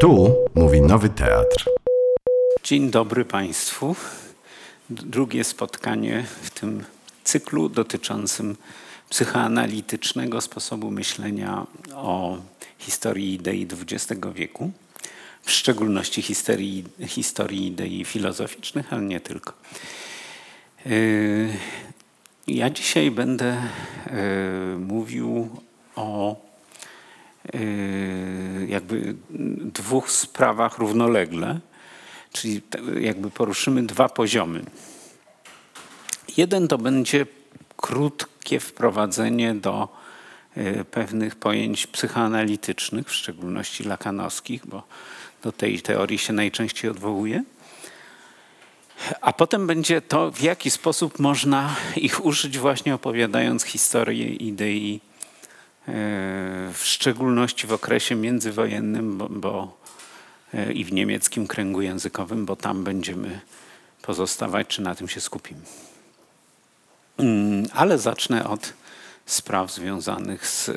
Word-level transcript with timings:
Tu 0.00 0.36
mówi 0.54 0.80
Nowy 0.80 1.08
Teatr. 1.08 1.70
Dzień 2.64 2.90
dobry 2.90 3.24
Państwu. 3.24 3.96
Drugie 4.90 5.44
spotkanie 5.44 6.24
w 6.42 6.50
tym 6.50 6.84
cyklu 7.24 7.68
dotyczącym 7.68 8.56
psychoanalitycznego 9.08 10.40
sposobu 10.40 10.90
myślenia 10.90 11.66
o 11.94 12.38
historii 12.78 13.34
idei 13.34 13.66
XX 13.82 14.20
wieku, 14.34 14.70
w 15.42 15.50
szczególności 15.50 16.22
historii, 16.22 16.84
historii 17.06 17.66
idei 17.66 18.04
filozoficznych, 18.04 18.92
ale 18.92 19.02
nie 19.02 19.20
tylko. 19.20 19.52
Yy, 20.86 21.48
ja 22.46 22.70
dzisiaj 22.70 23.10
będę 23.10 23.62
yy, 24.06 24.78
mówił 24.78 25.48
o 25.96 26.45
jakby 28.68 29.14
dwóch 29.74 30.10
sprawach 30.10 30.78
równolegle, 30.78 31.60
czyli 32.32 32.62
jakby 33.00 33.30
poruszymy 33.30 33.82
dwa 33.82 34.08
poziomy. 34.08 34.64
Jeden 36.36 36.68
to 36.68 36.78
będzie 36.78 37.26
krótkie 37.76 38.60
wprowadzenie 38.60 39.54
do 39.54 39.88
pewnych 40.90 41.36
pojęć 41.36 41.86
psychoanalitycznych, 41.86 43.08
w 43.08 43.14
szczególności 43.14 43.84
lakanowskich, 43.84 44.66
bo 44.66 44.82
do 45.42 45.52
tej 45.52 45.80
teorii 45.80 46.18
się 46.18 46.32
najczęściej 46.32 46.90
odwołuje. 46.90 47.44
A 49.20 49.32
potem 49.32 49.66
będzie 49.66 50.00
to, 50.00 50.30
w 50.30 50.42
jaki 50.42 50.70
sposób 50.70 51.18
można 51.18 51.76
ich 51.96 52.24
użyć, 52.24 52.58
właśnie 52.58 52.94
opowiadając 52.94 53.62
historię 53.62 54.26
idei, 54.26 55.00
w 56.72 56.80
szczególności 56.82 57.66
w 57.66 57.72
okresie 57.72 58.14
międzywojennym, 58.14 59.18
bo, 59.18 59.28
bo 59.28 59.80
i 60.74 60.84
w 60.84 60.92
niemieckim 60.92 61.46
kręgu 61.46 61.82
językowym, 61.82 62.46
bo 62.46 62.56
tam 62.56 62.84
będziemy 62.84 63.40
pozostawać, 64.02 64.66
czy 64.66 64.82
na 64.82 64.94
tym 64.94 65.08
się 65.08 65.20
skupimy. 65.20 65.60
Ale 67.72 67.98
zacznę 67.98 68.48
od 68.48 68.72
spraw 69.26 69.72
związanych 69.72 70.46
z 70.46 70.70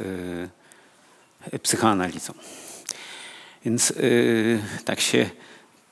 psychoanalizą. 1.64 2.34
Więc 3.66 3.94
tak 4.86 5.00
się 5.00 5.30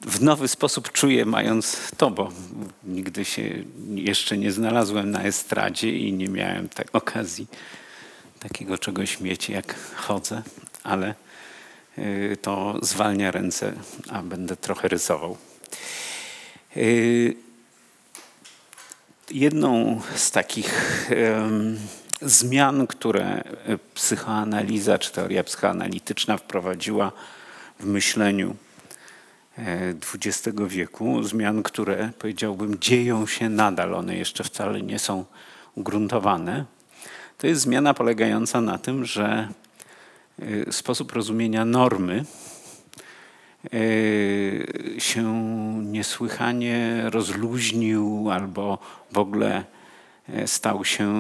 w 0.02 0.22
nowy 0.22 0.48
sposób 0.48 0.92
czuję, 0.92 1.26
mając 1.26 1.92
to, 1.98 2.12
bo 2.12 2.32
nigdy 2.84 3.26
się 3.26 3.64
jeszcze 3.96 4.38
nie 4.38 4.52
znalazłem 4.52 5.12
na 5.12 5.24
estradzie 5.24 5.98
i 5.98 6.14
nie 6.14 6.28
miałem 6.28 6.70
tak 6.70 6.88
okazji 6.94 7.48
takiego 8.48 8.78
czegoś 8.78 9.20
mieć, 9.20 9.50
jak 9.50 9.76
chodzę, 9.96 10.42
ale 10.84 11.14
to 12.42 12.80
zwalnia 12.82 13.32
ręce, 13.32 13.74
a 14.10 14.22
będę 14.22 14.56
trochę 14.58 14.88
rysował. 14.88 15.38
Jedną 19.32 20.02
z 20.16 20.32
takich 20.32 21.10
zmian, 22.22 22.88
które 22.88 23.44
psychoanaliza 23.94 25.00
czy 25.00 25.12
teoria 25.12 25.44
psychoanalityczna 25.44 26.38
wprowadziła 26.38 27.12
w 27.80 27.86
myśleniu 27.86 28.56
XX 30.14 30.58
wieku, 30.68 31.24
zmian, 31.24 31.64
które 31.64 32.12
powiedziałbym 32.20 32.80
dzieją 32.80 33.28
się 33.28 33.50
nadal, 33.50 33.96
one 33.96 34.16
jeszcze 34.16 34.44
wcale 34.44 34.82
nie 34.82 35.00
są 35.00 35.26
ugruntowane, 35.76 36.66
to 37.38 37.48
jest 37.48 37.62
zmiana 37.62 37.94
polegająca 37.94 38.62
na 38.62 38.78
tym, 38.78 39.06
że 39.06 39.48
sposób 40.72 41.12
rozumienia 41.12 41.66
normy 41.66 42.26
się 44.98 45.24
niesłychanie 45.84 47.04
rozluźnił 47.06 48.30
albo 48.32 48.78
w 49.12 49.18
ogóle 49.18 49.64
stał 50.46 50.86
się, 50.86 51.14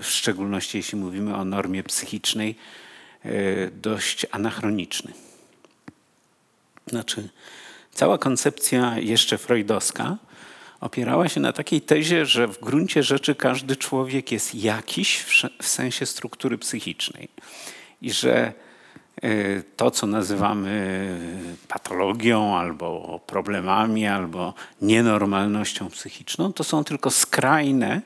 w 0.00 0.06
szczególności 0.06 0.78
jeśli 0.78 0.98
mówimy 0.98 1.36
o 1.36 1.44
normie 1.44 1.82
psychicznej, 1.82 2.54
dość 3.72 4.26
anachroniczny. 4.30 5.12
Znaczy, 6.86 7.28
cała 7.92 8.18
koncepcja 8.18 8.98
jeszcze 8.98 9.38
freudowska 9.38 10.16
opierała 10.80 11.28
się 11.28 11.40
na 11.40 11.52
takiej 11.52 11.80
tezie, 11.80 12.26
że 12.26 12.48
w 12.48 12.60
gruncie 12.60 13.02
rzeczy 13.02 13.34
każdy 13.34 13.76
człowiek 13.76 14.32
jest 14.32 14.54
jakiś 14.54 15.24
w 15.62 15.66
sensie 15.66 16.06
struktury 16.06 16.58
psychicznej. 16.58 17.28
I 18.02 18.12
że 18.12 18.52
to, 19.76 19.90
co 19.90 20.06
nazywamy 20.06 21.18
patologią 21.68 22.56
albo 22.56 23.20
problemami, 23.26 24.06
albo 24.06 24.54
nienormalnością 24.82 25.90
psychiczną, 25.90 26.52
to 26.52 26.64
są 26.64 26.84
tylko 26.84 27.10
skrajne 27.10 28.02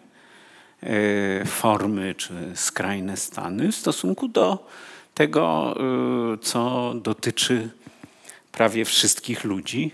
formy 1.47 2.15
czy 2.15 2.35
skrajne 2.55 3.17
stany 3.17 3.73
w 3.73 3.77
stosunku 3.77 4.29
do 4.29 4.69
tego, 5.15 5.77
co 6.43 6.95
dotyczy 6.95 7.71
prawie 8.53 8.85
wszystkich 8.85 9.45
ludzi, 9.45 9.91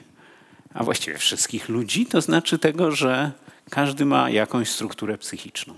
a 0.74 0.84
właściwie 0.84 1.18
wszystkich 1.18 1.68
ludzi, 1.68 2.06
to 2.06 2.20
znaczy 2.20 2.58
tego, 2.58 2.92
że 2.92 3.32
każdy 3.70 4.04
ma 4.04 4.30
jakąś 4.30 4.70
strukturę 4.70 5.18
psychiczną. 5.18 5.74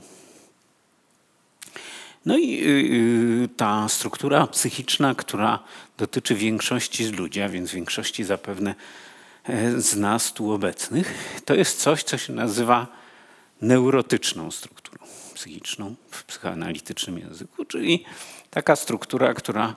No 2.27 2.39
i 2.39 2.65
ta 3.57 3.89
struktura 3.89 4.47
psychiczna, 4.47 5.15
która 5.15 5.59
dotyczy 5.99 6.35
większości 6.35 7.05
z 7.05 7.13
ludzi, 7.13 7.41
a 7.41 7.49
więc 7.49 7.73
większości 7.73 8.25
zapewne 8.25 8.75
z 9.77 9.97
nas 9.97 10.33
tu 10.33 10.51
obecnych, 10.51 11.41
to 11.45 11.55
jest 11.55 11.81
coś, 11.81 12.03
co 12.03 12.19
się 12.19 12.33
nazywa 12.33 12.87
neurotyczną 13.63 14.51
strukturą 14.51 15.05
psychiczną 15.35 15.95
w 16.11 16.25
psychoanalitycznym 16.25 17.19
języku, 17.19 17.65
czyli 17.65 18.05
taka 18.51 18.77
struktura, 18.77 19.35
która 19.35 19.75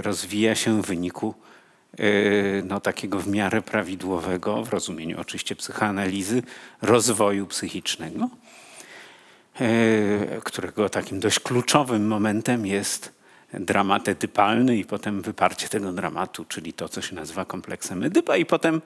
rozwija 0.00 0.54
się 0.54 0.82
w 0.82 0.86
wyniku 0.86 1.34
no, 2.64 2.80
takiego 2.80 3.18
w 3.18 3.28
miarę 3.28 3.62
prawidłowego, 3.62 4.64
w 4.64 4.68
rozumieniu 4.68 5.20
oczywiście 5.20 5.56
psychoanalizy, 5.56 6.42
rozwoju 6.82 7.46
psychicznego, 7.46 8.28
którego 10.44 10.88
takim 10.88 11.20
dość 11.20 11.40
kluczowym 11.40 12.06
momentem 12.06 12.66
jest 12.66 13.12
dramat 13.52 14.08
edypalny 14.08 14.76
i 14.76 14.84
potem 14.84 15.22
wyparcie 15.22 15.68
tego 15.68 15.92
dramatu, 15.92 16.44
czyli 16.44 16.72
to, 16.72 16.88
co 16.88 17.02
się 17.02 17.14
nazywa 17.14 17.44
kompleksem 17.44 18.02
Edypa 18.02 18.36
i 18.36 18.46
potem 18.46 18.82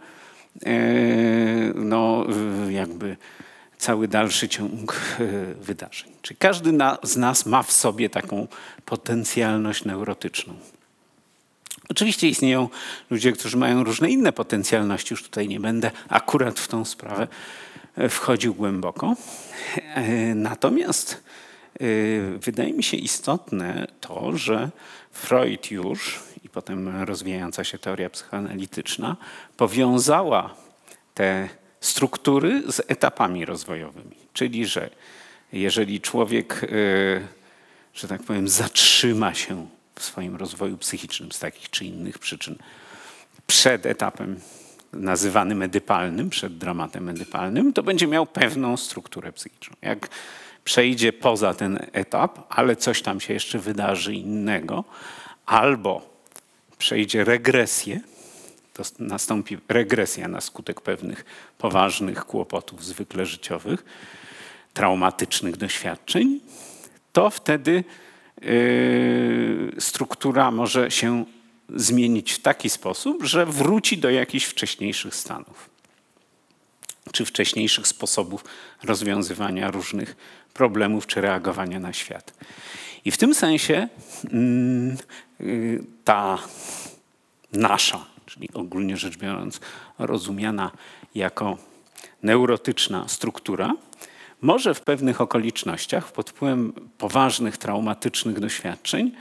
no, 1.75 2.27
jakby 2.71 3.17
cały 3.79 4.09
dalszy 4.09 4.49
ciąg 4.49 5.01
wydarzeń. 5.61 6.13
Czyli 6.23 6.39
każdy 6.39 6.79
z 7.03 7.17
nas 7.17 7.47
ma 7.47 7.63
w 7.63 7.73
sobie 7.73 8.11
taką 8.11 8.47
potencjalność 8.85 9.85
neurotyczną. 9.85 10.55
Oczywiście 11.89 12.29
istnieją 12.29 12.69
ludzie, 13.11 13.33
którzy 13.33 13.57
mają 13.57 13.85
różne 13.85 14.11
inne 14.11 14.33
potencjalności, 14.33 15.13
już 15.13 15.23
tutaj 15.23 15.49
nie 15.49 15.61
będę 15.61 15.91
akurat 16.09 16.61
w 16.61 16.69
tą 16.69 16.85
sprawę 16.85 17.29
wchodził 18.09 18.55
głęboko. 18.55 19.17
Natomiast 20.35 21.23
wydaje 22.39 22.73
mi 22.73 22.83
się 22.83 22.97
istotne 22.97 23.87
to, 24.01 24.37
że 24.37 24.71
Freud 25.13 25.71
już 25.71 26.21
i 26.45 26.49
potem 26.49 27.03
rozwijająca 27.05 27.65
się 27.65 27.79
teoria 27.79 28.11
psychoanalityczna 28.11 29.17
powiązała 29.57 30.55
te 31.15 31.49
struktury 31.81 32.63
z 32.73 32.81
etapami 32.89 33.45
rozwojowymi. 33.45 34.17
Czyli, 34.33 34.67
że 34.67 34.91
jeżeli 35.53 36.01
człowiek, 36.01 36.61
że 37.95 38.09
tak 38.09 38.23
powiem, 38.23 38.49
zatrzyma 38.49 39.35
się 39.35 39.69
w 40.01 40.05
swoim 40.05 40.37
rozwoju 40.37 40.79
psychicznym 40.79 41.33
z 41.33 41.39
takich 41.39 41.71
czy 41.71 41.85
innych 41.85 42.19
przyczyn 42.19 42.57
przed 43.47 43.87
etapem 43.87 44.41
nazywanym 44.93 45.63
edypalnym, 45.63 46.31
przed 46.31 46.59
dramatem 46.59 47.09
edypalnym, 47.09 47.73
to 47.73 47.83
będzie 47.83 48.07
miał 48.07 48.27
pewną 48.27 48.77
strukturę 48.77 49.33
psychiczną. 49.33 49.77
Jak 49.83 50.09
przejdzie 50.65 51.13
poza 51.13 51.55
ten 51.55 51.79
etap, 51.93 52.39
ale 52.49 52.77
coś 52.77 53.03
tam 53.03 53.21
się 53.21 53.35
jeszcze 53.35 53.59
wydarzy 53.59 54.15
innego, 54.15 54.85
albo 55.47 56.21
przejdzie 56.79 57.25
regresję, 57.25 58.01
to 58.75 58.83
nastąpi 58.99 59.59
regresja 59.69 60.29
na 60.29 60.41
skutek 60.41 60.81
pewnych 60.81 61.25
poważnych 61.59 62.25
kłopotów, 62.25 62.85
zwykle 62.85 63.27
życiowych, 63.27 63.85
traumatycznych 64.75 65.57
doświadczeń, 65.57 66.41
to 67.13 67.31
wtedy 67.31 67.85
struktura 69.79 70.51
może 70.51 70.91
się 70.91 71.25
zmienić 71.75 72.33
w 72.33 72.43
taki 72.43 72.71
sposób, 72.71 73.25
że 73.25 73.47
wróci 73.47 73.99
do 73.99 74.11
jakichś 74.11 74.47
wcześniejszych 74.47 75.15
stanów 75.15 75.71
czy 77.13 77.25
wcześniejszych 77.25 77.89
sposobów 77.89 78.45
rozwiązywania 78.83 79.71
różnych 79.71 80.17
problemów 80.55 81.07
czy 81.07 81.21
reagowania 81.21 81.81
na 81.81 81.93
świat. 81.93 82.35
I 83.05 83.11
w 83.11 83.19
tym 83.19 83.35
sensie 83.35 83.89
ta 86.05 86.39
nasza, 87.53 88.07
czyli 88.27 88.49
ogólnie 88.55 88.97
rzecz 88.97 89.17
biorąc 89.17 89.61
rozumiana 89.99 90.71
jako 91.15 91.59
neurotyczna 92.23 93.09
struktura, 93.09 93.73
może 94.41 94.75
w 94.75 94.81
pewnych 94.81 95.21
okolicznościach 95.21 96.13
pod 96.13 96.31
wpływem 96.31 96.73
poważnych 96.99 97.57
traumatycznych 97.57 98.41
doświadczeń 98.41 99.13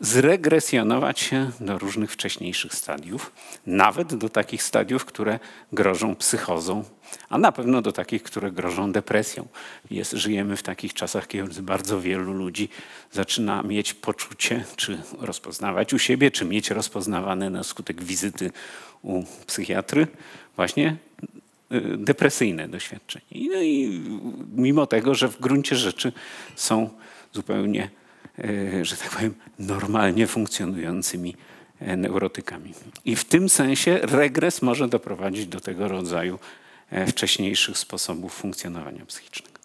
zregresjonować 0.00 1.20
się 1.20 1.50
do 1.60 1.78
różnych 1.78 2.12
wcześniejszych 2.12 2.74
stadiów, 2.74 3.32
nawet 3.66 4.14
do 4.14 4.28
takich 4.28 4.62
stadiów, 4.62 5.04
które 5.04 5.38
grożą 5.72 6.16
psychozą, 6.16 6.84
a 7.28 7.38
na 7.38 7.52
pewno 7.52 7.82
do 7.82 7.92
takich, 7.92 8.22
które 8.22 8.52
grożą 8.52 8.92
depresją. 8.92 9.48
Jest, 9.90 10.12
żyjemy 10.12 10.56
w 10.56 10.62
takich 10.62 10.94
czasach, 10.94 11.26
kiedy 11.26 11.62
bardzo 11.62 12.00
wielu 12.00 12.32
ludzi 12.32 12.68
zaczyna 13.12 13.62
mieć 13.62 13.94
poczucie, 13.94 14.64
czy 14.76 15.02
rozpoznawać 15.18 15.94
u 15.94 15.98
siebie, 15.98 16.30
czy 16.30 16.44
mieć 16.44 16.70
rozpoznawane 16.70 17.50
na 17.50 17.62
skutek 17.62 18.02
wizyty 18.02 18.50
u 19.02 19.24
psychiatry 19.46 20.06
właśnie 20.56 20.96
depresyjne 21.98 22.68
doświadczenie. 22.68 23.24
No 23.30 23.62
i 23.62 24.00
mimo 24.56 24.86
tego, 24.86 25.14
że 25.14 25.28
w 25.28 25.40
gruncie 25.40 25.76
rzeczy 25.76 26.12
są 26.56 26.90
zupełnie 27.32 27.90
E, 28.44 28.84
że 28.84 28.96
tak 28.96 29.10
powiem, 29.10 29.34
normalnie 29.58 30.26
funkcjonującymi 30.26 31.36
e, 31.80 31.96
neurotykami. 31.96 32.74
I 33.04 33.16
w 33.16 33.24
tym 33.24 33.48
sensie 33.48 33.98
regres 34.02 34.62
może 34.62 34.88
doprowadzić 34.88 35.46
do 35.46 35.60
tego 35.60 35.88
rodzaju 35.88 36.38
e, 36.90 37.06
wcześniejszych 37.06 37.78
sposobów 37.78 38.34
funkcjonowania 38.34 39.06
psychicznego. 39.06 39.60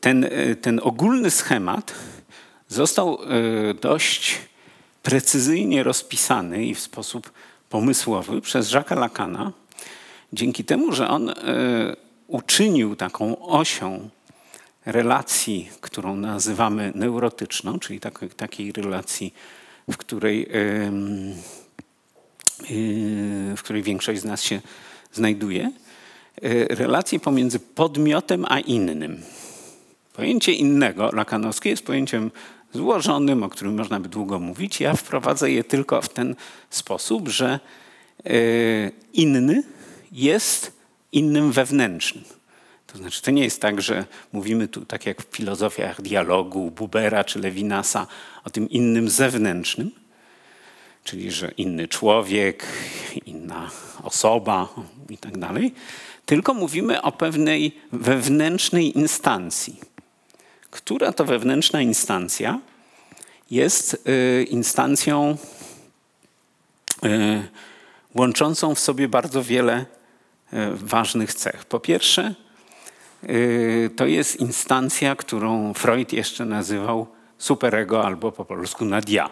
Ten, 0.00 0.30
ten 0.60 0.80
ogólny 0.82 1.30
schemat 1.30 1.94
został 2.68 3.18
dość 3.80 4.38
precyzyjnie 5.02 5.82
rozpisany 5.82 6.66
i 6.66 6.74
w 6.74 6.80
sposób 6.80 7.32
pomysłowy 7.74 8.40
przez 8.40 8.70
Jacques'a 8.70 8.98
Lacana, 8.98 9.52
dzięki 10.32 10.64
temu, 10.64 10.92
że 10.92 11.08
on 11.08 11.34
uczynił 12.26 12.96
taką 12.96 13.46
osią 13.46 14.08
relacji, 14.86 15.70
którą 15.80 16.16
nazywamy 16.16 16.92
neurotyczną, 16.94 17.78
czyli 17.78 18.00
tak, 18.00 18.20
takiej 18.36 18.72
relacji, 18.72 19.34
w 19.88 19.96
której, 19.96 20.38
yy, 20.40 20.46
w 23.56 23.62
której 23.62 23.82
większość 23.82 24.20
z 24.20 24.24
nas 24.24 24.42
się 24.42 24.60
znajduje, 25.12 25.72
yy, 26.42 26.66
relacji 26.70 27.20
pomiędzy 27.20 27.60
podmiotem 27.60 28.44
a 28.48 28.60
innym. 28.60 29.22
Pojęcie 30.12 30.52
innego, 30.52 31.10
lakanowskie, 31.12 31.70
jest 31.70 31.86
pojęciem 31.86 32.30
złożonym, 32.74 33.42
o 33.42 33.48
którym 33.48 33.74
można 33.74 34.00
by 34.00 34.08
długo 34.08 34.38
mówić. 34.38 34.80
Ja 34.80 34.94
wprowadzę 34.94 35.50
je 35.50 35.64
tylko 35.64 36.02
w 36.02 36.08
ten 36.08 36.34
sposób, 36.70 37.28
że 37.28 37.60
yy, 38.24 38.32
inny 39.12 39.62
jest 40.12 40.72
innym 41.12 41.52
wewnętrznym. 41.52 42.24
To 42.86 42.98
znaczy, 42.98 43.22
to 43.22 43.30
nie 43.30 43.44
jest 43.44 43.60
tak, 43.60 43.82
że 43.82 44.04
mówimy 44.32 44.68
tu, 44.68 44.84
tak 44.84 45.06
jak 45.06 45.22
w 45.22 45.36
filozofiach 45.36 46.02
dialogu 46.02 46.70
Bubera 46.70 47.24
czy 47.24 47.38
Levinasa, 47.38 48.06
o 48.44 48.50
tym 48.50 48.70
innym 48.70 49.10
zewnętrznym, 49.10 49.90
czyli 51.04 51.30
że 51.30 51.50
inny 51.56 51.88
człowiek, 51.88 52.66
inna 53.26 53.70
osoba 54.02 54.68
i 55.10 55.18
tak 55.18 55.38
dalej, 55.38 55.74
tylko 56.26 56.54
mówimy 56.54 57.02
o 57.02 57.12
pewnej 57.12 57.76
wewnętrznej 57.92 58.98
instancji. 58.98 59.93
Która 60.74 61.12
to 61.12 61.24
wewnętrzna 61.24 61.80
instancja 61.82 62.60
jest 63.50 64.08
y, 64.08 64.44
instancją 64.44 65.36
y, 67.04 67.48
łączącą 68.14 68.74
w 68.74 68.78
sobie 68.78 69.08
bardzo 69.08 69.42
wiele 69.42 69.78
y, 69.80 70.56
ważnych 70.72 71.34
cech. 71.34 71.64
Po 71.64 71.80
pierwsze, 71.80 72.34
to 73.96 74.06
jest 74.06 74.40
instancja, 74.40 75.16
którą 75.16 75.74
Freud 75.74 76.12
jeszcze 76.12 76.44
nazywał 76.44 77.06
superego 77.38 78.04
albo 78.04 78.32
po 78.32 78.44
polsku 78.44 78.84
nadia. 78.84 79.30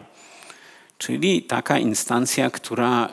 Czyli 0.98 1.42
taka 1.42 1.78
instancja, 1.78 2.50
która, 2.50 3.08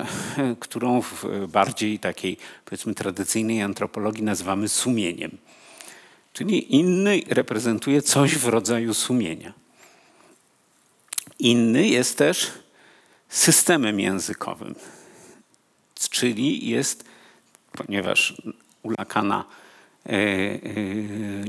którą 0.59 1.01
w 1.01 1.25
bardziej 1.47 1.99
takiej 1.99 2.37
powiedzmy 2.65 2.95
tradycyjnej 2.95 3.61
antropologii 3.61 4.23
nazywamy 4.23 4.69
sumieniem. 4.69 5.37
Czyli 6.39 6.75
inny 6.75 7.21
reprezentuje 7.27 8.01
coś 8.01 8.35
w 8.35 8.47
rodzaju 8.47 8.93
sumienia. 8.93 9.53
Inny 11.39 11.87
jest 11.87 12.17
też 12.17 12.51
systemem 13.29 13.99
językowym, 13.99 14.75
czyli 16.09 16.69
jest, 16.69 17.03
ponieważ 17.71 18.41
u 18.83 18.89
Lacana 18.89 19.45
E, 20.05 20.11
e, 20.11 20.59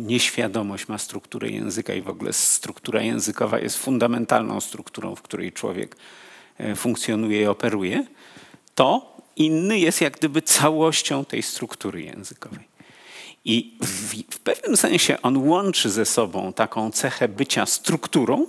nieświadomość 0.03 0.89
ma 0.89 0.99
strukturę 0.99 1.51
języka 1.51 1.95
i 1.95 2.03
w 2.03 2.09
ogóle 2.09 2.33
struktura 2.33 3.03
językowa 3.03 3.59
jest 3.59 3.79
fundamentalną 3.79 4.61
strukturą, 4.61 5.15
w 5.15 5.23
której 5.23 5.53
człowiek 5.53 5.97
e, 6.59 6.77
funkcjonuje 6.77 7.43
i 7.43 7.47
operuje, 7.47 8.07
to 8.75 9.17
inny 9.37 9.79
jest 9.79 10.01
jak 10.01 10.17
gdyby 10.17 10.43
całością 10.43 11.25
tej 11.25 11.43
struktury 11.43 12.03
językowej. 12.03 12.70
I 13.45 13.77
w, 13.81 14.35
w 14.35 14.39
pewnym 14.39 14.77
sensie 14.77 15.23
on 15.23 15.37
łączy 15.37 15.91
ze 15.91 16.05
sobą 16.05 16.53
taką 16.53 16.91
cechę 16.91 17.29
bycia 17.29 17.67
strukturą 17.67 18.47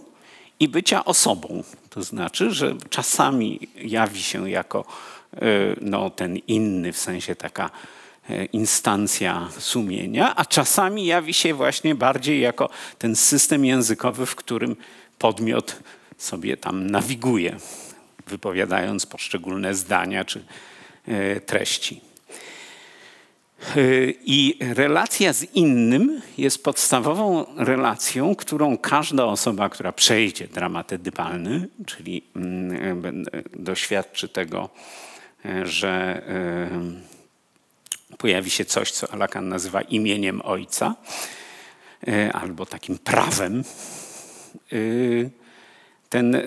i 0.59 0.67
bycia 0.67 1.05
osobą. 1.05 1.63
To 1.89 2.03
znaczy, 2.03 2.51
że 2.51 2.75
czasami 2.89 3.59
jawi 3.75 4.21
się 4.21 4.49
jako 4.49 4.85
no, 5.81 6.09
ten 6.09 6.37
inny, 6.37 6.93
w 6.93 6.97
sensie 6.97 7.35
taka 7.35 7.69
E, 8.29 8.45
instancja 8.45 9.49
sumienia, 9.59 10.35
a 10.35 10.45
czasami 10.45 11.05
jawi 11.05 11.33
się 11.33 11.53
właśnie 11.53 11.95
bardziej 11.95 12.41
jako 12.41 12.69
ten 12.97 13.15
system 13.15 13.65
językowy, 13.65 14.25
w 14.25 14.35
którym 14.35 14.75
podmiot 15.19 15.79
sobie 16.17 16.57
tam 16.57 16.89
nawiguje, 16.89 17.57
wypowiadając 18.27 19.05
poszczególne 19.05 19.75
zdania 19.75 20.25
czy 20.25 20.43
e, 21.07 21.39
treści. 21.39 22.01
E, 23.61 23.73
I 24.25 24.57
relacja 24.59 25.33
z 25.33 25.43
innym 25.43 26.21
jest 26.37 26.63
podstawową 26.63 27.45
relacją, 27.57 28.35
którą 28.35 28.77
każda 28.77 29.25
osoba, 29.25 29.69
która 29.69 29.91
przejdzie 29.91 30.47
dramat 30.47 30.93
edypalny, 30.93 31.67
czyli 31.85 32.23
mm, 32.35 33.25
doświadczy 33.53 34.29
tego, 34.29 34.69
że 35.63 36.21
pojawi 38.21 38.49
się 38.49 38.65
coś, 38.65 38.91
co 38.91 39.17
Lacan 39.17 39.49
nazywa 39.49 39.81
imieniem 39.81 40.41
ojca 40.41 40.95
e, 42.07 42.33
albo 42.33 42.65
takim 42.65 42.97
prawem. 42.97 43.63
E, 44.71 44.75
ten, 46.09 46.35
e, 46.35 46.41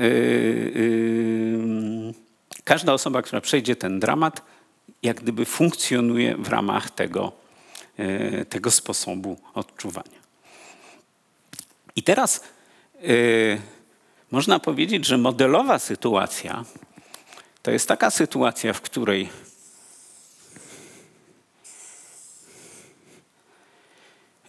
każda 2.64 2.92
osoba, 2.92 3.22
która 3.22 3.40
przejdzie 3.40 3.76
ten 3.76 4.00
dramat, 4.00 4.42
jak 5.04 5.20
gdyby 5.20 5.44
funkcjonuje 5.44 6.37
w 6.37 6.49
ramach 6.49 6.90
tego, 6.90 7.32
tego 8.49 8.70
sposobu 8.70 9.37
odczuwania. 9.54 10.25
I 11.96 12.02
teraz 12.02 12.40
można 14.30 14.58
powiedzieć, 14.58 15.06
że 15.06 15.18
modelowa 15.18 15.78
sytuacja 15.78 16.64
to 17.62 17.70
jest 17.70 17.88
taka 17.88 18.11
sytuacja, 18.11 18.73
w 18.73 18.80
której 18.80 19.28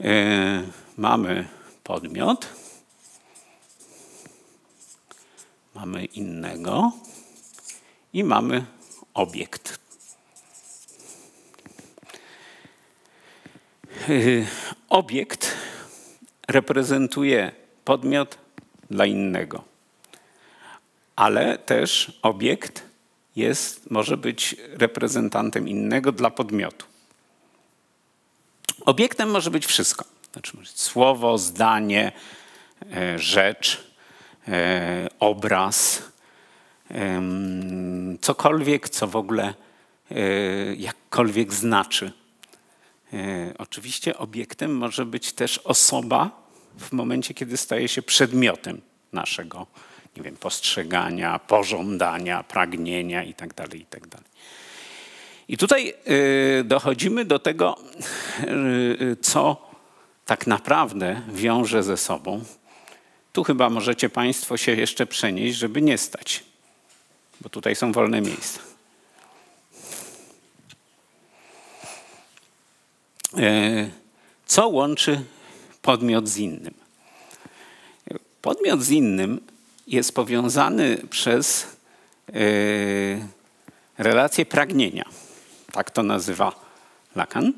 E, 0.01 0.63
mamy 0.97 1.47
podmiot, 1.83 2.47
mamy 5.75 6.05
innego 6.05 6.91
i 8.13 8.23
mamy 8.23 8.65
obiekt. 9.13 9.84
Obiekt 14.89 15.55
reprezentuje 16.47 17.51
podmiot 17.85 18.37
dla 18.89 19.05
innego, 19.05 19.63
ale 21.15 21.57
też 21.57 22.19
obiekt 22.21 22.83
jest, 23.35 23.91
może 23.91 24.17
być 24.17 24.55
reprezentantem 24.73 25.67
innego 25.67 26.11
dla 26.11 26.29
podmiotu. 26.29 26.85
Obiektem 28.85 29.31
może 29.31 29.51
być 29.51 29.65
wszystko. 29.65 30.05
Znaczy 30.33 30.57
słowo, 30.65 31.37
zdanie, 31.37 32.11
e, 32.93 33.19
rzecz, 33.19 33.91
e, 34.47 35.07
obraz, 35.19 36.03
cokolwiek, 38.21 38.89
co 38.89 39.07
w 39.07 39.15
ogóle 39.15 39.53
e, 40.11 40.15
jakkolwiek 40.75 41.53
znaczy. 41.53 42.11
Oczywiście 43.57 44.17
obiektem 44.17 44.77
może 44.77 45.05
być 45.05 45.33
też 45.33 45.57
osoba 45.57 46.31
w 46.79 46.91
momencie, 46.91 47.33
kiedy 47.33 47.57
staje 47.57 47.87
się 47.87 48.01
przedmiotem 48.01 48.81
naszego 49.13 49.67
nie 50.17 50.23
wiem, 50.23 50.37
postrzegania, 50.37 51.39
pożądania, 51.39 52.43
pragnienia 52.43 53.23
itd. 53.23 53.63
itd. 53.73 54.17
I 55.47 55.57
tutaj 55.57 55.93
y, 56.59 56.63
dochodzimy 56.63 57.25
do 57.25 57.39
tego, 57.39 57.77
y, 58.43 59.17
co 59.21 59.69
tak 60.25 60.47
naprawdę 60.47 61.21
wiąże 61.29 61.83
ze 61.83 61.97
sobą. 61.97 62.43
Tu 63.33 63.43
chyba 63.43 63.69
możecie 63.69 64.09
Państwo 64.09 64.57
się 64.57 64.71
jeszcze 64.71 65.05
przenieść, 65.05 65.57
żeby 65.57 65.81
nie 65.81 65.97
stać, 65.97 66.43
bo 67.41 67.49
tutaj 67.49 67.75
są 67.75 67.91
wolne 67.91 68.21
miejsca. 68.21 68.74
Co 74.45 74.67
łączy 74.67 75.21
podmiot 75.81 76.27
z 76.27 76.37
innym? 76.37 76.73
Podmiot 78.41 78.81
z 78.81 78.89
innym 78.89 79.41
jest 79.87 80.15
powiązany 80.15 80.97
przez 81.09 81.67
relację 83.97 84.45
pragnienia 84.45 85.05
tak 85.75 85.91
to 85.91 86.03
nazywa 86.03 86.51
Lacan. 87.15 87.53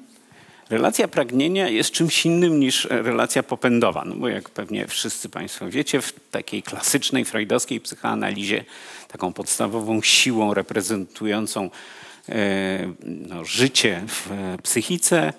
Relacja 0.70 1.08
pragnienia 1.08 1.70
jest 1.70 1.92
czymś 1.92 2.26
innym 2.26 2.60
niż 2.60 2.88
relacja 2.90 3.44
popędowa, 3.44 4.06
no 4.06 4.16
bo 4.16 4.28
jak 4.28 4.50
pewnie 4.50 4.88
wszyscy 4.88 5.30
Państwo 5.30 5.70
wiecie, 5.70 6.02
w 6.02 6.14
takiej 6.32 6.64
klasycznej 6.64 7.26
freudowskiej 7.26 7.82
psychoanalizie 7.82 8.66
taką 9.08 9.34
podstawową 9.34 10.02
siłą 10.02 10.54
reprezentującą 10.54 11.70
e, 12.30 12.94
no, 13.04 13.46
życie 13.46 14.04
w 14.08 14.30
psychice, 14.64 15.34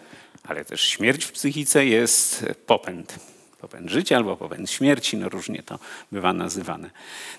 ale 0.49 0.65
też 0.65 0.81
śmierć 0.81 1.25
w 1.25 1.33
psychice 1.33 1.87
jest 1.87 2.47
popęd. 2.67 3.19
Popęd 3.61 3.91
życia 3.91 4.17
albo 4.17 4.37
popęd 4.37 4.71
śmierci, 4.71 5.17
no 5.17 5.29
różnie 5.29 5.63
to 5.63 5.79
bywa 6.13 6.33
nazywane. 6.33 6.91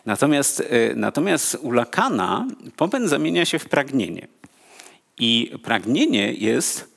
Natomiast, 0.06 0.63
e, 0.70 0.96
natomiast 0.96 1.58
u 1.62 1.72
Lacana 1.72 2.48
popęd 2.78 3.10
zamienia 3.10 3.46
się 3.46 3.60
w 3.60 3.70
pragnienie. 3.70 4.28
I 5.18 5.51
pragnienie 5.63 6.34
jest 6.34 6.96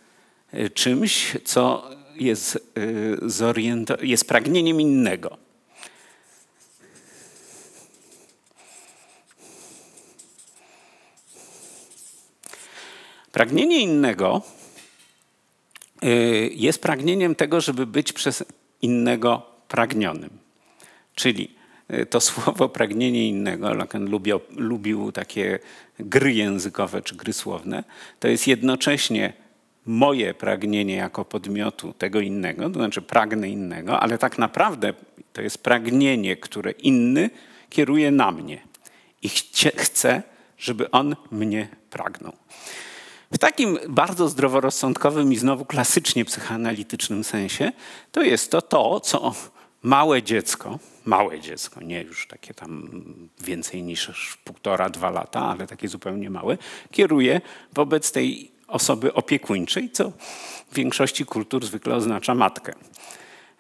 e, 0.52 0.71
czymś, 0.71 1.37
co 1.45 1.90
jest, 2.16 2.73
e, 4.00 4.07
jest 4.07 4.28
pragnieniem 4.28 4.81
innego. 4.81 5.38
Pragnienie 13.33 13.81
innego 13.81 14.42
jest 16.50 16.82
pragnieniem 16.82 17.35
tego, 17.35 17.61
żeby 17.61 17.87
być 17.87 18.12
przez 18.12 18.44
innego 18.82 19.42
pragnionym. 19.68 20.30
Czyli 21.14 21.49
E, 21.92 22.06
to 22.06 22.21
słowo 22.30 22.68
pragnienie 22.68 23.28
innego, 23.28 23.75
Lacan 23.75 24.11
lubił, 24.11 24.40
lubił 24.56 25.12
takie 25.12 25.59
gry 25.99 26.32
językowe 26.32 27.02
czy 27.02 27.14
gry 27.16 27.32
słowne, 27.32 27.85
to 28.21 28.28
jest 28.28 28.47
jednocześnie 28.47 29.32
moje 29.87 30.35
pragnienie 30.35 30.94
jako 30.94 31.25
podmiotu 31.25 31.92
tego 31.92 32.21
innego, 32.21 32.71
to 32.71 32.75
znaczy 32.75 33.02
pragnę 33.02 33.49
innego, 33.49 34.00
ale 34.00 34.18
tak 34.18 34.38
naprawdę 34.38 34.94
to 35.32 35.42
jest 35.42 35.59
pragnienie, 35.59 36.37
które 36.37 36.71
inny 36.71 37.30
kieruje 37.71 38.11
na 38.11 38.32
mnie 38.32 38.62
i 39.23 39.28
chce, 39.76 40.23
żeby 40.59 40.90
on 40.90 41.16
mnie 41.30 41.68
pragnął. 41.90 42.32
W 43.33 43.39
takim 43.39 43.79
bardzo 43.89 44.29
zdroworozsądkowym 44.29 45.33
i 45.33 45.37
znowu 45.37 45.65
klasycznie 45.65 46.25
psychoanalitycznym 46.25 47.25
sensie 47.25 47.73
to 48.12 48.23
jest 48.23 48.51
to 48.51 48.62
to, 48.62 49.01
co 49.01 49.35
małe 49.83 50.23
dziecko, 50.23 50.79
małe 51.05 51.41
dziecko, 51.41 51.81
nie 51.81 52.03
już 52.03 52.27
takie 52.27 52.55
tam 52.55 52.91
więcej 53.41 53.83
niż 53.83 54.37
półtora, 54.45 54.91
dwa 54.91 55.11
lata, 55.11 55.41
ale 55.41 55.67
takie 55.67 55.89
zupełnie 55.89 56.31
małe, 56.31 56.59
kieruje 56.91 57.41
wobec 57.73 58.12
tej 58.12 58.53
osoby 58.69 59.15
opiekuńczej, 59.15 59.91
co 59.91 60.12
w 60.71 60.75
większości 60.75 61.25
kultur 61.27 61.67
zwykle 61.67 61.95
oznacza 61.95 62.35
matkę. 62.35 62.73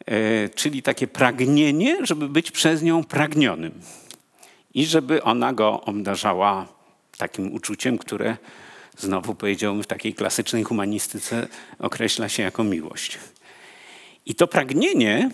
E, 0.06 0.48
czyli 0.48 0.82
takie 0.82 1.06
pragnienie, 1.06 2.06
żeby 2.06 2.28
być 2.28 2.50
przez 2.50 2.82
nią 2.82 3.04
pragnionym 3.04 3.80
i 4.74 4.86
żeby 4.86 5.22
ona 5.22 5.52
go 5.52 5.80
obdarzała 5.80 6.66
takim 7.18 7.54
uczuciem, 7.54 7.98
które 7.98 8.36
znowu 9.02 9.34
powiedziałbym 9.34 9.82
w 9.82 9.86
takiej 9.86 10.14
klasycznej 10.14 10.64
humanistyce 10.64 11.48
określa 11.78 12.28
się 12.28 12.42
jako 12.42 12.64
miłość. 12.64 13.18
I 14.26 14.34
to 14.34 14.46
pragnienie 14.46 15.30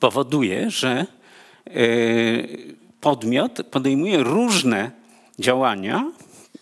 powoduje, 0.00 0.70
że 0.70 0.90
e, 0.90 1.74
podmiot 3.00 3.62
podejmuje 3.70 4.18
różne 4.22 4.90
działania, 5.38 6.12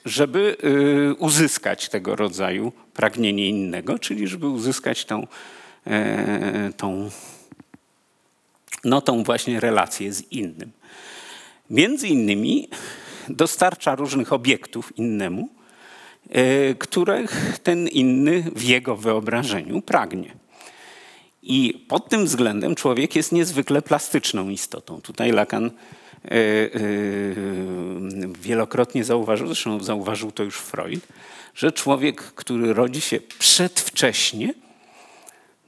żeby 0.05 0.57
e, 0.57 1.14
uzyskać 1.14 1.88
tego 1.88 2.17
rodzaju 2.17 2.73
pragnienie 2.95 3.49
innego, 3.49 3.99
czyli 3.99 4.29
żeby 4.29 4.49
uzyskać 4.49 5.05
tą, 5.05 5.26
e, 5.87 6.73
tą, 6.76 7.11
no, 8.85 9.00
tą 9.00 9.25
właśnie 9.25 9.61
relację 9.61 10.12
z 10.12 10.33
innym. 10.33 10.71
Między 11.71 12.09
innymi 12.09 12.69
dostarcza 13.35 13.95
różnych 13.95 14.33
obiektów 14.33 14.99
innemu, 14.99 15.49
których 16.79 17.59
ten 17.63 17.89
inny 17.89 18.45
w 18.57 18.63
jego 18.63 18.97
wyobrażeniu 18.97 19.83
pragnie. 19.83 20.35
I 21.43 21.87
pod 21.89 22.09
tym 22.09 22.25
względem 22.25 22.75
człowiek 22.75 23.17
jest 23.17 23.33
niezwykle 23.33 23.83
plastyczną 23.83 24.49
istotą. 24.49 25.01
Tutaj 25.01 25.33
Lacan 25.33 25.67
e, 25.67 25.71
e, 26.31 26.41
wielokrotnie 28.41 29.05
zauważył, 29.05 29.47
zresztą 29.47 29.81
zauważył 29.81 30.33
to 30.33 30.43
już 30.43 30.57
Freud, 30.57 31.07
że 31.55 31.73
człowiek, 31.73 32.23
który 32.23 32.75
rodzi 32.75 33.01
się 33.01 33.21
przedwcześnie, 33.39 34.55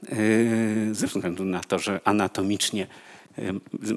e, 0.09 0.15
ze 0.91 1.07
względu 1.07 1.45
na 1.45 1.59
to, 1.59 1.79
że 1.79 1.99
anatomicznie 2.03 2.87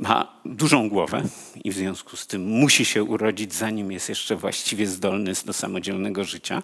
ma 0.00 0.33
dużą 0.45 0.88
głowę 0.88 1.23
i 1.64 1.71
w 1.71 1.75
związku 1.75 2.16
z 2.16 2.26
tym 2.26 2.47
musi 2.47 2.85
się 2.85 3.05
urodzić, 3.05 3.55
zanim 3.55 3.93
jest 3.93 4.09
jeszcze 4.09 4.37
właściwie 4.37 4.87
zdolny 4.87 5.33
do 5.47 5.52
samodzielnego 5.52 6.25
życia, 6.25 6.62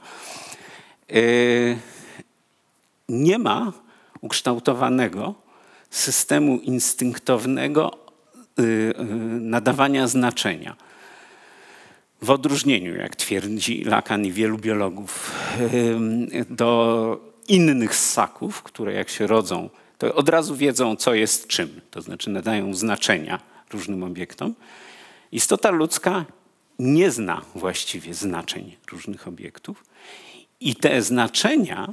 nie 3.09 3.39
ma 3.39 3.73
ukształtowanego 4.21 5.35
systemu 5.91 6.59
instynktownego 6.59 7.99
y, 8.59 8.63
y, 8.63 8.95
nadawania 9.41 10.07
znaczenia. 10.07 10.77
W 12.23 12.31
odróżnieniu, 12.31 12.97
jak 12.97 13.17
twierdzi 13.17 13.85
Lacan 13.85 14.25
i 14.25 14.33
wielu 14.33 14.59
biologów, 14.59 15.31
do 16.51 17.33
innych 17.49 17.95
ssaków, 17.97 18.63
które 18.63 18.93
jak 18.93 19.09
się 19.09 19.27
rodzą, 19.27 19.71
to 20.03 20.15
od 20.15 20.29
razu 20.29 20.57
wiedzą, 20.57 20.97
co 20.97 21.15
jest 21.15 21.47
czym, 21.47 21.81
to 21.91 22.03
znaczy 22.03 22.31
nadają 22.31 22.75
znaczenia 22.75 23.41
różnym 23.73 24.03
obiektom. 24.03 24.55
Istota 25.33 25.71
ludzka 25.71 26.25
nie 26.79 27.11
zna 27.11 27.43
właściwie 27.55 28.15
znaczeń 28.15 28.77
różnych 28.93 29.29
obiektów 29.29 29.85
i 30.61 30.77
te 30.77 31.03
znaczenia 31.03 31.93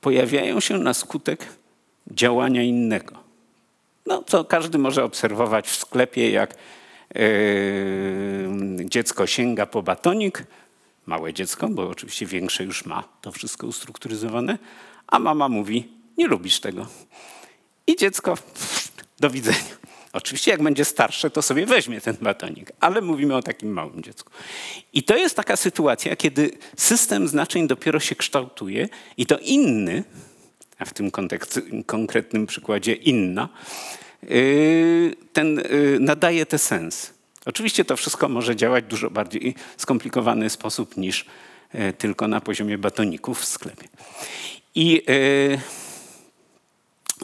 pojawiają 0.00 0.60
się 0.60 0.78
na 0.78 0.94
skutek 0.94 1.46
działania 2.10 2.62
innego. 2.62 3.14
No, 4.06 4.22
co 4.26 4.44
każdy 4.44 4.78
może 4.78 5.04
obserwować 5.04 5.68
w 5.68 5.76
sklepie, 5.76 6.30
jak 6.30 6.54
yy, 7.14 7.20
dziecko 8.84 9.26
sięga 9.26 9.66
po 9.66 9.82
batonik, 9.82 10.44
małe 11.06 11.34
dziecko, 11.34 11.68
bo 11.68 11.88
oczywiście 11.88 12.26
większe 12.26 12.64
już 12.64 12.84
ma 12.86 13.04
to 13.20 13.32
wszystko 13.32 13.66
ustrukturyzowane, 13.66 14.58
a 15.06 15.18
mama 15.18 15.48
mówi, 15.48 16.01
nie 16.18 16.26
lubisz 16.26 16.60
tego. 16.60 16.86
I 17.86 17.96
dziecko, 17.96 18.38
do 19.20 19.30
widzenia. 19.30 19.82
Oczywiście 20.12 20.50
jak 20.50 20.62
będzie 20.62 20.84
starsze, 20.84 21.30
to 21.30 21.42
sobie 21.42 21.66
weźmie 21.66 22.00
ten 22.00 22.16
batonik, 22.20 22.72
ale 22.80 23.00
mówimy 23.00 23.36
o 23.36 23.42
takim 23.42 23.72
małym 23.72 24.02
dziecku. 24.02 24.32
I 24.92 25.02
to 25.02 25.16
jest 25.16 25.36
taka 25.36 25.56
sytuacja, 25.56 26.16
kiedy 26.16 26.50
system 26.76 27.28
znaczeń 27.28 27.66
dopiero 27.68 28.00
się 28.00 28.14
kształtuje 28.14 28.88
i 29.16 29.26
to 29.26 29.38
inny, 29.38 30.04
a 30.78 30.84
w 30.84 30.94
tym 30.94 31.10
konkretnym 31.86 32.46
przykładzie 32.46 32.92
inna, 32.92 33.48
yy, 34.22 35.16
ten 35.32 35.56
yy, 35.56 35.98
nadaje 36.00 36.46
te 36.46 36.58
sens. 36.58 37.10
Oczywiście 37.46 37.84
to 37.84 37.96
wszystko 37.96 38.28
może 38.28 38.56
działać 38.56 38.84
dużo 38.84 39.10
bardziej 39.10 39.54
skomplikowany 39.76 40.50
sposób 40.50 40.96
niż 40.96 41.26
yy, 41.74 41.92
tylko 41.92 42.28
na 42.28 42.40
poziomie 42.40 42.78
batoników 42.78 43.40
w 43.40 43.44
sklepie. 43.44 43.88
I, 44.74 45.02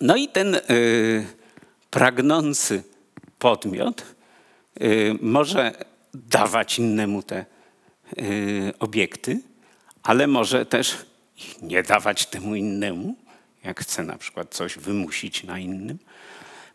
no 0.00 0.16
i 0.16 0.28
ten 0.28 0.56
pragnący 1.90 2.82
podmiot 3.38 4.04
y, 4.82 5.14
może 5.20 5.72
dawać 6.14 6.78
innemu 6.78 7.22
te 7.22 7.44
y, 8.18 8.72
obiekty, 8.78 9.40
ale 10.02 10.26
może 10.26 10.66
też 10.66 10.96
nie 11.62 11.82
dawać 11.82 12.26
temu 12.26 12.54
innemu, 12.54 13.14
jak 13.64 13.80
chce 13.80 14.02
na 14.02 14.18
przykład 14.18 14.54
coś 14.54 14.78
wymusić 14.78 15.44
na 15.44 15.58
innym. 15.58 15.98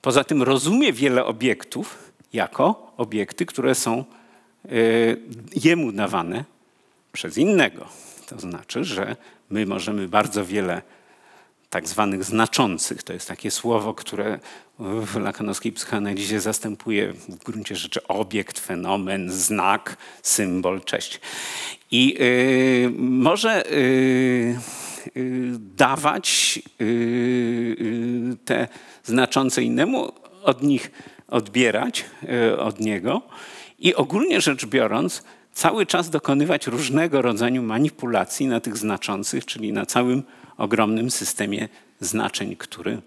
Poza 0.01 0.23
tym 0.23 0.43
rozumie 0.43 0.93
wiele 0.93 1.25
obiektów 1.25 2.13
jako 2.33 2.93
obiekty, 2.97 3.45
które 3.45 3.75
są 3.75 4.05
y, 4.65 5.21
jemu 5.55 5.91
dawane 5.91 6.45
przez 7.11 7.37
innego. 7.37 7.87
To 8.27 8.39
znaczy, 8.39 8.83
że 8.83 9.15
my 9.49 9.65
możemy 9.65 10.07
bardzo 10.07 10.45
wiele 10.45 10.81
tak 11.73 11.87
zwanych 11.87 12.23
znaczących, 12.23 13.03
to 13.03 13.13
jest 13.13 13.27
takie 13.27 13.51
słowo, 13.51 13.93
które 13.93 14.39
w 14.79 15.15
lakanowskiej 15.15 15.71
psychoanalizie 15.71 16.41
zastępuje 16.41 17.13
w 17.13 17.43
gruncie 17.43 17.75
rzeczy 17.75 18.07
obiekt, 18.07 18.59
fenomen, 18.59 19.31
znak, 19.31 19.97
symbol, 20.21 20.81
cześć. 20.81 21.21
I 21.91 22.17
y, 22.21 22.91
może 22.99 23.71
y, 23.71 24.59
y, 25.17 25.55
dawać 25.75 26.59
y, 26.81 26.83
y, 26.83 28.37
te 28.45 28.67
znaczące 29.03 29.63
innemu, 29.63 30.11
od 30.43 30.63
nich 30.63 30.91
odbierać 31.27 32.05
y, 32.23 32.59
od 32.59 32.79
niego 32.79 33.21
i 33.79 33.95
ogólnie 33.95 34.41
rzecz 34.41 34.65
biorąc, 34.65 35.23
cały 35.53 35.85
czas 35.85 36.09
dokonywać 36.09 36.67
różnego 36.67 37.21
rodzaju 37.21 37.63
manipulacji 37.63 38.47
na 38.47 38.59
tych 38.59 38.77
znaczących, 38.77 39.45
czyli 39.45 39.73
na 39.73 39.85
całym 39.85 40.23
ogromnym 40.63 41.11
systemie 41.11 41.69
znaczeń, 41.99 42.55
który, 42.55 43.01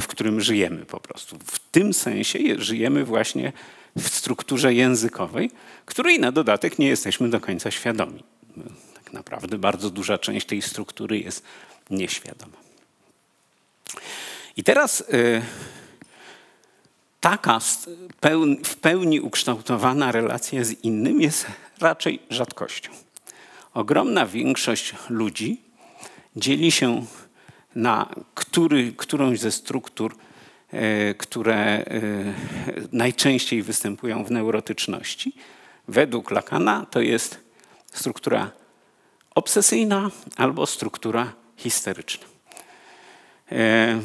w 0.00 0.06
którym 0.06 0.40
żyjemy 0.40 0.84
po 0.84 1.00
prostu. 1.00 1.38
W 1.44 1.58
tym 1.58 1.94
sensie 1.94 2.38
żyjemy 2.58 3.04
właśnie 3.04 3.52
w 3.96 4.08
strukturze 4.08 4.74
językowej, 4.74 5.50
której 5.84 6.20
na 6.20 6.32
dodatek 6.32 6.78
nie 6.78 6.88
jesteśmy 6.88 7.30
do 7.30 7.40
końca 7.40 7.70
świadomi. 7.70 8.24
Tak 8.94 9.12
naprawdę 9.12 9.58
bardzo 9.58 9.90
duża 9.90 10.18
część 10.18 10.46
tej 10.46 10.62
struktury 10.62 11.18
jest 11.18 11.42
nieświadoma. 11.90 12.56
I 14.56 14.64
teraz 14.64 15.00
y, 15.00 15.42
taka 17.20 17.60
w 18.64 18.76
pełni 18.76 19.20
ukształtowana 19.20 20.12
relacja 20.12 20.64
z 20.64 20.70
innym 20.70 21.20
jest 21.20 21.46
raczej 21.80 22.18
rzadkością. 22.30 22.90
Ogromna 23.74 24.26
większość 24.26 24.94
ludzi 25.10 25.67
dzieli 26.36 26.70
się 26.70 27.06
na 27.74 28.14
który, 28.34 28.92
którąś 28.92 29.40
ze 29.40 29.52
struktur, 29.52 30.16
e, 30.72 31.14
które 31.14 31.54
e, 31.56 31.84
najczęściej 32.92 33.62
występują 33.62 34.24
w 34.24 34.30
neurotyczności. 34.30 35.32
Według 35.88 36.30
Lacana 36.30 36.86
to 36.90 37.00
jest 37.00 37.40
struktura 37.92 38.50
obsesyjna 39.34 40.10
albo 40.36 40.66
struktura 40.66 41.32
histeryczna. 41.56 42.26
E, 43.52 44.00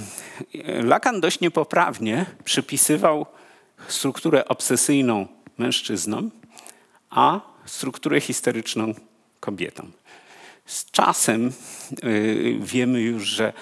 Lacan 0.84 1.22
dość 1.22 1.40
niepoprawnie 1.40 2.26
przypisywał 2.44 3.26
strukturę 3.88 4.48
obsesyjną 4.48 5.28
mężczyznom, 5.58 6.32
a 7.10 7.42
strukturę 7.66 8.22
histeryczną 8.22 8.94
kobietom. 9.40 9.92
Z 10.66 10.92
czasem 10.92 11.52
y, 12.04 12.58
wiemy 12.62 13.02
już, 13.02 13.24
że 13.24 13.54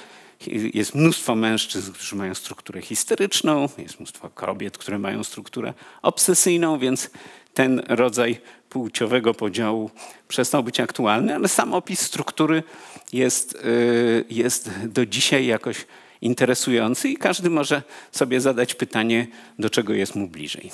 jest 0.74 0.96
mnóstwo 0.96 1.36
mężczyzn, 1.36 1.92
którzy 1.92 2.16
mają 2.16 2.36
strukturę 2.36 2.82
histeryczną, 2.82 3.70
jest 3.78 4.00
mnóstwo 4.00 4.30
kobiet, 4.30 4.78
które 4.78 5.00
mają 5.00 5.24
strukturę 5.24 5.74
obsesyjną, 6.02 6.80
więc 6.80 7.10
ten 7.54 7.82
rodzaj 7.88 8.42
płciowego 8.70 9.34
podziału 9.34 9.92
przestał 10.28 10.64
być 10.64 10.80
aktualny, 10.80 11.36
ale 11.36 11.48
sam 11.48 11.74
opis 11.74 12.00
struktury 12.00 12.64
jest, 13.14 13.56
y, 13.56 14.26
jest 14.30 14.70
do 14.86 15.06
dzisiaj 15.06 15.46
jakoś 15.46 15.86
interesujący 16.22 17.10
i 17.10 17.18
każdy 17.18 17.50
może 17.50 17.84
sobie 18.12 18.42
zadać 18.42 18.76
pytanie, 18.76 19.28
do 19.60 19.70
czego 19.70 19.94
jest 19.94 20.16
mu 20.16 20.28
bliżej. 20.28 20.72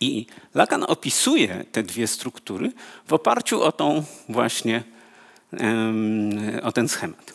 I 0.00 0.26
Lacan 0.54 0.84
opisuje 0.88 1.64
te 1.72 1.82
dwie 1.82 2.06
struktury 2.06 2.72
w 3.08 3.12
oparciu 3.12 3.62
o 3.62 3.72
tą 3.72 4.04
właśnie, 4.28 4.82
o 6.62 6.72
ten 6.72 6.88
schemat. 6.88 7.32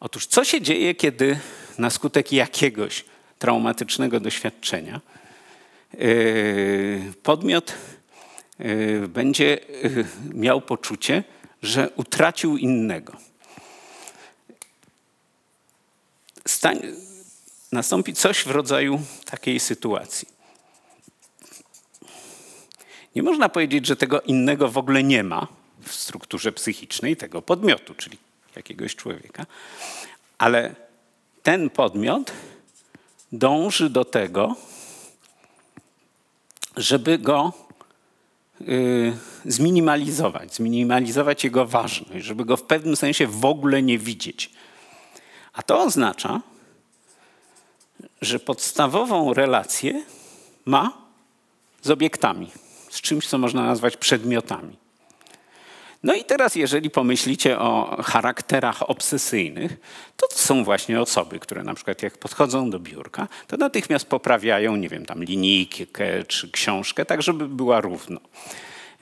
Otóż 0.00 0.26
co 0.26 0.44
się 0.44 0.60
dzieje, 0.60 0.94
kiedy 0.94 1.38
na 1.78 1.90
skutek 1.90 2.32
jakiegoś 2.32 3.04
traumatycznego 3.38 4.20
doświadczenia 4.20 5.00
yy, 5.98 7.12
podmiot 7.22 7.72
yy, 8.58 9.08
będzie 9.08 9.58
yy, 9.82 10.06
miał 10.34 10.60
poczucie, 10.60 11.24
że 11.62 11.90
utracił 11.96 12.56
innego. 12.56 13.16
Stań, 16.46 16.80
nastąpi 17.72 18.14
coś 18.14 18.44
w 18.44 18.50
rodzaju 18.50 19.00
takiej 19.24 19.60
sytuacji. 19.60 20.35
Nie 23.16 23.22
można 23.22 23.48
powiedzieć, 23.48 23.86
że 23.86 23.96
tego 23.96 24.20
innego 24.20 24.68
w 24.68 24.78
ogóle 24.78 25.02
nie 25.02 25.24
ma 25.24 25.46
w 25.82 25.94
strukturze 25.94 26.52
psychicznej 26.52 27.16
tego 27.16 27.42
podmiotu, 27.42 27.94
czyli 27.94 28.18
jakiegoś 28.56 28.96
człowieka, 28.96 29.46
ale 30.38 30.74
ten 31.42 31.70
podmiot 31.70 32.32
dąży 33.32 33.90
do 33.90 34.04
tego, 34.04 34.56
żeby 36.76 37.18
go 37.18 37.52
y, 38.60 39.16
zminimalizować, 39.44 40.54
zminimalizować 40.54 41.44
jego 41.44 41.66
ważność, 41.66 42.26
żeby 42.26 42.44
go 42.44 42.56
w 42.56 42.62
pewnym 42.62 42.96
sensie 42.96 43.26
w 43.26 43.44
ogóle 43.44 43.82
nie 43.82 43.98
widzieć. 43.98 44.50
A 45.52 45.62
to 45.62 45.82
oznacza, 45.82 46.40
że 48.20 48.38
podstawową 48.38 49.34
relację 49.34 50.04
ma 50.64 50.92
z 51.82 51.90
obiektami 51.90 52.65
z 52.96 53.00
czymś, 53.00 53.26
co 53.26 53.38
można 53.38 53.66
nazwać 53.66 53.96
przedmiotami. 53.96 54.76
No 56.02 56.14
i 56.14 56.24
teraz, 56.24 56.56
jeżeli 56.56 56.90
pomyślicie 56.90 57.58
o 57.58 58.02
charakterach 58.04 58.90
obsesyjnych, 58.90 59.76
to, 60.16 60.28
to 60.28 60.36
są 60.36 60.64
właśnie 60.64 61.00
osoby, 61.00 61.38
które 61.38 61.64
na 61.64 61.74
przykład 61.74 62.02
jak 62.02 62.18
podchodzą 62.18 62.70
do 62.70 62.80
biurka, 62.80 63.28
to 63.46 63.56
natychmiast 63.56 64.06
poprawiają, 64.06 64.76
nie 64.76 64.88
wiem, 64.88 65.06
tam 65.06 65.24
linijkę 65.24 66.24
czy 66.24 66.50
książkę, 66.50 67.04
tak 67.04 67.22
żeby 67.22 67.48
była 67.48 67.80
równo. 67.80 68.20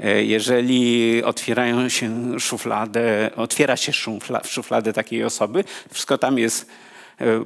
E, 0.00 0.24
jeżeli 0.24 1.22
otwierają 1.24 1.88
się 1.88 2.40
szufladę, 2.40 3.30
otwiera 3.36 3.76
się 3.76 3.92
szufla, 3.92 4.40
szufladę 4.44 4.92
takiej 4.92 5.24
osoby, 5.24 5.64
wszystko 5.90 6.18
tam 6.18 6.38
jest 6.38 6.66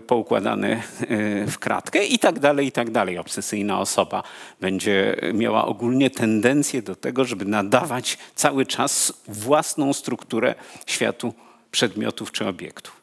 poukładane 0.06 0.68
e, 0.72 1.46
w 1.46 1.58
kratkę 1.58 2.04
i 2.04 2.18
tak 2.18 2.38
dalej, 2.38 2.66
i 2.66 2.72
tak 2.72 2.90
dalej. 2.90 3.18
Obsesyjna 3.18 3.80
osoba 3.80 4.22
będzie 4.60 5.16
miała 5.34 5.64
ogólnie 5.64 6.10
tendencję 6.10 6.82
do 6.82 6.96
tego, 6.96 7.24
żeby 7.24 7.44
nadawać 7.44 8.18
cały 8.34 8.66
czas 8.66 9.12
własną 9.28 9.92
strukturę 9.92 10.54
światu 10.86 11.34
przedmiotów 11.70 12.32
czy 12.32 12.46
obiektów. 12.46 13.02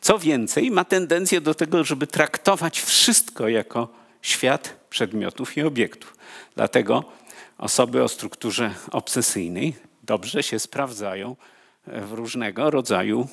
Co 0.00 0.18
więcej, 0.18 0.70
ma 0.70 0.84
tendencję 0.84 1.40
do 1.40 1.54
tego, 1.54 1.84
żeby 1.84 2.06
traktować 2.06 2.80
wszystko 2.80 3.48
jako 3.48 3.88
świat 4.22 4.76
przedmiotów 4.90 5.56
i 5.56 5.62
obiektów. 5.62 6.16
Dlatego 6.54 7.04
osoby 7.58 8.02
o 8.02 8.08
strukturze 8.08 8.74
obsesyjnej 8.90 9.74
dobrze 10.02 10.42
się 10.42 10.58
sprawdzają 10.58 11.36
w 11.86 12.12
różnego 12.12 12.70
rodzaju 12.70 13.28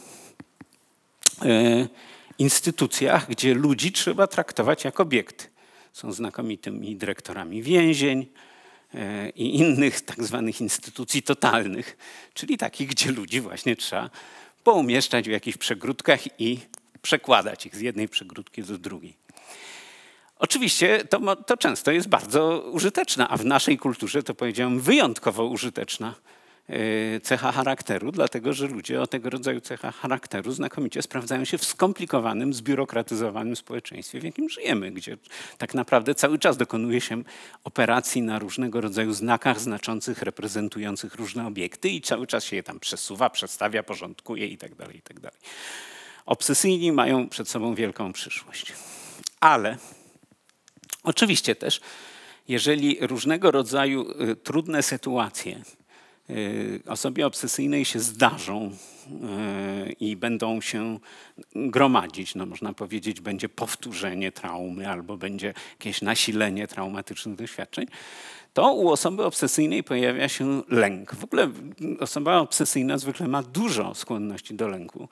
instytucjach, 2.39 3.29
gdzie 3.29 3.53
ludzi 3.53 3.91
trzeba 3.91 4.27
traktować 4.27 4.83
jak 4.83 4.99
obiekty. 4.99 5.45
Są 5.93 6.11
znakomitymi 6.11 6.95
dyrektorami 6.95 7.63
więzień 7.63 8.25
e, 8.93 9.29
i 9.29 9.55
innych 9.55 10.01
tak 10.01 10.23
zwanych 10.23 10.61
instytucji 10.61 11.23
totalnych, 11.23 11.97
czyli 12.33 12.57
takich, 12.57 12.87
gdzie 12.87 13.11
ludzi 13.11 13.41
właśnie 13.41 13.75
trzeba 13.75 14.09
poumieszczać 14.63 15.27
w 15.27 15.31
jakichś 15.31 15.57
przegródkach 15.57 16.41
i 16.41 16.59
przekładać 17.01 17.65
ich 17.65 17.75
z 17.75 17.79
jednej 17.79 18.09
przegródki 18.09 18.63
do 18.63 18.77
drugiej. 18.77 19.13
Oczywiście 20.39 21.05
to, 21.05 21.35
to 21.35 21.57
często 21.57 21.91
jest 21.91 22.07
bardzo 22.07 22.59
użyteczne, 22.71 23.27
a 23.27 23.37
w 23.37 23.45
naszej 23.45 23.77
kulturze 23.77 24.23
to 24.23 24.33
powiedziałem 24.33 24.79
wyjątkowo 24.79 25.45
użyteczna 25.45 26.15
cecha 27.23 27.51
charakteru, 27.51 28.11
dlatego 28.11 28.53
że 28.53 28.67
ludzie 28.67 29.01
o 29.01 29.07
tego 29.07 29.29
rodzaju 29.29 29.61
cechach 29.61 29.95
charakteru 29.95 30.51
znakomicie 30.51 31.01
sprawdzają 31.01 31.45
się 31.45 31.57
w 31.57 31.65
skomplikowanym, 31.65 32.53
zbiurokratyzowanym 32.53 33.55
społeczeństwie, 33.55 34.19
w 34.19 34.23
jakim 34.23 34.49
żyjemy, 34.49 34.91
gdzie 34.91 35.17
tak 35.57 35.73
naprawdę 35.73 36.15
cały 36.15 36.39
czas 36.39 36.57
dokonuje 36.57 37.01
się 37.01 37.23
operacji 37.63 38.21
na 38.21 38.39
różnego 38.39 38.81
rodzaju 38.81 39.13
znakach 39.13 39.59
znaczących, 39.59 40.21
reprezentujących 40.21 41.15
różne 41.15 41.47
obiekty 41.47 41.89
i 41.89 42.01
cały 42.01 42.27
czas 42.27 42.43
się 42.43 42.55
je 42.55 42.63
tam 42.63 42.79
przesuwa, 42.79 43.29
przestawia, 43.29 43.83
porządkuje 43.83 44.47
itd. 44.47 44.75
Tak 44.85 44.95
itd. 44.95 45.21
Tak 45.21 45.33
Obsesyjni 46.25 46.91
mają 46.91 47.29
przed 47.29 47.49
sobą 47.49 47.75
wielką 47.75 48.13
przyszłość. 48.13 48.73
Ale 49.39 49.77
oczywiście 51.03 51.55
też, 51.55 51.81
jeżeli 52.47 52.97
różnego 53.01 53.51
rodzaju 53.51 54.21
y, 54.21 54.35
trudne 54.35 54.83
sytuacje 54.83 55.55
y, 55.55 55.76
osobie 56.87 57.25
obsesyjnej 57.25 57.85
się 57.85 57.99
zdarzą 57.99 58.71
y, 59.87 59.91
i 59.91 60.15
będą 60.15 60.61
się 60.61 60.99
gromadzić, 61.55 62.35
no 62.35 62.45
można 62.45 62.73
powiedzieć, 62.73 63.21
będzie 63.21 63.49
powtórzenie 63.49 64.31
traumy 64.31 64.89
albo 64.89 65.17
będzie 65.17 65.53
jakieś 65.71 66.01
nasilenie 66.01 66.67
traumatycznych 66.67 67.35
doświadczeń, 67.35 67.85
to 68.53 68.73
u 68.73 68.89
osoby 68.89 69.25
obsesyjnej 69.25 69.83
pojawia 69.83 70.29
się 70.29 70.63
lęk. 70.69 71.15
W 71.15 71.23
ogóle 71.23 71.49
osoba 71.99 72.37
obsesyjna 72.37 72.97
zwykle 72.97 73.27
ma 73.27 73.43
dużo 73.43 73.95
skłonności 73.95 74.53
do 74.53 74.67
lęku. 74.67 75.07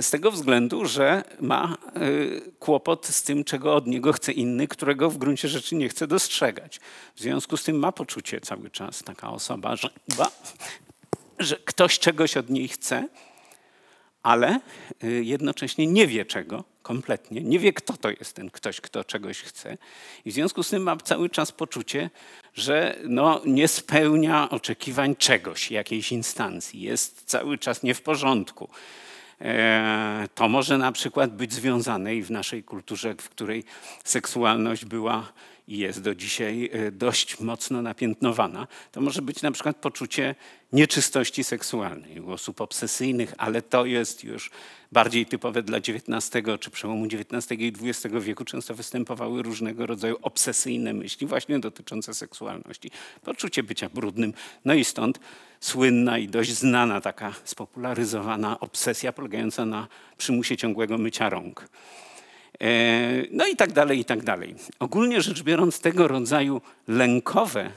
Z 0.00 0.10
tego 0.10 0.30
względu, 0.30 0.86
że 0.86 1.24
ma 1.40 1.76
y, 1.96 2.52
kłopot 2.58 3.06
z 3.06 3.22
tym, 3.22 3.44
czego 3.44 3.74
od 3.74 3.86
niego 3.86 4.12
chce 4.12 4.32
inny, 4.32 4.68
którego 4.68 5.10
w 5.10 5.18
gruncie 5.18 5.48
rzeczy 5.48 5.74
nie 5.74 5.88
chce 5.88 6.06
dostrzegać. 6.06 6.80
W 7.14 7.20
związku 7.20 7.56
z 7.56 7.64
tym 7.64 7.78
ma 7.78 7.92
poczucie 7.92 8.40
cały 8.40 8.70
czas 8.70 9.02
taka 9.02 9.30
osoba, 9.30 9.76
że, 9.76 9.90
że 11.38 11.56
ktoś 11.56 11.98
czegoś 11.98 12.36
od 12.36 12.50
niej 12.50 12.68
chce, 12.68 13.08
ale 14.22 14.60
y, 15.04 15.24
jednocześnie 15.24 15.86
nie 15.86 16.06
wie 16.06 16.24
czego 16.24 16.64
kompletnie, 16.82 17.40
nie 17.40 17.58
wie 17.58 17.72
kto 17.72 17.96
to 17.96 18.10
jest 18.10 18.36
ten 18.36 18.50
ktoś, 18.50 18.80
kto 18.80 19.04
czegoś 19.04 19.42
chce. 19.42 19.78
I 20.24 20.30
w 20.30 20.34
związku 20.34 20.62
z 20.62 20.70
tym 20.70 20.82
ma 20.82 20.96
cały 20.96 21.30
czas 21.30 21.52
poczucie, 21.52 22.10
że 22.54 22.98
no, 23.04 23.40
nie 23.44 23.68
spełnia 23.68 24.50
oczekiwań 24.50 25.16
czegoś, 25.16 25.70
jakiejś 25.70 26.12
instancji, 26.12 26.80
jest 26.80 27.22
cały 27.26 27.58
czas 27.58 27.82
nie 27.82 27.94
w 27.94 28.02
porządku. 28.02 28.68
E, 29.40 30.28
to 30.34 30.48
może 30.48 30.78
na 30.78 30.92
przykład 30.92 31.36
być 31.36 31.52
związane 31.52 32.14
i 32.14 32.22
w 32.22 32.30
naszej 32.30 32.64
kulturze, 32.64 33.14
w 33.14 33.28
której 33.28 33.64
seksualność 34.04 34.84
była 34.84 35.32
i 35.68 35.78
jest 35.78 36.02
do 36.02 36.14
dzisiaj 36.14 36.70
e, 36.72 36.92
dość 36.92 37.40
mocno 37.40 37.82
napiętnowana, 37.82 38.66
to 38.92 39.00
może 39.00 39.22
być 39.22 39.42
na 39.42 39.50
przykład 39.50 39.76
poczucie 39.76 40.34
nieczystości 40.72 41.44
seksualnej 41.44 42.20
u 42.20 42.30
osób 42.30 42.60
obsesyjnych, 42.60 43.34
ale 43.38 43.62
to 43.62 43.86
jest 43.86 44.24
już 44.24 44.50
bardziej 44.92 45.26
typowe 45.26 45.62
dla 45.62 45.78
XIX 45.78 46.46
czy 46.60 46.70
przełomu 46.70 47.06
XIX 47.06 47.60
i 47.60 47.72
XX 47.82 48.14
wieku. 48.20 48.44
Często 48.44 48.74
występowały 48.74 49.42
różnego 49.42 49.86
rodzaju 49.86 50.16
obsesyjne 50.22 50.92
myśli 50.92 51.26
właśnie 51.26 51.58
dotyczące 51.58 52.14
seksualności. 52.14 52.90
Poczucie 53.22 53.62
bycia 53.62 53.88
brudnym. 53.88 54.34
No 54.64 54.74
i 54.74 54.84
stąd 54.84 55.20
słynna 55.60 56.18
i 56.18 56.28
dość 56.28 56.52
znana 56.52 57.00
taka 57.00 57.34
spopularyzowana 57.44 58.60
obsesja 58.60 59.12
polegająca 59.12 59.64
na 59.66 59.88
przymusie 60.16 60.56
ciągłego 60.56 60.98
mycia 60.98 61.30
rąk. 61.30 61.68
E, 62.60 63.22
no 63.30 63.46
i 63.46 63.56
tak 63.56 63.72
dalej, 63.72 63.98
i 63.98 64.04
tak 64.04 64.22
dalej. 64.22 64.54
Ogólnie 64.78 65.22
rzecz 65.22 65.42
biorąc, 65.42 65.80
tego 65.80 66.08
rodzaju 66.08 66.60
lękowe, 66.88 67.62
e, 67.64 67.72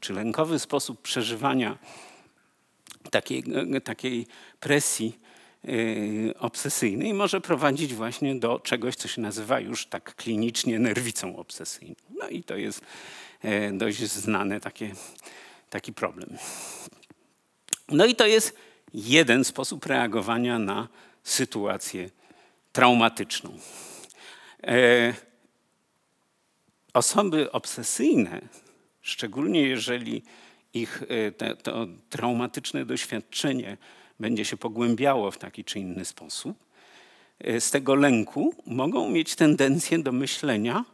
czy 0.00 0.12
lękowy 0.12 0.58
sposób 0.58 1.02
przeżywania 1.02 1.78
takiej, 3.10 3.44
e, 3.76 3.80
takiej 3.80 4.26
presji 4.60 5.20
obsesyjnej 6.38 7.14
może 7.14 7.40
prowadzić 7.40 7.94
właśnie 7.94 8.34
do 8.34 8.60
czegoś, 8.60 8.96
co 8.96 9.08
się 9.08 9.20
nazywa 9.20 9.60
już 9.60 9.86
tak 9.86 10.14
klinicznie 10.14 10.78
nerwicą 10.78 11.36
obsesyjną. 11.36 11.94
No 12.18 12.28
i 12.28 12.42
to 12.42 12.56
jest 12.56 12.80
dość 13.72 13.98
znany 13.98 14.60
takie, 14.60 14.92
taki 15.70 15.92
problem. 15.92 16.36
No 17.88 18.06
i 18.06 18.14
to 18.14 18.26
jest 18.26 18.56
jeden 18.94 19.44
sposób 19.44 19.86
reagowania 19.86 20.58
na 20.58 20.88
sytuację 21.24 22.10
traumatyczną. 22.72 23.58
E, 24.66 25.14
osoby 26.94 27.52
obsesyjne, 27.52 28.40
szczególnie 29.00 29.62
jeżeli 29.62 30.22
ich 30.74 31.02
e, 31.08 31.32
te, 31.32 31.56
to 31.56 31.86
traumatyczne 32.10 32.84
doświadczenie 32.84 33.76
będzie 34.20 34.44
się 34.44 34.56
pogłębiało 34.56 35.30
w 35.30 35.38
taki 35.38 35.64
czy 35.64 35.78
inny 35.78 36.04
sposób, 36.04 36.64
e, 37.38 37.60
z 37.60 37.70
tego 37.70 37.94
lęku 37.94 38.54
mogą 38.66 39.10
mieć 39.10 39.34
tendencję 39.34 39.98
do 39.98 40.12
myślenia, 40.12 40.84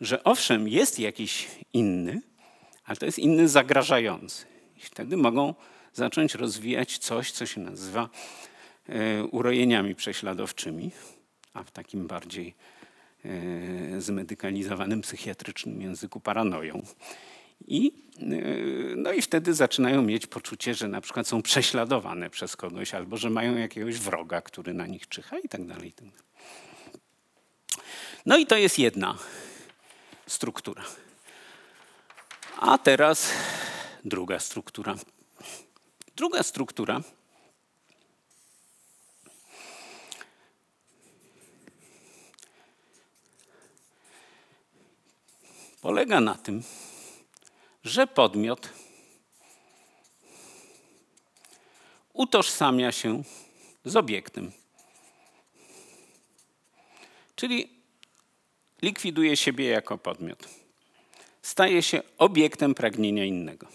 że 0.00 0.24
owszem, 0.24 0.68
jest 0.68 0.98
jakiś 0.98 1.48
inny, 1.72 2.22
ale 2.84 2.96
to 2.96 3.06
jest 3.06 3.18
inny 3.18 3.48
zagrażający. 3.48 4.46
I 4.76 4.80
wtedy 4.80 5.16
mogą 5.16 5.54
zacząć 5.92 6.34
rozwijać 6.34 6.98
coś, 6.98 7.32
co 7.32 7.46
się 7.46 7.60
nazywa 7.60 8.08
urojeniami 9.30 9.94
prześladowczymi, 9.94 10.90
a 11.54 11.62
w 11.62 11.70
takim 11.70 12.06
bardziej 12.06 12.54
zmedykalizowanym 13.98 15.00
psychiatrycznym 15.00 15.82
języku 15.82 16.20
paranoją. 16.20 16.82
I, 17.66 17.92
e, 18.20 18.24
no 18.96 19.12
i 19.12 19.22
wtedy 19.22 19.54
zaczynają 19.54 20.02
mieć 20.02 20.26
poczucie, 20.26 20.74
że 20.74 20.88
na 20.88 21.00
przykład 21.00 21.28
są 21.28 21.42
prześladowane 21.42 22.30
przez 22.30 22.56
kogoś 22.56 22.94
albo 22.94 23.16
że 23.16 23.30
mają 23.30 23.56
jakiegoś 23.56 23.98
wroga, 23.98 24.40
który 24.40 24.74
na 24.74 24.86
nich 24.86 25.08
czyha 25.08 25.38
i 25.38 25.48
tak 25.48 25.66
dalej. 25.66 25.92
Tak 25.92 26.08
no 28.26 28.36
i 28.36 28.46
to 28.46 28.56
jest 28.56 28.78
jedna 28.78 29.18
struktura. 30.26 30.84
A 32.56 32.78
teraz 32.78 33.32
druga 34.04 34.38
struktura. 34.38 34.94
Druga 36.16 36.42
struktura 36.42 37.00
polega 45.80 46.20
na 46.20 46.34
tym, 46.34 46.62
że 47.84 48.06
podmiot 48.06 48.68
utożsamia 52.12 52.92
się 52.92 53.22
z 53.84 53.96
obiektem. 53.96 54.52
Czyli 57.36 57.70
likwiduje 58.82 59.36
siebie 59.36 59.68
jako 59.68 59.98
podmiot. 59.98 60.48
Staje 61.42 61.82
się 61.82 62.02
obiektem 62.18 62.74
pragnienia 62.74 63.24
innego. 63.24 63.66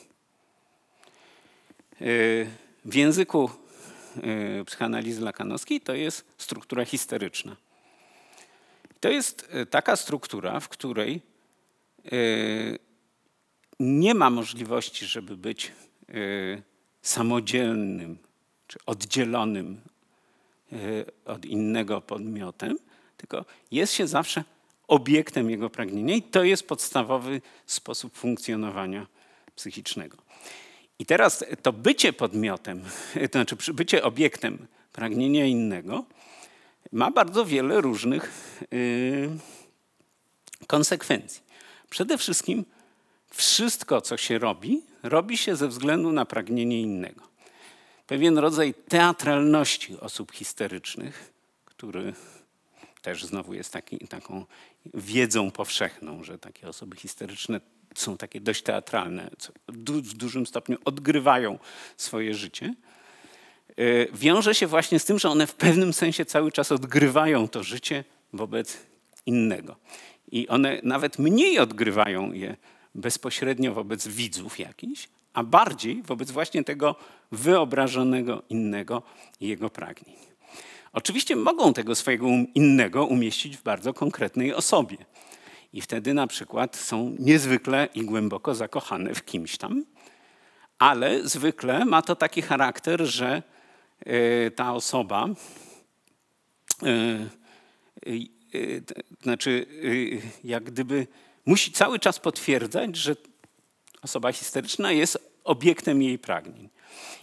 Yy, 1.99 2.49
w 2.85 2.95
języku 2.95 3.49
yy, 4.23 4.65
psychoanalizy 4.65 5.21
lakanowskiej 5.21 5.81
to 5.81 5.93
jest 5.93 6.25
struktura 6.37 6.85
histeryczna. 6.85 7.55
To 8.99 9.09
jest 9.09 9.49
yy, 9.53 9.65
taka 9.65 9.95
struktura, 9.95 10.59
w 10.59 10.69
której 10.69 11.21
Y, 11.21 11.32
nie 13.79 14.13
ma 14.13 14.29
możliwości, 14.29 15.05
żeby 15.05 15.37
być 15.37 15.71
y, 16.09 16.63
samodzielnym 17.01 18.17
czy 18.67 18.79
oddzielonym 18.85 19.81
y, 20.73 21.05
od 21.25 21.45
innego 21.45 22.01
podmiotem, 22.01 22.77
tylko 23.17 23.45
jest 23.71 23.93
się 23.93 24.07
zawsze 24.07 24.43
obiektem 24.87 25.49
jego 25.49 25.69
pragnienia 25.69 26.15
i 26.15 26.21
to 26.21 26.43
jest 26.43 26.67
podstawowy 26.67 27.41
sposób 27.65 28.17
funkcjonowania 28.17 29.07
psychicznego. 29.55 30.17
I 30.99 31.05
teraz 31.05 31.45
to 31.61 31.73
bycie 31.73 32.13
podmiotem, 32.13 32.83
to 33.31 33.39
znaczy 33.39 33.73
bycie 33.73 34.03
obiektem 34.03 34.67
pragnienia 34.93 35.45
innego 35.45 36.05
ma 36.91 37.11
bardzo 37.11 37.45
wiele 37.45 37.81
różnych 37.81 38.53
konsekwencji. 40.67 41.42
Przede 41.93 42.17
wszystkim 42.17 42.65
wszystko, 43.29 44.01
co 44.01 44.17
się 44.17 44.39
robi, 44.39 44.81
robi 45.03 45.37
się 45.37 45.55
ze 45.55 45.67
względu 45.67 46.11
na 46.11 46.25
pragnienie 46.25 46.81
innego. 46.81 47.27
Pewien 48.07 48.37
rodzaj 48.37 48.73
teatralności 48.73 49.99
osób 49.99 50.31
histerycznych, 50.31 51.33
który 51.65 52.13
też 53.01 53.25
znowu 53.25 53.53
jest 53.53 53.73
taki, 53.73 54.07
taką 54.07 54.45
wiedzą 54.93 55.51
powszechną, 55.51 56.23
że 56.23 56.39
takie 56.39 56.67
osoby 56.67 56.97
histeryczne 56.97 57.61
są 57.95 58.17
takie 58.17 58.41
dość 58.41 58.63
teatralne, 58.63 59.29
w 59.67 60.13
dużym 60.13 60.45
stopniu 60.45 60.77
odgrywają 60.85 61.59
swoje 61.97 62.33
życie, 62.33 62.73
e, 63.77 64.05
wiąże 64.13 64.55
się 64.55 64.67
właśnie 64.67 64.99
z 64.99 65.05
tym, 65.05 65.19
że 65.19 65.29
one 65.29 65.47
w 65.47 65.55
pewnym 65.55 65.93
sensie 65.93 66.25
cały 66.25 66.51
czas 66.51 66.71
odgrywają 66.71 67.47
to 67.47 67.63
życie 67.63 68.03
wobec 68.33 68.77
innego. 69.25 69.75
I 70.33 70.47
one 70.47 70.79
nawet 70.83 71.19
mniej 71.19 71.59
odgrywają 71.59 72.31
je 72.31 72.57
bezpośrednio 72.95 73.73
wobec 73.73 74.07
widzów 74.07 74.59
jakichś, 74.59 75.09
a 75.33 75.43
bardziej 75.43 76.01
wobec 76.01 76.31
właśnie 76.31 76.63
tego 76.63 76.95
wyobrażonego 77.31 78.43
innego 78.49 79.03
i 79.39 79.47
jego 79.47 79.69
pragnień. 79.69 80.15
Oczywiście 80.93 81.35
mogą 81.35 81.73
tego 81.73 81.95
swojego 81.95 82.25
um, 82.25 82.53
innego 82.53 83.05
umieścić 83.05 83.57
w 83.57 83.63
bardzo 83.63 83.93
konkretnej 83.93 84.53
osobie. 84.53 84.97
I 85.73 85.81
wtedy 85.81 86.13
na 86.13 86.27
przykład 86.27 86.75
są 86.75 87.15
niezwykle 87.19 87.87
i 87.95 88.05
głęboko 88.05 88.55
zakochane 88.55 89.13
w 89.13 89.25
kimś 89.25 89.57
tam, 89.57 89.85
ale 90.79 91.27
zwykle 91.27 91.85
ma 91.85 92.01
to 92.01 92.15
taki 92.15 92.41
charakter, 92.41 93.05
że 93.05 93.43
y, 94.07 94.51
ta 94.55 94.73
osoba 94.73 95.27
Y, 96.83 97.29
znaczy, 99.21 99.65
y, 99.83 100.21
jak 100.43 100.63
gdyby 100.63 101.07
musi 101.45 101.71
cały 101.71 101.99
czas 101.99 102.19
potwierdzać, 102.19 102.95
że 102.95 103.15
osoba 104.01 104.31
histeryczna 104.31 104.91
jest 104.91 105.17
obiektem 105.43 106.01
jej 106.01 106.19
pragnień. 106.19 106.69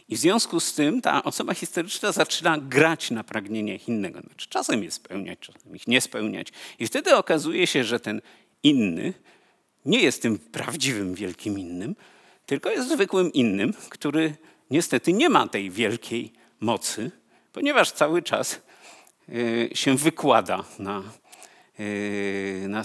I 0.08 0.16
w 0.16 0.18
związku 0.18 0.60
z 0.60 0.74
tym 0.74 1.02
ta 1.02 1.22
osoba 1.24 1.54
historyczna 1.54 2.12
zaczyna 2.12 2.58
grać 2.58 3.10
na 3.10 3.24
pragnieniach 3.24 3.88
innego. 3.88 4.20
Znaczy, 4.20 4.48
czasem 4.48 4.84
je 4.84 4.90
spełniać, 4.90 5.38
czasem 5.38 5.76
ich 5.76 5.86
nie 5.86 6.00
spełniać. 6.00 6.48
I 6.78 6.86
wtedy 6.86 7.16
okazuje 7.16 7.66
się, 7.66 7.84
że 7.84 8.00
ten 8.00 8.20
inny 8.62 9.14
nie 9.84 10.00
jest 10.00 10.22
tym 10.22 10.38
prawdziwym 10.38 11.14
wielkim 11.14 11.58
innym, 11.58 11.96
tylko 12.46 12.70
jest 12.70 12.88
zwykłym 12.88 13.32
innym, 13.32 13.72
który 13.88 14.34
niestety 14.70 15.12
nie 15.12 15.28
ma 15.28 15.48
tej 15.48 15.70
wielkiej 15.70 16.32
mocy, 16.60 17.10
ponieważ 17.52 17.92
cały 17.92 18.22
czas 18.22 18.60
e, 19.28 19.76
się 19.76 19.96
wykłada 19.96 20.64
na, 20.78 21.02
na 22.68 22.80
e, 22.80 22.84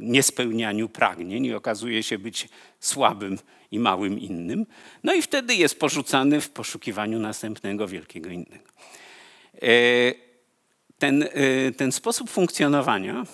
niespełnianiu 0.00 0.88
pragnień 0.88 1.46
i 1.46 1.54
okazuje 1.54 2.02
się 2.02 2.18
być 2.18 2.48
słabym 2.80 3.38
i 3.70 3.78
małym 3.78 4.18
innym. 4.18 4.66
No 5.02 5.14
i 5.14 5.22
wtedy 5.22 5.54
jest 5.54 5.78
porzucany 5.78 6.40
w 6.40 6.50
poszukiwaniu 6.50 7.18
następnego 7.18 7.88
wielkiego 7.88 8.30
innego. 8.30 8.70
Ten, 10.98 11.28
ten 11.76 11.92
sposób 11.92 12.30
funkcjonowania 12.30 13.24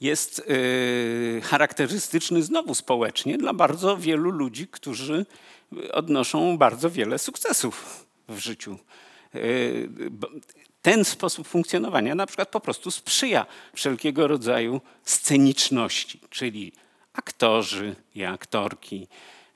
jest 0.00 0.42
charakterystyczny 1.42 2.42
znowu 2.42 2.74
społecznie 2.74 3.38
dla 3.38 3.52
bardzo 3.54 3.96
wielu 3.96 4.30
ludzi, 4.30 4.68
którzy 4.68 5.26
odnoszą 5.92 6.58
bardzo 6.58 6.90
wiele 6.90 7.18
sukcesów 7.18 8.06
w 8.28 8.38
życiu. 8.38 8.78
Ten 10.82 11.04
sposób 11.04 11.48
funkcjonowania 11.48 12.14
na 12.14 12.26
przykład 12.26 12.48
po 12.48 12.60
prostu 12.60 12.90
sprzyja 12.90 13.46
wszelkiego 13.74 14.26
rodzaju 14.26 14.80
sceniczności, 15.04 16.20
czyli 16.30 16.72
aktorzy 17.12 17.96
i 18.14 18.24
aktorki, 18.24 19.08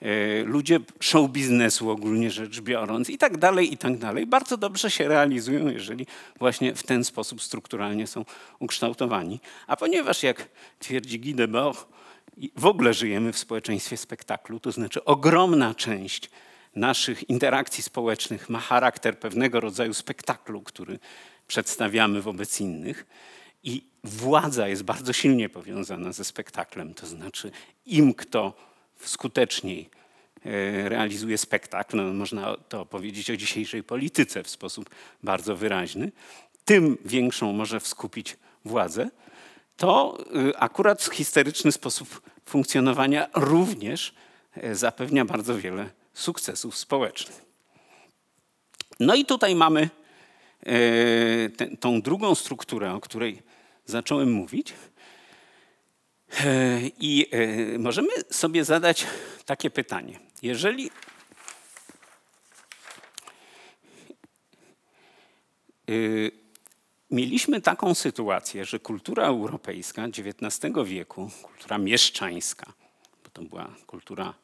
e, 0.02 0.42
ludzie 0.42 0.80
show 1.00 1.30
biznesu 1.30 1.90
ogólnie 1.90 2.30
rzecz 2.30 2.60
biorąc 2.60 3.10
i 3.10 3.18
tak 3.18 3.38
dalej, 3.38 3.72
i 3.72 3.78
tak 3.78 3.98
dalej, 3.98 4.26
bardzo 4.26 4.56
dobrze 4.56 4.90
się 4.90 5.08
realizują, 5.08 5.68
jeżeli 5.68 6.06
właśnie 6.38 6.74
w 6.74 6.82
ten 6.82 7.04
sposób 7.04 7.42
strukturalnie 7.42 8.06
są 8.06 8.24
ukształtowani. 8.58 9.40
A 9.66 9.76
ponieważ, 9.76 10.22
jak 10.22 10.48
twierdzi 10.78 11.20
Guy 11.20 11.34
Debord, 11.34 11.86
w 12.56 12.66
ogóle 12.66 12.94
żyjemy 12.94 13.32
w 13.32 13.38
społeczeństwie 13.38 13.96
spektaklu, 13.96 14.60
to 14.60 14.72
znaczy 14.72 15.04
ogromna 15.04 15.74
część 15.74 16.30
naszych 16.76 17.30
interakcji 17.30 17.82
społecznych 17.82 18.48
ma 18.48 18.60
charakter 18.60 19.18
pewnego 19.18 19.60
rodzaju 19.60 19.94
spektaklu, 19.94 20.62
który 20.62 20.98
przedstawiamy 21.46 22.22
wobec 22.22 22.60
innych. 22.60 23.06
I 23.62 23.84
władza 24.04 24.68
jest 24.68 24.82
bardzo 24.82 25.12
silnie 25.12 25.48
powiązana 25.48 26.12
ze 26.12 26.24
spektaklem. 26.24 26.94
To 26.94 27.06
znaczy, 27.06 27.50
im 27.86 28.14
kto 28.14 28.54
skuteczniej 29.00 29.90
e, 30.44 30.88
realizuje 30.88 31.38
spektakl, 31.38 31.96
no 31.96 32.12
można 32.12 32.56
to 32.68 32.86
powiedzieć 32.86 33.30
o 33.30 33.36
dzisiejszej 33.36 33.82
polityce 33.82 34.42
w 34.42 34.50
sposób 34.50 34.90
bardzo 35.22 35.56
wyraźny, 35.56 36.12
tym 36.64 36.98
większą 37.04 37.52
może 37.52 37.80
skupić 37.80 38.36
władzę 38.64 39.08
to 39.76 40.18
y, 40.48 40.56
akurat 40.56 41.04
historyczny 41.04 41.72
sposób 41.72 42.20
funkcjonowania 42.46 43.28
również 43.34 44.14
e, 44.54 44.74
zapewnia 44.74 45.24
bardzo 45.24 45.58
wiele 45.58 45.90
sukcesów 46.16 46.76
społecznych. 46.76 47.42
No 49.00 49.14
i 49.14 49.24
tutaj 49.24 49.54
mamy 49.54 49.88
e, 50.66 51.76
tą 51.80 52.02
drugą 52.02 52.34
strukturę, 52.34 52.94
o 52.94 53.00
której 53.00 53.42
zacząłem 53.86 54.32
mówić. 54.32 54.72
E, 56.44 56.80
I 57.00 57.30
możemy 57.78 58.08
sobie 58.30 58.64
zadać 58.64 59.06
takie 59.46 59.70
pytanie. 59.70 60.20
Jeżeli 60.42 60.90
Mieliśmy 67.10 67.60
taką 67.60 67.94
sytuację, 67.94 68.64
że 68.64 68.78
kultura 68.78 69.26
europejska 69.26 70.04
XIX 70.04 70.72
wieku, 70.84 71.30
kultura 71.42 71.78
mieszczańska, 71.78 72.72
bo 73.24 73.30
to 73.30 73.42
była 73.42 73.74
kultura 73.86 74.34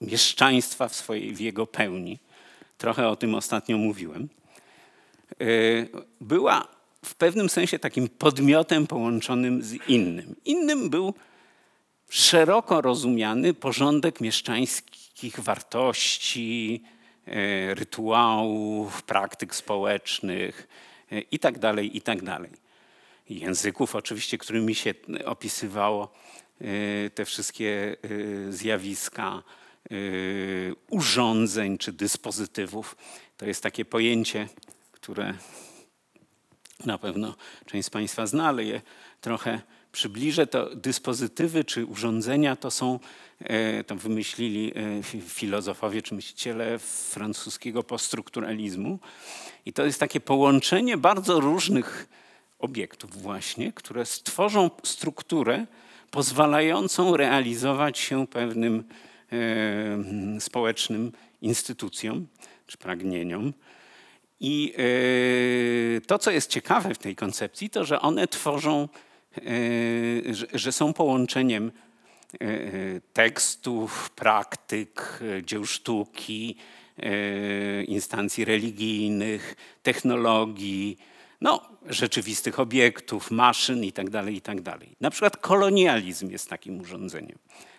mieszczaństwa 0.00 0.88
w, 0.88 0.94
swojej, 0.94 1.34
w 1.34 1.40
jego 1.40 1.66
pełni, 1.66 2.18
trochę 2.78 3.08
o 3.08 3.16
tym 3.16 3.34
ostatnio 3.34 3.78
mówiłem, 3.78 4.28
e, 5.30 5.44
była 6.20 6.68
w 7.04 7.14
pewnym 7.14 7.48
sensie 7.48 7.78
takim 7.78 8.08
podmiotem 8.08 8.86
połączonym 8.86 9.62
z 9.62 9.88
innym. 9.88 10.36
Innym 10.44 10.90
był 10.90 11.14
szeroko 12.08 12.80
rozumiany 12.80 13.54
porządek 13.54 14.20
mieszczańskich 14.20 15.40
wartości, 15.40 16.82
e, 17.26 17.74
rytuałów, 17.74 19.02
praktyk 19.02 19.54
społecznych, 19.54 20.68
i 21.30 21.38
tak 21.38 21.58
dalej, 21.58 21.96
i 21.96 22.00
tak 22.00 22.22
dalej. 22.22 22.50
Języków 23.28 23.96
oczywiście, 23.96 24.38
którymi 24.38 24.74
się 24.74 24.94
opisywało 25.24 26.12
te 27.14 27.24
wszystkie 27.24 27.96
e, 28.48 28.52
zjawiska, 28.52 29.42
e, 29.90 29.94
urządzeń 30.90 31.78
czy 31.78 31.92
dyspozytywów. 31.92 32.96
To 33.36 33.46
jest 33.46 33.62
takie 33.62 33.84
pojęcie, 33.84 34.48
które 34.92 35.34
na 36.84 36.98
pewno 36.98 37.34
część 37.66 37.86
z 37.86 37.90
Państwa 37.90 38.26
zna, 38.26 38.48
ale 38.48 38.64
je 38.64 38.80
trochę 39.20 39.60
przybliżę. 39.92 40.46
To 40.46 40.76
dyspozytywy 40.76 41.64
czy 41.64 41.86
urządzenia 41.86 42.56
to 42.56 42.70
są, 42.70 42.98
to 43.86 43.96
wymyślili 43.96 44.72
filozofowie 45.28 46.02
czy 46.02 46.14
myśliciele 46.14 46.78
francuskiego 46.78 47.82
poststrukturalizmu. 47.82 48.98
I 49.66 49.72
to 49.72 49.84
jest 49.84 50.00
takie 50.00 50.20
połączenie 50.20 50.96
bardzo 50.96 51.40
różnych 51.40 52.08
obiektów 52.58 53.22
właśnie, 53.22 53.72
które 53.72 54.06
stworzą 54.06 54.70
strukturę 54.82 55.66
pozwalającą 56.10 57.16
realizować 57.16 57.98
się 57.98 58.26
pewnym 58.26 58.84
e, 59.32 60.40
społecznym 60.40 61.12
instytucjom 61.42 62.26
czy 62.66 62.78
pragnieniom. 62.78 63.52
I 64.40 64.74
e, 64.76 66.00
to, 66.00 66.18
co 66.18 66.30
jest 66.30 66.50
ciekawe 66.50 66.94
w 66.94 66.98
tej 66.98 67.16
koncepcji, 67.16 67.70
to, 67.70 67.84
że 67.84 68.00
one 68.00 68.28
tworzą, 68.28 68.88
e, 69.36 70.34
że, 70.34 70.46
że 70.54 70.72
są 70.72 70.92
połączeniem 70.92 71.72
e, 72.32 72.46
tekstów, 73.12 74.10
praktyk, 74.10 75.20
dzieł 75.44 75.66
sztuki, 75.66 76.56
E, 77.02 77.84
instancji 77.84 78.44
religijnych, 78.44 79.56
technologii, 79.82 80.98
no, 81.40 81.62
rzeczywistych 81.86 82.60
obiektów, 82.60 83.30
maszyn 83.30 83.84
itd., 83.84 84.10
tak 84.10 84.34
itd. 84.34 84.62
Tak 84.62 84.80
Na 85.00 85.10
przykład 85.10 85.36
kolonializm 85.36 86.30
jest 86.30 86.48
takim 86.48 86.80
urządzeniem. 86.80 87.38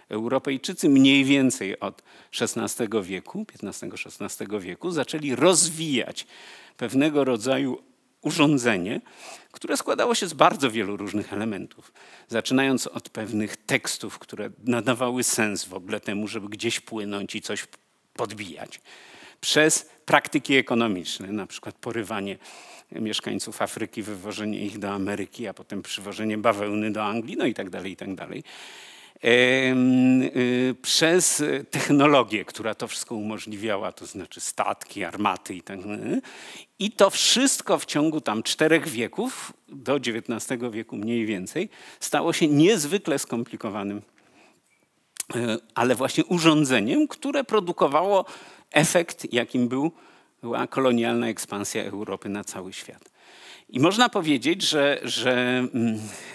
Europejczycy 0.10 0.89
mniej 0.89 1.24
więcej 1.26 1.80
od 1.80 2.04
XVI 2.41 2.88
wieku, 3.04 3.45
XV-XVI 3.63 4.60
wieku 4.60 4.91
zaczęli 4.91 5.36
rozwijać 5.36 6.28
pewnego 6.78 7.24
rodzaju 7.24 7.84
urządzenie, 8.21 9.02
które 9.52 9.78
składało 9.78 10.15
się 10.15 10.28
z 10.28 10.34
bardzo 10.34 10.71
wielu 10.71 10.97
różnych 10.97 11.34
elementów. 11.34 11.93
Zaczynając 12.28 12.88
od 12.88 13.10
pewnych 13.10 13.58
tekstów, 13.58 14.19
które 14.19 14.50
nadawały 14.63 15.24
sens 15.24 15.65
w 15.65 15.74
ogóle 15.74 16.00
temu, 16.00 16.28
żeby 16.28 16.50
gdzieś 16.50 16.80
płynąć 16.80 17.36
i 17.36 17.41
coś 17.41 17.67
podbijać 18.13 18.82
przez 19.41 19.89
praktyki 20.06 20.56
ekonomiczne, 20.56 21.28
na 21.28 21.47
przykład 21.47 21.76
porywanie 21.76 22.38
mieszkańców 22.91 23.62
Afryki, 23.62 24.04
wywożenie 24.04 24.60
ich 24.60 24.80
do 24.80 24.89
Ameryki, 24.89 25.47
a 25.47 25.54
potem 25.54 25.82
przywożenie 25.82 26.38
bawełny 26.38 26.91
do 26.91 27.04
Anglii, 27.04 27.38
no 27.38 27.45
i 27.45 27.54
tak 27.54 27.69
dalej, 27.69 27.91
i 27.91 27.95
tak 27.95 28.15
dalej. 28.15 28.43
Y, 29.25 30.75
przez 30.82 31.43
technologię, 31.71 32.45
która 32.45 32.75
to 32.75 32.88
wszystko 32.88 33.15
umożliwiała, 33.15 33.91
to 33.91 34.06
znaczy 34.06 34.39
statki, 34.39 35.04
armaty 35.04 35.56
i 35.56 35.62
tak 35.62 35.82
dalej. 35.82 36.21
I 36.80 36.91
to 36.91 37.10
wszystko 37.10 37.80
w 37.80 37.86
ciągu 37.86 38.21
tam 38.21 38.43
czterech 38.43 38.88
wieków, 38.88 39.54
do 39.67 39.95
XIX 39.95 40.62
wieku 40.71 40.97
mniej 40.97 41.25
więcej, 41.25 41.69
stało 41.99 42.34
się 42.34 42.47
niezwykle 42.47 43.19
skomplikowanym, 43.19 44.01
e, 45.36 45.58
ale 45.75 45.95
właśnie 45.95 46.25
urządzeniem, 46.25 47.08
które 47.08 47.43
produkowało 47.43 48.25
efekt, 48.71 49.34
jakim 49.34 49.67
był, 49.67 49.91
była 50.41 50.67
kolonialna 50.67 51.27
ekspansja 51.27 51.84
Europy 51.84 52.30
na 52.30 52.43
cały 52.43 52.73
świat. 52.73 53.12
I 53.69 53.80
można 53.80 54.10
powiedzieć, 54.10 54.62
że, 54.62 54.99
że 55.04 55.67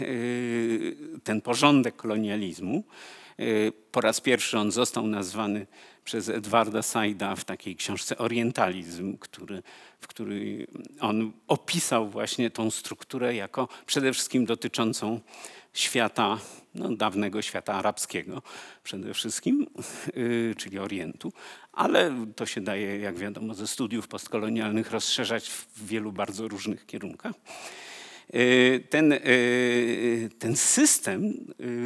yy, 0.01 0.97
ten 1.25 1.41
porządek 1.41 1.97
kolonializmu, 1.97 2.85
yy, 3.39 3.73
po 3.93 4.01
raz 4.01 4.21
pierwszy 4.21 4.59
on 4.59 4.73
został 4.73 5.07
nazwany 5.07 5.67
przez 6.05 6.29
Edwarda 6.29 6.83
Saida 6.83 7.37
w 7.37 7.45
takiej 7.45 7.77
książce 7.77 8.19
Orientalizm, 8.19 9.19
który, 9.19 9.63
w 10.01 10.07
której 10.07 10.67
on 11.01 11.33
opisał 11.49 12.09
właśnie 12.09 12.51
tą 12.51 12.71
strukturę 12.71 13.35
jako 13.35 13.69
przede 13.87 14.13
wszystkim 14.13 14.47
dotyczącą 14.47 15.21
świata 15.73 16.39
no, 16.79 16.97
dawnego 16.97 17.43
świata 17.43 17.75
arabskiego 17.75 18.43
przede 18.83 19.15
wszystkim, 19.15 19.67
yy, 20.17 20.55
czyli 20.57 20.79
Orientu, 20.79 21.33
ale 21.73 22.27
to 22.37 22.47
się 22.47 22.61
daje, 22.61 22.99
jak 22.99 23.17
wiadomo, 23.17 23.55
ze 23.55 23.67
studiów 23.67 24.09
postkolonialnych 24.09 24.91
rozszerzać 24.91 25.51
w 25.51 25.87
wielu 25.87 26.13
bardzo 26.13 26.49
różnych 26.49 26.87
kierunkach. 26.87 27.35
Yy, 28.33 28.81
ten, 28.91 29.11
yy, 29.11 30.31
ten 30.39 30.57
system, 30.57 31.35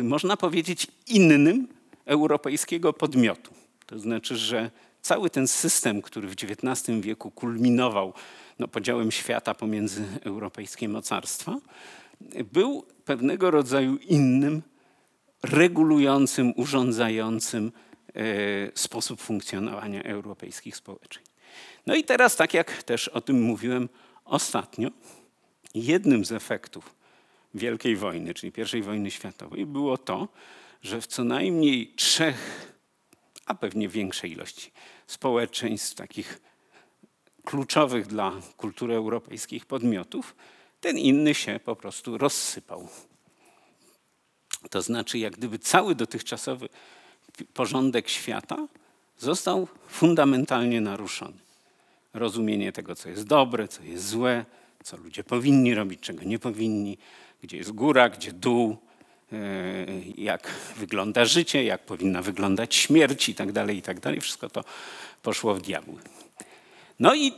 można 0.03 0.37
powiedzieć, 0.37 0.87
innym 1.07 1.69
europejskiego 2.05 2.93
podmiotu. 2.93 3.51
To 3.87 3.99
znaczy, 3.99 4.37
że 4.37 4.71
cały 5.03 5.31
ten 5.31 5.49
system, 5.49 6.03
który 6.03 6.29
w 6.29 6.33
XIX 6.33 7.01
wieku 7.01 7.31
kulminował 7.31 8.13
no, 8.59 8.69
podziałem 8.69 9.11
świata 9.11 9.55
pomiędzy 9.55 10.05
europejskie 10.25 10.89
mocarstwa, 10.89 11.57
był 12.53 12.85
pewnego 13.05 13.51
rodzaju 13.51 13.97
innym, 13.97 14.63
regulującym, 15.43 16.53
urządzającym 16.57 17.73
e, 18.15 18.23
sposób 18.75 19.21
funkcjonowania 19.21 20.03
europejskich 20.03 20.77
społeczeństw. 20.77 21.31
No 21.87 21.95
i 21.95 22.05
teraz, 22.05 22.37
tak 22.37 22.55
jak 22.55 22.83
też 22.83 23.09
o 23.09 23.21
tym 23.21 23.43
mówiłem 23.43 23.89
ostatnio, 24.25 24.89
jednym 25.75 26.25
z 26.25 26.33
efektów 26.33 26.95
Wielkiej 27.55 27.97
Wojny, 27.97 28.35
czyli 28.35 28.53
I 28.79 28.83
wojny 28.83 29.11
światowej, 29.11 29.67
było 29.67 29.99
to, 29.99 30.29
że 30.83 31.01
w 31.01 31.07
co 31.07 31.25
najmniej 31.25 31.93
trzech, 31.97 32.73
a 33.47 33.55
pewnie 33.55 33.89
większej 33.89 34.33
ilości 34.33 34.71
społeczeństw, 35.07 35.95
takich 35.95 36.41
kluczowych 37.45 38.07
dla 38.07 38.33
kultury 38.57 38.95
europejskich 38.95 39.67
podmiotów, 39.67 40.37
ten 40.81 40.99
inny 40.99 41.35
się 41.35 41.61
po 41.65 41.77
prostu 41.77 42.19
rozsypał. 42.19 42.89
To 44.71 44.83
znaczy, 44.83 45.19
jak 45.19 45.33
gdyby 45.37 45.59
cały 45.59 45.95
dotychczasowy 45.95 46.69
porządek 47.55 48.09
świata 48.09 48.67
został 49.19 49.69
fundamentalnie 49.89 50.81
naruszony. 50.81 51.39
Rozumienie 52.15 52.73
tego, 52.73 52.95
co 52.95 53.09
jest 53.09 53.27
dobre, 53.27 53.69
co 53.69 53.83
jest 53.83 54.09
złe, 54.09 54.45
co 54.85 54.97
ludzie 54.97 55.25
powinni 55.25 55.75
robić, 55.75 56.01
czego 56.01 56.25
nie 56.25 56.39
powinni, 56.39 56.99
gdzie 57.43 57.57
jest 57.57 57.73
góra, 57.73 58.09
gdzie 58.09 58.33
dół, 58.33 58.77
e, 59.33 59.37
jak 60.17 60.55
wygląda 60.77 61.25
życie, 61.25 61.65
jak 61.65 61.85
powinna 61.85 62.23
wyglądać 62.23 62.75
śmierć 62.75 63.29
i 63.29 63.35
tak 63.35 63.53
dalej, 63.53 63.77
i 63.77 63.83
tak 63.83 64.01
dalej. 64.01 64.21
Wszystko 64.21 64.51
to 64.51 64.65
poszło 65.23 65.55
w 65.55 65.61
diabły. 65.61 66.01
No 67.01 67.15
i 67.15 67.33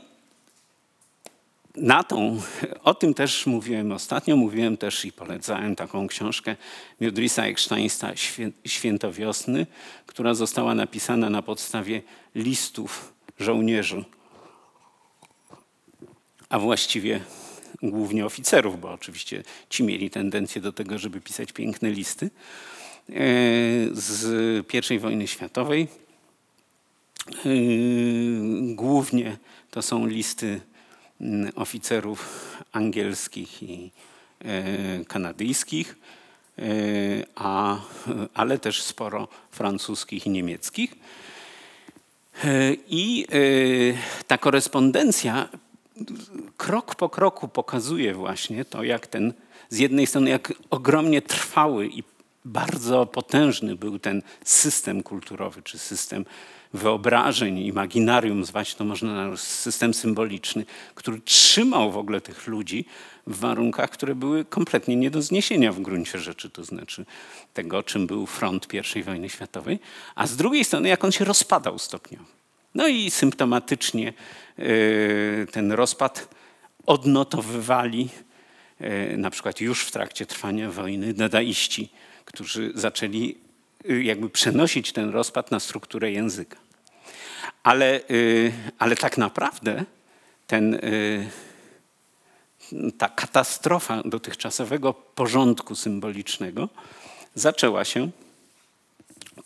na 1.76 2.04
tą, 2.04 2.40
o 2.84 2.94
tym 2.94 3.14
też 3.14 3.46
mówiłem 3.46 3.92
ostatnio, 3.92 4.36
mówiłem 4.36 4.76
też 4.76 5.04
i 5.04 5.12
polecałem 5.12 5.76
taką 5.76 6.06
książkę 6.06 6.56
Miudrisa 7.00 7.46
Ecksteinsta 7.46 8.12
Święto 8.66 9.12
Wiosny, 9.12 9.66
która 10.06 10.34
została 10.34 10.74
napisana 10.74 11.30
na 11.30 11.42
podstawie 11.42 12.02
listów 12.34 13.12
żołnierzy, 13.38 14.04
a 16.48 16.58
właściwie 16.58 17.20
głównie 17.82 18.26
oficerów, 18.26 18.80
bo 18.80 18.92
oczywiście 18.92 19.42
ci 19.70 19.84
mieli 19.84 20.10
tendencję 20.10 20.60
do 20.60 20.72
tego, 20.72 20.98
żeby 20.98 21.20
pisać 21.20 21.52
piękne 21.52 21.90
listy 21.90 22.26
e, 22.26 23.12
z 23.92 24.90
I 24.90 24.98
wojny 24.98 25.26
światowej. 25.26 25.88
E, 27.28 27.48
głównie 28.74 29.36
to 29.70 29.82
są 29.82 30.06
listy 30.06 30.60
oficerów 31.54 32.56
angielskich 32.72 33.62
i 33.62 33.90
e, 34.44 35.04
kanadyjskich, 35.04 35.96
a, 37.34 37.76
ale 38.34 38.58
też 38.58 38.82
sporo 38.82 39.28
francuskich 39.50 40.26
i 40.26 40.30
niemieckich. 40.30 40.94
I 42.88 43.26
ta 44.26 44.38
korespondencja 44.38 45.48
krok 46.56 46.94
po 46.94 47.08
kroku 47.08 47.48
pokazuje 47.48 48.14
właśnie 48.14 48.64
to, 48.64 48.82
jak 48.82 49.06
ten, 49.06 49.32
z 49.68 49.78
jednej 49.78 50.06
strony, 50.06 50.30
jak 50.30 50.52
ogromnie 50.70 51.22
trwały 51.22 51.88
i 51.88 52.02
bardzo 52.44 53.06
potężny 53.06 53.76
był 53.76 53.98
ten 53.98 54.22
system 54.44 55.02
kulturowy, 55.02 55.62
czy 55.62 55.78
system 55.78 56.24
wyobrażeń, 56.74 57.58
imaginarium, 57.58 58.44
zwać 58.44 58.74
to 58.74 58.84
można 58.84 59.36
system 59.36 59.94
symboliczny, 59.94 60.64
który 60.94 61.20
trzymał 61.20 61.92
w 61.92 61.96
ogóle 61.96 62.20
tych 62.20 62.46
ludzi 62.46 62.84
w 63.26 63.38
warunkach, 63.38 63.90
które 63.90 64.14
były 64.14 64.44
kompletnie 64.44 64.96
nie 64.96 65.10
do 65.10 65.22
zniesienia 65.22 65.72
w 65.72 65.80
gruncie 65.80 66.18
rzeczy, 66.18 66.50
to 66.50 66.64
znaczy 66.64 67.04
tego, 67.54 67.82
czym 67.82 68.06
był 68.06 68.26
front 68.26 68.68
I 68.96 69.02
wojny 69.02 69.28
światowej, 69.28 69.78
a 70.14 70.26
z 70.26 70.36
drugiej 70.36 70.64
strony, 70.64 70.88
jak 70.88 71.04
on 71.04 71.12
się 71.12 71.24
rozpadał 71.24 71.78
stopniowo. 71.78 72.24
No 72.74 72.88
i 72.88 73.10
symptomatycznie 73.10 74.12
y, 74.58 75.46
ten 75.52 75.72
rozpad 75.72 76.28
odnotowywali 76.86 78.08
y, 78.80 79.16
na 79.16 79.30
przykład 79.30 79.60
już 79.60 79.84
w 79.84 79.90
trakcie 79.90 80.26
trwania 80.26 80.70
wojny 80.70 81.14
dadaiści, 81.14 81.88
którzy 82.24 82.72
zaczęli 82.74 83.36
jakby 84.02 84.30
przenosić 84.30 84.92
ten 84.92 85.10
rozpad 85.10 85.50
na 85.50 85.60
strukturę 85.60 86.10
języka. 86.12 86.56
Ale, 87.62 88.00
ale 88.78 88.96
tak 88.96 89.18
naprawdę 89.18 89.84
ten, 90.46 90.80
ta 92.98 93.08
katastrofa 93.08 94.02
dotychczasowego 94.04 94.94
porządku 94.94 95.74
symbolicznego 95.74 96.68
zaczęła 97.34 97.84
się 97.84 98.10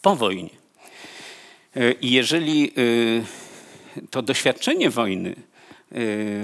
po 0.03 0.16
wojnie. 0.16 0.51
I 2.01 2.11
jeżeli 2.11 2.72
to 4.11 4.22
doświadczenie 4.22 4.90
wojny 4.90 5.37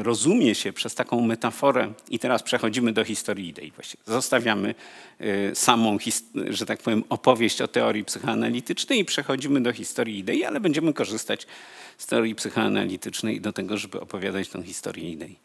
rozumie 0.03 0.55
się 0.55 0.73
przez 0.73 0.95
taką 0.95 1.21
metaforę, 1.21 1.93
i 2.11 2.19
teraz 2.19 2.43
przechodzimy 2.43 2.93
do 2.93 3.05
historii 3.05 3.49
idei. 3.49 3.73
Zostawiamy 4.07 4.75
samą, 5.55 5.99
że 6.49 6.67
tak 6.67 6.83
powiem, 6.83 7.05
opowieść 7.09 7.63
o 7.63 7.69
teorii 7.69 8.05
psychoanalitycznej 8.05 8.99
i 8.99 9.05
przechodzimy 9.05 9.61
do 9.61 9.73
historii 9.73 10.19
idei, 10.19 10.45
ale 10.45 10.61
będziemy 10.61 10.93
korzystać 10.93 11.47
z 11.99 12.07
teorii 12.07 12.35
psychoanalitycznej 12.35 13.41
do 13.41 13.53
tego, 13.53 13.77
żeby 13.77 14.01
opowiadać 14.01 14.49
tę 14.49 14.63
historię 14.63 15.11
idei. 15.11 15.37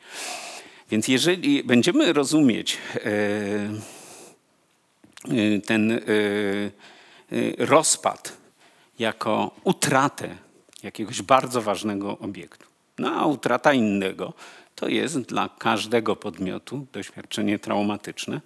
Więc 0.92 1.08
jeżeli 1.08 1.64
będziemy 1.64 2.14
rozumieć 2.14 2.78
ten 5.66 6.02
rozpad 7.58 8.38
jako 9.00 9.56
utratę 9.64 10.38
jakiegoś 10.84 11.22
bardzo 11.22 11.62
ważnego 11.62 12.18
obiektu. 12.18 12.67
No 13.00 13.12
a 13.12 13.26
utrata 13.26 13.74
innego 13.74 14.34
to 14.76 14.88
jest 14.88 15.20
dla 15.20 15.50
każdego 15.60 16.16
podmiotu 16.16 16.88
doświadczenie 16.94 17.60
traumatyczne. 17.60 18.42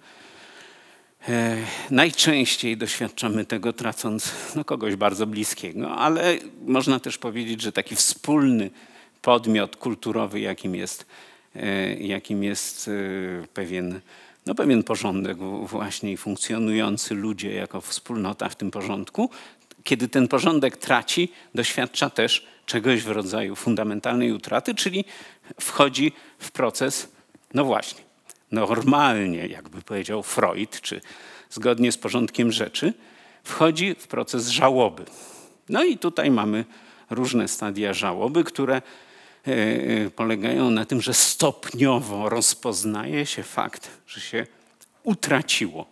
E, 1.28 1.56
najczęściej 1.90 2.76
doświadczamy 2.76 3.44
tego 3.44 3.72
tracąc 3.72 4.32
no, 4.56 4.64
kogoś 4.64 4.96
bardzo 4.96 5.26
bliskiego, 5.26 5.90
ale 5.90 6.38
można 6.66 7.00
też 7.00 7.18
powiedzieć, 7.18 7.62
że 7.62 7.72
taki 7.72 7.96
wspólny 7.96 8.70
podmiot 9.22 9.76
kulturowy, 9.76 10.40
jakim 10.40 10.74
jest, 10.74 11.06
e, 11.56 11.94
jakim 11.94 12.44
jest 12.44 12.88
e, 12.88 12.92
pewien, 13.54 14.00
no, 14.46 14.54
pewien 14.54 14.82
porządek 14.82 15.38
właśnie 15.62 16.16
funkcjonujący 16.16 17.14
ludzie 17.14 17.54
jako 17.54 17.80
wspólnota 17.80 18.48
w 18.48 18.56
tym 18.56 18.70
porządku, 18.70 19.30
kiedy 19.84 20.08
ten 20.08 20.28
porządek 20.28 20.76
traci, 20.76 21.32
doświadcza 21.54 22.10
też 22.10 22.46
czegoś 22.66 23.02
w 23.02 23.08
rodzaju 23.10 23.56
fundamentalnej 23.56 24.32
utraty, 24.32 24.74
czyli 24.74 25.04
wchodzi 25.60 26.12
w 26.38 26.50
proces, 26.50 27.08
no 27.54 27.64
właśnie, 27.64 28.00
normalnie, 28.52 29.46
jakby 29.46 29.82
powiedział 29.82 30.22
Freud, 30.22 30.80
czy 30.80 31.00
zgodnie 31.50 31.92
z 31.92 31.98
porządkiem 31.98 32.52
rzeczy, 32.52 32.92
wchodzi 33.44 33.94
w 33.98 34.06
proces 34.06 34.48
żałoby. 34.48 35.04
No 35.68 35.84
i 35.84 35.98
tutaj 35.98 36.30
mamy 36.30 36.64
różne 37.10 37.48
stadia 37.48 37.94
żałoby, 37.94 38.44
które 38.44 38.76
e, 38.76 38.82
e, 39.50 40.10
polegają 40.10 40.70
na 40.70 40.84
tym, 40.84 41.02
że 41.02 41.14
stopniowo 41.14 42.28
rozpoznaje 42.28 43.26
się 43.26 43.42
fakt, 43.42 43.90
że 44.06 44.20
się 44.20 44.46
utraciło 45.02 45.86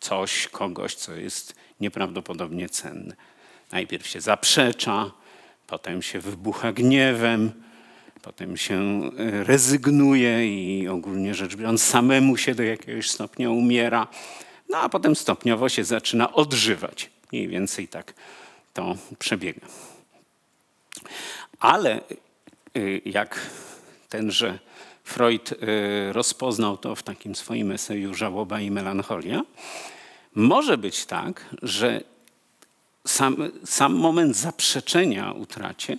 coś, 0.00 0.48
kogoś, 0.48 0.94
co 0.94 1.14
jest 1.14 1.59
nieprawdopodobnie 1.80 2.68
cenne. 2.68 3.16
Najpierw 3.72 4.06
się 4.06 4.20
zaprzecza, 4.20 5.10
potem 5.66 6.02
się 6.02 6.20
wybucha 6.20 6.72
gniewem, 6.72 7.52
potem 8.22 8.56
się 8.56 9.00
e, 9.18 9.44
rezygnuje 9.44 10.46
i 10.46 10.88
ogólnie 10.88 11.34
rzecz 11.34 11.56
biorąc 11.56 11.82
samemu 11.82 12.36
się 12.36 12.54
do 12.54 12.62
jakiegoś 12.62 13.10
stopnia 13.10 13.50
umiera, 13.50 14.08
no 14.68 14.78
a 14.78 14.88
potem 14.88 15.16
stopniowo 15.16 15.68
się 15.68 15.84
zaczyna 15.84 16.32
odżywać. 16.32 17.10
Mniej 17.32 17.48
więcej 17.48 17.88
tak 17.88 18.14
to 18.74 18.96
przebiega. 19.18 19.66
Ale 21.60 21.94
e, 21.94 22.00
jak 23.04 23.40
tenże 24.08 24.58
Freud 25.04 25.52
e, 25.52 26.12
rozpoznał 26.12 26.76
to 26.76 26.96
w 26.96 27.02
takim 27.02 27.34
swoim 27.34 27.72
eseju 27.72 28.14
Żałoba 28.14 28.60
i 28.60 28.70
melancholia, 28.70 29.42
może 30.34 30.78
być 30.78 31.06
tak, 31.06 31.54
że 31.62 32.00
sam, 33.06 33.36
sam 33.64 33.94
moment 33.94 34.36
zaprzeczenia 34.36 35.32
utracie 35.32 35.98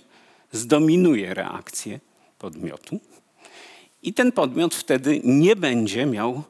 zdominuje 0.52 1.34
reakcję 1.34 2.00
podmiotu 2.38 3.00
i 4.02 4.14
ten 4.14 4.32
podmiot 4.32 4.74
wtedy 4.74 5.20
nie 5.24 5.56
będzie 5.56 6.06
miał 6.06 6.42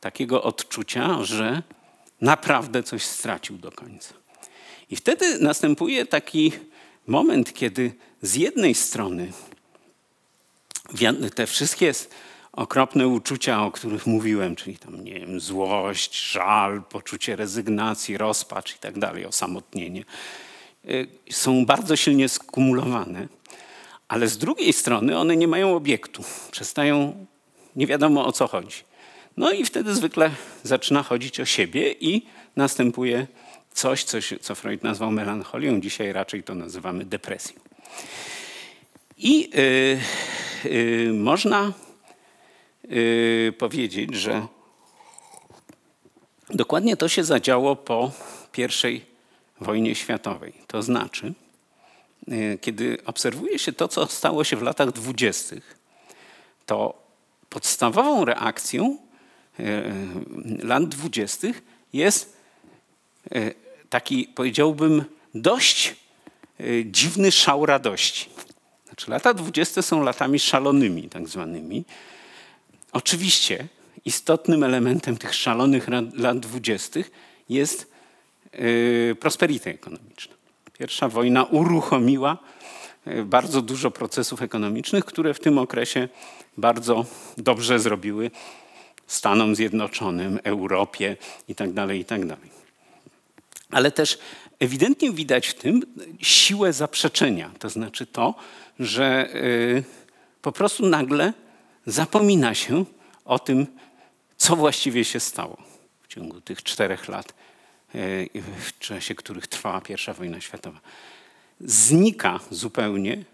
takiego 0.00 0.42
odczucia, 0.42 1.24
że 1.24 1.62
naprawdę 2.20 2.82
coś 2.82 3.02
stracił 3.02 3.58
do 3.58 3.72
końca. 3.72 4.14
I 4.90 4.96
wtedy 4.96 5.38
następuje 5.38 6.06
taki 6.06 6.52
moment, 7.06 7.52
kiedy 7.52 7.92
z 8.22 8.34
jednej 8.34 8.74
strony 8.74 9.32
te 11.34 11.46
wszystkie 11.46 11.92
okropne 12.60 13.08
uczucia, 13.08 13.62
o 13.62 13.70
których 13.70 14.06
mówiłem, 14.06 14.56
czyli 14.56 14.76
tam, 14.76 15.04
nie 15.04 15.20
wiem, 15.20 15.40
złość, 15.40 16.30
żal, 16.32 16.82
poczucie 16.82 17.36
rezygnacji, 17.36 18.18
rozpacz 18.18 18.76
i 18.76 18.78
tak 18.78 18.98
dalej, 18.98 19.26
osamotnienie, 19.26 20.04
y, 20.84 21.06
są 21.30 21.66
bardzo 21.66 21.96
silnie 21.96 22.28
skumulowane, 22.28 23.28
ale 24.08 24.28
z 24.28 24.38
drugiej 24.38 24.72
strony 24.72 25.18
one 25.18 25.36
nie 25.36 25.48
mają 25.48 25.76
obiektu, 25.76 26.24
przestają, 26.50 27.26
nie 27.76 27.86
wiadomo 27.86 28.26
o 28.26 28.32
co 28.32 28.46
chodzi. 28.46 28.76
No 29.36 29.52
i 29.52 29.64
wtedy 29.64 29.94
zwykle 29.94 30.30
zaczyna 30.62 31.02
chodzić 31.02 31.40
o 31.40 31.44
siebie 31.44 31.92
i 31.92 32.26
następuje 32.56 33.26
coś, 33.72 34.04
coś 34.04 34.34
co 34.40 34.54
Freud 34.54 34.82
nazwał 34.82 35.10
melancholią, 35.10 35.80
dzisiaj 35.80 36.12
raczej 36.12 36.42
to 36.42 36.54
nazywamy 36.54 37.04
depresją. 37.04 37.60
I 39.18 39.50
yy, 39.50 40.70
yy, 40.70 41.12
można 41.12 41.72
yy, 42.90 43.52
powiedzieć, 43.58 44.14
że 44.14 44.46
dokładnie 46.50 46.96
to 46.96 47.08
się 47.08 47.24
zadziało 47.24 47.76
po 47.76 48.10
I 48.84 49.00
wojnie 49.60 49.94
światowej. 49.94 50.52
To 50.66 50.82
znaczy, 50.82 51.32
y, 52.28 52.58
kiedy 52.60 52.98
obserwuje 53.04 53.58
się 53.58 53.72
to, 53.72 53.88
co 53.88 54.06
stało 54.06 54.44
się 54.44 54.56
w 54.56 54.62
latach 54.62 54.92
dwudziestych, 54.92 55.78
to 56.66 57.02
podstawową 57.48 58.24
reakcją 58.24 58.98
y, 59.60 59.92
lat 60.62 60.88
dwudziestych 60.88 61.62
jest 61.92 62.36
y, 63.36 63.54
taki, 63.90 64.24
powiedziałbym, 64.34 65.04
dość 65.34 65.96
dziwny 66.84 67.32
szał 67.32 67.66
radości. 67.66 68.30
Znaczy, 68.86 69.10
lata 69.10 69.34
dwudzieste 69.34 69.82
są 69.82 70.02
latami 70.02 70.38
szalonymi, 70.38 71.08
tak 71.08 71.28
zwanymi. 71.28 71.84
Oczywiście 72.92 73.68
istotnym 74.04 74.62
elementem 74.62 75.16
tych 75.16 75.34
szalonych 75.34 75.88
lat 76.14 76.38
dwudziestych 76.38 77.10
jest 77.48 77.92
yy, 78.52 79.16
prosperity 79.20 79.70
ekonomiczna. 79.70 80.34
Pierwsza 80.78 81.08
wojna 81.08 81.44
uruchomiła 81.44 82.38
yy, 83.06 83.24
bardzo 83.24 83.62
dużo 83.62 83.90
procesów 83.90 84.42
ekonomicznych, 84.42 85.04
które 85.04 85.34
w 85.34 85.40
tym 85.40 85.58
okresie 85.58 86.08
bardzo 86.56 87.06
dobrze 87.38 87.78
zrobiły 87.78 88.30
Stanom 89.06 89.56
Zjednoczonym, 89.56 90.38
Europie 90.44 91.16
itd. 91.48 91.74
Tak 91.74 91.96
itd. 91.96 92.26
Tak 92.26 92.38
Ale 93.70 93.90
też 93.90 94.18
ewidentnie 94.58 95.12
widać 95.12 95.46
w 95.46 95.54
tym 95.54 95.82
siłę 96.20 96.72
zaprzeczenia, 96.72 97.50
to 97.58 97.70
znaczy 97.70 98.06
to, 98.06 98.34
że 98.78 99.28
yy, 99.74 99.84
po 100.42 100.52
prostu 100.52 100.86
nagle 100.86 101.32
zapomina 101.86 102.54
się 102.54 102.84
o 103.24 103.38
tym, 103.38 103.66
co 104.36 104.56
właściwie 104.56 105.04
się 105.04 105.20
stało 105.20 105.56
w 106.02 106.08
ciągu 106.08 106.40
tych 106.40 106.62
czterech 106.62 107.08
lat, 107.08 107.34
yy, 107.94 108.28
w 108.58 108.78
czasie 108.78 109.14
których 109.14 109.46
trwała 109.46 109.82
I 109.88 110.14
wojna 110.14 110.40
światowa. 110.40 110.80
Znika 111.60 112.40
zupełnie 112.50 113.24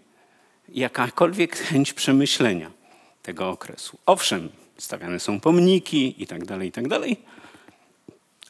jakakolwiek 0.69 1.57
chęć 1.57 1.93
przemyślenia 1.93 2.71
tego 3.21 3.49
okresu. 3.49 3.97
Owszem, 4.05 4.49
stawiane 4.77 5.19
są 5.19 5.39
pomniki 5.39 6.23
i 6.23 6.27
tak 6.27 6.45
dalej, 6.45 6.69
i 6.69 6.71
tak 6.71 6.87
dalej, 6.87 7.17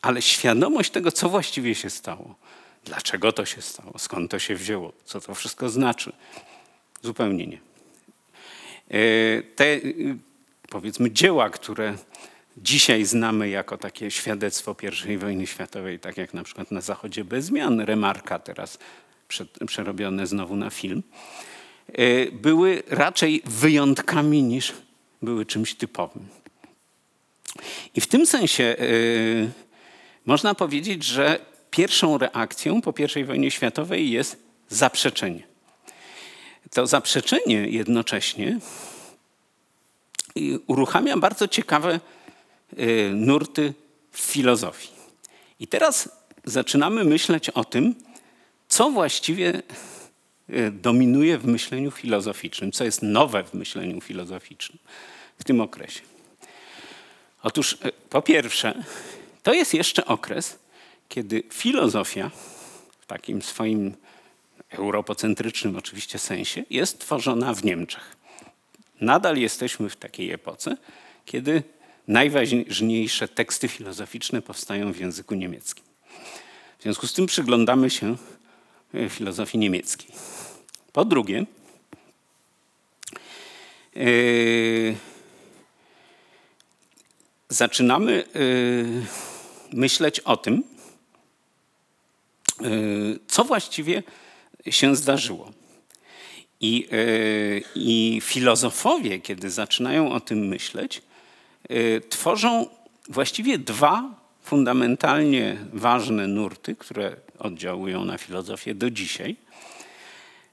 ale 0.02 0.22
świadomość 0.22 0.92
tego, 0.92 1.12
co 1.12 1.30
właściwie 1.30 1.76
się 1.76 1.90
stało, 1.90 2.36
dlaczego 2.86 3.32
to 3.32 3.46
się 3.46 3.62
stało, 3.62 3.94
skąd 4.00 4.32
to 4.32 4.40
się 4.40 4.56
wzięło, 4.56 4.94
co 5.06 5.22
to 5.22 5.36
wszystko 5.36 5.70
znaczy, 5.70 6.12
zupełnie 7.02 7.48
nie. 7.48 7.67
E, 8.92 9.42
te 9.42 9.80
powiedzmy 10.70 11.12
dzieła, 11.12 11.50
które 11.50 11.98
dzisiaj 12.58 13.06
znamy 13.06 13.50
jako 13.50 13.78
takie 13.78 14.12
świadectwo 14.12 14.76
I 15.10 15.18
wojny 15.18 15.48
światowej, 15.48 16.00
tak 16.00 16.18
jak 16.18 16.34
na 16.34 16.44
przykład 16.44 16.72
na 16.72 16.82
Zachodzie 16.82 17.26
bez 17.26 17.46
zmian, 17.46 17.80
Remarka 17.80 18.40
teraz 18.40 18.78
przerobione 19.68 20.28
znowu 20.28 20.56
na 20.56 20.70
film, 20.70 21.04
e, 21.88 22.32
były 22.32 22.84
raczej 22.88 23.42
wyjątkami 23.46 24.44
niż 24.44 24.74
były 25.22 25.46
czymś 25.46 25.76
typowym. 25.76 26.28
I 27.96 28.02
w 28.02 28.08
tym 28.08 28.26
sensie 28.26 28.64
e, 28.64 28.76
można 30.26 30.56
powiedzieć, 30.56 31.04
że 31.04 31.40
pierwszą 31.72 32.18
reakcją 32.18 32.82
po 32.82 32.94
I 33.16 33.24
wojnie 33.24 33.52
światowej 33.52 34.12
jest 34.12 34.44
zaprzeczenie 34.70 35.57
to 36.72 36.88
zaprzeczenie 36.88 37.68
jednocześnie 37.68 38.60
y, 40.38 40.60
uruchamia 40.68 41.18
bardzo 41.18 41.48
ciekawe 41.48 42.00
y, 42.80 43.12
nurty 43.14 43.74
w 44.12 44.20
filozofii. 44.20 44.90
I 45.60 45.68
teraz 45.68 46.10
zaczynamy 46.46 47.04
myśleć 47.04 47.50
o 47.50 47.64
tym, 47.64 47.96
co 48.68 48.92
właściwie 48.92 49.62
y, 50.50 50.72
dominuje 50.72 51.38
w 51.38 51.46
myśleniu 51.46 51.92
filozoficznym, 51.92 52.72
co 52.72 52.84
jest 52.84 53.02
nowe 53.02 53.44
w 53.44 53.54
myśleniu 53.54 54.02
filozoficznym 54.02 54.80
w 55.40 55.44
tym 55.44 55.62
okresie. 55.62 56.02
Otóż 57.44 57.78
po 58.10 58.22
pierwsze, 58.22 58.84
to 59.44 59.54
jest 59.54 59.74
jeszcze 59.74 60.06
okres, 60.06 60.60
kiedy 61.10 61.44
filozofia 61.54 62.32
w 63.00 63.06
takim 63.06 63.42
swoim 63.42 63.96
europocentrycznym 64.70 65.76
oczywiście 65.76 66.20
sensie, 66.20 66.64
jest 66.70 67.00
tworzona 67.00 67.54
w 67.54 67.64
Niemczech. 67.64 68.16
Nadal 69.02 69.38
jesteśmy 69.38 69.90
w 69.90 69.96
takiej 69.96 70.32
epoce, 70.32 70.78
kiedy 71.26 71.64
najważniejsze 72.08 73.28
teksty 73.28 73.68
filozoficzne 73.68 74.42
powstają 74.42 74.94
w 74.94 74.98
języku 74.98 75.36
niemieckim. 75.36 75.84
W 76.80 76.84
związku 76.84 77.08
z 77.08 77.14
tym 77.14 77.26
przyglądamy 77.26 77.90
się 77.90 78.16
e, 78.94 79.10
filozofii 79.10 79.58
niemieckiej. 79.58 80.12
Po 80.94 81.06
drugie, 81.06 81.46
yy, 83.96 84.96
zaczynamy 87.50 88.24
yy, 88.34 89.06
myśleć 89.74 90.20
o 90.20 90.38
tym, 90.38 90.64
yy, 92.62 93.20
co 93.28 93.44
właściwie 93.44 94.04
się 94.70 94.96
zdarzyło. 94.96 95.52
I, 96.62 96.88
e, 96.92 96.98
I 97.76 98.22
filozofowie, 98.24 99.20
kiedy 99.20 99.50
zaczynają 99.50 100.12
o 100.12 100.20
tym 100.20 100.48
myśleć, 100.48 101.02
e, 101.70 102.02
tworzą 102.02 102.66
właściwie 103.10 103.58
dwa 103.58 104.16
fundamentalnie 104.44 105.58
ważne 105.74 106.28
nurty, 106.28 106.76
które 106.76 107.16
oddziałują 107.40 108.06
na 108.06 108.18
filozofię 108.18 108.76
do 108.76 108.90
dzisiaj. 108.90 109.36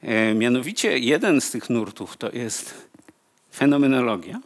E, 0.03 0.35
mianowicie 0.35 0.99
jeden 0.99 1.41
z 1.41 1.51
tych 1.51 1.71
nurtów 1.71 2.17
to 2.17 2.33
jest 2.33 2.75
fenomenologia 3.53 4.41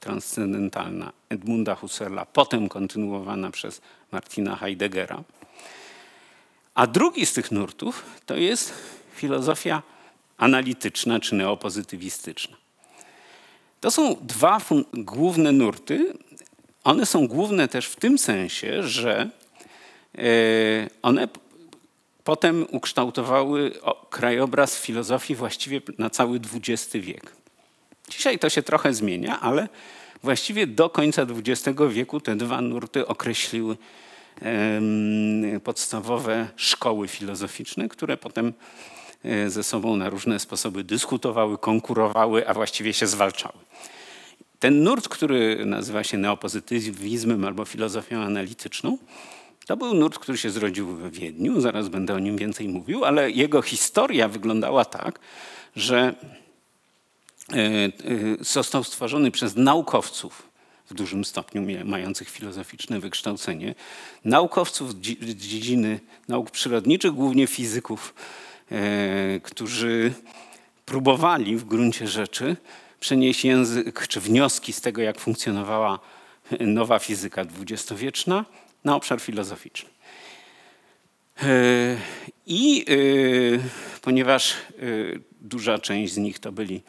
transcendentalna 0.00 1.12
Edmunda 1.28 1.74
Husserla, 1.74 2.26
potem 2.26 2.68
kontynuowana 2.68 3.50
przez 3.50 3.80
Martina 4.12 4.56
Heideggera. 4.56 5.22
A 6.74 6.86
drugi 6.86 7.26
z 7.26 7.32
tych 7.32 7.52
nurtów 7.52 8.04
to 8.26 8.36
jest 8.36 8.72
filozofia 9.14 9.82
analityczna 10.36 11.20
czy 11.20 11.34
neopozytywistyczna. 11.34 12.56
To 13.80 13.90
są 13.90 14.16
dwa 14.20 14.60
główne 14.94 15.52
nurty. 15.52 16.12
One 16.84 17.06
są 17.06 17.28
główne 17.28 17.68
też 17.68 17.86
w 17.86 17.96
tym 17.96 18.18
sensie, 18.18 18.82
że 18.82 19.30
e, 20.18 20.20
one 21.02 21.28
potem 22.24 22.66
ukształtowały 22.70 23.72
krajobraz 24.10 24.80
filozofii 24.80 25.34
właściwie 25.34 25.80
na 25.98 26.10
cały 26.10 26.40
XX 26.54 26.92
wiek. 26.92 27.32
Dzisiaj 28.08 28.38
to 28.38 28.50
się 28.50 28.62
trochę 28.62 28.94
zmienia, 28.94 29.40
ale 29.40 29.68
właściwie 30.22 30.66
do 30.66 30.90
końca 30.90 31.22
XX 31.22 31.78
wieku 31.90 32.20
te 32.20 32.36
dwa 32.36 32.60
nurty 32.60 33.06
określiły 33.06 33.76
podstawowe 35.64 36.48
szkoły 36.56 37.08
filozoficzne, 37.08 37.88
które 37.88 38.16
potem 38.16 38.52
ze 39.46 39.62
sobą 39.62 39.96
na 39.96 40.10
różne 40.10 40.38
sposoby 40.38 40.84
dyskutowały, 40.84 41.58
konkurowały, 41.58 42.48
a 42.48 42.54
właściwie 42.54 42.92
się 42.92 43.06
zwalczały. 43.06 43.58
Ten 44.58 44.82
nurt, 44.82 45.08
który 45.08 45.66
nazywa 45.66 46.04
się 46.04 46.18
neopozytywizmem 46.18 47.44
albo 47.44 47.64
filozofią 47.64 48.20
analityczną, 48.20 48.98
To 49.66 49.76
był 49.76 49.94
nurt, 49.94 50.18
który 50.18 50.38
się 50.38 50.50
zrodził 50.50 50.96
we 50.96 51.10
Wiedniu, 51.10 51.60
zaraz 51.60 51.88
będę 51.88 52.14
o 52.14 52.18
nim 52.18 52.36
więcej 52.36 52.68
mówił, 52.68 53.04
ale 53.04 53.30
jego 53.30 53.62
historia 53.62 54.28
wyglądała 54.28 54.84
tak, 54.84 55.18
że 55.76 56.14
e, 57.52 57.56
e, 57.56 57.90
został 58.40 58.84
stworzony 58.84 59.30
przez 59.30 59.56
naukowców 59.56 60.42
w 60.90 60.94
dużym 60.94 61.24
stopniu 61.24 61.62
mających 61.84 62.28
filozoficzne 62.30 63.00
wykształcenie, 63.00 63.74
naukowców 64.24 64.92
z 64.92 64.96
dziedziny 65.36 66.00
nauk 66.28 66.50
przyrodniczych, 66.50 67.12
głównie 67.12 67.46
fizyków, 67.46 68.14
e, 68.16 68.43
którzy 69.42 70.12
próbowali 70.86 71.56
w 71.56 71.64
gruncie 71.64 72.08
rzeczy 72.08 72.56
przenieść 73.00 73.44
język 73.44 74.08
czy 74.08 74.20
wnioski 74.20 74.72
z 74.72 74.80
tego, 74.80 75.02
jak 75.02 75.20
funkcjonowała 75.20 75.98
nowa 76.60 76.98
fizyka 76.98 77.44
dwudziestowieczna 77.44 78.44
na 78.84 78.96
obszar 78.96 79.20
filozoficzny. 79.20 79.90
E, 81.42 81.46
I 82.46 82.84
e, 82.88 84.00
ponieważ 84.00 84.54
duża 85.40 85.78
część 85.78 86.12
z 86.12 86.16
nich 86.16 86.38
to 86.38 86.52
byli 86.52 86.82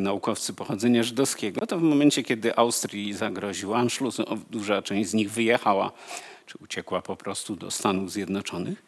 naukowcy 0.00 0.52
pochodzenia 0.52 1.02
żydowskiego, 1.02 1.66
to 1.66 1.78
w 1.78 1.82
momencie, 1.82 2.22
kiedy 2.22 2.56
Austrii 2.56 3.12
zagroził 3.12 3.74
Anschluss, 3.74 4.16
duża 4.50 4.82
część 4.82 5.10
z 5.10 5.14
nich 5.14 5.30
wyjechała, 5.30 5.92
czy 6.46 6.58
uciekła 6.62 7.02
po 7.02 7.16
prostu 7.16 7.56
do 7.56 7.70
Stanów 7.70 8.12
Zjednoczonych 8.12 8.82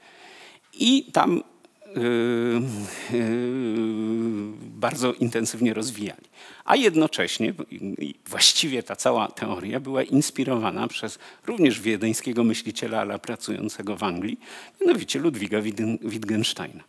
i 0.79 1.05
tam 1.13 1.43
bardzo 4.61 5.13
intensywnie 5.13 5.75
rozwijali. 5.75 6.25
A 6.65 6.77
jednocześnie 6.77 7.55
właściwie 8.27 8.83
ta 8.83 8.97
cała 8.97 9.29
teoria 9.29 9.81
była 9.81 10.03
inspirowana 10.03 10.89
przez 10.89 11.19
również 11.47 11.81
wiedeńskiego 11.81 12.45
myśliciela, 12.45 13.01
ale 13.01 13.19
pracującego 13.19 13.97
w 13.97 14.03
Anglii, 14.03 14.41
mianowicie 14.81 15.19
Ludwiga 15.19 15.61
Wittgensteina 16.03 16.85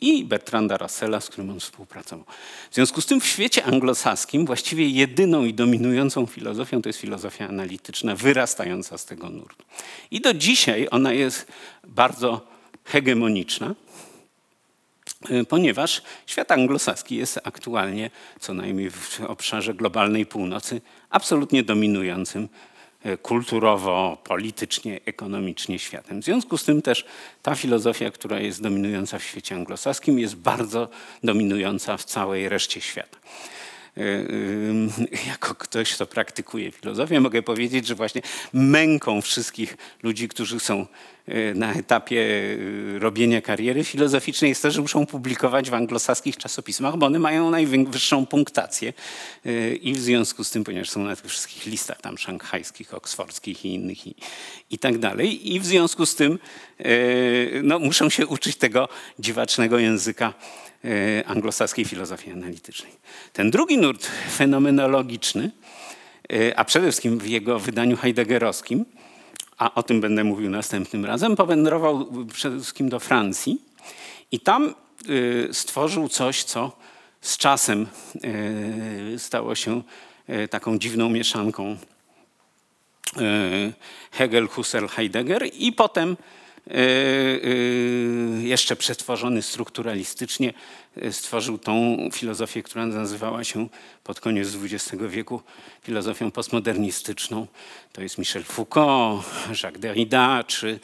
i 0.00 0.24
Bertranda 0.24 0.76
Russella, 0.76 1.20
z 1.20 1.28
którym 1.28 1.50
on 1.50 1.60
współpracował. 1.60 2.24
W 2.70 2.74
związku 2.74 3.00
z 3.00 3.06
tym 3.06 3.20
w 3.20 3.26
świecie 3.26 3.64
anglosaskim 3.64 4.46
właściwie 4.46 4.88
jedyną 4.88 5.44
i 5.44 5.54
dominującą 5.54 6.26
filozofią 6.26 6.82
to 6.82 6.88
jest 6.88 6.98
filozofia 6.98 7.48
analityczna, 7.48 8.16
wyrastająca 8.16 8.98
z 8.98 9.04
tego 9.04 9.30
nurtu. 9.30 9.64
I 10.10 10.20
do 10.20 10.34
dzisiaj 10.34 10.88
ona 10.90 11.12
jest 11.12 11.46
bardzo 11.86 12.46
hegemoniczna, 12.84 13.74
ponieważ 15.48 16.02
świat 16.26 16.52
anglosaski 16.52 17.16
jest 17.16 17.40
aktualnie, 17.44 18.10
co 18.40 18.54
najmniej 18.54 18.90
w 18.90 19.20
obszarze 19.20 19.74
globalnej 19.74 20.26
północy, 20.26 20.80
absolutnie 21.10 21.62
dominującym 21.62 22.48
E, 23.04 23.16
kulturowo, 23.16 24.18
politycznie, 24.24 25.00
ekonomicznie 25.04 25.78
światem. 25.78 26.22
W 26.22 26.24
związku 26.24 26.58
z 26.58 26.64
tym 26.64 26.82
też 26.82 27.04
ta 27.42 27.54
filozofia, 27.54 28.10
która 28.10 28.40
jest 28.40 28.62
dominująca 28.62 29.18
w 29.18 29.22
świecie 29.22 29.54
anglosaskim, 29.54 30.18
jest 30.18 30.36
bardzo 30.36 30.88
dominująca 31.24 31.96
w 31.96 32.04
całej 32.04 32.48
reszcie 32.48 32.80
świata. 32.80 33.18
E, 33.96 34.02
jako 35.28 35.54
ktoś, 35.54 35.94
kto 35.94 36.06
praktykuje 36.06 36.70
filozofię, 36.72 37.20
mogę 37.20 37.42
powiedzieć, 37.42 37.86
że 37.86 37.94
właśnie 37.94 38.22
męką 38.52 39.22
wszystkich 39.22 39.76
ludzi, 40.02 40.28
którzy 40.28 40.60
są 40.60 40.80
e, 40.80 40.86
na 41.54 41.72
etapie 41.72 42.20
e, 42.96 42.98
robienia 42.98 43.42
kariery 43.42 43.84
filozoficznej 43.84 44.48
jest 44.48 44.62
to, 44.62 44.70
że 44.70 44.80
muszą 44.80 45.06
publikować 45.06 45.70
w 45.70 45.74
anglosaskich 45.74 46.36
czasopismach, 46.36 46.96
bo 46.96 47.06
one 47.06 47.18
mają 47.18 47.50
najwyższą 47.50 48.26
punktację 48.26 48.92
i 49.82 49.92
w 49.92 50.00
związku 50.00 50.44
z 50.44 50.50
tym, 50.50 50.64
ponieważ 50.64 50.90
są 50.90 51.04
na 51.04 51.16
tych 51.16 51.30
wszystkich 51.30 51.66
listach 51.66 52.00
tam 52.00 52.18
szanghajskich, 52.18 52.94
oksfordzkich 52.94 53.64
i 53.64 53.74
innych 53.74 54.06
i, 54.06 54.14
i 54.70 54.78
tak 54.78 54.98
dalej 54.98 55.54
i 55.54 55.60
w 55.60 55.66
związku 55.66 56.06
z 56.06 56.14
tym 56.14 56.38
no, 57.62 57.78
muszą 57.78 58.10
się 58.10 58.26
uczyć 58.26 58.56
tego 58.56 58.88
dziwacznego 59.18 59.78
języka 59.78 60.34
anglosaskiej 61.26 61.84
filozofii 61.84 62.30
analitycznej. 62.30 62.92
Ten 63.32 63.50
drugi 63.50 63.78
nurt 63.78 64.06
fenomenologiczny, 64.36 65.50
a 66.56 66.64
przede 66.64 66.86
wszystkim 66.86 67.18
w 67.18 67.26
jego 67.26 67.58
wydaniu 67.58 67.96
heideggerowskim, 67.96 68.84
a 69.60 69.74
o 69.74 69.82
tym 69.82 70.00
będę 70.00 70.24
mówił 70.24 70.50
następnym 70.50 71.04
razem, 71.04 71.36
powędrował 71.36 72.06
przede 72.32 72.56
wszystkim 72.56 72.88
do 72.88 73.00
Francji 73.00 73.62
i 74.32 74.40
tam 74.40 74.74
e, 75.48 75.54
stworzył 75.54 76.08
coś, 76.08 76.44
co 76.44 76.72
z 77.20 77.36
czasem 77.36 77.86
stało 79.18 79.54
się 79.54 79.82
taką 80.50 80.78
dziwną 80.78 81.08
mieszanką 81.08 81.76
Hegel, 84.12 84.48
Husserl, 84.48 84.86
Heidegger 84.86 85.50
i 85.54 85.72
potem 85.72 86.16
Y, 86.16 86.16
y, 86.38 86.39
jeszcze 88.42 88.76
przetworzony 88.76 89.42
strukturalistycznie, 89.42 90.52
y, 91.04 91.12
stworzył 91.12 91.58
tą 91.58 91.96
filozofię, 92.12 92.62
która 92.62 92.86
nazywała 92.86 93.44
się 93.44 93.68
pod 94.04 94.20
koniec 94.20 94.48
XX 94.62 95.02
wieku 95.08 95.42
filozofią 95.82 96.30
postmodernistyczną. 96.30 97.46
To 97.92 98.02
jest 98.02 98.18
Michel 98.18 98.44
Foucault, 98.44 99.24
Jacques 99.62 99.80
Derrida 99.80 100.44
czy, 100.44 100.80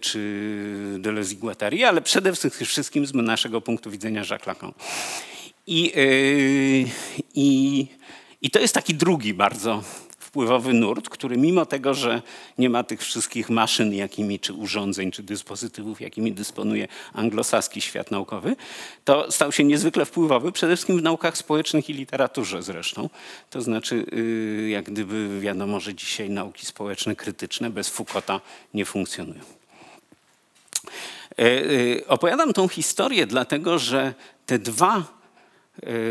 czy 0.00 0.96
Deleuze 0.98 1.34
i 1.34 1.36
Guattari, 1.36 1.84
ale 1.84 2.00
przede 2.00 2.32
wszystkim 2.64 3.06
z 3.06 3.14
naszego 3.14 3.60
punktu 3.60 3.90
widzenia 3.90 4.20
Jacques 4.30 4.46
Lacan. 4.46 4.72
I, 5.66 5.92
i, 7.34 7.86
I 8.42 8.50
to 8.50 8.58
jest 8.58 8.74
taki 8.74 8.94
drugi 8.94 9.34
bardzo 9.34 9.82
wpływowy 10.32 10.72
nurt, 10.72 11.08
który 11.08 11.36
mimo 11.36 11.66
tego, 11.66 11.94
że 11.94 12.22
nie 12.58 12.70
ma 12.70 12.84
tych 12.84 13.00
wszystkich 13.00 13.50
maszyn, 13.50 13.94
jakimi, 13.94 14.40
czy 14.40 14.52
urządzeń, 14.52 15.10
czy 15.10 15.22
dyspozytywów, 15.22 16.00
jakimi 16.00 16.32
dysponuje 16.32 16.88
anglosaski 17.12 17.80
świat 17.80 18.10
naukowy, 18.10 18.56
to 19.04 19.32
stał 19.32 19.52
się 19.52 19.64
niezwykle 19.64 20.04
wpływowy, 20.04 20.52
przede 20.52 20.76
wszystkim 20.76 20.98
w 20.98 21.02
naukach 21.02 21.36
społecznych 21.36 21.90
i 21.90 21.92
literaturze 21.92 22.62
zresztą. 22.62 23.10
To 23.50 23.62
znaczy, 23.62 24.06
y, 24.12 24.68
jak 24.68 24.84
gdyby 24.84 25.40
wiadomo, 25.40 25.80
że 25.80 25.94
dzisiaj 25.94 26.30
nauki 26.30 26.66
społeczne 26.66 27.16
krytyczne 27.16 27.70
bez 27.70 27.88
Foucaulta 27.88 28.40
nie 28.74 28.84
funkcjonują. 28.84 29.40
E, 31.38 31.44
y, 31.44 32.04
opowiadam 32.08 32.52
tą 32.52 32.68
historię 32.68 33.26
dlatego, 33.26 33.78
że 33.78 34.14
te 34.46 34.58
dwa 34.58 35.21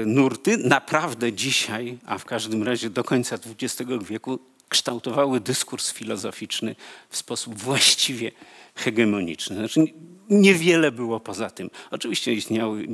nurty 0.05 0.57
naprawdę 0.57 1.33
dzisiaj, 1.33 1.97
a 2.05 2.17
w 2.17 2.25
każdym 2.25 2.63
razie 2.63 2.89
do 2.89 3.03
końca 3.03 3.37
XX 3.61 3.91
wieku, 4.01 4.39
kształtowały 4.71 5.39
dyskurs 5.39 5.93
filozoficzny 5.93 6.75
w 7.09 7.17
sposób 7.17 7.55
właściwie 7.55 8.31
hegemoniczny. 8.75 9.55
Znaczy, 9.55 9.85
niewiele 10.29 10.91
było 10.91 11.19
poza 11.19 11.49
tym. 11.49 11.69
Oczywiście 11.91 12.33
istniały 12.33 12.87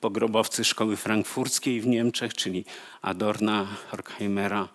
pogrobowcy 0.00 0.64
szkoły 0.64 0.96
frankfurckiej 0.96 1.80
w 1.80 1.86
Niemczech, 1.86 2.34
czyli 2.34 2.64
Adorna, 3.02 3.66
Horkheimera 3.90 4.68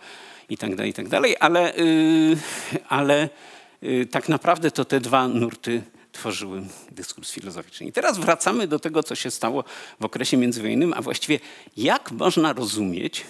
i 0.49 0.57
tak 0.57 0.75
dalej, 0.75 0.91
i 0.91 0.93
tak 0.93 1.07
ale, 1.39 1.77
y, 1.77 2.37
ale 2.89 3.29
y, 3.83 4.07
tak 4.11 4.29
naprawdę 4.29 4.71
to 4.71 4.85
te 4.85 4.99
dwa 4.99 5.27
nurty 5.27 5.81
tworzyły 6.11 6.63
dyskurs 6.91 7.31
filozoficzny. 7.31 7.87
I 7.87 7.91
teraz 7.91 8.17
wracamy 8.17 8.67
do 8.67 8.79
tego, 8.79 9.03
co 9.03 9.15
się 9.15 9.31
stało 9.31 9.63
w 9.99 10.05
okresie 10.05 10.37
międzywojennym, 10.37 10.93
a 10.93 11.01
właściwie 11.01 11.39
jak 11.77 12.11
można 12.11 12.53
rozumieć 12.53 13.25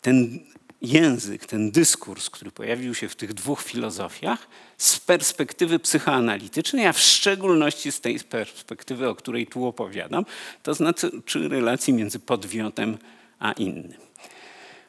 ten 0.00 0.40
język, 0.82 1.46
ten 1.46 1.70
dyskurs, 1.70 2.30
który 2.30 2.50
pojawił 2.50 2.94
się 2.94 3.08
w 3.08 3.16
tych 3.16 3.34
dwóch 3.34 3.62
filozofiach 3.62 4.48
z 4.78 5.00
perspektywy 5.00 5.78
psychoanalitycznej, 5.78 6.86
a 6.86 6.92
w 6.92 7.00
szczególności 7.00 7.92
z 7.92 8.00
tej 8.00 8.20
perspektywy, 8.20 9.08
o 9.08 9.14
której 9.14 9.46
tu 9.46 9.66
opowiadam, 9.66 10.24
to 10.62 10.74
znaczy 10.74 11.10
czy 11.24 11.48
relacji 11.48 11.92
między 11.92 12.18
podmiotem 12.18 12.98
a 13.38 13.52
innym. 13.52 13.94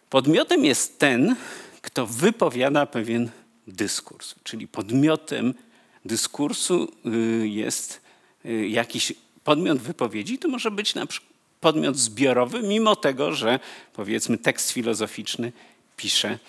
Podmiotem 0.09 0.65
jest 0.65 0.99
ten, 0.99 1.35
kto 1.81 2.07
wypowiada 2.07 2.85
pewien 2.85 3.29
dyskurs, 3.67 4.35
czyli 4.43 4.67
podmiotem 4.67 5.53
dyskursu 6.07 6.93
y, 7.05 7.47
jest 7.47 8.01
y, 8.45 8.67
jakiś 8.67 9.13
podmiot 9.43 9.79
wypowiedzi, 9.79 10.37
to 10.37 10.47
może 10.47 10.71
być 10.71 10.95
na 10.95 11.05
przykład 11.05 11.33
podmiot 11.61 11.97
zbiorowy, 11.97 12.63
mimo 12.63 12.95
tego, 12.95 13.33
że 13.33 13.59
powiedzmy 13.93 14.37
tekst 14.37 14.71
filozoficzny 14.71 15.51
pisze 15.97 16.39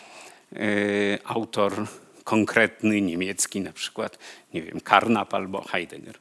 y, 0.52 1.18
autor 1.24 1.86
konkretny, 2.24 3.00
niemiecki, 3.00 3.60
na 3.60 3.72
przykład, 3.72 4.18
nie 4.54 4.62
wiem, 4.62 4.80
Karnap 4.80 5.34
albo 5.34 5.62
Heidegger. 5.62 6.18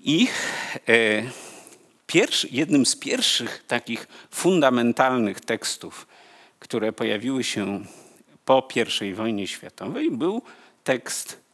I 0.00 0.28
pierwszy, 2.06 2.48
jednym 2.50 2.86
z 2.86 2.96
pierwszych 2.96 3.64
takich 3.68 4.08
fundamentalnych 4.30 5.40
tekstów, 5.40 6.06
które 6.58 6.92
pojawiły 6.92 7.44
się 7.44 7.84
po 8.44 8.68
I 9.02 9.14
wojnie 9.14 9.46
światowej, 9.46 10.10
był 10.10 10.42
tekst 10.84 11.47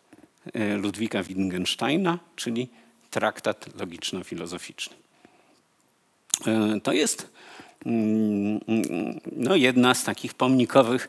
Ludwika 0.76 1.22
Wittgensteina, 1.22 2.18
czyli 2.36 2.68
traktat 3.11 3.66
logiczno-filozoficzny. 3.76 4.95
E, 6.47 6.80
to 6.80 6.92
jest 6.92 7.30
mm, 7.86 8.61
no, 9.32 9.57
jedna 9.57 9.95
z 9.95 10.05
takich 10.05 10.34
pomnikowych 10.34 11.09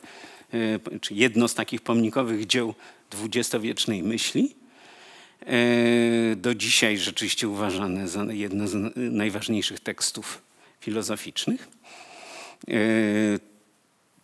e, 0.54 1.00
czy 1.00 1.14
jedno 1.14 1.48
z 1.48 1.56
takich 1.56 1.82
pomnikowych 1.82 2.48
dzieł 2.48 2.74
dwudziestowiecznej 3.10 4.04
myśli. 4.04 4.56
E, 5.46 6.36
do 6.36 6.56
dzisiaj 6.56 6.98
rzeczywiście 6.98 7.50
uważane 7.50 8.08
za 8.08 8.24
jedno 8.24 8.68
z 8.68 8.94
najważniejszych 8.96 9.80
tekstów 9.80 10.42
filozoficznych. 10.80 11.68
E, 12.68 12.74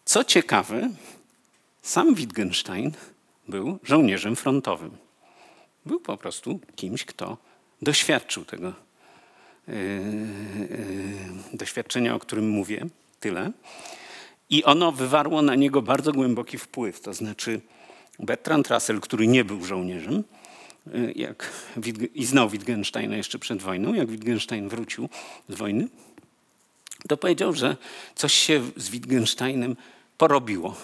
co 0.05 0.23
ciekawe, 0.23 0.89
sam 1.81 2.15
Wittgenstein 2.15 2.91
był 3.51 3.79
żołnierzem 3.83 4.35
frontowym. 4.35 4.97
Był 5.85 5.99
po 5.99 6.17
prostu 6.17 6.59
kimś, 6.75 7.05
kto 7.05 7.37
doświadczył 7.81 8.45
tego 8.45 8.73
doświadczenia, 11.53 12.15
o 12.15 12.19
którym 12.19 12.49
mówię, 12.49 12.85
tyle. 13.19 13.51
I 14.49 14.63
ono 14.63 14.91
wywarło 14.91 15.41
na 15.41 15.55
niego 15.55 15.81
bardzo 15.81 16.11
głęboki 16.11 16.57
wpływ. 16.57 17.01
To 17.01 17.13
znaczy 17.13 17.61
Bertrand 18.19 18.67
Russell, 18.67 18.99
który 18.99 19.27
nie 19.27 19.45
był 19.45 19.65
żołnierzem 19.65 20.23
y, 20.87 21.13
jak, 21.15 21.51
i 22.15 22.25
znał 22.25 22.49
Wittgensteina 22.49 23.17
jeszcze 23.17 23.39
przed 23.39 23.61
wojną, 23.61 23.93
jak 23.93 24.11
Wittgenstein 24.11 24.69
wrócił 24.69 25.09
z 25.49 25.55
wojny, 25.55 25.87
to 27.07 27.17
powiedział, 27.17 27.53
że 27.53 27.77
coś 28.15 28.33
się 28.33 28.61
z 28.77 28.89
Wittgensteinem 28.89 29.75
porobiło. 30.17 30.75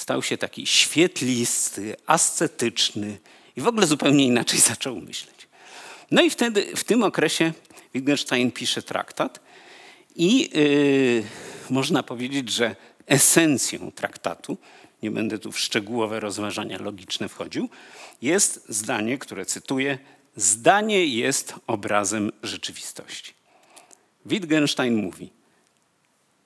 Stał 0.00 0.22
się 0.22 0.38
taki 0.38 0.66
świetlisty, 0.66 1.96
ascetyczny 2.06 3.18
i 3.56 3.60
w 3.60 3.66
ogóle 3.66 3.86
zupełnie 3.86 4.26
inaczej 4.26 4.60
zaczął 4.70 4.96
myśleć. 4.96 5.48
No 6.10 6.22
i 6.22 6.30
wtedy, 6.30 6.76
w 6.76 6.84
tym 6.84 7.02
okresie 7.02 7.52
Wittgenstein 7.94 8.52
pisze 8.52 8.82
traktat 8.82 9.40
i 10.16 10.50
yy, 10.58 11.22
można 11.70 12.02
powiedzieć, 12.02 12.50
że 12.50 12.76
esencją 13.06 13.92
traktatu, 13.92 14.56
nie 15.02 15.10
będę 15.10 15.38
tu 15.38 15.52
w 15.52 15.58
szczegółowe 15.58 16.20
rozważania 16.20 16.78
logiczne 16.78 17.28
wchodził, 17.28 17.68
jest 18.22 18.64
zdanie, 18.68 19.18
które 19.18 19.46
cytuję: 19.46 19.98
Zdanie 20.36 21.06
jest 21.06 21.54
obrazem 21.66 22.32
rzeczywistości. 22.42 23.34
Wittgenstein 24.26 24.94
mówi: 24.94 25.39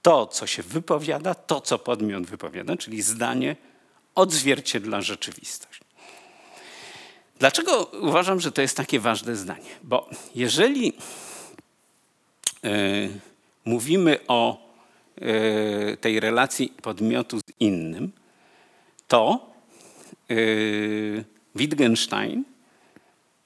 To, 0.05 0.27
co 0.27 0.47
się 0.47 0.63
wypowiada, 0.63 1.35
to, 1.35 1.61
co 1.61 1.79
podmiot 1.79 2.27
wypowiada, 2.27 2.77
czyli 2.77 3.03
zdanie, 3.03 3.57
odzwierciedla 4.15 5.01
rzeczywistość. 5.01 5.81
Dlaczego 7.39 7.85
uważam, 7.85 8.41
że 8.41 8.53
to 8.53 8.63
jest 8.63 8.77
takie 8.77 9.01
ważne 9.01 9.37
zdanie? 9.37 9.71
Bo 9.83 10.11
jeżeli 10.35 10.93
yy, 12.63 13.21
mówimy 13.65 14.21
o 14.29 14.65
E, 15.21 15.97
tej 15.97 16.21
relacji 16.21 16.73
podmiotu 16.83 17.39
z 17.39 17.43
innym, 17.61 18.13
to 19.09 19.47
e, 20.31 20.35
Wittgenstein 21.55 22.45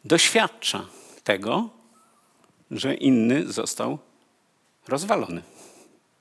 doświadcza 0.05 0.87
tego, 1.25 1.69
że 2.71 2.95
inny 2.95 3.53
został 3.53 3.99
rozwalony. 4.89 5.43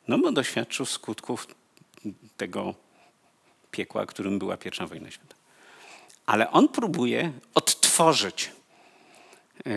No 0.07 0.17
bo 0.17 0.31
doświadczył 0.31 0.85
skutków 0.85 1.47
tego 2.37 2.73
piekła, 3.71 4.05
którym 4.05 4.39
była 4.39 4.57
pierwsza 4.57 4.87
wojna 4.87 5.11
światowa. 5.11 5.41
Ale 6.25 6.51
on 6.51 6.67
próbuje 6.67 7.31
odtworzyć 7.53 8.51
e, 9.65 9.71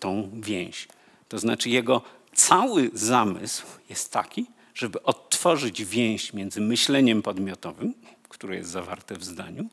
tą 0.00 0.30
więź. 0.34 0.88
To 1.28 1.38
znaczy 1.38 1.70
jego 1.70 2.02
cały 2.34 2.90
zamysł 2.94 3.66
jest 3.88 4.12
taki, 4.12 4.46
żeby 4.74 5.02
odtworzyć 5.02 5.84
więź 5.84 6.32
między 6.32 6.60
myśleniem 6.60 7.22
podmiotowym, 7.22 7.94
które 8.28 8.56
jest 8.56 8.70
zawarte 8.70 9.16
w 9.16 9.24
zdaniu, 9.24 9.68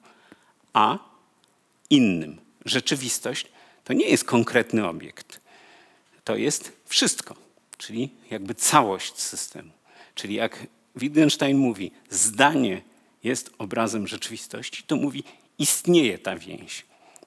a 0.74 0.98
innym. 1.90 2.42
Rzeczywistość 2.66 3.48
to 3.84 3.94
nie 3.94 4.10
jest 4.10 4.24
konkretny 4.24 4.88
obiekt. 4.88 5.42
To 6.24 6.36
jest 6.36 6.72
wszystko, 6.86 7.36
czyli 7.80 8.10
jakby 8.32 8.56
całość 8.56 9.20
systemu. 9.20 9.72
Czyli 10.16 10.36
jak 10.36 10.68
Wittgenstein 10.96 11.58
mówi, 11.58 11.92
zdanie 12.10 12.82
jest 13.24 13.52
obrazem 13.58 14.08
rzeczywistości, 14.08 14.84
to 14.84 14.96
mówi, 14.96 15.24
istnieje 15.58 16.20
ta 16.20 16.36
więź. 16.36 16.86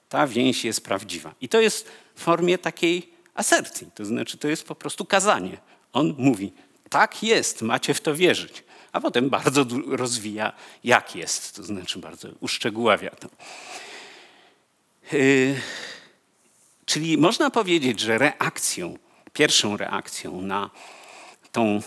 Ta 0.09 0.27
więź 0.27 0.65
jest 0.65 0.83
prawdziwa. 0.83 1.35
I 1.41 1.49
to 1.49 1.61
jest 1.61 1.91
w 2.15 2.21
formie 2.21 2.57
takiej 2.57 3.09
asercji, 3.33 3.87
to 3.95 4.05
znaczy 4.05 4.37
to 4.37 4.47
jest 4.47 4.67
po 4.67 4.75
prostu 4.75 5.05
kazanie. 5.05 5.57
On 5.93 6.15
mówi, 6.17 6.53
tak 6.89 7.23
jest, 7.23 7.61
macie 7.61 7.93
w 7.93 8.01
to 8.01 8.15
wierzyć. 8.15 8.63
A 8.91 9.01
potem 9.01 9.29
bardzo 9.29 9.65
rozwija, 9.87 10.53
jak 10.83 11.15
jest, 11.15 11.55
to 11.55 11.63
znaczy 11.63 11.99
bardzo 11.99 12.27
uszczegóławia 12.39 13.09
to. 13.09 13.29
Yy, 15.17 15.55
czyli 16.85 17.17
można 17.17 17.49
powiedzieć, 17.49 17.99
że 17.99 18.17
reakcją, 18.17 18.97
pierwszą 19.33 19.77
reakcją 19.77 20.41
na 20.41 20.69
tą, 21.51 21.81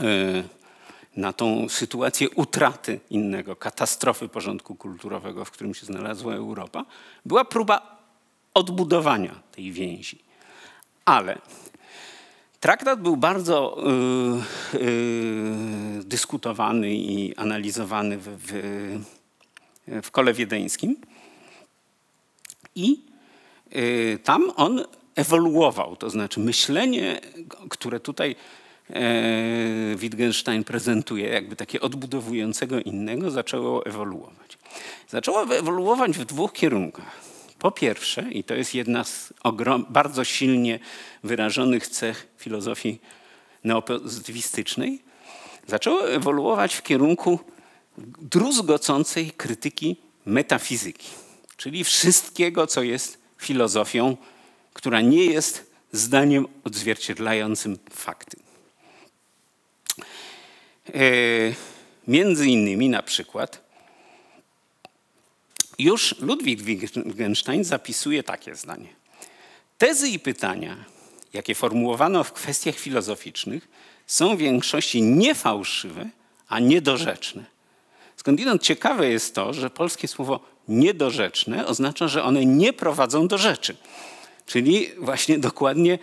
yy, 0.00 0.44
na 1.16 1.32
tą 1.32 1.68
sytuację 1.68 2.30
utraty 2.30 3.00
innego, 3.10 3.56
katastrofy 3.56 4.28
porządku 4.28 4.74
kulturowego, 4.74 5.44
w 5.44 5.50
którym 5.50 5.74
się 5.74 5.86
znalazła 5.86 6.34
Europa, 6.34 6.84
była 7.24 7.44
próba 7.44 7.96
odbudowania 8.54 9.40
tej 9.52 9.72
więzi. 9.72 10.18
Ale 11.04 11.38
traktat 12.60 13.02
był 13.02 13.16
bardzo 13.16 13.76
y, 14.74 14.78
y, 14.78 16.04
dyskutowany 16.04 16.94
i 16.94 17.36
analizowany 17.36 18.18
w, 18.18 18.28
w, 18.28 18.52
w 20.02 20.10
kole 20.10 20.32
wiedeńskim. 20.32 20.96
I 22.74 23.04
y, 23.76 24.18
tam 24.24 24.52
on 24.56 24.84
ewoluował, 25.16 25.96
to 25.96 26.10
znaczy 26.10 26.40
myślenie, 26.40 27.20
które 27.68 28.00
tutaj 28.00 28.36
e, 28.90 29.96
Wittgenstein 29.96 30.64
prezentuje, 30.64 31.28
jakby 31.28 31.56
takie 31.56 31.80
odbudowującego 31.80 32.80
innego, 32.80 33.30
zaczęło 33.30 33.86
ewoluować. 33.86 34.58
Zaczęło 35.08 35.42
ewoluować 35.42 36.18
w 36.18 36.24
dwóch 36.24 36.52
kierunkach. 36.52 37.20
Po 37.58 37.70
pierwsze, 37.70 38.22
i 38.30 38.44
to 38.44 38.54
jest 38.54 38.74
jedna 38.74 39.04
z 39.04 39.32
bardzo 39.88 40.24
silnie 40.24 40.78
wyrażonych 41.24 41.88
cech 41.88 42.28
filozofii 42.38 42.98
neopozytywistycznej, 43.64 45.02
zaczęło 45.66 46.10
ewoluować 46.10 46.74
w 46.74 46.82
kierunku 46.82 47.40
druzgocącej 48.22 49.30
krytyki 49.30 49.96
metafizyki, 50.26 51.08
czyli 51.56 51.84
wszystkiego, 51.84 52.66
co 52.66 52.82
jest 52.82 53.18
filozofią, 53.38 54.16
która 54.76 55.00
nie 55.00 55.24
jest 55.24 55.70
zdaniem 55.92 56.46
odzwierciedlającym 56.64 57.78
fakty. 57.90 58.36
E, 60.88 61.00
między 62.08 62.46
innymi 62.46 62.88
na 62.88 63.02
przykład 63.02 63.64
już 65.78 66.20
Ludwik 66.20 66.62
Wittgenstein 66.62 67.64
zapisuje 67.64 68.22
takie 68.22 68.54
zdanie. 68.54 68.88
Tezy 69.78 70.08
i 70.08 70.18
pytania, 70.18 70.84
jakie 71.32 71.54
formułowano 71.54 72.24
w 72.24 72.32
kwestiach 72.32 72.74
filozoficznych, 72.74 73.68
są 74.06 74.36
w 74.36 74.38
większości 74.38 75.02
niefałszywe, 75.02 76.08
a 76.48 76.60
niedorzeczne. 76.60 77.44
Skądinąd 78.16 78.62
ciekawe 78.62 79.08
jest 79.08 79.34
to, 79.34 79.52
że 79.52 79.70
polskie 79.70 80.08
słowo 80.08 80.40
niedorzeczne 80.68 81.66
oznacza, 81.66 82.08
że 82.08 82.24
one 82.24 82.46
nie 82.46 82.72
prowadzą 82.72 83.28
do 83.28 83.38
rzeczy. 83.38 83.76
Czyli 84.46 84.88
właśnie 84.98 85.38
dokładnie 85.38 85.98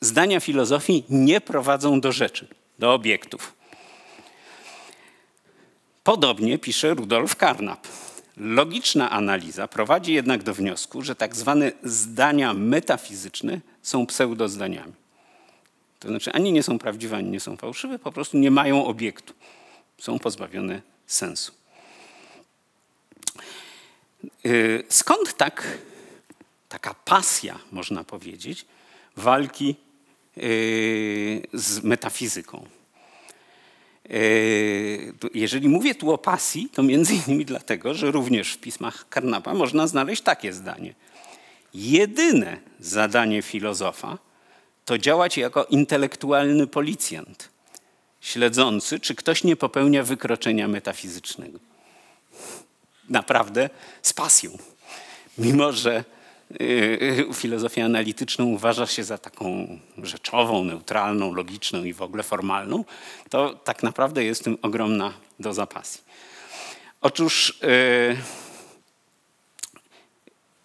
zdania 0.00 0.40
filozofii 0.40 1.04
nie 1.08 1.40
prowadzą 1.40 2.00
do 2.00 2.12
rzeczy, 2.12 2.48
do 2.78 2.94
obiektów. 2.94 3.54
Podobnie 6.04 6.58
pisze 6.58 6.94
Rudolf 6.94 7.34
Carnap. 7.34 7.86
Logiczna 8.36 9.10
analiza 9.10 9.68
prowadzi 9.68 10.12
jednak 10.12 10.42
do 10.42 10.54
wniosku, 10.54 11.02
że 11.02 11.14
tak 11.14 11.36
zwane 11.36 11.72
zdania 11.82 12.54
metafizyczne 12.54 13.60
są 13.82 14.06
pseudozdaniami. 14.06 14.92
To 16.00 16.08
znaczy 16.08 16.32
ani 16.32 16.52
nie 16.52 16.62
są 16.62 16.78
prawdziwe, 16.78 17.16
ani 17.16 17.30
nie 17.30 17.40
są 17.40 17.56
fałszywe, 17.56 17.98
po 17.98 18.12
prostu 18.12 18.38
nie 18.38 18.50
mają 18.50 18.84
obiektu. 18.84 19.34
Są 19.98 20.18
pozbawione 20.18 20.82
sensu. 21.06 21.52
Y, 24.46 24.84
skąd 24.88 25.36
tak, 25.36 25.78
taka 26.76 26.94
pasja, 26.94 27.58
można 27.72 28.04
powiedzieć, 28.04 28.66
walki 29.16 29.76
y, 30.38 31.42
z 31.52 31.82
metafizyką? 31.82 32.66
E, 34.10 34.18
jeżeli 35.34 35.68
mówię 35.68 35.94
tu 35.94 36.12
o 36.12 36.18
pasji, 36.18 36.68
to 36.74 36.82
między 36.82 37.14
innymi 37.26 37.44
dlatego, 37.44 37.94
że 37.94 38.10
również 38.10 38.52
w 38.52 38.58
pismach 38.58 39.08
Karnapa 39.08 39.54
można 39.54 39.86
znaleźć 39.86 40.22
takie 40.22 40.52
zdanie. 40.52 40.94
Jedyne 41.74 42.58
zadanie 42.80 43.42
filozofa 43.42 44.18
to 44.84 44.98
działać 44.98 45.36
jako 45.36 45.64
intelektualny 45.64 46.66
policjant. 46.66 47.48
śledzący, 48.20 49.00
czy 49.00 49.14
ktoś 49.14 49.44
nie 49.44 49.56
popełnia 49.56 50.02
wykroczenia 50.02 50.68
metafizycznego. 50.68 51.58
Naprawdę 53.08 53.70
z 54.02 54.12
pasją. 54.12 54.58
Mimo, 55.38 55.72
że 55.72 55.94
yy, 55.94 56.15
filozofię 57.34 57.84
analityczną 57.84 58.44
uważa 58.44 58.86
się 58.86 59.04
za 59.04 59.18
taką 59.18 59.78
rzeczową, 60.02 60.64
neutralną, 60.64 61.34
logiczną 61.34 61.84
i 61.84 61.92
w 61.92 62.02
ogóle 62.02 62.22
formalną, 62.22 62.84
to 63.30 63.54
tak 63.54 63.82
naprawdę 63.82 64.24
jest 64.24 64.44
tym 64.44 64.58
ogromna 64.62 65.12
doza 65.40 65.66
pasji. 65.66 66.00
Otóż 67.00 67.58
yy, 67.62 68.16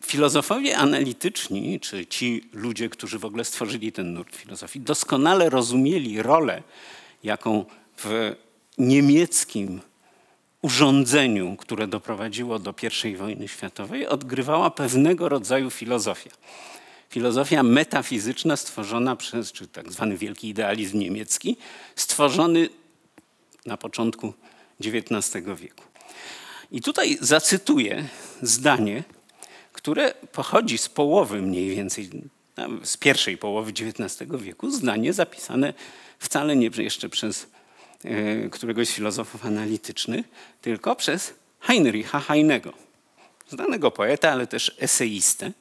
filozofowie 0.06 0.78
analityczni, 0.78 1.80
czy 1.80 2.06
ci 2.06 2.50
ludzie, 2.54 2.90
którzy 2.90 3.20
w 3.20 3.26
ogóle 3.26 3.46
stworzyli 3.46 3.92
ten 3.92 4.14
nurt 4.14 4.36
filozofii, 4.36 4.80
doskonale 4.80 5.50
rozumieli 5.50 6.22
rolę, 6.22 6.64
jaką 7.24 7.66
w 7.98 8.36
niemieckim 8.78 9.82
urządzeniu, 10.62 11.56
które 11.56 11.88
doprowadziło 11.88 12.60
do 12.60 12.74
I 13.06 13.16
wojny 13.16 13.48
światowej, 13.48 14.08
odgrywała 14.08 14.72
pewnego 14.72 15.30
rodzaju 15.30 15.70
filozofia. 15.70 16.32
Filozofia 17.10 17.64
metafizyczna 17.64 18.58
stworzona 18.58 19.16
przez, 19.16 19.52
czy 19.52 19.68
tak 19.68 19.92
zwany 19.92 20.18
wielki 20.18 20.50
idealizm 20.50 21.00
niemiecki, 21.00 21.58
stworzony 21.96 22.70
na 23.66 23.78
początku 23.78 24.34
XIX 24.80 25.46
wieku. 25.56 25.84
I 26.72 26.82
tutaj 26.82 27.18
zacytuję 27.22 28.08
zdanie, 28.42 29.04
które 29.74 30.14
pochodzi 30.32 30.78
z 30.78 30.90
połowy 30.90 31.42
mniej 31.42 31.76
więcej, 31.76 32.10
z 32.84 32.98
pierwszej 32.98 33.38
połowy 33.38 33.72
XIX 33.72 34.32
wieku, 34.38 34.72
zdanie 34.72 35.14
zapisane 35.14 35.74
wcale 36.20 36.56
nie 36.56 36.70
jeszcze 36.78 37.10
przez 37.10 37.48
któregoś 38.52 38.88
z 38.88 38.92
filozofów 38.92 39.46
analitycznych, 39.46 40.26
tylko 40.62 40.96
przez 40.96 41.34
Heinricha 41.60 42.20
Heinego, 42.20 42.74
znanego 43.50 43.92
poeta, 43.92 44.32
ale 44.32 44.48
też 44.48 44.76
eseistę, 44.80 45.52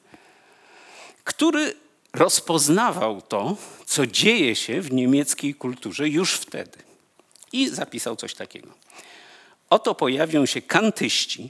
który 1.23 1.73
rozpoznawał 2.13 3.21
to, 3.21 3.57
co 3.85 4.07
dzieje 4.07 4.55
się 4.55 4.81
w 4.81 4.93
niemieckiej 4.93 5.53
kulturze 5.53 6.09
już 6.09 6.33
wtedy. 6.33 6.77
I 7.53 7.69
zapisał 7.69 8.15
coś 8.15 8.33
takiego. 8.33 8.67
Oto 9.69 9.95
pojawią 9.95 10.45
się 10.45 10.61
kantyści, 10.61 11.49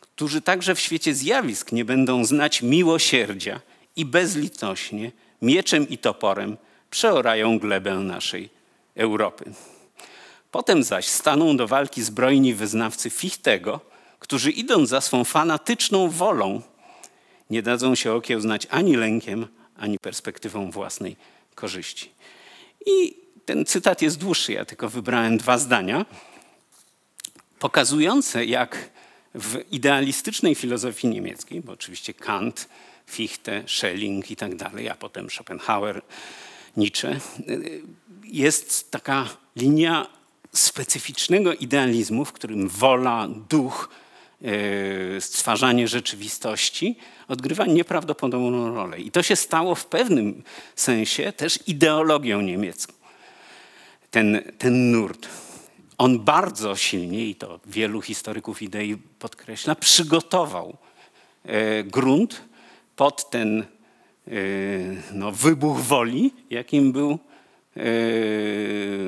którzy 0.00 0.40
także 0.40 0.74
w 0.74 0.80
świecie 0.80 1.14
zjawisk 1.14 1.72
nie 1.72 1.84
będą 1.84 2.24
znać 2.24 2.62
miłosierdzia 2.62 3.60
i 3.96 4.04
bezlitośnie, 4.04 5.12
mieczem 5.42 5.88
i 5.88 5.98
toporem 5.98 6.56
przeorają 6.90 7.58
glebę 7.58 7.94
naszej 7.94 8.50
Europy. 8.94 9.52
Potem 10.54 10.84
zaś 10.84 11.06
staną 11.06 11.56
do 11.56 11.68
walki 11.68 12.02
zbrojni 12.02 12.54
wyznawcy 12.54 13.10
Fichtego, 13.10 13.80
którzy 14.18 14.50
idąc 14.50 14.88
za 14.88 15.00
swą 15.00 15.24
fanatyczną 15.24 16.10
wolą, 16.10 16.62
nie 17.50 17.62
dadzą 17.62 17.94
się 17.94 18.12
okiełznać 18.12 18.66
ani 18.70 18.96
lękiem, 18.96 19.46
ani 19.76 19.98
perspektywą 19.98 20.70
własnej 20.70 21.16
korzyści. 21.54 22.10
I 22.86 23.16
ten 23.44 23.64
cytat 23.64 24.02
jest 24.02 24.18
dłuższy, 24.18 24.52
ja 24.52 24.64
tylko 24.64 24.88
wybrałem 24.88 25.38
dwa 25.38 25.58
zdania, 25.58 26.06
pokazujące, 27.58 28.44
jak 28.44 28.90
w 29.34 29.64
idealistycznej 29.70 30.54
filozofii 30.54 31.08
niemieckiej, 31.08 31.60
bo 31.60 31.72
oczywiście 31.72 32.14
Kant, 32.14 32.68
Fichte, 33.06 33.62
Schelling 33.66 34.30
i 34.30 34.36
tak 34.36 34.56
dalej, 34.56 34.88
a 34.88 34.94
potem 34.94 35.30
Schopenhauer, 35.30 36.02
Nietzsche, 36.76 37.20
jest 38.24 38.90
taka 38.90 39.28
linia 39.56 40.23
specyficznego 40.54 41.54
idealizmu, 41.54 42.24
w 42.24 42.32
którym 42.32 42.68
wola, 42.68 43.28
duch, 43.50 43.88
e, 44.42 45.20
stwarzanie 45.20 45.88
rzeczywistości 45.88 46.96
odgrywa 47.28 47.66
nieprawdopodobną 47.66 48.74
rolę. 48.74 49.00
I 49.00 49.10
to 49.10 49.22
się 49.22 49.36
stało 49.36 49.74
w 49.74 49.86
pewnym 49.86 50.42
sensie 50.76 51.32
też 51.32 51.58
ideologią 51.66 52.40
niemiecką. 52.40 52.92
Ten, 54.10 54.52
ten 54.58 54.90
nurt 54.90 55.28
on 55.98 56.20
bardzo 56.20 56.76
silnie, 56.76 57.26
i 57.26 57.34
to 57.34 57.60
wielu 57.66 58.00
historyków 58.00 58.62
idei 58.62 58.96
podkreśla, 59.18 59.74
przygotował 59.74 60.76
e, 61.44 61.84
grunt 61.84 62.44
pod 62.96 63.30
ten 63.30 63.60
e, 63.60 64.32
no, 65.12 65.32
wybuch 65.32 65.80
woli, 65.80 66.32
jakim 66.50 66.92
był 66.92 67.18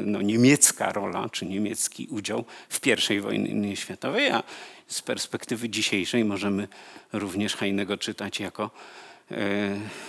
no, 0.04 0.22
niemiecka 0.22 0.92
rola, 0.92 1.28
czy 1.28 1.46
niemiecki 1.46 2.06
udział 2.10 2.44
w 2.68 3.10
I 3.10 3.20
wojnie 3.20 3.76
światowej, 3.76 4.30
a 4.30 4.42
z 4.86 5.02
perspektywy 5.02 5.68
dzisiejszej 5.68 6.24
możemy 6.24 6.68
również 7.12 7.56
Heinego 7.56 7.96
czytać 7.96 8.40
jako 8.40 8.70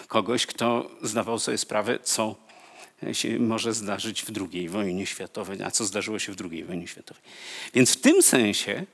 kogoś, 0.07 0.45
kto 0.45 0.91
zdawał 1.01 1.39
sobie 1.39 1.57
sprawę, 1.57 1.99
co 2.03 2.35
się 3.13 3.39
może 3.39 3.73
zdarzyć 3.73 4.23
w 4.23 4.31
II 4.53 4.69
wojnie 4.69 5.05
światowej, 5.05 5.63
a 5.63 5.71
co 5.71 5.85
zdarzyło 5.85 6.19
się 6.19 6.33
w 6.33 6.35
II 6.51 6.63
wojnie 6.63 6.87
światowej. 6.87 7.23
Więc 7.73 7.93
w 7.93 8.01
tym 8.01 8.21
sensie 8.21 8.85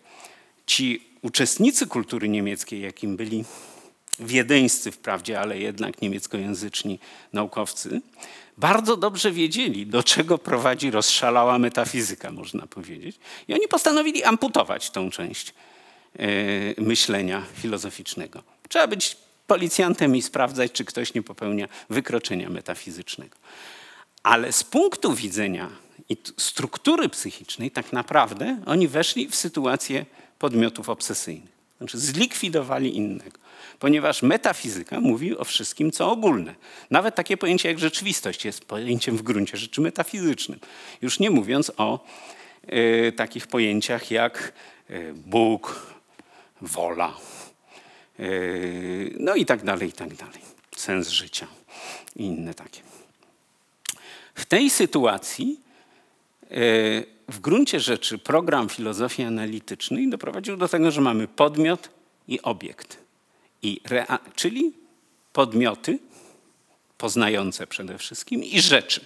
ci 0.65 1.03
uczestnicy 1.21 1.87
kultury 1.87 2.29
niemieckiej, 2.29 2.81
jakim 2.81 3.17
byli 3.17 3.43
wiedeńscy 4.19 4.91
wprawdzie, 4.91 5.39
ale 5.39 5.59
jednak 5.59 6.01
niemieckojęzyczni 6.01 6.99
naukowcy, 7.33 8.01
bardzo 8.57 8.97
dobrze 8.97 9.31
wiedzieli, 9.31 9.87
do 9.87 10.03
czego 10.03 10.37
prowadzi 10.37 10.91
rozszalała 10.91 11.59
metafizyka, 11.59 12.31
można 12.31 12.67
powiedzieć. 12.67 13.19
I 13.47 13.53
oni 13.53 13.67
postanowili 13.67 14.23
amputować 14.23 14.89
tą 14.89 15.11
część 15.11 15.53
e, 16.19 16.25
myślenia 16.81 17.43
filozoficznego. 17.53 18.43
Trzeba 18.69 18.87
być 18.87 19.17
policjantem 19.47 20.15
i 20.15 20.21
sprawdzać, 20.21 20.71
czy 20.71 20.85
ktoś 20.85 21.13
nie 21.13 21.23
popełnia 21.23 21.67
wykroczenia 21.89 22.49
metafizycznego. 22.49 23.37
Ale 24.23 24.53
z 24.53 24.63
punktu 24.63 25.13
widzenia 25.13 25.69
struktury 26.37 27.09
psychicznej, 27.09 27.71
tak 27.71 27.93
naprawdę 27.93 28.61
oni 28.65 28.87
weszli 28.87 29.27
w 29.27 29.35
sytuację 29.35 30.05
podmiotów 30.39 30.89
obsesyjnych. 30.89 31.53
Znaczy 31.77 31.99
zlikwidowali 31.99 32.95
innego. 32.95 33.42
Ponieważ 33.79 34.21
metafizyka 34.21 34.99
mówi 34.99 35.37
o 35.37 35.43
wszystkim, 35.43 35.91
co 35.91 36.11
ogólne. 36.11 36.55
Nawet 36.91 37.15
takie 37.15 37.37
pojęcie 37.37 37.69
jak 37.69 37.79
rzeczywistość 37.79 38.45
jest 38.45 38.65
pojęciem 38.65 39.17
w 39.17 39.21
gruncie 39.21 39.57
rzeczy 39.57 39.81
metafizycznym. 39.81 40.59
Już 41.01 41.19
nie 41.19 41.29
mówiąc 41.29 41.71
o 41.77 42.05
y, 42.73 43.11
takich 43.15 43.47
pojęciach 43.47 44.11
jak 44.11 44.53
y, 44.89 45.13
Bóg, 45.13 45.93
wola, 46.61 47.17
y, 48.19 49.15
no 49.19 49.35
i 49.35 49.45
tak 49.45 49.63
dalej, 49.63 49.89
i 49.89 49.93
tak 49.93 50.15
dalej. 50.15 50.41
Sens 50.75 51.09
życia 51.09 51.47
i 52.15 52.23
inne 52.23 52.53
takie. 52.53 52.81
W 54.35 54.45
tej 54.45 54.69
sytuacji 54.69 55.59
w 57.27 57.39
gruncie 57.39 57.79
rzeczy 57.79 58.17
program 58.17 58.69
filozofii 58.69 59.23
analitycznej 59.23 60.09
doprowadził 60.09 60.57
do 60.57 60.67
tego, 60.67 60.91
że 60.91 61.01
mamy 61.01 61.27
podmiot 61.27 61.89
i 62.27 62.41
obiekt. 62.41 63.02
I 63.63 63.81
czyli 64.35 64.73
podmioty 65.33 65.99
poznające 66.97 67.67
przede 67.67 67.97
wszystkim 67.97 68.43
i 68.43 68.61
rzeczy. 68.61 69.05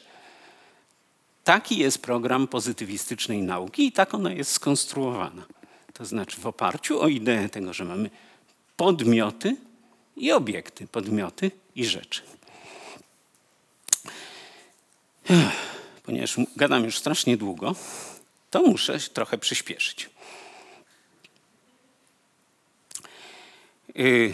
Taki 1.43 1.77
jest 1.77 2.01
program 2.01 2.47
pozytywistycznej 2.47 3.41
nauki 3.41 3.87
i 3.87 3.91
tak 3.91 4.13
ona 4.13 4.31
jest 4.31 4.51
skonstruowana. 4.51 5.45
To 5.93 6.05
znaczy 6.05 6.41
w 6.41 6.47
oparciu 6.47 7.01
o 7.01 7.07
ideę 7.07 7.49
tego, 7.49 7.73
że 7.73 7.85
mamy 7.85 8.09
podmioty 8.77 9.55
i 10.17 10.31
obiekty, 10.31 10.87
podmioty 10.87 11.51
i 11.75 11.85
rzeczy. 11.85 12.21
Ponieważ 16.03 16.35
gadam 16.55 16.83
już 16.83 16.97
strasznie 16.97 17.37
długo, 17.37 17.75
to 18.49 18.61
muszę 18.61 18.99
trochę 18.99 19.37
przyspieszyć. 19.37 20.09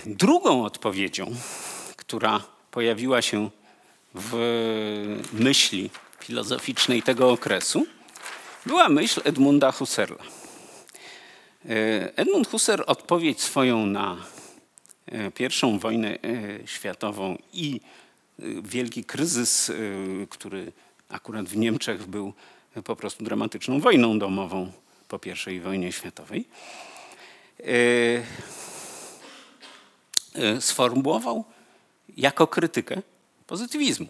Drugą 0.06 0.66
odpowiedzią, 0.66 1.36
która 1.96 2.44
pojawiła 2.72 3.22
się 3.22 3.50
w 4.16 4.34
myśli 5.34 5.90
filozoficznej 6.20 7.02
tego 7.02 7.32
okresu, 7.32 7.86
była 8.66 8.90
myśl 8.90 9.22
Edmunda 9.24 9.72
Husserla. 9.72 10.24
Y, 11.66 12.12
Edmund 12.16 12.48
Husserl 12.48 12.84
odpowiedź 12.88 13.42
swoją 13.42 13.86
na 13.86 14.18
y, 15.14 15.32
pierwszą 15.32 15.80
wojnę 15.80 16.18
światową 16.66 17.38
i 17.54 17.82
wielki 18.64 19.04
kryzys, 19.04 19.72
który 20.30 20.72
akurat 21.10 21.46
w 21.46 21.58
Niemczech 21.58 22.08
był 22.08 22.34
po 22.84 22.96
prostu 22.96 23.24
dramatyczną 23.24 23.80
wojną 23.80 24.20
domową 24.20 24.72
po 25.08 25.20
I 25.52 25.60
wojnie 25.60 25.92
światowej, 25.92 26.46
sformułował 30.60 31.44
jako 32.18 32.48
krytykę 32.48 33.02
pozytywizmu. 33.48 34.08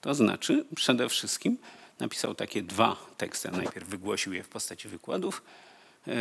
To 0.00 0.14
znaczy 0.14 0.64
przede 0.74 1.08
wszystkim 1.08 1.58
napisał 2.00 2.34
takie 2.34 2.62
dwa 2.62 2.96
teksty. 3.16 3.50
Najpierw 3.50 3.88
wygłosił 3.88 4.32
je 4.32 4.42
w 4.42 4.48
postaci 4.48 4.88
wykładów. 4.88 5.42
E, 6.06 6.12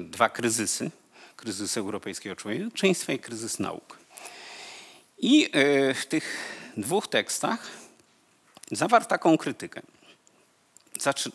dwa 0.00 0.28
kryzysy. 0.28 0.90
Kryzys 1.36 1.76
europejskiego 1.76 2.36
człowieczeństwa 2.36 3.12
i 3.12 3.18
kryzys 3.18 3.58
nauk. 3.58 3.98
I 5.18 5.50
e, 5.52 5.94
w 5.94 6.06
tych 6.06 6.38
dwóch 6.76 7.08
tekstach 7.08 7.70
zawarł 8.70 9.04
taką 9.04 9.38
krytykę. 9.38 9.82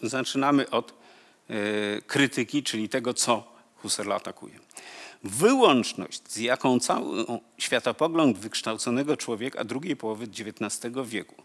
Zaczynamy 0.01 0.69
od 0.69 0.93
e, 1.49 1.53
krytyki, 2.01 2.63
czyli 2.63 2.89
tego, 2.89 3.13
co 3.13 3.51
Husserl 3.75 4.11
atakuje. 4.11 4.59
Wyłączność, 5.23 6.21
z 6.27 6.37
jaką 6.37 6.79
cały 6.79 7.25
światopogląd 7.57 8.37
wykształconego 8.37 9.17
człowieka 9.17 9.63
drugiej 9.63 9.95
połowy 9.95 10.25
XIX 10.25 10.95
wieku 11.05 11.35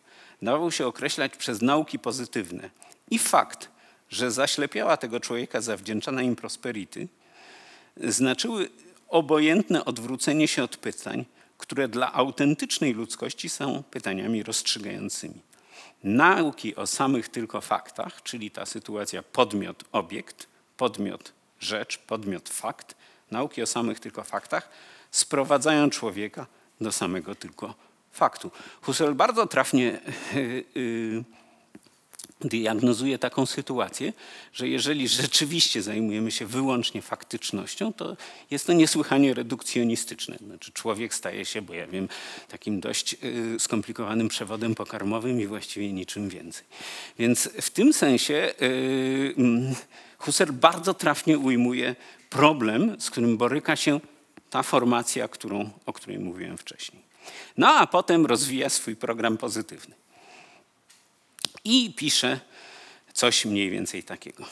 dawał 0.43 0.73
się 0.73 0.87
określać 0.87 1.37
przez 1.37 1.63
nauki 1.63 1.99
pozytywne 1.99 2.71
i 3.11 3.19
fakt, 3.19 3.71
że 4.11 4.31
zaślepiała 4.31 4.97
tego 4.97 5.21
człowieka 5.21 5.61
zawdzięczana 5.61 6.23
im 6.23 6.37
prosperity, 6.37 7.09
znaczyły 7.97 8.71
obojętne 9.09 9.85
odwrócenie 9.85 10.49
się 10.49 10.63
od 10.63 10.77
pytań, 10.77 11.25
które 11.59 11.89
dla 11.89 12.13
autentycznej 12.13 12.93
ludzkości 12.93 13.49
są 13.49 13.83
pytaniami 13.91 14.43
rozstrzygającymi. 14.43 15.41
Nauki 16.05 16.77
o 16.77 16.87
samych 16.87 17.29
tylko 17.29 17.61
faktach, 17.61 18.23
czyli 18.23 18.51
ta 18.51 18.67
sytuacja 18.67 19.23
podmiot-obiekt, 19.23 20.47
podmiot-rzecz, 20.77 21.99
podmiot-fakt, 21.99 22.95
nauki 23.35 23.63
o 23.63 23.67
samych 23.67 24.01
tylko 24.01 24.23
faktach 24.23 24.69
sprowadzają 25.11 25.91
człowieka 25.91 26.47
do 26.81 26.93
samego 26.93 27.35
tylko 27.35 27.75
faktu. 28.13 28.51
Husserl 28.83 29.15
bardzo 29.15 29.47
trafnie 29.47 30.01
yy, 30.75 31.25
diagnozuje 32.41 33.19
taką 33.19 33.47
sytuację, 33.47 34.13
że 34.53 34.69
jeżeli 34.69 35.09
rzeczywiście 35.09 35.83
zajmujemy 35.83 36.31
się 36.31 36.47
wyłącznie 36.47 37.03
faktycznością, 37.03 37.93
to 37.93 38.17
jest 38.51 38.67
to 38.67 38.73
niesłychanie 38.73 39.35
redukcjonistyczne. 39.35 40.37
Znaczy 40.39 40.73
człowiek 40.73 41.15
staje 41.15 41.45
się, 41.45 41.63
bo 41.63 41.75
ja 41.75 41.87
wiem, 41.87 42.09
takim 42.49 42.81
dość 42.81 43.17
y, 43.25 43.61
skomplikowanym 43.61 44.29
przewodem 44.29 44.75
pokarmowym 44.75 45.41
i 45.41 45.47
właściwie 45.47 45.93
niczym 45.93 46.29
więcej. 46.29 46.65
Więc 47.19 47.51
w 47.61 47.71
tym 47.71 47.93
sensie 47.93 48.55
Husserl 50.19 50.53
bardzo 50.53 50.95
trafnie 50.95 51.39
ujmuje 51.39 51.97
problem, 52.35 52.97
z 53.01 53.11
którym 53.11 53.37
boryka 53.37 53.77
się 53.77 54.01
ta 54.51 54.63
formacja, 54.63 55.29
którą, 55.29 55.71
o 55.87 55.93
której 55.93 56.19
mówiłem 56.19 56.59
wcześniej. 56.59 57.03
No 57.57 57.75
a 57.75 57.87
potem 57.87 58.27
rozwija 58.27 58.69
swój 58.69 58.97
program 58.97 59.37
pozytywny 59.37 59.95
i 61.65 61.95
pisze 61.97 62.41
coś 63.13 63.45
mniej 63.45 63.71
więcej 63.71 64.03
takiego. 64.03 64.45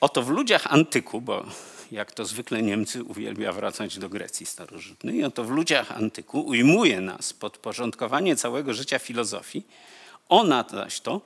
Oto 0.00 0.22
w 0.22 0.30
ludziach 0.30 0.66
antyku, 0.66 1.20
bo 1.20 1.44
jak 1.90 2.12
to 2.12 2.24
zwykle 2.24 2.62
Niemcy 2.62 3.04
uwielbia 3.04 3.52
wracać 3.52 3.98
do 3.98 4.08
Grecji 4.08 4.46
starożytnej, 4.46 5.24
oto 5.24 5.44
w 5.44 5.50
ludziach 5.50 5.92
antyku 5.92 6.40
ujmuje 6.40 7.00
nas 7.00 7.32
podporządkowanie 7.32 8.36
całego 8.36 8.74
życia 8.74 8.98
filozofii, 8.98 9.62
ona 10.28 10.64
zaś 10.70 11.00
to 11.00 11.20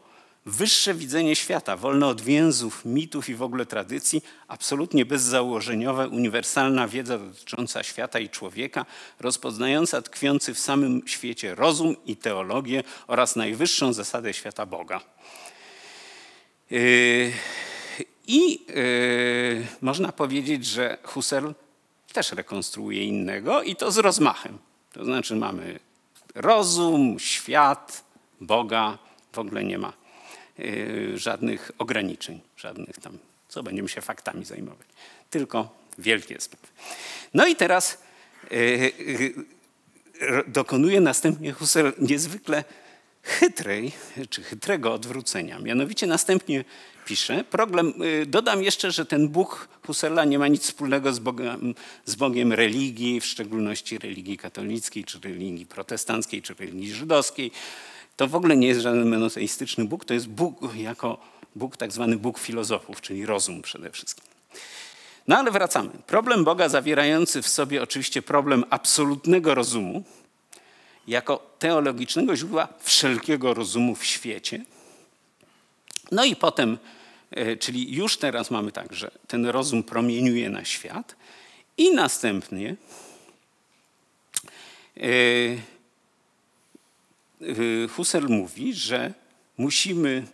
wyższe 0.46 0.94
widzenie 0.94 1.36
świata, 1.36 1.76
wolne 1.76 2.06
od 2.06 2.20
więzów, 2.20 2.84
mitów 2.84 3.28
i 3.28 3.34
w 3.34 3.42
ogóle 3.42 3.66
tradycji, 3.66 4.22
absolutnie 4.48 5.04
bezzałożeniowa, 5.04 6.06
uniwersalna 6.06 6.88
wiedza 6.88 7.18
dotycząca 7.18 7.82
świata 7.82 8.18
i 8.18 8.28
człowieka, 8.28 8.86
rozpoznająca 9.20 10.02
tkwiący 10.02 10.54
w 10.54 10.58
samym 10.58 11.02
świecie 11.08 11.54
rozum 11.54 11.96
i 12.06 12.16
teologię 12.16 12.82
oraz 13.06 13.36
najwyższą 13.36 13.92
zasadę 13.92 14.34
świata 14.34 14.66
Boga. 14.66 15.00
Yy, 16.70 17.32
I 18.26 18.66
yy, 18.68 19.66
można 19.80 20.12
powiedzieć, 20.12 20.66
że 20.66 20.98
Husserl 21.02 21.50
też 22.12 22.32
rekonstruuje 22.32 23.04
innego 23.04 23.62
i 23.62 23.76
to 23.76 23.90
z 23.90 23.98
rozmachem. 23.98 24.58
To 24.92 25.04
znaczy 25.04 25.36
mamy 25.36 25.80
rozum, 26.34 27.18
świat, 27.18 28.04
Boga, 28.40 28.98
w 29.32 29.38
ogóle 29.38 29.64
nie 29.64 29.78
ma 29.78 30.05
żadnych 31.14 31.70
ograniczeń, 31.78 32.40
żadnych 32.56 32.98
tam, 32.98 33.18
co 33.48 33.62
będziemy 33.62 33.88
się 33.88 34.00
faktami 34.00 34.44
zajmować, 34.44 34.86
tylko 35.30 35.76
wielkie 35.98 36.40
sprawy. 36.40 36.66
No 37.34 37.46
i 37.46 37.56
teraz 37.56 37.98
y, 38.52 38.56
y, 38.56 39.34
dokonuje 40.46 41.00
następnie 41.00 41.52
Husserl 41.52 41.92
niezwykle 41.98 42.64
chytrej, 43.22 43.92
czy 44.30 44.42
chytrego 44.42 44.92
odwrócenia. 44.92 45.58
Mianowicie 45.58 46.06
następnie 46.06 46.64
pisze, 47.06 47.44
problem, 47.44 47.94
dodam 48.26 48.62
jeszcze, 48.62 48.90
że 48.90 49.06
ten 49.06 49.28
Bóg 49.28 49.68
Husserla 49.86 50.24
nie 50.24 50.38
ma 50.38 50.48
nic 50.48 50.62
wspólnego 50.62 51.12
z 51.12 51.18
Bogiem, 51.18 51.74
z 52.04 52.14
Bogiem 52.14 52.52
religii, 52.52 53.20
w 53.20 53.26
szczególności 53.26 53.98
religii 53.98 54.38
katolickiej, 54.38 55.04
czy 55.04 55.20
religii 55.20 55.66
protestanckiej, 55.66 56.42
czy 56.42 56.54
religii 56.54 56.94
żydowskiej. 56.94 57.50
To 58.16 58.28
w 58.28 58.34
ogóle 58.34 58.56
nie 58.56 58.68
jest 58.68 58.80
żaden 58.80 59.10
monoteistyczny 59.10 59.84
Bóg, 59.84 60.04
to 60.04 60.14
jest 60.14 60.28
Bóg 60.28 60.74
jako 60.74 61.18
Bóg, 61.56 61.76
tak 61.76 61.92
zwany 61.92 62.16
Bóg 62.16 62.38
filozofów, 62.38 63.00
czyli 63.00 63.26
rozum 63.26 63.62
przede 63.62 63.90
wszystkim. 63.90 64.24
No 65.28 65.38
ale 65.38 65.50
wracamy. 65.50 65.90
Problem 66.06 66.44
Boga 66.44 66.68
zawierający 66.68 67.42
w 67.42 67.48
sobie 67.48 67.82
oczywiście 67.82 68.22
problem 68.22 68.64
absolutnego 68.70 69.54
rozumu, 69.54 70.04
jako 71.08 71.56
teologicznego 71.58 72.36
źródła 72.36 72.68
wszelkiego 72.80 73.54
rozumu 73.54 73.94
w 73.94 74.04
świecie. 74.04 74.64
No 76.12 76.24
i 76.24 76.36
potem, 76.36 76.78
e, 77.30 77.56
czyli 77.56 77.94
już 77.94 78.16
teraz 78.16 78.50
mamy 78.50 78.72
tak, 78.72 78.92
że 78.92 79.10
ten 79.28 79.46
rozum 79.46 79.82
promieniuje 79.82 80.50
na 80.50 80.64
świat 80.64 81.16
i 81.78 81.94
następnie 81.94 82.76
yy, 84.96 85.58
Husserl 87.88 88.28
mówi, 88.28 88.74
że 88.74 89.14
musimy 89.58 90.26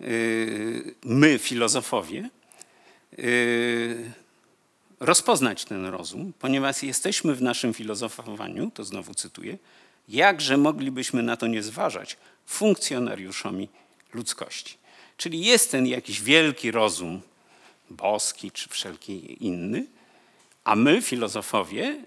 y, 0.00 0.94
my, 1.04 1.38
filozofowie, 1.38 2.30
y, 3.18 4.12
rozpoznać 5.00 5.64
ten 5.64 5.86
rozum, 5.86 6.32
ponieważ 6.38 6.82
jesteśmy 6.82 7.34
w 7.34 7.42
naszym 7.42 7.74
filozofowaniu, 7.74 8.70
to 8.74 8.84
znowu 8.84 9.14
cytuję, 9.14 9.58
jakże 10.08 10.56
moglibyśmy 10.56 11.22
na 11.22 11.36
to 11.36 11.46
nie 11.46 11.62
zważać, 11.62 12.16
funkcjonariuszami 12.46 13.68
ludzkości. 14.14 14.76
Czyli 15.16 15.40
jest 15.40 15.70
ten 15.70 15.86
jakiś 15.86 16.22
wielki 16.22 16.70
rozum, 16.70 17.20
boski 17.90 18.50
czy 18.50 18.68
wszelki 18.68 19.46
inny, 19.46 19.86
a 20.64 20.76
my, 20.76 21.02
filozofowie, 21.02 22.04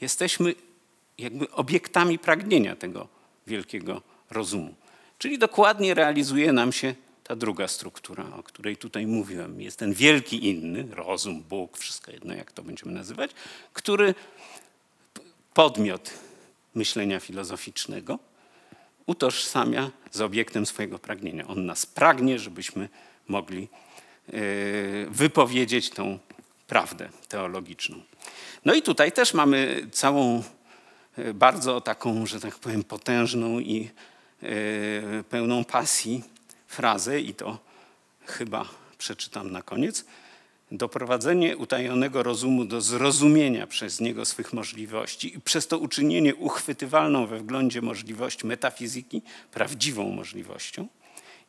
jesteśmy 0.00 0.54
jakby 1.18 1.50
obiektami 1.50 2.18
pragnienia 2.18 2.76
tego 2.76 3.13
wielkiego 3.46 4.02
rozumu. 4.30 4.74
Czyli 5.18 5.38
dokładnie 5.38 5.94
realizuje 5.94 6.52
nam 6.52 6.72
się 6.72 6.94
ta 7.24 7.36
druga 7.36 7.68
struktura, 7.68 8.24
o 8.38 8.42
której 8.42 8.76
tutaj 8.76 9.06
mówiłem. 9.06 9.60
Jest 9.60 9.78
ten 9.78 9.92
wielki 9.92 10.48
inny, 10.48 10.86
rozum, 10.90 11.42
Bóg, 11.42 11.78
wszystko 11.78 12.10
jedno 12.10 12.34
jak 12.34 12.52
to 12.52 12.62
będziemy 12.62 12.92
nazywać, 12.92 13.30
który 13.72 14.14
podmiot 15.54 16.10
myślenia 16.74 17.20
filozoficznego 17.20 18.18
utożsamia 19.06 19.90
z 20.10 20.20
obiektem 20.20 20.66
swojego 20.66 20.98
pragnienia. 20.98 21.46
On 21.46 21.66
nas 21.66 21.86
pragnie, 21.86 22.38
żebyśmy 22.38 22.88
mogli 23.28 23.68
e, 24.28 24.32
wypowiedzieć 25.10 25.90
tą 25.90 26.18
prawdę 26.66 27.08
teologiczną. 27.28 28.02
No 28.64 28.74
i 28.74 28.82
tutaj 28.82 29.12
też 29.12 29.34
mamy 29.34 29.86
całą 29.92 30.42
bardzo 31.34 31.80
taką, 31.80 32.26
że 32.26 32.40
tak 32.40 32.58
powiem, 32.58 32.84
potężną 32.84 33.60
i 33.60 33.90
e, 34.42 35.22
pełną 35.22 35.64
pasji 35.64 36.22
frazę, 36.68 37.20
i 37.20 37.34
to 37.34 37.58
chyba 38.26 38.68
przeczytam 38.98 39.50
na 39.50 39.62
koniec. 39.62 40.04
Doprowadzenie 40.72 41.56
utajonego 41.56 42.22
rozumu 42.22 42.64
do 42.64 42.80
zrozumienia 42.80 43.66
przez 43.66 44.00
niego 44.00 44.24
swych 44.24 44.52
możliwości 44.52 45.36
i 45.36 45.40
przez 45.40 45.66
to 45.66 45.78
uczynienie 45.78 46.34
uchwytywalną 46.34 47.26
we 47.26 47.38
wglądzie 47.38 47.82
możliwość 47.82 48.44
metafizyki 48.44 49.22
prawdziwą 49.52 50.10
możliwością. 50.10 50.88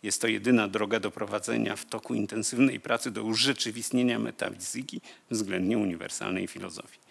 Jest 0.04 0.22
to 0.22 0.28
jedyna 0.28 0.68
droga 0.68 1.00
doprowadzenia 1.00 1.76
w 1.76 1.86
toku 1.86 2.16
intensywnej 2.16 2.80
pracy 2.80 3.12
do 3.12 3.24
urzeczywistnienia 3.24 4.20
metafizyki 4.20 5.02
względnie 5.32 5.78
uniwersalnej 5.78 6.48
filozofii. 6.48 7.05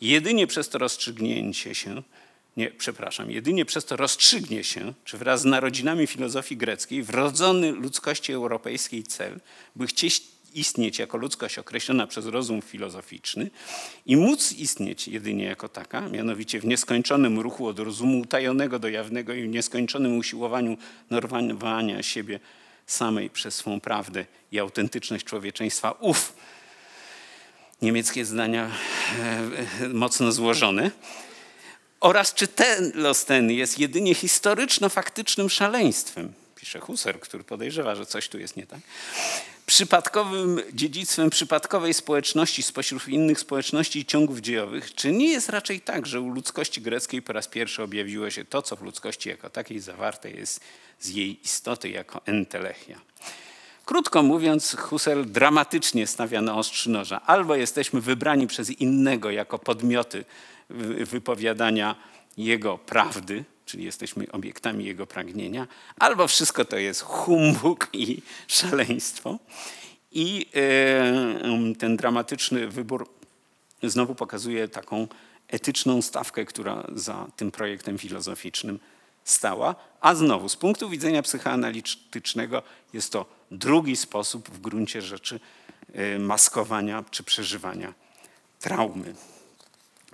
Jedynie 0.00 0.46
przez 0.46 0.68
to 0.68 0.78
rozstrzygnięcie 0.78 1.74
się, 1.74 2.02
nie, 2.56 2.70
przepraszam, 2.70 3.30
jedynie 3.30 3.64
przez 3.64 3.84
to 3.84 3.96
rozstrzygnie 3.96 4.64
się, 4.64 4.94
czy 5.04 5.18
wraz 5.18 5.40
z 5.40 5.44
narodzinami 5.44 6.06
filozofii 6.06 6.56
greckiej 6.56 7.02
wrodzony 7.02 7.72
ludzkości 7.72 8.32
europejskiej 8.32 9.02
cel, 9.02 9.40
by 9.76 9.86
chcieć 9.86 10.22
istnieć 10.54 10.98
jako 10.98 11.18
ludzkość 11.18 11.58
określona 11.58 12.06
przez 12.06 12.26
rozum 12.26 12.62
filozoficzny 12.62 13.50
i 14.06 14.16
móc 14.16 14.52
istnieć 14.52 15.08
jedynie 15.08 15.44
jako 15.44 15.68
taka, 15.68 16.08
mianowicie 16.08 16.60
w 16.60 16.64
nieskończonym 16.64 17.40
ruchu 17.40 17.66
od 17.66 17.78
rozumu 17.78 18.20
utajonego 18.20 18.78
do 18.78 18.88
jawnego 18.88 19.34
i 19.34 19.42
w 19.42 19.48
nieskończonym 19.48 20.18
usiłowaniu 20.18 20.76
normowania 21.10 22.02
siebie 22.02 22.40
samej 22.86 23.30
przez 23.30 23.54
swą 23.54 23.80
prawdę 23.80 24.24
i 24.52 24.58
autentyczność 24.58 25.24
człowieczeństwa. 25.24 25.90
Uf, 25.90 26.32
niemieckie 27.82 28.24
zdania 28.24 28.70
e, 29.82 29.88
mocno 29.88 30.32
złożone. 30.32 30.90
Oraz 32.00 32.34
czy 32.34 32.48
ten 32.48 32.92
los 32.94 33.24
ten 33.24 33.50
jest 33.50 33.78
jedynie 33.78 34.14
historyczno-faktycznym 34.14 35.48
szaleństwem, 35.48 36.32
pisze 36.56 36.80
Husser, 36.80 37.20
który 37.20 37.44
podejrzewa, 37.44 37.94
że 37.94 38.06
coś 38.06 38.28
tu 38.28 38.38
jest 38.38 38.56
nie 38.56 38.66
tak, 38.66 38.80
przypadkowym 39.66 40.60
dziedzictwem 40.72 41.30
przypadkowej 41.30 41.94
społeczności 41.94 42.62
spośród 42.62 43.08
innych 43.08 43.40
społeczności 43.40 43.98
i 43.98 44.04
ciągów 44.04 44.38
dziejowych, 44.38 44.94
czy 44.94 45.12
nie 45.12 45.28
jest 45.28 45.48
raczej 45.48 45.80
tak, 45.80 46.06
że 46.06 46.20
u 46.20 46.28
ludzkości 46.28 46.80
greckiej 46.80 47.22
po 47.22 47.32
raz 47.32 47.48
pierwszy 47.48 47.82
objawiło 47.82 48.30
się 48.30 48.44
to, 48.44 48.62
co 48.62 48.76
w 48.76 48.82
ludzkości 48.82 49.28
jako 49.28 49.50
takiej 49.50 49.80
zawarte 49.80 50.30
jest 50.30 50.60
z 51.00 51.08
jej 51.08 51.44
istoty 51.44 51.88
jako 51.88 52.20
entelechia? 52.26 53.00
Krótko 53.90 54.22
mówiąc, 54.22 54.76
Husserl 54.78 55.24
dramatycznie 55.24 56.06
stawia 56.06 56.42
na 56.42 56.56
ostrzy 56.56 56.90
noża. 56.90 57.20
Albo 57.26 57.54
jesteśmy 57.54 58.00
wybrani 58.00 58.46
przez 58.46 58.70
innego 58.70 59.30
jako 59.30 59.58
podmioty 59.58 60.24
wypowiadania 61.04 61.96
jego 62.36 62.78
prawdy, 62.78 63.44
czyli 63.66 63.84
jesteśmy 63.84 64.32
obiektami 64.32 64.84
jego 64.84 65.06
pragnienia, 65.06 65.66
albo 65.96 66.28
wszystko 66.28 66.64
to 66.64 66.76
jest 66.76 67.02
humbug 67.02 67.88
i 67.92 68.22
szaleństwo. 68.58 69.38
I 70.12 70.46
ten 71.78 71.96
dramatyczny 71.96 72.68
wybór 72.68 73.08
znowu 73.82 74.14
pokazuje 74.14 74.68
taką 74.68 75.06
etyczną 75.48 76.02
stawkę, 76.02 76.44
która 76.44 76.86
za 76.94 77.26
tym 77.36 77.50
projektem 77.50 77.98
filozoficznym 77.98 78.78
stała. 79.30 79.74
A 80.00 80.14
znowu, 80.14 80.48
z 80.48 80.56
punktu 80.56 80.90
widzenia 80.90 81.22
psychoanalitycznego 81.22 82.62
jest 82.92 83.12
to 83.12 83.26
drugi 83.50 83.96
sposób 83.96 84.50
w 84.50 84.60
gruncie 84.60 85.02
rzeczy 85.02 85.40
e, 85.92 86.18
maskowania 86.18 87.04
czy 87.10 87.22
przeżywania 87.22 87.94
traumy. 88.60 89.14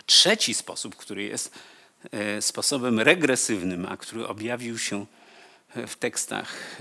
Trzeci 0.07 0.55
sposób, 0.55 0.97
który 0.97 1.23
jest 1.23 1.55
e, 2.11 2.43
sposobem 2.43 3.01
regresywnym, 3.01 3.87
a 3.87 3.97
który 3.97 4.27
objawił 4.27 4.79
się 4.79 5.07
w 5.87 5.97
tekstach 5.97 6.77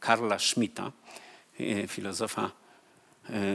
Karla 0.00 0.38
Schmidta, 0.38 0.92
filozofa 1.88 2.50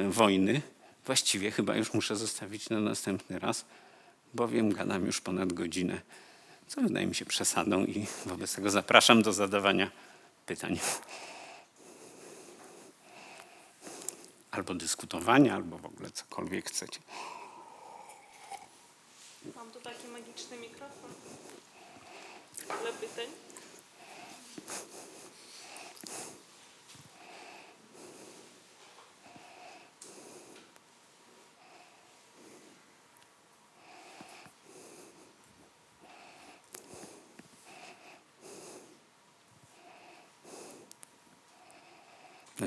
wojny, 0.10 0.62
właściwie 1.06 1.52
chyba 1.52 1.76
już 1.76 1.94
muszę 1.94 2.16
zostawić 2.16 2.70
na 2.70 2.80
następny 2.80 3.40
raz, 3.40 3.66
bowiem 4.34 4.74
gadam 4.74 5.06
już 5.06 5.22
ponad 5.22 5.54
godzinę 5.54 6.02
co 6.68 6.82
wydaje 6.82 7.08
mi 7.08 7.16
się 7.16 7.26
przesadą 7.26 7.86
i 7.86 8.06
wobec 8.26 8.56
tego 8.56 8.70
zapraszam 8.70 9.22
do 9.22 9.34
zadawania 9.34 9.92
pytań. 10.46 10.80
Albo 14.52 14.74
dyskutowania, 14.74 15.56
albo 15.56 15.78
w 15.78 15.86
ogóle 15.86 16.12
cokolwiek 16.12 16.70
chcecie. 16.70 17.00
Mam 19.56 19.72
tu 19.72 19.80
taki 19.80 20.08
magiczny 20.08 20.58
mikrofon. 20.58 21.12
Dla 22.68 22.92
pytań. 23.02 23.26
No 42.60 42.67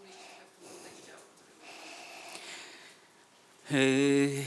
umieścić 0.00 0.26
trochę 0.38 0.44
w 0.46 0.58
tym 0.58 0.68
kontekście, 0.68 1.12
o 1.14 1.20
którym 1.20 1.50
Yy, 3.70 4.44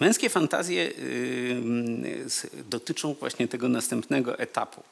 Męskie 0.00 0.30
fantazje 0.30 0.84
yy, 0.84 2.62
dotyczą 2.64 3.14
właśnie 3.14 3.48
tego 3.48 3.68
następnego 3.68 4.38
etapu. 4.38 4.82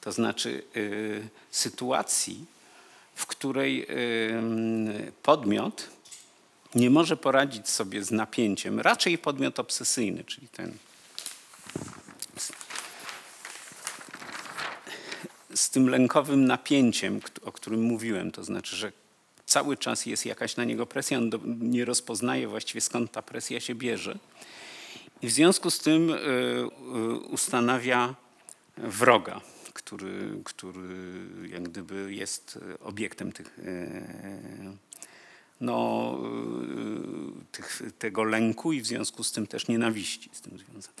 To 0.00 0.12
znaczy 0.12 0.62
yy, 0.74 1.28
sytuacji, 1.50 2.44
w 3.14 3.26
której 3.26 3.78
yy, 3.78 5.12
podmiot 5.22 5.90
nie 6.74 6.90
może 6.90 7.16
poradzić 7.16 7.68
sobie 7.68 8.04
z 8.04 8.10
napięciem, 8.10 8.80
raczej 8.80 9.18
podmiot 9.18 9.58
obsesyjny, 9.58 10.24
czyli 10.24 10.48
ten 10.48 10.78
z 15.54 15.70
tym 15.70 15.88
lękowym 15.88 16.44
napięciem, 16.44 17.20
o 17.42 17.52
którym 17.52 17.82
mówiłem, 17.82 18.32
to 18.32 18.44
znaczy, 18.44 18.76
że 18.76 18.92
cały 19.46 19.76
czas 19.76 20.06
jest 20.06 20.26
jakaś 20.26 20.56
na 20.56 20.64
niego 20.64 20.86
presja, 20.86 21.18
on 21.18 21.30
nie 21.60 21.84
rozpoznaje 21.84 22.48
właściwie 22.48 22.80
skąd 22.80 23.12
ta 23.12 23.22
presja 23.22 23.60
się 23.60 23.74
bierze. 23.74 24.18
I 25.22 25.26
w 25.26 25.32
związku 25.32 25.70
z 25.70 25.78
tym 25.78 26.10
y, 26.10 26.14
y, 26.14 26.68
ustanawia 27.14 28.14
wroga, 28.76 29.40
który, 29.72 30.40
który 30.44 30.88
jak 31.48 31.62
gdyby 31.62 32.14
jest 32.14 32.58
obiektem 32.80 33.32
tych, 33.32 33.58
y, 33.58 34.02
no, 35.60 36.18
y, 37.40 37.44
tych, 37.52 37.82
tego 37.98 38.24
lęku 38.24 38.72
i 38.72 38.80
w 38.80 38.86
związku 38.86 39.24
z 39.24 39.32
tym 39.32 39.46
też 39.46 39.68
nienawiści 39.68 40.30
z 40.32 40.40
tym 40.40 40.58
związane. 40.58 40.94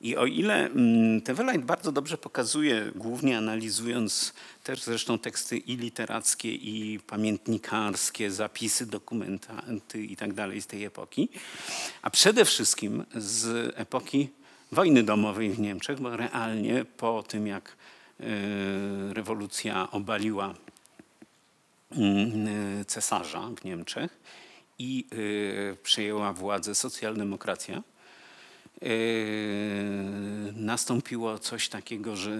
I 0.00 0.16
o 0.16 0.26
ile 0.26 0.66
mm, 0.66 1.22
Tewelajt 1.22 1.64
bardzo 1.64 1.92
dobrze 1.92 2.18
pokazuje, 2.18 2.92
głównie 2.94 3.38
analizując 3.38 4.32
też 4.64 4.82
zresztą 4.82 5.18
teksty 5.18 5.58
i 5.58 5.76
literackie, 5.76 6.54
i 6.54 7.00
pamiętnikarskie, 7.06 8.30
zapisy, 8.30 8.86
dokumenty 8.86 10.02
i 10.02 10.16
tak 10.16 10.32
dalej 10.32 10.62
z 10.62 10.66
tej 10.66 10.84
epoki, 10.84 11.28
a 12.02 12.10
przede 12.10 12.44
wszystkim 12.44 13.04
z 13.14 13.72
epoki 13.76 14.28
wojny 14.72 15.02
domowej 15.02 15.50
w 15.50 15.58
Niemczech, 15.58 16.00
bo 16.00 16.16
realnie 16.16 16.84
po 16.84 17.22
tym, 17.22 17.46
jak 17.46 17.76
rewolucja 19.12 19.90
obaliła 19.90 20.54
mm, 21.90 22.84
cesarza 22.84 23.50
w 23.60 23.64
Niemczech 23.64 24.18
i 24.78 25.04
y, 25.12 25.76
przejęła 25.82 26.32
władzę 26.32 26.74
socjaldemokracja, 26.74 27.82
nastąpiło 30.54 31.38
coś 31.38 31.68
takiego, 31.68 32.16
że 32.16 32.30
yy, 32.30 32.38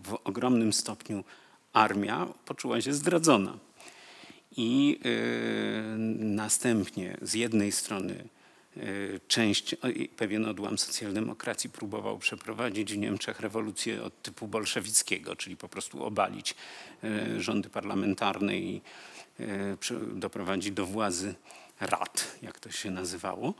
w 0.00 0.18
ogromnym 0.24 0.72
stopniu 0.72 1.24
armia 1.72 2.26
poczuła 2.44 2.80
się 2.80 2.92
zdradzona. 2.92 3.58
I 4.56 5.00
następnie 6.18 7.16
z 7.22 7.34
jednej 7.34 7.72
strony 7.72 8.24
część, 9.28 9.74
o, 9.74 9.88
i 9.88 10.08
pewien 10.08 10.46
odłam 10.46 10.78
socjaldemokracji 10.78 11.70
próbował 11.70 12.18
przeprowadzić 12.18 12.92
w 12.92 12.98
Niemczech 12.98 13.40
rewolucję 13.40 14.02
od 14.02 14.22
typu 14.22 14.48
bolszewickiego, 14.48 15.36
czyli 15.36 15.56
po 15.56 15.68
prostu 15.68 16.04
obalić 16.04 16.54
yy, 17.02 17.42
rządy 17.42 17.68
parlamentarne 17.68 18.58
i 18.58 18.80
przy- 19.80 20.00
doprowadzić 20.14 20.72
do 20.72 20.86
władzy 20.86 21.34
rad, 21.80 22.38
jak 22.42 22.60
to 22.60 22.70
się 22.70 22.90
nazywało. 22.90 23.54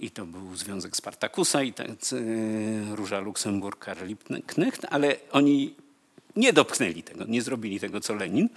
I 0.00 0.10
to 0.10 0.26
był 0.26 0.56
Związek 0.56 0.96
Spartakusa 0.96 1.62
i 1.62 1.72
tak, 1.72 1.88
e, 1.88 2.96
Róża 2.96 3.20
Luksemburg, 3.20 3.84
Karl 3.84 4.06
Liebknecht, 4.06 4.86
ale 4.90 5.16
oni 5.32 5.74
nie 6.36 6.52
dopchnęli 6.52 7.02
tego, 7.02 7.24
nie 7.24 7.42
zrobili 7.42 7.80
tego, 7.80 8.00
co 8.00 8.14
Lenin, 8.14 8.48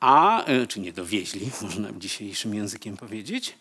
a, 0.00 0.44
e, 0.44 0.66
czy 0.66 0.80
nie 0.80 0.92
dowieźli, 0.92 1.50
można 1.62 1.92
dzisiejszym 1.92 2.54
językiem 2.54 2.96
powiedzieć, 2.96 3.54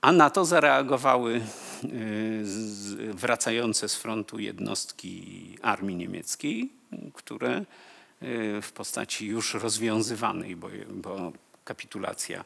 a 0.00 0.12
na 0.12 0.30
to 0.30 0.44
zareagowały 0.44 1.40
z- 2.42 3.16
wracające 3.16 3.88
z 3.88 3.96
frontu 3.96 4.38
jednostki 4.38 5.58
armii 5.62 5.96
niemieckiej, 5.96 6.72
które 7.14 7.50
e, 7.56 7.64
w 8.62 8.72
postaci 8.72 9.26
już 9.26 9.54
rozwiązywanej, 9.54 10.56
bo, 10.56 10.68
bo 10.90 11.32
kapitulacja 11.64 12.44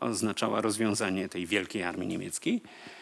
oznaczała 0.00 0.60
rozwiązanie 0.60 1.28
tej 1.28 1.46
wielkiej 1.46 1.82
armii 1.82 2.08
niemieckiej, 2.08 2.54
y, 2.54 3.01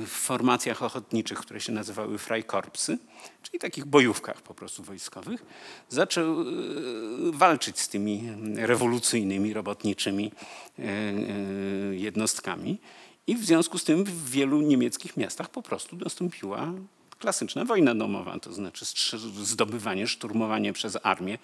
w 0.00 0.08
formacjach 0.08 0.82
ochotniczych, 0.82 1.38
które 1.38 1.60
się 1.60 1.72
nazywały 1.72 2.18
Freikorpsy, 2.18 2.98
czyli 3.42 3.58
takich 3.58 3.84
bojówkach 3.84 4.42
po 4.42 4.54
prostu 4.54 4.82
wojskowych, 4.82 5.44
zaczął 5.88 6.40
y, 6.40 6.44
walczyć 7.32 7.80
z 7.80 7.88
tymi 7.88 8.22
rewolucyjnymi, 8.56 9.52
robotniczymi 9.52 10.32
y, 10.78 10.82
y, 10.82 11.96
jednostkami. 11.96 12.78
I 13.26 13.36
w 13.36 13.44
związku 13.44 13.78
z 13.78 13.84
tym 13.84 14.04
w 14.04 14.30
wielu 14.30 14.60
niemieckich 14.60 15.16
miastach 15.16 15.50
po 15.50 15.62
prostu 15.62 15.96
nastąpiła 15.96 16.72
klasyczna 17.18 17.64
wojna 17.64 17.94
domowa, 17.94 18.38
to 18.38 18.52
znaczy 18.52 18.84
zdobywanie, 19.42 20.06
szturmowanie 20.06 20.72
przez 20.72 20.98
armię 21.02 21.38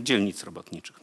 dzielnic 0.00 0.44
robotniczych. 0.44 1.00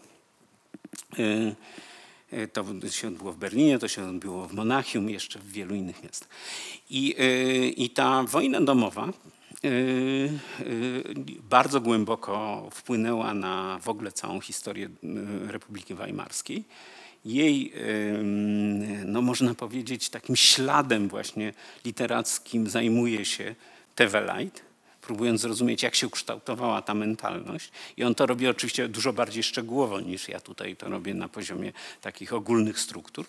E, 2.33 2.47
To 2.47 2.89
się 2.89 3.07
odbyło 3.07 3.31
w 3.31 3.37
Berlinie, 3.37 3.79
to 3.79 3.87
się 3.87 4.03
odbyło 4.09 4.47
w 4.47 4.53
Monachium, 4.53 5.09
jeszcze 5.09 5.39
w 5.39 5.51
wielu 5.51 5.75
innych 5.75 6.03
miastach. 6.03 6.29
I, 6.89 7.15
e, 7.17 7.67
i 7.67 7.89
ta 7.89 8.23
wojna 8.23 8.61
domowa 8.61 9.07
e, 9.07 9.69
bardzo 11.49 11.81
głęboko 11.81 12.67
wpłynęła 12.71 13.33
na 13.33 13.79
w 13.81 13.89
ogóle 13.89 14.11
całą 14.11 14.39
historię 14.39 14.89
Republiki 15.47 15.93
Weimarskiej. 15.93 16.63
Jej, 17.25 17.73
no 19.05 19.21
można 19.21 19.53
powiedzieć, 19.53 20.09
takim 20.09 20.35
śladem 20.35 21.07
właśnie 21.07 21.53
literackim 21.85 22.69
zajmuje 22.69 23.25
się 23.25 23.55
Teweleit, 23.95 24.61
próbując 25.05 25.41
zrozumieć, 25.41 25.83
jak 25.83 25.95
się 25.95 26.07
ukształtowała 26.07 26.81
ta 26.81 26.93
mentalność. 26.93 27.71
I 27.97 28.03
on 28.03 28.15
to 28.15 28.25
robi 28.25 28.47
oczywiście 28.47 28.87
dużo 28.87 29.13
bardziej 29.13 29.43
szczegółowo 29.43 29.99
niż 29.99 30.29
ja 30.29 30.39
tutaj 30.39 30.75
to 30.75 30.89
robię 30.89 31.13
na 31.13 31.29
poziomie 31.29 31.73
takich 32.01 32.33
ogólnych 32.33 32.79
struktur. 32.79 33.25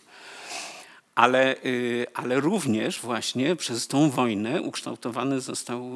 Ale, 1.15 1.57
y, 1.65 2.07
ale 2.15 2.41
również 2.41 3.01
właśnie 3.01 3.57
przez 3.57 3.89
tą 3.89 4.11
wojnę 4.11 4.63
ukształtowany 4.63 5.41
został 5.41 5.91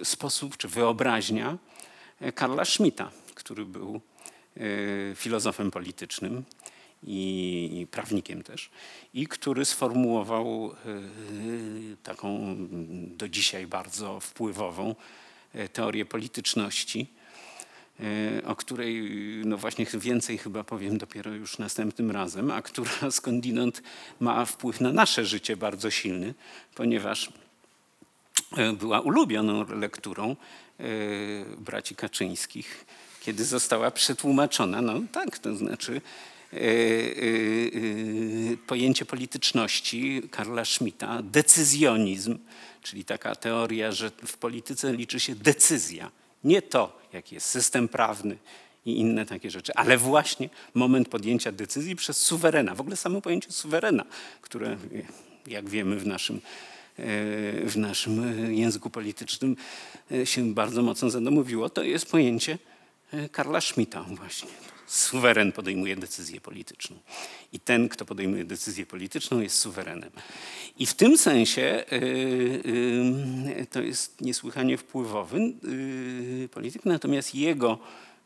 y, 0.00 0.04
sposób 0.04 0.56
czy 0.56 0.68
wyobraźnia 0.68 1.56
e, 2.20 2.32
Karla 2.32 2.64
Schmidta, 2.64 3.10
który 3.34 3.64
był 3.64 4.00
y, 4.56 5.12
filozofem 5.16 5.70
politycznym 5.70 6.44
i 7.02 7.86
prawnikiem 7.90 8.42
też, 8.42 8.70
i 9.14 9.26
który 9.26 9.64
sformułował 9.64 10.72
y, 10.72 11.96
taką 12.02 12.56
do 13.16 13.28
dzisiaj 13.28 13.66
bardzo 13.66 14.20
wpływową 14.20 14.94
e, 15.54 15.68
teorię 15.68 16.04
polityczności, 16.04 17.06
e, 18.00 18.04
o 18.44 18.56
której 18.56 19.10
no 19.44 19.56
właśnie 19.56 19.86
więcej 19.94 20.38
chyba 20.38 20.64
powiem 20.64 20.98
dopiero 20.98 21.30
już 21.34 21.58
następnym 21.58 22.10
razem, 22.10 22.50
a 22.50 22.62
która 22.62 22.90
skądinąd 23.10 23.82
ma 24.20 24.44
wpływ 24.44 24.80
na 24.80 24.92
nasze 24.92 25.24
życie 25.24 25.56
bardzo 25.56 25.90
silny, 25.90 26.34
ponieważ 26.74 27.32
e, 28.56 28.72
była 28.72 29.00
ulubioną 29.00 29.66
lekturą 29.68 30.36
e, 30.80 30.84
braci 31.58 31.94
Kaczyńskich, 31.94 32.84
kiedy 33.20 33.44
została 33.44 33.90
przetłumaczona, 33.90 34.82
no 34.82 35.00
tak, 35.12 35.38
to 35.38 35.56
znaczy 35.56 35.92
e, 35.92 35.96
e, 35.96 36.00
e, 36.00 36.37
pojęcie 38.66 39.04
polityczności 39.04 40.22
Karla 40.30 40.64
Schmidta, 40.64 41.22
decyzjonizm, 41.22 42.38
czyli 42.82 43.04
taka 43.04 43.34
teoria, 43.34 43.92
że 43.92 44.10
w 44.10 44.36
polityce 44.36 44.92
liczy 44.92 45.20
się 45.20 45.34
decyzja, 45.34 46.10
nie 46.44 46.62
to, 46.62 47.00
jaki 47.12 47.34
jest 47.34 47.46
system 47.46 47.88
prawny 47.88 48.36
i 48.86 48.98
inne 48.98 49.26
takie 49.26 49.50
rzeczy, 49.50 49.72
ale 49.74 49.98
właśnie 49.98 50.48
moment 50.74 51.08
podjęcia 51.08 51.52
decyzji 51.52 51.96
przez 51.96 52.16
suwerena. 52.16 52.74
W 52.74 52.80
ogóle 52.80 52.96
samo 52.96 53.20
pojęcie 53.20 53.52
suwerena, 53.52 54.04
które 54.40 54.76
jak 55.46 55.68
wiemy 55.68 55.96
w 55.96 56.06
naszym 56.06 56.40
w 57.64 57.72
naszym 57.76 58.54
języku 58.54 58.90
politycznym 58.90 59.56
się 60.24 60.54
bardzo 60.54 60.82
mocno 60.82 61.10
zadomowiło, 61.10 61.70
to 61.70 61.82
jest 61.82 62.10
pojęcie 62.10 62.58
Karla 63.32 63.60
Schmidta 63.60 64.02
właśnie. 64.02 64.48
Suweren 64.88 65.52
podejmuje 65.52 65.96
decyzję 65.96 66.40
polityczną. 66.40 66.96
I 67.52 67.60
ten, 67.60 67.88
kto 67.88 68.04
podejmuje 68.04 68.44
decyzję 68.44 68.86
polityczną, 68.86 69.40
jest 69.40 69.58
suwerenem. 69.58 70.10
I 70.78 70.86
w 70.86 70.94
tym 70.94 71.18
sensie 71.18 71.62
e, 71.62 71.84
e, 73.60 73.66
to 73.66 73.82
jest 73.82 74.20
niesłychanie 74.20 74.78
wpływowy 74.78 75.38
e, 75.38 76.48
polityk, 76.48 76.84
natomiast 76.84 77.34
jego 77.34 77.78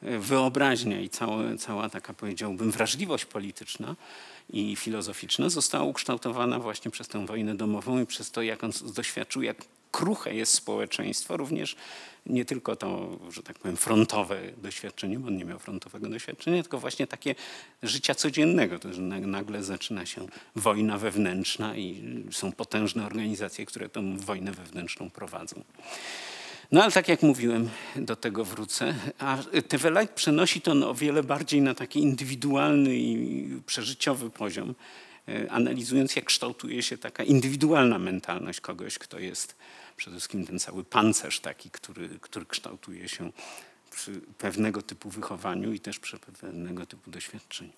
wyobraźnia 0.03 1.01
i 1.01 1.09
cała, 1.09 1.57
cała 1.59 1.89
taka, 1.89 2.15
powiedziałbym, 2.15 2.71
wrażliwość 2.71 3.25
polityczna 3.25 3.97
i 4.51 4.77
filozoficzna 4.77 5.49
została 5.49 5.85
ukształtowana 5.85 6.59
właśnie 6.59 6.91
przez 6.91 7.09
tę 7.09 7.27
wojnę 7.27 7.55
domową 7.55 8.03
i 8.03 8.07
przez 8.07 8.31
to, 8.31 8.43
jak 8.43 8.65
on 8.65 8.71
doświadczył, 8.95 9.43
jak 9.43 9.57
kruche 9.93 10.35
jest 10.35 10.55
społeczeństwo, 10.55 11.37
również 11.37 11.77
nie 12.27 12.45
tylko 12.45 12.77
to, 12.77 13.19
że 13.31 13.43
tak 13.43 13.59
powiem, 13.59 13.77
frontowe 13.77 14.41
doświadczenie, 14.57 15.19
bo 15.19 15.29
on 15.29 15.37
nie 15.37 15.45
miał 15.45 15.59
frontowego 15.59 16.09
doświadczenia, 16.09 16.63
tylko 16.63 16.79
właśnie 16.79 17.07
takie 17.07 17.35
życia 17.83 18.15
codziennego, 18.15 18.79
to, 18.79 18.93
że 18.93 19.03
nagle 19.03 19.63
zaczyna 19.63 20.07
się 20.07 20.27
wojna 20.57 20.99
wewnętrzna 20.99 21.77
i 21.77 22.03
są 22.31 22.53
potężne 22.53 23.07
organizacje, 23.07 23.67
które 23.67 23.89
tę 23.89 24.17
wojnę 24.17 24.53
wewnętrzną 24.53 25.11
prowadzą. 25.11 25.65
No 26.73 26.83
ale 26.83 26.93
tak 26.93 27.09
jak 27.09 27.23
mówiłem, 27.23 27.71
do 27.97 28.17
tego 28.17 28.45
wrócę. 28.45 28.95
A 29.19 29.39
Teweleit 29.69 30.11
przenosi 30.11 30.61
to 30.61 30.91
o 30.91 30.95
wiele 30.95 31.23
bardziej 31.23 31.63
na 31.63 31.75
taki 31.75 32.01
indywidualny 32.01 32.97
i 32.97 33.49
przeżyciowy 33.67 34.31
poziom, 34.31 34.75
e, 35.29 35.53
analizując 35.53 36.17
jak 36.17 36.25
kształtuje 36.25 36.83
się 36.83 36.99
taka 36.99 37.25
indywidualna 37.25 37.99
mentalność 37.99 38.61
kogoś, 38.61 38.99
kto 38.99 39.19
jest 39.19 39.57
przede 40.03 40.17
wszystkim 40.17 40.47
ten 40.47 40.59
cały 40.59 40.85
pancerz 40.85 41.41
taki, 41.41 41.71
który, 41.71 42.09
który 42.21 42.47
kształtuje 42.47 43.09
się 43.09 43.33
przy 43.91 44.21
pewnego 44.39 44.83
typu 44.83 45.11
wychowaniu 45.11 45.73
i 45.73 45.81
też 45.81 45.99
przy 45.99 46.19
pewnego 46.19 46.87
typu 46.87 47.11
doświadczeniu. 47.11 47.73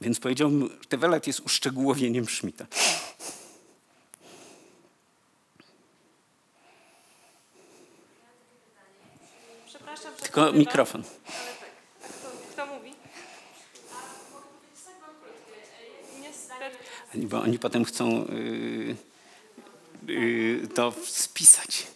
Więc 0.00 0.20
powiedziałbym, 0.20 0.70
Teweleit 0.88 1.26
jest 1.26 1.40
uszczegółowieniem 1.40 2.26
Schmidta. 2.26 2.66
Przepraszam, 9.66 10.14
Tylko 10.22 10.52
mikrofon. 10.52 11.02
Ale 11.02 11.52
tak. 11.60 11.70
Niestety. 16.20 17.26
Bo 17.26 17.42
oni 17.42 17.58
potem 17.58 17.84
chcą 17.84 18.26
y, 18.26 18.32
y, 18.32 19.09
to 20.74 20.94
spisać. 21.06 21.86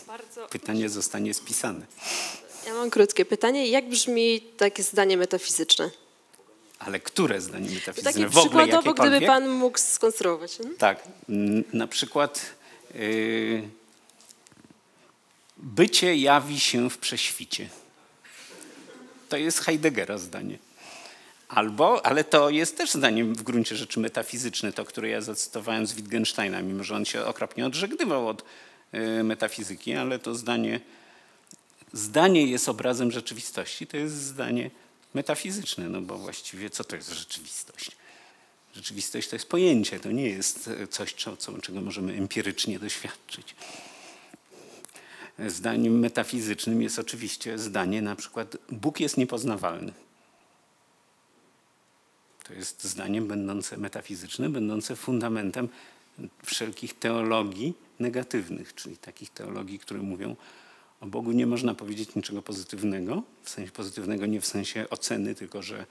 To 0.00 0.06
bardzo... 0.06 0.46
Pytanie 0.48 0.88
zostanie 0.88 1.34
spisane. 1.34 1.86
Ja 2.66 2.74
mam 2.74 2.90
krótkie 2.90 3.24
pytanie. 3.24 3.66
Jak 3.68 3.88
brzmi 3.88 4.40
takie 4.40 4.82
zdanie 4.82 5.16
metafizyczne? 5.16 5.90
Ale 6.78 7.00
które 7.00 7.40
zdanie 7.40 7.70
metafizyczne? 7.70 8.12
Takie 8.12 8.28
w 8.28 8.38
ogóle 8.38 8.66
przykładowo, 8.66 8.94
gdyby 8.94 9.26
pan 9.26 9.48
mógł 9.48 9.78
skonstruować. 9.78 10.56
hmm? 10.56 10.76
Tak, 10.76 11.02
na 11.72 11.86
przykład 11.86 12.46
y, 12.94 13.68
bycie 15.56 16.16
jawi 16.16 16.60
się 16.60 16.90
w 16.90 16.98
prześwicie. 16.98 17.68
To 19.28 19.36
jest 19.36 19.58
Heideggera 19.58 20.18
zdanie. 20.18 20.58
Albo, 21.50 22.06
ale 22.06 22.24
to 22.24 22.50
jest 22.50 22.76
też 22.76 22.92
zdanie 22.92 23.24
w 23.24 23.42
gruncie 23.42 23.76
rzeczy 23.76 24.00
metafizyczne, 24.00 24.72
to, 24.72 24.84
które 24.84 25.08
ja 25.08 25.20
zacytowałem 25.20 25.86
z 25.86 25.92
Wittgensteina, 25.92 26.62
mimo 26.62 26.84
że 26.84 26.96
on 26.96 27.04
się 27.04 27.24
okropnie 27.24 27.66
odżegnywał 27.66 28.28
od 28.28 28.44
y, 28.94 29.22
metafizyki, 29.24 29.92
ale 29.92 30.18
to 30.18 30.34
zdanie, 30.34 30.80
zdanie 31.92 32.46
jest 32.46 32.68
obrazem 32.68 33.10
rzeczywistości, 33.10 33.86
to 33.86 33.96
jest 33.96 34.14
zdanie 34.14 34.70
metafizyczne, 35.14 35.88
no 35.88 36.00
bo 36.00 36.18
właściwie 36.18 36.70
co 36.70 36.84
to 36.84 36.96
jest 36.96 37.12
rzeczywistość? 37.12 37.90
Rzeczywistość 38.74 39.28
to 39.28 39.36
jest 39.36 39.48
pojęcie, 39.48 40.00
to 40.00 40.12
nie 40.12 40.28
jest 40.28 40.68
e, 40.68 40.86
coś, 40.86 41.14
co, 41.14 41.36
co, 41.36 41.58
czego 41.58 41.80
możemy 41.80 42.12
empirycznie 42.12 42.78
doświadczyć. 42.78 43.54
Zdaniem 45.46 45.98
metafizycznym 45.98 46.82
jest 46.82 46.98
oczywiście 46.98 47.58
zdanie 47.58 48.02
na 48.02 48.16
przykład 48.16 48.56
Bóg 48.68 49.00
jest 49.00 49.16
niepoznawalny. 49.16 49.92
To 52.50 52.54
jest 52.54 52.84
zdanie 52.84 53.22
będące 53.22 53.76
metafizyczne, 53.76 54.48
będące 54.48 54.96
fundamentem 54.96 55.68
wszelkich 56.44 56.98
teologii 56.98 57.74
negatywnych, 58.00 58.74
czyli 58.74 58.96
takich 58.96 59.30
teologii, 59.30 59.78
które 59.78 60.00
mówią 60.00 60.36
o 61.00 61.06
Bogu 61.06 61.32
nie 61.32 61.46
można 61.46 61.74
powiedzieć 61.74 62.14
niczego 62.14 62.42
pozytywnego, 62.42 63.22
w 63.42 63.50
sensie 63.50 63.72
pozytywnego 63.72 64.26
nie 64.26 64.40
w 64.40 64.46
sensie 64.46 64.86
oceny, 64.90 65.34
tylko 65.34 65.62
że 65.62 65.86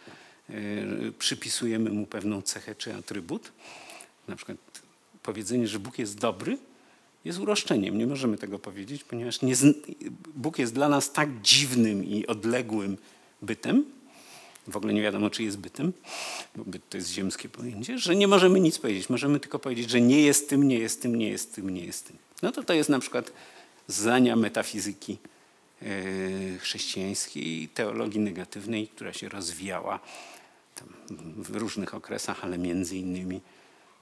y, 0.50 1.14
przypisujemy 1.20 1.90
mu 1.90 2.06
pewną 2.06 2.42
cechę 2.42 2.76
czy 2.76 2.96
atrybut. 2.96 3.52
Na 4.28 4.36
przykład 4.36 4.58
powiedzenie, 5.24 5.68
że 5.68 5.80
Bóg 5.80 6.00
jest 6.00 6.20
dobry, 6.20 6.58
jest 7.26 7.40
uroszczeniem. 7.40 7.98
Nie 7.98 8.08
możemy 8.08 8.38
tego 8.38 8.60
powiedzieć, 8.60 9.04
ponieważ 9.04 9.42
nie, 9.42 9.54
Bóg 10.36 10.60
jest 10.60 10.74
dla 10.74 10.90
nas 10.90 11.12
tak 11.12 11.42
dziwnym 11.42 12.04
i 12.06 12.28
odległym 12.28 12.98
bytem, 13.42 13.86
w 14.70 14.78
ogóle 14.78 14.94
nie 14.94 15.02
wiadomo, 15.02 15.30
czy 15.30 15.44
jest 15.44 15.58
bytem, 15.58 15.94
bo 16.56 16.64
byt 16.66 16.90
to 16.90 16.98
jest 16.98 17.10
ziemskie 17.10 17.50
pojęcie, 17.50 17.98
że 17.98 18.16
nie 18.16 18.28
możemy 18.28 18.60
nic 18.60 18.80
powiedzieć. 18.80 19.10
Możemy 19.10 19.40
tylko 19.40 19.60
powiedzieć, 19.60 19.90
że 19.90 20.02
nie 20.02 20.22
jest 20.22 20.50
tym, 20.50 20.68
nie 20.68 20.80
jest 20.80 21.02
tym, 21.02 21.16
nie 21.16 21.30
jest 21.30 21.56
tym, 21.56 21.70
nie 21.70 21.86
jest 21.86 22.08
tym. 22.08 22.18
No 22.42 22.52
to 22.52 22.64
to 22.64 22.74
jest 22.74 22.90
na 22.90 23.00
przykład 23.00 23.32
zdania 23.88 24.36
metafizyki 24.36 25.18
e, 25.82 25.86
chrześcijańskiej, 26.58 27.70
teologii 27.74 28.20
negatywnej, 28.20 28.88
która 28.88 29.14
się 29.14 29.30
rozwijała 29.30 30.00
w 31.38 31.56
różnych 31.56 31.94
okresach, 31.94 32.44
ale 32.44 32.58
między 32.58 32.98
innymi 32.98 33.42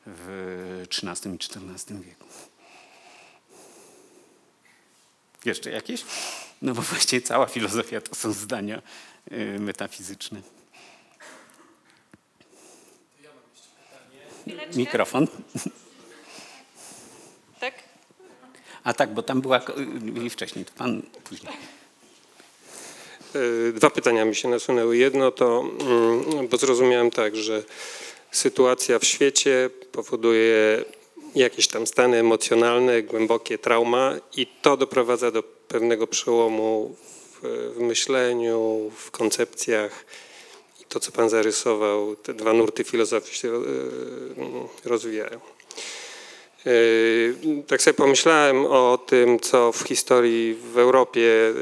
w 0.06 0.84
XIII 1.04 1.34
i 1.34 1.36
XIV 1.36 2.02
wieku. 2.02 2.26
Jeszcze 5.46 5.72
jakieś? 5.72 6.06
No 6.62 6.74
bo 6.74 6.82
właściwie 6.92 7.22
cała 7.22 7.46
filozofia 7.46 8.02
to 8.02 8.16
są 8.16 8.34
zdania 8.34 8.82
y, 9.32 9.60
metafizyczne. 9.60 10.42
Chwileczkę. 14.48 14.78
Mikrofon. 14.78 15.28
Tak? 17.60 17.74
A 18.84 18.94
tak, 18.94 19.14
bo 19.14 19.24
tam 19.24 19.42
była 19.42 19.62
wcześniej, 20.30 20.66
to 20.66 20.72
pan 20.78 21.02
później. 21.24 21.54
E, 23.36 23.72
Dwa 23.72 23.90
pytania 23.90 24.26
mi 24.26 24.36
się 24.36 24.48
nasunęły. 24.48 24.98
Jedno 24.98 25.32
to, 25.32 25.66
mm, 25.82 26.48
bo 26.48 26.58
zrozumiałem 26.58 27.12
tak, 27.12 27.36
że 27.36 27.64
sytuacja 28.32 29.00
w 29.00 29.06
świecie 29.06 29.70
powoduje 29.92 30.86
jakieś 31.36 31.68
tam 31.68 31.88
stany 31.88 32.18
emocjonalne, 32.18 33.04
głębokie 33.04 33.58
trauma 33.58 34.16
i 34.36 34.48
to 34.62 34.78
doprowadza 34.78 35.32
do 35.32 35.44
pewnego 35.44 36.08
przełomu 36.08 36.96
w, 37.42 37.74
w 37.76 37.80
myśleniu, 37.80 38.92
w 38.96 39.12
koncepcjach. 39.12 40.06
To, 40.90 41.00
co 41.00 41.12
pan 41.12 41.30
zarysował, 41.30 42.16
te 42.16 42.34
dwa 42.34 42.54
nurty 42.54 42.84
filozofii 42.84 43.36
się 43.36 43.50
e, 43.56 43.62
rozwijają. 44.86 45.40
Yy, 46.66 47.64
Tak 47.68 47.82
sobie 47.82 47.94
pomyślałem 47.94 48.66
o 48.66 49.00
tym, 49.06 49.40
co 49.40 49.72
w 49.72 49.82
historii 49.82 50.58
w 50.74 50.78
Europie 50.78 51.54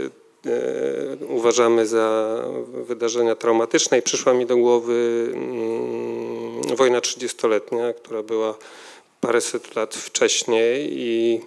yy, 0.46 1.18
uważamy 1.28 1.88
za 1.88 2.38
wydarzenia 2.74 3.36
traumatyczne 3.36 4.00
i 4.00 4.02
przyszła 4.02 4.34
mi 4.34 4.46
do 4.46 4.58
głowy 4.58 5.30
mm, 5.34 6.76
wojna 6.76 7.00
30-letnia, 7.00 7.94
która 7.94 8.24
była 8.24 8.58
paręset 9.22 9.76
lat 9.76 9.96
wcześniej 9.96 10.90
i 10.92 11.42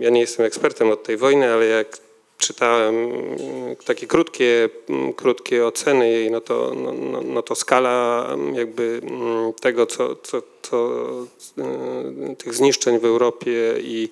ja 0.00 0.10
nie 0.10 0.20
jestem 0.20 0.46
ekspertem 0.46 0.90
od 0.90 1.02
tej 1.02 1.16
wojny, 1.16 1.52
ale 1.52 1.66
jak 1.66 1.98
czytałem 2.40 2.94
mm, 2.94 3.76
takie 3.76 4.06
krótkie, 4.06 4.68
mm, 4.88 5.12
krótkie 5.12 5.66
oceny 5.66 6.10
jej, 6.10 6.30
no 6.30 6.40
to, 6.40 6.72
no, 6.74 6.92
no, 6.92 7.20
no 7.22 7.42
to 7.42 7.54
skala 7.54 8.26
mm, 8.32 8.54
jakby 8.54 9.00
mm, 9.02 9.52
tego, 9.52 9.86
co, 9.86 10.16
co, 10.16 10.42
co 10.62 11.06
y, 12.32 12.36
tych 12.36 12.54
zniszczeń 12.54 12.98
w 12.98 13.04
Europie 13.04 13.74
i, 13.80 14.08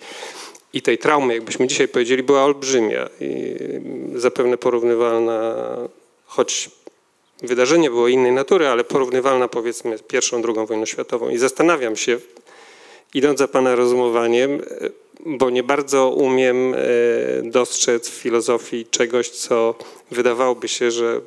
i 0.72 0.82
tej 0.82 0.98
traumy, 0.98 1.34
jakbyśmy 1.34 1.66
dzisiaj 1.66 1.88
powiedzieli, 1.88 2.22
była 2.22 2.44
olbrzymia 2.44 3.08
i 3.20 3.54
zapewne 4.14 4.58
porównywalna, 4.58 5.54
choć 6.26 6.70
wydarzenie 7.42 7.90
było 7.90 8.08
innej 8.08 8.32
natury, 8.32 8.66
ale 8.66 8.84
porównywalna 8.84 9.48
powiedzmy 9.48 9.98
z 9.98 10.02
pierwszą, 10.02 10.42
drugą 10.42 10.66
wojną 10.66 10.86
światową. 10.86 11.28
I 11.28 11.38
zastanawiam 11.38 11.96
się, 11.96 12.18
idąc 13.14 13.38
za 13.38 13.48
Pana 13.48 13.74
rozumowaniem, 13.74 14.62
bo 15.26 15.50
nie 15.50 15.62
bardzo 15.62 16.08
umiem 16.08 16.74
e, 16.74 16.78
dostrzec 17.42 18.08
w 18.08 18.14
filozofii 18.14 18.86
czegoś, 18.86 19.30
co 19.30 19.74
wydawałoby 20.10 20.68
się, 20.68 20.90
że 20.90 21.20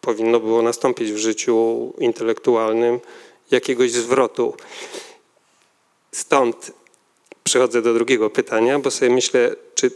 powinno 0.00 0.40
było 0.40 0.62
nastąpić 0.62 1.12
w 1.12 1.16
życiu 1.16 1.92
intelektualnym, 1.98 3.00
jakiegoś 3.50 3.90
zwrotu. 3.92 4.54
Stąd 6.12 6.72
przechodzę 7.44 7.82
do 7.82 7.94
drugiego 7.94 8.30
pytania, 8.30 8.78
bo 8.78 8.90
sobie 8.90 9.10
myślę, 9.10 9.56
czy, 9.74 9.90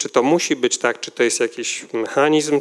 czy 0.00 0.08
to 0.08 0.22
musi 0.22 0.56
być 0.56 0.78
tak, 0.78 1.00
czy 1.00 1.10
to 1.10 1.22
jest 1.22 1.40
jakiś 1.40 1.86
mechanizm, 1.92 2.60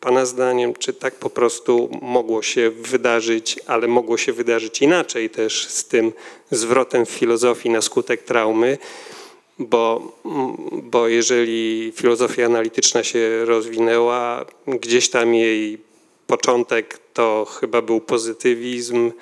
Pana 0.00 0.26
zdaniem, 0.26 0.74
czy 0.74 0.92
tak 0.92 1.14
po 1.14 1.30
prostu 1.30 1.98
mogło 2.02 2.42
się 2.42 2.70
wydarzyć, 2.70 3.58
ale 3.66 3.88
mogło 3.88 4.16
się 4.16 4.32
wydarzyć 4.32 4.82
inaczej 4.82 5.30
też 5.30 5.68
z 5.68 5.84
tym 5.84 6.12
zwrotem 6.50 7.06
w 7.06 7.10
filozofii 7.10 7.70
na 7.70 7.82
skutek 7.82 8.22
traumy, 8.22 8.78
bo, 9.58 10.12
bo 10.72 11.08
jeżeli 11.08 11.92
filozofia 11.96 12.46
analityczna 12.46 13.04
się 13.04 13.44
rozwinęła, 13.44 14.46
gdzieś 14.66 15.10
tam 15.10 15.34
jej 15.34 15.78
początek 16.26 16.98
to 17.14 17.46
chyba 17.60 17.82
był 17.82 18.00
pozytywizm, 18.00 19.12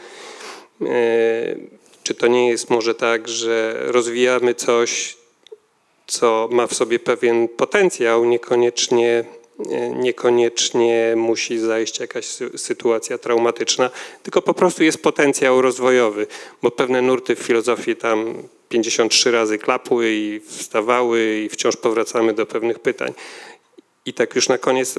e, 0.82 1.56
czy 2.02 2.14
to 2.14 2.26
nie 2.26 2.48
jest 2.48 2.70
może 2.70 2.94
tak, 2.94 3.28
że 3.28 3.82
rozwijamy 3.86 4.55
coś, 4.55 5.18
co 6.09 6.48
ma 6.52 6.66
w 6.66 6.74
sobie 6.74 6.98
pewien 6.98 7.48
potencjał, 7.48 8.24
niekoniecznie, 8.24 9.24
e, 9.70 9.90
niekoniecznie 9.90 11.14
musi 11.16 11.59
zajść 11.59 12.01
jakaś 12.01 12.26
sy- 12.26 12.59
sytuacja 12.59 13.18
traumatyczna, 13.18 13.90
tylko 14.22 14.43
po 14.43 14.55
prostu 14.55 14.85
jest 14.85 15.02
potencjał 15.02 15.62
rozwojowy, 15.62 16.26
bo 16.62 16.70
pewne 16.70 17.02
nurty 17.02 17.36
w 17.36 17.39
filozofii 17.39 17.97
tam 17.97 18.35
53 18.68 19.30
razy 19.30 19.59
klapły 19.59 20.10
i 20.10 20.40
wstawały 20.47 21.40
i 21.44 21.48
wciąż 21.48 21.76
powracamy 21.76 22.32
do 22.35 22.47
pewnych 22.47 22.78
pytań. 22.78 23.12
I 24.06 24.12
tak 24.12 24.35
już 24.35 24.48
na 24.48 24.59
koniec 24.59 24.94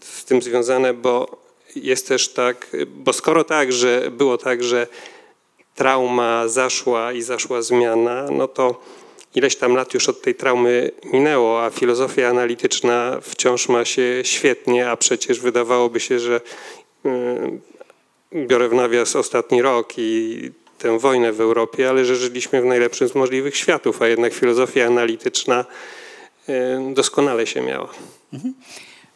z 0.00 0.24
tym 0.24 0.42
związane, 0.42 0.94
bo 0.94 1.42
jest 1.76 2.08
też 2.08 2.28
tak, 2.28 2.76
bo 2.86 3.12
skoro 3.12 3.44
tak, 3.44 3.72
że 3.72 4.10
było 4.10 4.38
tak, 4.38 4.64
że 4.64 4.86
trauma 5.74 6.48
zaszła 6.48 7.12
i 7.12 7.22
zaszła 7.22 7.62
zmiana, 7.62 8.26
no 8.30 8.48
to 8.48 8.80
ileś 9.34 9.56
tam 9.56 9.74
lat 9.74 9.94
już 9.94 10.08
od 10.08 10.22
tej 10.22 10.34
traumy 10.34 10.90
minęło, 11.04 11.64
a 11.64 11.70
filozofia 11.70 12.28
analityczna 12.28 13.18
wciąż 13.22 13.68
ma 13.68 13.84
się 13.84 14.20
świetnie, 14.22 14.90
a 14.90 14.96
przecież 14.96 15.40
wydawałoby 15.40 16.00
się, 16.00 16.18
że 16.18 16.40
yy, 17.04 18.46
biorę 18.46 18.68
w 18.68 18.74
nawias 18.74 19.16
ostatni 19.16 19.62
rok 19.62 19.92
i 19.96 20.50
tę 20.78 20.98
wojnę 20.98 21.32
w 21.32 21.40
Europie, 21.40 21.88
ale 21.88 22.04
że 22.04 22.16
żyliśmy 22.16 22.62
w 22.62 22.64
najlepszym 22.64 23.08
z 23.08 23.14
możliwych 23.14 23.56
światów, 23.56 24.02
a 24.02 24.08
jednak 24.08 24.32
filozofia 24.34 24.86
analityczna 24.86 25.64
yy, 26.48 26.94
doskonale 26.94 27.46
się 27.46 27.60
miała. 27.60 27.88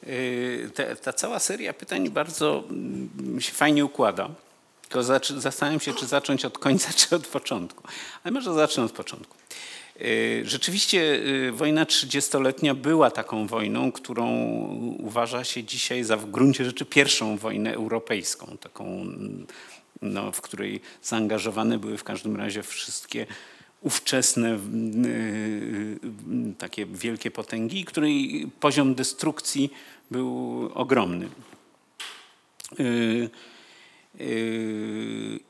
Y, 0.07 0.71
te, 0.75 0.97
ta 0.97 1.13
cała 1.13 1.39
seria 1.39 1.73
pytań 1.73 2.11
bardzo 2.11 2.65
mm, 2.71 3.41
się 3.41 3.53
fajnie 3.53 3.85
układa. 3.85 4.31
Tylko 4.83 5.03
zastanawiam 5.37 5.81
się, 5.81 5.95
czy 5.95 6.07
zacząć 6.07 6.45
od 6.45 6.59
końca, 6.59 6.93
czy 6.99 7.17
od 7.17 7.27
początku. 7.27 7.83
Ale 8.25 8.33
może 8.33 8.55
zacznę 8.55 8.85
od 8.85 8.93
początku. 8.93 9.37
Y, 10.01 10.43
Rzeczywiście 10.45 11.15
y, 11.49 11.53
wojna 11.53 11.87
trzydziestoletnia 11.87 12.75
była 12.75 13.11
taką 13.11 13.47
wojną, 13.47 13.93
którą 13.93 14.27
uważa 14.99 15.45
się 15.45 15.65
dzisiaj 15.65 16.05
za 16.05 16.17
w 16.17 16.31
gruncie 16.31 16.65
rzeczy 16.65 16.85
pierwszą 16.85 17.37
wojnę 17.37 17.75
europejską, 17.75 18.57
taką, 18.61 18.85
mm, 18.85 19.47
no, 20.03 20.33
w 20.33 20.41
której 20.41 20.81
zaangażowane 21.03 21.79
były 21.79 21.99
w 21.99 22.05
każdym 22.05 22.37
razie 22.37 22.63
wszystkie 22.63 23.27
ówczesne 23.81 24.49
mm, 24.49 25.05
y, 25.05 26.55
takie 26.59 26.87
wielkie 26.87 27.31
potęgi, 27.31 27.85
której 27.85 28.47
poziom 28.61 28.95
destrukcji 28.95 29.73
był 30.11 30.71
ogromny. 30.75 31.29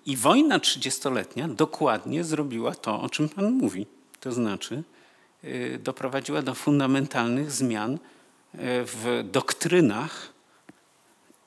I 0.07 0.17
wojna 0.17 0.59
trzydziestoletnia 0.59 1.49
dokładnie 1.49 2.25
zrobiła 2.25 2.75
to, 2.75 3.01
o 3.01 3.09
czym 3.09 3.29
Pan 3.29 3.53
mówi. 3.53 3.87
To 4.27 4.33
znaczy 4.33 4.83
y, 5.45 5.79
doprowadziła 5.83 6.43
do 6.43 6.55
fundamentalnych 6.55 7.53
zmian 7.53 7.95
y, 7.95 7.99
w 8.85 9.25
doktrynach 9.33 10.33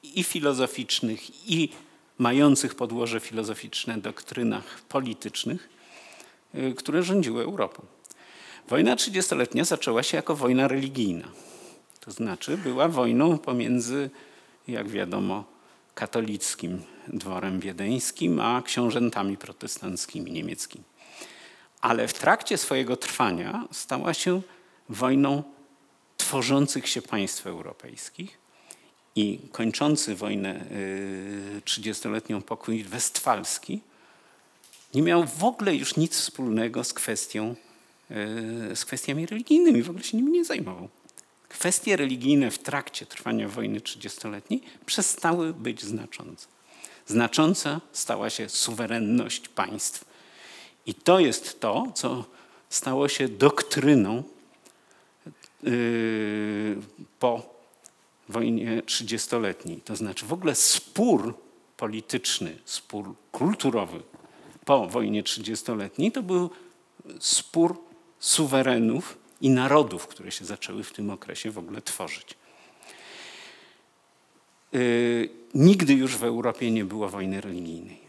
i 0.04 0.24
filozoficznych, 0.24 1.50
i 1.50 1.70
mających 2.18 2.76
podłoże 2.76 3.20
filozoficzne 3.20 3.98
doktrynach 3.98 4.82
politycznych, 4.82 5.70
y, 6.56 6.74
które 6.78 7.04
rządziły 7.04 7.44
Europą. 7.44 7.86
Wojna 8.68 8.96
trzydziestoletnia 8.96 9.66
zaczęła 9.66 10.04
się 10.04 10.18
jako 10.18 10.36
wojna 10.36 10.68
religijna. 10.68 11.28
To 12.00 12.12
znaczy 12.12 12.58
była 12.58 12.88
wojną 12.88 13.38
pomiędzy, 13.38 14.10
jak 14.68 14.90
wiadomo, 14.90 15.44
katolickim 15.96 16.82
dworem 17.08 17.60
wiedeńskim, 17.60 18.40
a 18.40 18.62
książętami 18.62 19.38
protestanckimi 19.38 20.32
niemieckimi. 20.32 20.89
Ale 21.82 22.08
w 22.08 22.14
trakcie 22.14 22.58
swojego 22.58 22.98
trwania 22.98 23.68
stała 23.72 24.14
się 24.14 24.42
wojną 24.90 25.44
tworzących 26.18 26.88
się 26.88 27.02
państw 27.02 27.48
europejskich 27.48 28.38
i 29.16 29.40
kończący 29.52 30.16
wojnę 30.16 30.66
y, 30.72 31.62
trzydziestoletnią 31.66 32.42
pokój 32.42 32.84
westfalski 32.84 33.82
nie 34.94 35.02
miał 35.02 35.26
w 35.26 35.44
ogóle 35.44 35.76
już 35.76 35.96
nic 35.96 36.16
wspólnego 36.16 36.84
z 36.84 36.94
kwestią, 36.94 37.56
y, 38.72 38.76
z 38.76 38.86
kwestiami 38.86 39.26
religijnymi, 39.26 39.84
w 39.84 39.90
ogóle 39.90 40.04
się 40.04 40.18
nimi 40.18 40.32
nie 40.32 40.46
zajmował. 40.46 40.90
Kwestie 41.50 41.98
religijne 41.98 42.52
w 42.52 42.60
trakcie 42.60 43.06
trwania 43.06 43.50
wojny 43.50 43.82
trzydziestoletniej 43.82 44.62
przestały 44.86 45.54
być 45.54 45.84
znaczące. 45.84 46.48
Znacząca 47.08 47.82
stała 47.92 48.30
się 48.30 48.50
suwerenność 48.50 49.48
państw. 49.48 50.06
I 50.90 50.94
to 50.94 51.20
jest 51.20 51.60
to, 51.60 51.88
co 51.96 52.26
stało 52.70 53.08
się 53.08 53.28
doktryną 53.28 54.24
yy, 55.64 56.78
po 57.20 57.56
wojnie 58.30 58.82
trzydziestoletniej. 58.86 59.82
To 59.82 59.96
znaczy 59.96 60.26
w 60.26 60.34
ogóle 60.34 60.56
spór 60.56 61.34
polityczny, 61.78 62.58
spór 62.66 63.14
kulturowy 63.32 64.02
po 64.66 64.88
wojnie 64.88 65.24
trzydziestoletniej 65.24 66.12
to 66.12 66.24
był 66.24 66.50
spór 67.20 67.82
suwerenów 68.20 69.18
i 69.42 69.50
narodów, 69.50 70.08
które 70.08 70.32
się 70.32 70.46
zaczęły 70.46 70.84
w 70.84 70.94
tym 70.94 71.10
okresie 71.10 71.52
w 71.52 71.58
ogóle 71.58 71.82
tworzyć. 71.82 72.36
Yy, 74.74 75.30
nigdy 75.54 75.94
już 75.94 76.18
w 76.18 76.24
Europie 76.24 76.72
nie 76.72 76.86
było 76.86 77.10
wojny 77.10 77.42
religijnej 77.42 78.00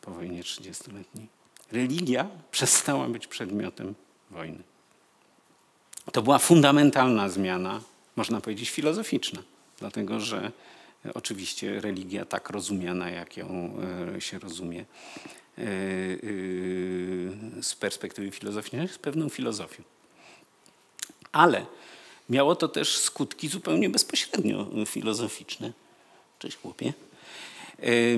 po 0.00 0.10
wojnie 0.10 0.42
30-letniej. 0.42 1.37
Religia 1.72 2.28
przestała 2.50 3.08
być 3.08 3.26
przedmiotem 3.26 3.94
wojny. 4.30 4.62
To 6.12 6.22
była 6.22 6.38
fundamentalna 6.38 7.28
zmiana, 7.28 7.80
można 8.16 8.40
powiedzieć 8.40 8.70
filozoficzna, 8.70 9.42
dlatego 9.78 10.20
że 10.20 10.52
oczywiście 11.14 11.80
religia 11.80 12.24
tak 12.24 12.50
rozumiana, 12.50 13.10
jak 13.10 13.36
ją 13.36 13.76
e, 14.16 14.20
się 14.20 14.38
rozumie 14.38 14.80
e, 14.80 15.62
e, 15.62 15.66
z 17.62 17.74
perspektywy 17.74 18.30
filozoficznej, 18.30 18.82
jest 18.82 18.98
pewną 18.98 19.28
filozofią. 19.28 19.82
Ale 21.32 21.66
miało 22.30 22.56
to 22.56 22.68
też 22.68 22.98
skutki 22.98 23.48
zupełnie 23.48 23.90
bezpośrednio 23.90 24.66
filozoficzne. 24.86 25.72
Cześć 26.38 26.56
chłopie. 26.56 26.92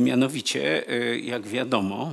Mianowicie, 0.01 0.85
jak 1.22 1.47
wiadomo, 1.47 2.12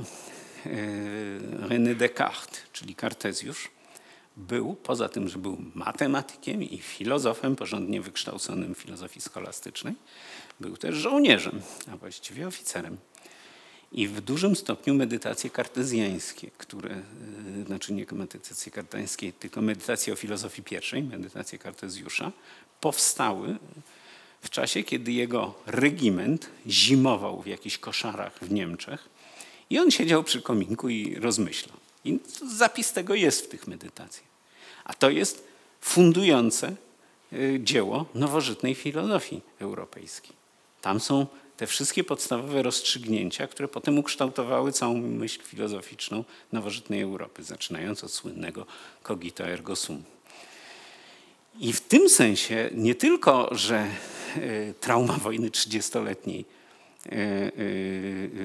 René 1.68 1.94
Descartes, 1.94 2.60
czyli 2.72 2.94
Kartezjusz, 2.94 3.68
był, 4.36 4.74
poza 4.74 5.08
tym, 5.08 5.28
że 5.28 5.38
był 5.38 5.56
matematykiem 5.74 6.62
i 6.62 6.78
filozofem 6.78 7.56
porządnie 7.56 8.00
wykształconym 8.00 8.74
w 8.74 8.78
filozofii 8.78 9.20
scholastycznej, 9.20 9.94
był 10.60 10.76
też 10.76 10.94
żołnierzem, 10.94 11.60
a 11.92 11.96
właściwie 11.96 12.46
oficerem. 12.46 12.96
I 13.92 14.08
w 14.08 14.20
dużym 14.20 14.56
stopniu 14.56 14.94
medytacje 14.94 15.50
kartezjańskie, 15.50 16.50
które, 16.58 17.02
y, 17.60 17.64
znaczy 17.64 17.92
nie 17.92 18.06
medytacje 18.12 18.72
kartezjańskie, 18.72 19.32
tylko 19.32 19.62
medytacje 19.62 20.12
o 20.12 20.16
filozofii 20.16 20.62
pierwszej, 20.62 21.02
medytacje 21.02 21.58
Kartezjusza, 21.58 22.32
powstały 22.80 23.56
w 24.40 24.50
czasie, 24.50 24.82
kiedy 24.82 25.12
jego 25.12 25.54
regiment 25.66 26.50
zimował 26.66 27.42
w 27.42 27.46
jakichś 27.46 27.78
koszarach 27.78 28.38
w 28.38 28.50
Niemczech 28.50 29.08
i 29.70 29.78
on 29.78 29.90
siedział 29.90 30.24
przy 30.24 30.42
kominku 30.42 30.88
i 30.88 31.14
rozmyślał. 31.14 31.76
I 32.04 32.18
zapis 32.46 32.92
tego 32.92 33.14
jest 33.14 33.44
w 33.44 33.48
tych 33.48 33.66
medytacjach. 33.66 34.28
A 34.84 34.94
to 34.94 35.10
jest 35.10 35.44
fundujące 35.80 36.76
y, 37.32 37.60
dzieło 37.62 38.06
nowożytnej 38.14 38.74
filozofii 38.74 39.40
europejskiej. 39.58 40.32
Tam 40.82 41.00
są 41.00 41.26
te 41.56 41.66
wszystkie 41.66 42.04
podstawowe 42.04 42.62
rozstrzygnięcia, 42.62 43.46
które 43.46 43.68
potem 43.68 43.98
ukształtowały 43.98 44.72
całą 44.72 44.94
myśl 44.94 45.42
filozoficzną 45.42 46.24
nowożytnej 46.52 47.00
Europy, 47.02 47.42
zaczynając 47.42 48.04
od 48.04 48.12
słynnego 48.12 48.66
cogito 49.04 49.44
ergo 49.44 49.76
sum. 49.76 50.02
I 51.60 51.72
w 51.72 51.80
tym 51.80 52.08
sensie 52.08 52.70
nie 52.74 52.94
tylko, 52.94 53.48
że 53.52 53.76
e, 53.76 54.74
trauma 54.74 55.12
wojny 55.12 55.50
30-letniej 55.50 56.40
e, 56.40 56.57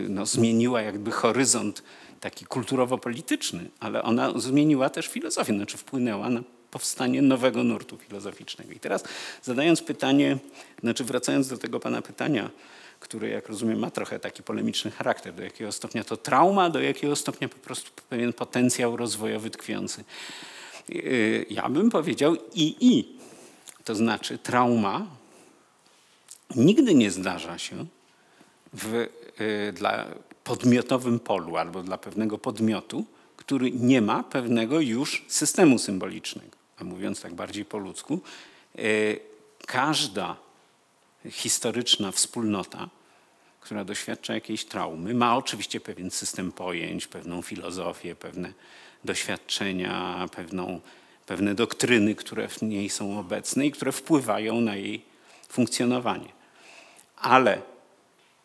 no, 0.09 0.25
zmieniła 0.25 0.81
jakby 0.81 1.11
horyzont 1.11 1.83
taki 2.19 2.45
kulturowo-polityczny, 2.45 3.69
ale 3.79 4.03
ona 4.03 4.39
zmieniła 4.39 4.89
też 4.89 5.07
filozofię, 5.07 5.53
znaczy 5.53 5.77
wpłynęła 5.77 6.29
na 6.29 6.43
powstanie 6.71 7.21
nowego 7.21 7.63
nurtu 7.63 7.97
filozoficznego. 7.97 8.71
I 8.71 8.79
teraz 8.79 9.03
zadając 9.43 9.81
pytanie, 9.81 10.37
znaczy 10.83 11.03
wracając 11.03 11.47
do 11.47 11.57
tego 11.57 11.79
pana 11.79 12.01
pytania, 12.01 12.49
które 12.99 13.29
jak 13.29 13.49
rozumiem 13.49 13.79
ma 13.79 13.91
trochę 13.91 14.19
taki 14.19 14.43
polemiczny 14.43 14.91
charakter, 14.91 15.33
do 15.33 15.43
jakiego 15.43 15.71
stopnia 15.71 16.03
to 16.03 16.17
trauma, 16.17 16.69
do 16.69 16.81
jakiego 16.81 17.15
stopnia 17.15 17.49
po 17.49 17.57
prostu 17.57 17.91
pewien 18.09 18.33
potencjał 18.33 18.97
rozwojowy 18.97 19.49
tkwiący. 19.49 20.03
Yy, 20.89 21.45
Ja 21.49 21.69
bym 21.69 21.89
powiedział 21.89 22.35
i 22.53 22.75
i. 22.79 23.17
To 23.83 23.95
znaczy 23.95 24.37
trauma 24.37 25.07
nigdy 26.55 26.95
nie 26.95 27.11
zdarza 27.11 27.57
się 27.57 27.85
w, 28.73 29.07
y, 29.41 29.73
dla 29.73 30.05
podmiotowym 30.43 31.19
polu 31.19 31.57
albo 31.57 31.83
dla 31.83 31.97
pewnego 31.97 32.37
podmiotu, 32.37 33.05
który 33.37 33.71
nie 33.71 34.01
ma 34.01 34.23
pewnego 34.23 34.79
już 34.79 35.25
systemu 35.27 35.79
symbolicznego. 35.79 36.57
A 36.77 36.83
mówiąc 36.83 37.21
tak 37.21 37.33
bardziej 37.33 37.65
po 37.65 37.77
ludzku, 37.77 38.19
y, 38.79 39.19
każda 39.67 40.35
historyczna 41.29 42.11
wspólnota, 42.11 42.89
która 43.59 43.85
doświadcza 43.85 44.33
jakiejś 44.33 44.65
traumy, 44.65 45.13
ma 45.13 45.37
oczywiście 45.37 45.79
pewien 45.79 46.11
system 46.11 46.51
pojęć, 46.51 47.07
pewną 47.07 47.41
filozofię, 47.41 48.15
pewne 48.15 48.53
doświadczenia, 49.03 50.25
pewną, 50.35 50.81
pewne 51.25 51.55
doktryny, 51.55 52.15
które 52.15 52.47
w 52.47 52.61
niej 52.61 52.89
są 52.89 53.19
obecne 53.19 53.65
i 53.65 53.71
które 53.71 53.91
wpływają 53.91 54.61
na 54.61 54.75
jej 54.75 55.05
funkcjonowanie. 55.49 56.29
Ale 57.17 57.61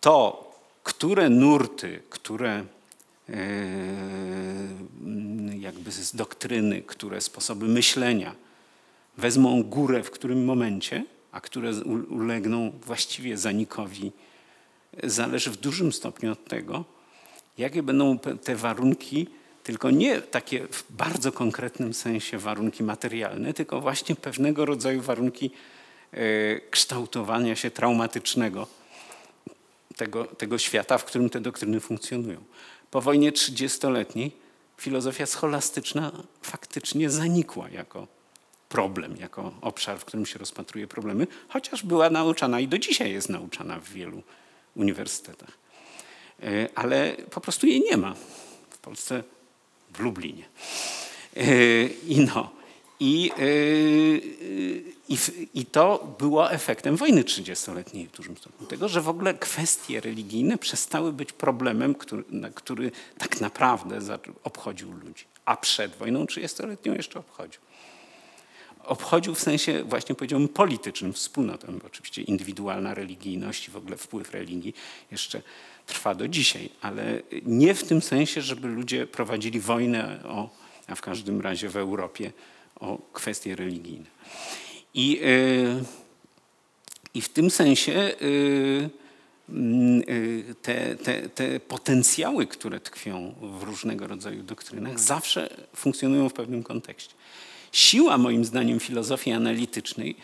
to, 0.01 0.49
które 0.83 1.31
nurty, 1.31 2.03
które 2.11 2.65
e, 3.29 3.35
jakby 5.59 5.91
z 5.91 6.15
doktryny, 6.17 6.83
które 6.83 7.21
sposoby 7.21 7.69
myślenia 7.69 8.35
wezmą 9.17 9.63
górę 9.63 10.03
w 10.03 10.11
którym 10.11 10.45
momencie, 10.45 11.05
a 11.33 11.41
które 11.41 11.73
ulegną 12.11 12.71
właściwie 12.71 13.37
zanikowi, 13.37 14.13
zależy 15.03 15.51
w 15.51 15.57
dużym 15.57 15.93
stopniu 15.93 16.33
od 16.33 16.45
tego, 16.45 16.85
jakie 17.59 17.83
będą 17.83 18.19
te 18.19 18.57
warunki, 18.57 19.27
tylko 19.65 19.91
nie 19.91 20.21
takie 20.21 20.67
w 20.67 20.85
bardzo 20.91 21.33
konkretnym 21.33 21.95
sensie 21.95 22.39
warunki 22.39 22.83
materialne, 22.83 23.55
tylko 23.55 23.81
właśnie 23.81 24.15
pewnego 24.15 24.65
rodzaju 24.65 25.01
warunki 25.01 25.51
e, 26.13 26.61
kształtowania 26.61 27.57
się 27.57 27.71
traumatycznego 27.71 28.78
tego, 29.99 30.25
tego 30.25 30.59
świata, 30.59 30.99
w 30.99 31.05
którym 31.05 31.31
te 31.31 31.41
doktryny 31.41 31.81
funkcjonują. 31.81 32.45
Po 32.91 33.01
wojnie 33.01 33.33
30-letniej 33.33 34.33
filozofia 34.77 35.27
scholastyczna 35.27 36.13
faktycznie 36.43 37.11
zanikła 37.11 37.69
jako 37.69 38.07
problem, 38.69 39.17
jako 39.17 39.53
obszar, 39.61 39.99
w 39.99 40.05
którym 40.05 40.27
się 40.27 40.39
rozpatruje 40.39 40.87
problemy, 40.87 41.27
chociaż 41.49 41.83
była 41.83 42.11
nauczana 42.11 42.61
i 42.61 42.69
do 42.69 42.79
dzisiaj 42.79 43.13
jest 43.13 43.29
nauczana 43.29 43.81
w 43.81 43.89
wielu 43.89 44.23
uniwersytetach. 44.77 45.51
E, 46.43 46.69
Ale 46.75 47.17
po 47.31 47.41
prostu 47.41 47.67
jej 47.67 47.81
nie 47.81 47.97
ma 47.97 48.15
w 48.71 48.79
Polsce, 48.79 49.23
w 49.95 50.01
Lublinie. 50.01 50.45
E, 51.37 51.85
I 51.87 52.21
no. 52.21 52.51
I, 53.01 53.31
e, 53.31 53.45
i, 55.09 55.17
w- 55.17 55.55
I 55.57 55.67
to 55.67 56.15
było 56.19 56.53
efektem 56.53 56.97
wojny 56.97 57.23
30-letniej 57.23 58.07
w 58.07 58.11
dużym 58.17 58.37
stopniu. 58.37 58.67
Tego, 58.67 58.89
że 58.89 59.01
w 59.01 59.09
ogóle 59.09 59.35
kwestie 59.35 60.01
religijne 60.01 60.59
przestały 60.59 61.13
być 61.13 61.33
problemem, 61.33 61.95
który, 61.95 62.25
na 62.31 62.51
który 62.51 62.91
tak 63.19 63.41
naprawdę 63.41 63.99
obchodził 64.45 64.93
ludzi. 64.93 65.25
A 65.45 65.57
przed 65.57 65.97
wojną 65.97 66.25
30-letnią 66.25 66.97
jeszcze 66.97 67.19
obchodził 67.19 67.61
obchodził 68.85 69.35
w 69.35 69.41
sensie 69.41 69.85
właśnie 69.85 70.15
powiedziałbym 70.15 70.49
politycznym 70.49 71.13
wspólnotę, 71.13 71.67
bo 71.73 71.87
oczywiście 71.87 72.23
indywidualna 72.23 72.95
religijność 72.95 73.69
i 73.69 73.71
w 73.71 73.77
ogóle 73.77 73.97
wpływ 73.97 74.31
religii 74.33 74.75
jeszcze 75.11 75.43
trwa 75.87 76.15
do 76.15 76.29
dzisiaj, 76.29 76.69
ale 76.81 77.23
nie 77.43 77.75
w 77.75 77.85
tym 77.85 78.03
sensie, 78.03 78.43
żeby 78.43 78.69
ludzie 78.69 79.07
prowadzili 79.07 79.61
wojnę, 79.61 80.21
o, 80.25 80.51
a 80.87 80.95
w 80.95 81.01
każdym 81.01 81.41
razie 81.41 81.69
w 81.69 81.77
Europie, 81.77 82.33
o 82.81 82.99
kwestie 83.13 83.57
religijne. 83.57 84.07
I, 84.95 85.21
y, 85.23 85.85
i 87.15 87.23
w 87.23 87.29
tym 87.29 87.51
sensie 87.51 87.93
y, 88.23 88.91
mm, 89.49 90.03
y, 90.09 90.55
te, 90.63 90.97
te, 90.97 91.29
te 91.29 91.61
potencjały, 91.61 92.47
które 92.47 92.81
tkwią 92.81 93.35
w 93.59 93.63
różnego 93.63 94.07
rodzaju 94.07 94.43
doktrynach, 94.43 95.01
zawsze 95.01 95.57
funkcjonują 95.77 96.29
w 96.29 96.33
pewnym 96.33 96.63
kontekście. 96.63 97.15
Siła, 97.73 98.19
moim 98.19 98.45
zdaniem, 98.45 98.81
filozofii 98.81 99.33
analitycznej, 99.33 100.17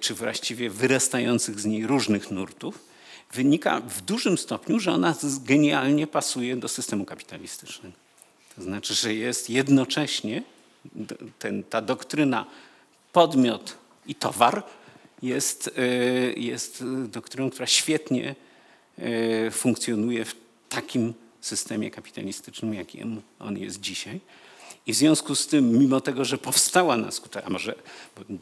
czy 0.00 0.14
właściwie 0.14 0.70
wyrastających 0.70 1.60
z 1.60 1.64
niej 1.64 1.86
różnych 1.86 2.30
nurtów, 2.30 2.78
wynika 3.32 3.80
w 3.80 4.00
dużym 4.00 4.38
stopniu, 4.38 4.80
że 4.80 4.92
ona 4.92 5.14
genialnie 5.44 6.06
pasuje 6.06 6.56
do 6.56 6.68
systemu 6.68 7.04
kapitalistycznego. 7.04 7.96
To 8.56 8.62
znaczy, 8.62 8.94
że 8.94 9.14
jest 9.14 9.50
jednocześnie 9.50 10.42
ten, 11.38 11.64
ta 11.64 11.82
doktryna 11.82 12.46
podmiot 13.12 13.76
i 14.06 14.14
towar 14.14 14.62
jest, 15.22 15.70
e, 15.76 15.82
jest 16.32 16.84
doktryną, 17.08 17.50
która 17.50 17.66
świetnie 17.66 18.34
e, 18.98 19.50
funkcjonuje 19.50 20.24
w 20.24 20.34
takim 20.68 21.14
systemie 21.40 21.90
kapitalistycznym, 21.90 22.74
jakim 22.74 23.22
on 23.38 23.58
jest 23.58 23.80
dzisiaj. 23.80 24.20
I 24.86 24.92
w 24.92 24.96
związku 24.96 25.34
z 25.34 25.46
tym, 25.46 25.78
mimo 25.78 26.00
tego, 26.00 26.24
że 26.24 26.38
powstała 26.38 26.96
na 26.96 27.10
skutek, 27.10 27.44
a 27.46 27.50
może 27.50 27.74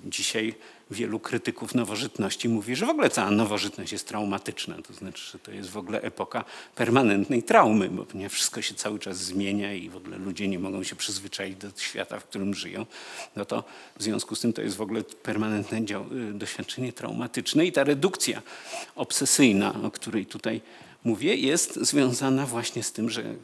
dzisiaj 0.04 0.54
wielu 0.90 1.20
krytyków 1.20 1.74
nowożytności 1.74 2.48
mówi, 2.48 2.76
że 2.76 2.86
w 2.86 2.88
ogóle 2.88 3.10
cała 3.10 3.30
nowożytność 3.30 3.92
jest 3.92 4.08
traumatyczna. 4.08 4.76
To 4.82 4.92
znaczy, 4.92 5.30
że 5.32 5.38
to 5.38 5.50
jest 5.50 5.70
w 5.70 5.76
ogóle 5.76 6.02
epoka 6.02 6.44
permanentnej 6.74 7.42
traumy, 7.42 7.88
bo 7.88 8.04
ponieważ 8.04 8.32
wszystko 8.32 8.62
się 8.62 8.74
cały 8.74 8.98
czas 8.98 9.18
zmienia 9.18 9.74
i 9.74 9.90
w 9.90 9.96
ogóle 9.96 10.18
ludzie 10.18 10.48
nie 10.48 10.58
mogą 10.58 10.82
się 10.82 10.96
przyzwyczaić 10.96 11.56
do 11.56 11.68
świata, 11.76 12.20
w 12.20 12.24
którym 12.24 12.54
żyją, 12.54 12.86
no 13.36 13.44
to 13.44 13.64
w 13.96 14.02
związku 14.02 14.34
z 14.34 14.40
tym 14.40 14.52
to 14.52 14.62
jest 14.62 14.76
w 14.76 14.80
ogóle 14.80 15.02
permanentne 15.02 15.78
y, 15.78 16.32
doświadczenie 16.32 16.92
traumatyczne 16.92 17.66
i 17.66 17.72
ta 17.72 17.84
redukcja 17.84 18.42
obsesyjna, 18.96 19.74
o 19.82 19.90
której 19.90 20.26
tutaj 20.26 20.60
mówię, 21.04 21.34
jest 21.34 21.74
związana 21.74 22.46
właśnie 22.46 22.82
z 22.82 22.92
tym, 22.92 23.10
że 23.10 23.34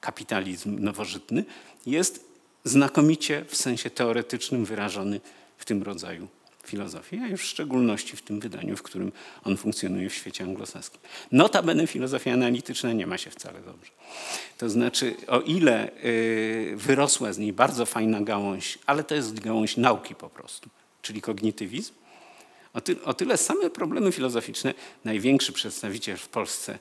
kapitalizm 0.00 0.84
nowożytny 0.84 1.44
jest 1.86 2.24
znakomicie 2.64 3.44
w 3.48 3.56
sensie 3.56 3.90
teoretycznym 3.90 4.64
wyrażony 4.64 5.20
w 5.58 5.64
tym 5.64 5.82
rodzaju 5.82 6.28
filozofii, 6.68 7.20
a 7.22 7.26
już 7.26 7.40
w 7.40 7.44
szczególności 7.44 8.16
w 8.16 8.22
tym 8.22 8.40
wydaniu, 8.40 8.76
w 8.76 8.82
którym 8.82 9.12
on 9.44 9.56
funkcjonuje 9.56 10.10
w 10.10 10.14
świecie 10.14 10.44
anglosaskim. 10.44 11.00
Notabene 11.32 11.86
filozofia 11.86 12.32
analityczna 12.32 12.92
nie 12.92 13.06
ma 13.06 13.18
się 13.18 13.30
wcale 13.30 13.60
dobrze. 13.60 13.90
To 14.58 14.70
znaczy, 14.70 15.14
o 15.26 15.40
ile 15.40 15.90
y, 16.04 16.74
wyrosła 16.76 17.32
z 17.32 17.38
niej 17.38 17.52
bardzo 17.52 17.86
fajna 17.86 18.20
gałąź, 18.20 18.78
ale 18.86 19.04
to 19.04 19.14
jest 19.14 19.40
gałąź 19.40 19.76
nauki 19.76 20.14
po 20.14 20.30
prostu, 20.30 20.70
czyli 21.02 21.20
kognitywizm, 21.20 21.92
o, 22.74 22.80
ty, 22.80 23.02
o 23.04 23.14
tyle 23.14 23.36
same 23.36 23.70
problemy 23.70 24.12
filozoficzne, 24.12 24.74
największy 25.04 25.52
przedstawiciel 25.52 26.16
w 26.16 26.28
Polsce 26.28 26.78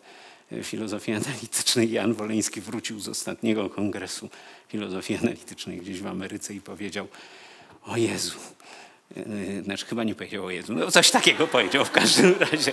e, 0.52 0.64
filozofii 0.64 1.14
analitycznej, 1.22 1.92
Jan 1.92 2.14
Woleński, 2.14 2.62
wrócił 2.62 3.00
z 3.00 3.08
ostatniego 3.08 3.70
kongresu 3.70 4.30
filozofii 4.68 5.16
analitycznej 5.16 5.78
gdzieś 5.78 6.02
w 6.02 6.08
Ameryce 6.08 6.54
i 6.54 6.62
powiedział, 6.62 7.08
o 7.86 7.98
Jezu, 7.98 8.40
znaczy 9.64 9.86
chyba 9.86 10.04
nie 10.04 10.16
powiedział 10.16 10.46
o 10.46 10.50
Jezu, 10.52 10.74
no 10.74 10.92
coś 10.92 11.12
takiego 11.12 11.48
powiedział 11.48 11.86
w 11.86 11.92
każdym 11.92 12.36
razie. 12.52 12.72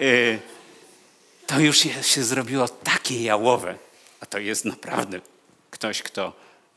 E, 0.00 0.38
To 1.46 1.60
już 1.60 1.78
się, 2.02 2.24
zrobiło 2.24 2.68
takie 2.68 3.22
jałowe, 3.22 3.74
a 4.20 4.26
to 4.26 4.38
jest 4.38 4.64
naprawdę 4.64 5.20
ktoś, 5.70 6.02
kto 6.02 6.32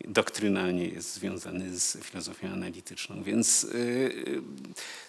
doktrynalnie 0.06 0.86
jest 0.86 1.14
związany 1.14 1.80
z 1.80 1.98
filozofią 2.04 2.48
analityczną. 2.48 3.24
Więc 3.24 3.64
yy, 3.64 4.42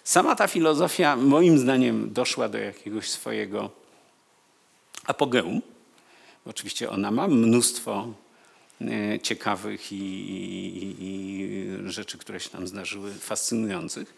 sama 0.04 0.36
ta 0.36 0.46
filozofia 0.46 1.16
moim 1.16 1.58
zdaniem 1.58 2.12
doszła 2.12 2.48
do 2.48 2.58
jakiegoś 2.58 3.10
swojego 3.10 3.70
apogeum. 5.06 5.62
Oczywiście 6.46 6.90
ona 6.90 7.10
ma 7.10 7.28
mnóstwo 7.28 8.08
ciekawych 9.22 9.92
i, 9.92 9.96
i, 9.96 10.96
i 11.00 11.90
rzeczy, 11.90 12.18
które 12.18 12.40
się 12.40 12.50
nam 12.52 12.66
zdarzyły, 12.66 13.14
fascynujących, 13.14 14.14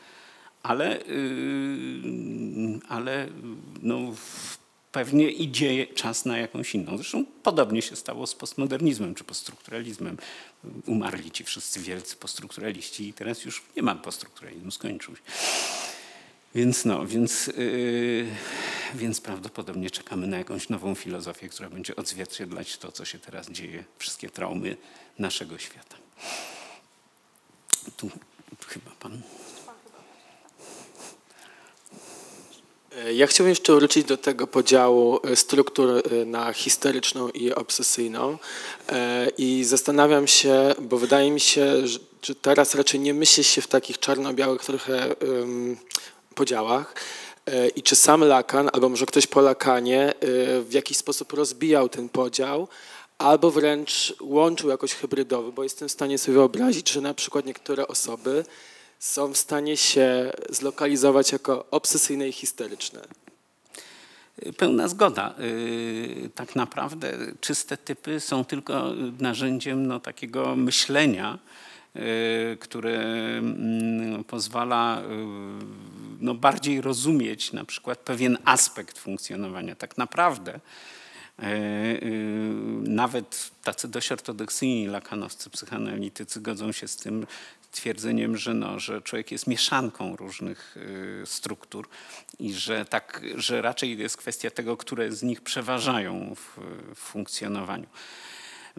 ale, 0.62 0.98
yy, 0.98 2.80
ale 2.88 3.28
no, 3.82 3.98
pewnie 4.93 5.30
idzie 5.30 5.86
czas 5.86 6.24
na 6.24 6.38
jakąś 6.38 6.74
inną. 6.74 6.97
Zresztą 6.97 7.24
podobnie 7.43 7.82
się 7.82 7.97
stało 7.97 8.26
z 8.26 8.34
postmodernizmem 8.34 9.14
czy 9.14 9.24
poststrukturalizmem. 9.24 10.16
Umarli 10.86 11.30
ci 11.30 11.44
wszyscy 11.44 11.80
wielcy 11.80 12.16
poststrukturaliści 12.16 13.09
i 13.09 13.12
teraz 13.12 13.44
już 13.44 13.62
nie 13.76 13.82
ma 13.82 13.94
poststrukturalizmu, 13.94 14.70
skończył 14.70 15.16
się. 15.16 15.22
Więc 16.57 16.85
no, 16.85 17.07
więc, 17.07 17.47
yy, 17.47 18.27
więc 18.95 19.20
prawdopodobnie 19.20 19.91
czekamy 19.91 20.27
na 20.27 20.39
jakąś 20.39 20.69
nową 20.69 20.95
filozofię, 20.95 21.49
która 21.49 21.70
będzie 21.70 21.97
odzwierciedlać 21.97 22.78
to, 22.78 22.93
co 22.93 23.05
się 23.05 23.19
teraz 23.19 23.51
dzieje, 23.51 23.85
wszystkie 23.99 24.31
traumy 24.31 24.77
naszego 25.19 25.59
świata. 25.59 25.97
Tu 27.97 28.11
chyba 28.66 28.91
pan. 29.01 29.23
Ja 33.15 33.27
chciałbym 33.27 33.51
jeszcze 33.51 33.74
wrócić 33.74 34.05
do 34.05 34.16
tego 34.16 34.47
podziału 34.47 35.20
e, 35.24 35.37
struktur 35.37 35.91
e, 35.91 36.24
na 36.24 36.53
histeryczną 36.53 37.28
i 37.28 37.53
obsesyjną 37.53 38.39
E, 38.89 39.28
i 39.39 39.65
zastanawiam 39.65 40.27
się, 40.27 40.74
bo 40.81 40.99
wydaje 40.99 41.31
mi 41.31 41.41
się, 41.41 41.87
że- 41.87 41.99
teraz 42.43 42.74
raczej 42.74 43.01
nie 43.01 43.15
myśli 43.15 43.45
się 43.45 43.61
w 43.62 43.66
takich 43.66 43.99
czarno-białych 43.99 44.65
trochę 44.65 45.15
podziałach 46.36 46.94
E, 47.46 47.68
i 47.68 47.82
czy 47.82 47.96
sam 47.96 48.24
Lacan, 48.24 48.70
albo 48.72 48.88
może 48.88 49.06
ktoś 49.06 49.26
po 49.26 49.40
Lacanie 49.40 50.08
e, 50.08 50.14
w 50.62 50.72
jakiś 50.72 50.96
sposób 50.96 51.32
rozbijał 51.32 51.88
ten 51.88 52.08
podział, 52.08 52.68
albo 53.18 53.50
wręcz 53.50 54.14
łączył 54.20 54.70
jakoś 54.70 54.94
hybrydowy, 54.94 55.52
bo 55.52 55.62
jestem 55.62 55.88
w 55.88 55.92
stanie 55.92 56.18
sobie 56.18 56.34
wyobrazić, 56.34 56.90
że 56.90 57.00
na 57.00 57.14
przykład 57.14 57.46
niektóre 57.46 57.88
osoby 57.88 58.44
są 58.98 59.32
w 59.32 59.36
stanie 59.36 59.76
się 59.76 60.32
zlokalizować 60.50 61.32
jako 61.32 61.64
obsesyjne 61.70 62.28
i 62.28 62.32
histeryczne. 62.32 63.00
Pełna 64.56 64.88
zgoda. 64.88 65.34
Yy, 65.38 66.30
Tak 66.34 66.56
naprawdę 66.56 67.12
czyste 67.40 67.76
typy 67.76 68.20
są 68.20 68.44
tylko 68.44 68.92
narzędziem 69.20 69.86
no, 69.86 70.00
takiego 70.00 70.56
myślenia, 70.56 71.38
yy, 71.97 72.56
które 72.56 72.98
mm, 73.39 74.24
pozwala 74.24 75.02
yy, 75.09 75.16
no, 76.20 76.35
bardziej 76.35 76.81
rozumieć 76.81 77.52
na 77.52 77.64
przykład 77.64 77.98
pewien 77.98 78.39
aspekt 78.44 78.98
funkcjonowania. 78.98 79.77
Tak 79.77 79.98
naprawdę 79.98 80.60
yy, 81.39 81.47
nawet 82.82 83.51
tacy 83.64 83.89
dość 83.89 84.12
ortodoksyjni 84.12 84.86
lakanowscy 84.86 85.51
psychoanalitycy 85.51 86.40
godzą 86.40 86.73
się 86.73 86.89
z 86.89 86.97
tym 86.97 87.27
twierdzeniem, 87.77 88.36
że, 88.36 88.55
no, 88.55 88.81
że 88.81 89.02
człowiek 89.02 89.32
jest 89.32 89.47
mieszanką 89.47 90.16
różnych 90.16 90.77
y, 90.77 91.27
struktur 91.27 91.89
i 92.39 92.55
że, 92.55 92.85
tak, 92.85 93.23
że 93.35 93.62
raczej 93.62 93.98
jest 93.98 94.16
kwestia 94.16 94.51
tego, 94.51 94.77
które 94.77 95.12
z 95.12 95.23
nich 95.23 95.40
przeważają 95.40 96.35
w 96.35 96.60
funkcjonowaniu. 96.94 97.86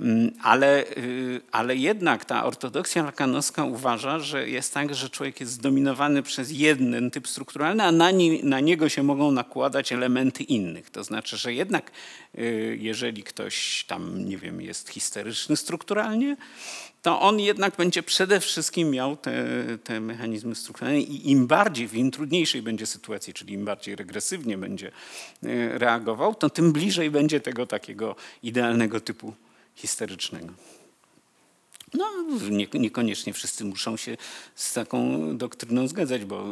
Mm, 0.02 0.32
Ale, 0.44 0.86
y, 0.98 1.41
ale 1.52 1.76
jednak 1.76 2.26
ta 2.26 2.45
ortodoksja 2.45 3.03
lakanowska 3.03 3.64
uważa, 3.64 4.19
że 4.19 4.49
jest 4.49 4.74
tak, 4.74 4.95
że 4.95 5.10
człowiek 5.10 5.40
jest 5.40 5.52
zdominowany 5.52 6.24
przez 6.24 6.52
jeden 6.52 7.11
typ 7.11 7.28
strukturalny, 7.28 7.84
a 7.84 7.91
na, 7.91 8.10
na 8.44 8.60
niego 8.60 8.90
się 8.90 9.03
mogą 9.03 9.32
nakładać 9.32 9.91
elementy 9.91 10.44
innych. 10.44 10.90
To 10.90 11.03
znaczy, 11.03 11.38
że 11.38 11.53
jednak 11.53 11.91
y, 12.38 12.78
jeżeli 12.82 13.24
ktoś 13.24 13.86
tam, 13.88 14.26
nie 14.26 14.38
wiem, 14.38 14.61
jest 14.61 14.90
histeryczny 14.90 15.57
strukturalnie, 15.57 16.38
to 17.02 17.22
on 17.22 17.40
jednak 17.40 17.76
będzie 17.76 18.03
przede 18.03 18.40
wszystkim 18.40 18.90
miał 18.90 19.18
te, 19.18 19.45
te 19.84 19.99
mechanizmy 19.99 20.56
strukturalne 20.56 20.99
i 20.99 21.32
im 21.32 21.48
bardziej, 21.48 21.90
im 21.94 22.11
trudniejszej 22.11 22.61
będzie 22.61 22.86
sytuacji, 22.86 23.34
czyli 23.34 23.53
im 23.53 23.65
bardziej 23.65 23.95
regresywnie 23.95 24.57
będzie 24.57 24.88
y, 24.88 25.78
reagował, 25.78 26.36
to 26.36 26.49
tym 26.49 26.74
bliżej 26.74 27.11
będzie 27.11 27.40
tego 27.40 27.68
takiego 27.68 28.15
idealnego 28.44 28.99
typu 28.99 29.34
histerycznego. 29.78 30.54
No, 31.94 32.06
nie, 32.49 32.68
niekoniecznie 32.74 33.34
wszyscy 33.34 33.66
muszą 33.66 33.98
się 33.98 34.18
z 34.56 34.74
taką 34.74 35.38
doktryną 35.38 35.88
zgadzać, 35.88 36.26
bo 36.26 36.45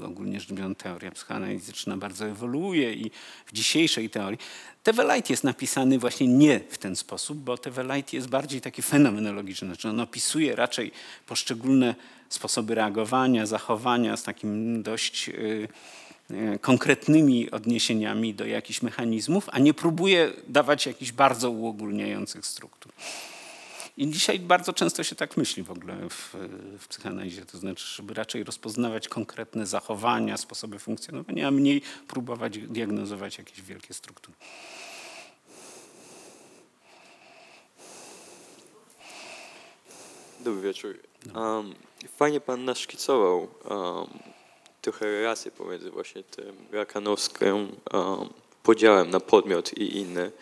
y, 0.00 0.04
ogólnie 0.04 0.40
rzecz 0.40 0.52
biorąc 0.52 0.78
teoria 0.78 1.10
psychoanalityczna 1.10 1.96
bardzo 1.96 2.26
ewoluuje 2.26 2.94
i 2.94 3.10
w 3.46 3.52
dzisiejszej 3.52 4.10
teorii 4.10 4.38
Teweleit 4.82 5.30
jest 5.30 5.44
napisany 5.44 5.98
właśnie 5.98 6.28
nie 6.28 6.60
w 6.70 6.78
ten 6.78 6.96
sposób, 6.96 7.38
bo 7.38 7.58
Teweleit 7.58 8.12
jest 8.12 8.28
bardziej 8.28 8.60
taki 8.60 8.82
fenomenologiczny, 8.82 9.68
znaczy 9.68 9.88
on 9.88 10.00
opisuje 10.00 10.56
raczej 10.56 10.92
poszczególne 11.26 11.94
sposoby 12.28 12.74
reagowania, 12.74 13.46
zachowania 13.46 14.16
z 14.16 14.22
takim 14.22 14.82
dość 14.82 15.28
y, 15.28 15.32
y, 15.32 15.68
konkretnymi 16.60 17.50
odniesieniami 17.50 18.34
do 18.34 18.46
jakichś 18.46 18.82
mechanizmów, 18.82 19.48
a 19.52 19.58
nie 19.58 19.74
próbuje 19.74 20.32
dawać 20.48 20.86
jakichś 20.86 21.12
bardzo 21.12 21.50
uogólniających 21.50 22.46
struktur. 22.46 22.92
I 23.96 24.10
dzisiaj 24.10 24.40
bardzo 24.40 24.72
często 24.72 25.04
się 25.04 25.16
tak 25.16 25.36
myśli 25.36 25.62
w 25.62 25.70
ogóle 25.70 26.08
w, 26.08 26.34
w 26.78 26.88
psychoanalizie, 26.88 27.44
to 27.44 27.58
znaczy, 27.58 27.86
żeby 27.86 28.14
raczej 28.14 28.44
rozpoznawać 28.44 29.08
konkretne 29.08 29.66
zachowania, 29.66 30.36
sposoby 30.36 30.78
funkcjonowania, 30.78 31.48
a 31.48 31.50
mniej 31.50 31.82
próbować 32.08 32.58
diagnozować 32.58 33.38
jakieś 33.38 33.62
wielkie 33.62 33.94
struktury. 33.94 34.36
Dobry 40.40 40.62
wieczór. 40.62 40.98
Um, 41.34 41.74
fajnie 42.16 42.40
pan 42.40 42.64
naszkicował 42.64 43.38
um, 43.40 44.37
trochę 44.92 45.06
relacje 45.06 45.50
pomiędzy 45.50 45.90
właśnie 45.90 46.22
tym 46.22 46.56
lakanowskim 46.72 47.54
um, 47.92 48.28
podziałem 48.62 49.10
na 49.10 49.20
podmiot 49.20 49.78
i 49.78 49.96
inny. 49.96 50.32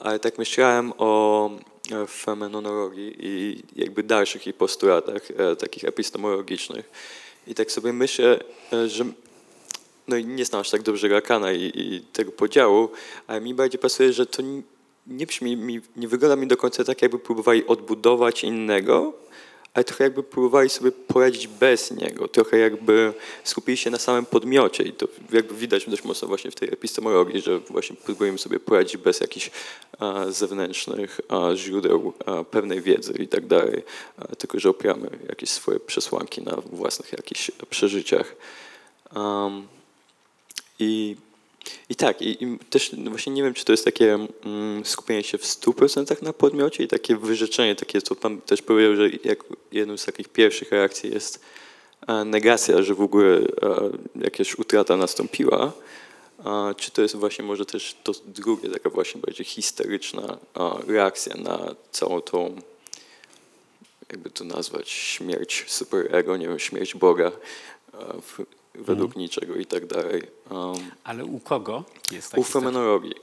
Ale 0.00 0.18
tak 0.18 0.38
myślałem 0.38 0.92
o 0.98 1.50
e, 1.92 2.06
fenomenologii 2.06 3.16
i 3.18 3.62
jakby 3.76 4.02
dalszych 4.02 4.46
jej 4.46 4.52
postulatach, 4.52 5.22
e, 5.30 5.56
takich 5.56 5.84
epistemologicznych. 5.84 6.90
I 7.46 7.54
tak 7.54 7.72
sobie 7.72 7.92
myślę, 7.92 8.40
e, 8.72 8.88
że 8.88 9.04
no 10.08 10.18
nie 10.18 10.44
znam 10.44 10.60
aż 10.60 10.70
tak 10.70 10.82
dobrze 10.82 11.08
Lakana 11.08 11.52
i, 11.52 11.72
i 11.74 12.00
tego 12.00 12.32
podziału, 12.32 12.88
ale 13.26 13.40
mi 13.40 13.54
bardziej 13.54 13.80
pasuje, 13.80 14.12
że 14.12 14.26
to 14.26 14.42
nie 15.06 15.26
brzmi, 15.26 15.56
mi, 15.56 15.80
nie 15.96 16.08
wygląda 16.08 16.36
mi 16.36 16.46
do 16.46 16.56
końca 16.56 16.84
tak, 16.84 17.02
jakby 17.02 17.18
próbowali 17.18 17.66
odbudować 17.66 18.44
innego, 18.44 19.12
ale 19.74 19.84
trochę 19.84 20.04
jakby 20.04 20.22
próbowali 20.22 20.70
sobie 20.70 20.92
poradzić 20.92 21.46
bez 21.46 21.90
niego, 21.90 22.28
trochę 22.28 22.58
jakby 22.58 23.14
skupili 23.44 23.76
się 23.76 23.90
na 23.90 23.98
samym 23.98 24.26
podmiocie 24.26 24.84
i 24.84 24.92
to 24.92 25.08
jakby 25.32 25.54
widać 25.54 25.90
dość 25.90 26.04
mocno 26.04 26.28
właśnie 26.28 26.50
w 26.50 26.54
tej 26.54 26.68
epistemologii, 26.72 27.40
że 27.40 27.58
właśnie 27.58 27.96
próbujemy 27.96 28.38
sobie 28.38 28.60
poradzić 28.60 28.96
bez 28.96 29.20
jakichś 29.20 29.50
zewnętrznych 30.28 31.20
źródeł 31.54 32.12
pewnej 32.50 32.80
wiedzy 32.80 33.12
i 33.12 33.28
tak 33.28 33.46
dalej, 33.46 33.82
tylko 34.38 34.60
że 34.60 34.70
opieramy 34.70 35.10
jakieś 35.28 35.50
swoje 35.50 35.80
przesłanki 35.80 36.42
na 36.42 36.56
własnych 36.56 37.12
jakichś 37.12 37.50
przeżyciach. 37.70 38.36
Um, 39.16 39.68
I 40.78 41.16
i 41.88 41.94
tak, 41.94 42.22
i, 42.22 42.44
i 42.44 42.58
też 42.58 42.92
no 42.92 43.10
właśnie 43.10 43.32
nie 43.32 43.42
wiem, 43.42 43.54
czy 43.54 43.64
to 43.64 43.72
jest 43.72 43.84
takie 43.84 44.14
mm, 44.44 44.84
skupienie 44.84 45.22
się 45.22 45.38
w 45.38 45.42
100% 45.42 46.22
na 46.22 46.32
podmiocie 46.32 46.84
i 46.84 46.88
takie 46.88 47.16
wyrzeczenie, 47.16 47.74
takie, 47.76 48.02
co 48.02 48.14
pan 48.14 48.40
też 48.40 48.62
powiedział, 48.62 48.96
że 48.96 49.08
jak 49.24 49.44
jedną 49.72 49.96
z 49.96 50.04
takich 50.04 50.28
pierwszych 50.28 50.72
reakcji 50.72 51.12
jest 51.12 51.40
e, 52.06 52.24
negacja, 52.24 52.82
że 52.82 52.94
w 52.94 53.00
ogóle 53.00 53.36
e, 53.36 53.44
jakaś 54.14 54.58
utrata 54.58 54.96
nastąpiła. 54.96 55.72
A 56.44 56.74
czy 56.76 56.90
to 56.90 57.02
jest 57.02 57.16
właśnie 57.16 57.44
może 57.44 57.66
też 57.66 57.96
to 58.02 58.12
drugie, 58.26 58.68
taka 58.68 58.90
właśnie 58.90 59.20
bardziej 59.20 59.46
histeryczna 59.46 60.38
e, 60.56 60.92
reakcja 60.92 61.36
na 61.36 61.74
całą 61.92 62.20
tą, 62.20 62.56
jakby 64.10 64.30
to 64.30 64.44
nazwać, 64.44 64.90
śmierć 64.90 65.64
superego, 65.68 66.36
nie 66.36 66.48
wiem, 66.48 66.58
śmierć 66.58 66.94
Boga 66.94 67.26
e, 67.26 67.32
w, 68.20 68.38
według 68.74 69.16
niczego 69.16 69.54
i 69.54 69.66
tak 69.66 69.86
dalej. 69.86 70.22
Um, 70.50 70.76
Ale 71.04 71.24
u 71.24 71.40
kogo 71.40 71.84
jest 72.10 72.30
taki 72.30 72.40
u 72.40 72.44
fenomenologii, 72.44 73.14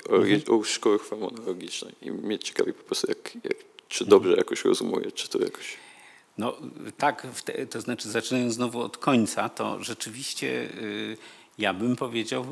o, 0.49 0.57
o 0.57 0.63
szkoły 0.63 0.99
fenomenologicznej. 0.99 1.93
I 2.01 2.11
mnie 2.11 2.39
ciekawi 2.39 2.73
po 2.73 2.83
prostu, 2.83 3.07
jak, 3.09 3.35
jak, 3.35 3.57
czy 3.87 4.05
dobrze 4.05 4.33
jakoś 4.35 4.65
rozumuję, 4.65 5.11
czy 5.11 5.29
to 5.29 5.39
jakoś... 5.39 5.77
No 6.37 6.57
tak, 6.97 7.27
te, 7.45 7.67
to 7.67 7.81
znaczy 7.81 8.09
zaczynając 8.09 8.53
znowu 8.53 8.81
od 8.81 8.97
końca, 8.97 9.49
to 9.49 9.83
rzeczywiście 9.83 10.47
y, 10.47 11.17
ja 11.57 11.73
bym 11.73 11.95
powiedział, 11.95 12.43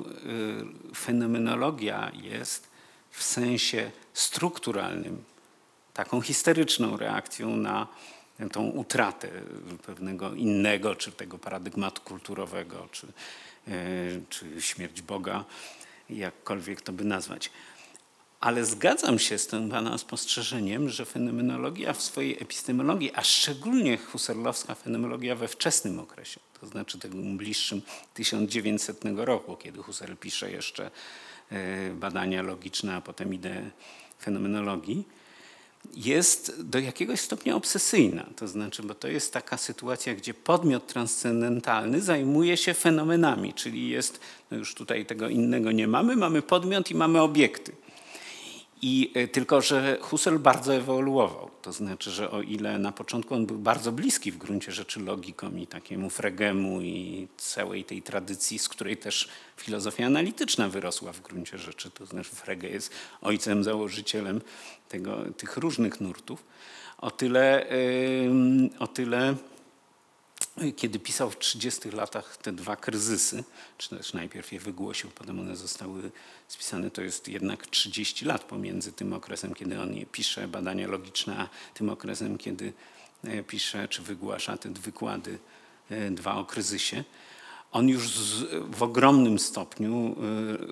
y, 0.92 0.96
fenomenologia 0.96 2.12
jest 2.24 2.70
w 3.12 3.24
sensie 3.24 3.92
strukturalnym 4.14 5.24
taką 5.94 6.22
histeryczną 6.22 6.98
reakcją 6.98 7.56
na 7.56 7.88
tą 8.52 8.70
utratę 8.70 9.30
pewnego 9.86 10.34
innego, 10.34 10.96
czy 10.96 11.12
tego 11.12 11.38
paradygmatu 11.38 12.02
kulturowego, 12.02 12.88
czy, 12.92 13.08
y, 13.68 14.22
czy 14.30 14.62
śmierć 14.62 15.02
Boga, 15.02 15.46
jakkolwiek 16.10 16.82
to 16.82 16.94
by 16.94 17.04
nazwać. 17.04 17.52
Ale 18.40 18.66
zgadzam 18.66 19.20
się 19.20 19.38
z 19.38 19.48
tym 19.48 19.70
Pana 19.70 19.98
spostrzeżeniem, 19.98 20.90
że 20.90 21.06
fenomenologia 21.06 21.94
w 21.94 22.02
swojej 22.02 22.44
epistemologii, 22.44 23.12
a 23.16 23.24
szczególnie 23.24 23.98
husserlowska 23.98 24.76
fenomenologia 24.76 25.36
we 25.36 25.48
wczesnym 25.48 26.00
okresie, 26.00 26.40
to 26.62 26.68
znaczy 26.68 27.00
tym 27.00 27.38
bliższym 27.38 27.82
1900 28.14 29.02
roku, 29.16 29.56
kiedy 29.56 29.84
Husserl 29.84 30.16
pisze 30.16 30.52
jeszcze 30.52 30.92
e, 31.52 31.90
badania 31.94 32.42
logiczne, 32.42 32.96
a 32.96 33.02
potem 33.02 33.34
ideę 33.34 33.70
fenomenologii, 34.20 35.04
jest 35.96 36.62
do 36.64 36.80
jakiegoś 36.80 37.20
stopnia 37.20 37.56
obsesyjna. 37.56 38.26
To 38.36 38.48
znaczy, 38.48 38.84
bo 38.84 38.96
to 38.96 39.08
jest 39.08 39.34
taka 39.34 39.58
sytuacja, 39.58 40.16
gdzie 40.16 40.34
podmiot 40.34 40.88
transcendentalny 40.88 42.02
zajmuje 42.02 42.58
się 42.58 42.74
fenomenami, 42.74 43.54
czyli 43.54 43.90
jest, 43.90 44.20
no 44.52 44.58
już 44.58 44.76
tutaj 44.76 45.06
tego 45.06 45.30
innego 45.30 45.72
nie 45.72 45.88
mamy, 45.88 46.16
mamy 46.16 46.42
podmiot 46.42 46.92
i 46.92 46.96
mamy 46.96 47.22
obiekty. 47.22 47.72
I 48.82 49.12
y, 49.18 49.28
tylko, 49.28 49.62
że 49.62 49.98
Husserl 50.02 50.38
bardzo 50.38 50.76
ewoluował. 50.76 51.50
To 51.62 51.72
znaczy, 51.72 52.12
że 52.12 52.32
o 52.32 52.42
ile 52.42 52.80
na 52.80 52.92
początku 52.92 53.36
on 53.36 53.46
był 53.46 53.58
bardzo 53.58 53.92
bliski 53.92 54.32
w 54.32 54.38
gruncie 54.38 54.72
rzeczy 54.72 55.00
logikom 55.00 55.60
i 55.60 55.68
takiemu 55.68 56.10
Fregemu 56.10 56.82
i 56.82 57.28
całej 57.38 57.84
tej 57.84 58.02
tradycji, 58.02 58.60
z 58.60 58.70
której 58.70 58.98
też 58.98 59.30
filozofia 59.58 60.06
analityczna 60.06 60.70
wyrosła 60.70 61.14
w 61.14 61.22
gruncie 61.22 61.58
rzeczy. 61.58 61.92
To 61.92 62.06
znaczy 62.06 62.36
Frege 62.36 62.70
jest 62.70 62.92
ojcem, 63.22 63.64
założycielem 63.64 64.42
tego, 64.90 65.18
tych 65.38 65.58
różnych 65.58 66.02
nurtów. 66.02 66.44
O 66.98 67.12
tyle, 67.12 67.66
o 68.80 68.88
tyle 68.88 69.36
kiedy 70.76 71.00
pisał 71.00 71.30
w 71.30 71.38
30 71.38 71.92
latach 71.92 72.38
te 72.38 72.52
dwa 72.52 72.76
kryzysy, 72.76 73.44
czy 73.78 73.90
też 73.90 74.14
najpierw 74.14 74.52
je 74.52 74.60
wygłosił, 74.60 75.10
potem 75.10 75.40
one 75.40 75.56
zostały 75.56 76.12
spisane, 76.48 76.92
to 76.92 77.02
jest 77.02 77.28
jednak 77.28 77.68
30 77.68 78.26
lat 78.26 78.44
pomiędzy 78.44 78.92
tym 78.92 79.14
okresem, 79.14 79.54
kiedy 79.54 79.82
on 79.82 79.94
je 79.94 80.06
pisze, 80.06 80.48
badania 80.48 80.88
logiczne, 80.88 81.38
a 81.38 81.50
tym 81.74 81.90
okresem, 81.90 82.38
kiedy 82.38 82.74
e, 83.24 83.44
pisze 83.44 83.88
czy 83.88 84.02
wygłasza 84.02 84.58
te 84.58 84.70
wykłady, 84.70 85.40
e, 85.90 86.12
dwa 86.12 86.36
o 86.36 86.46
kryzysie 86.46 87.04
on 87.72 87.90
już 87.90 88.10
z, 88.10 88.46
w 88.76 88.84
ogromnym 88.84 89.40
stopniu 89.40 90.16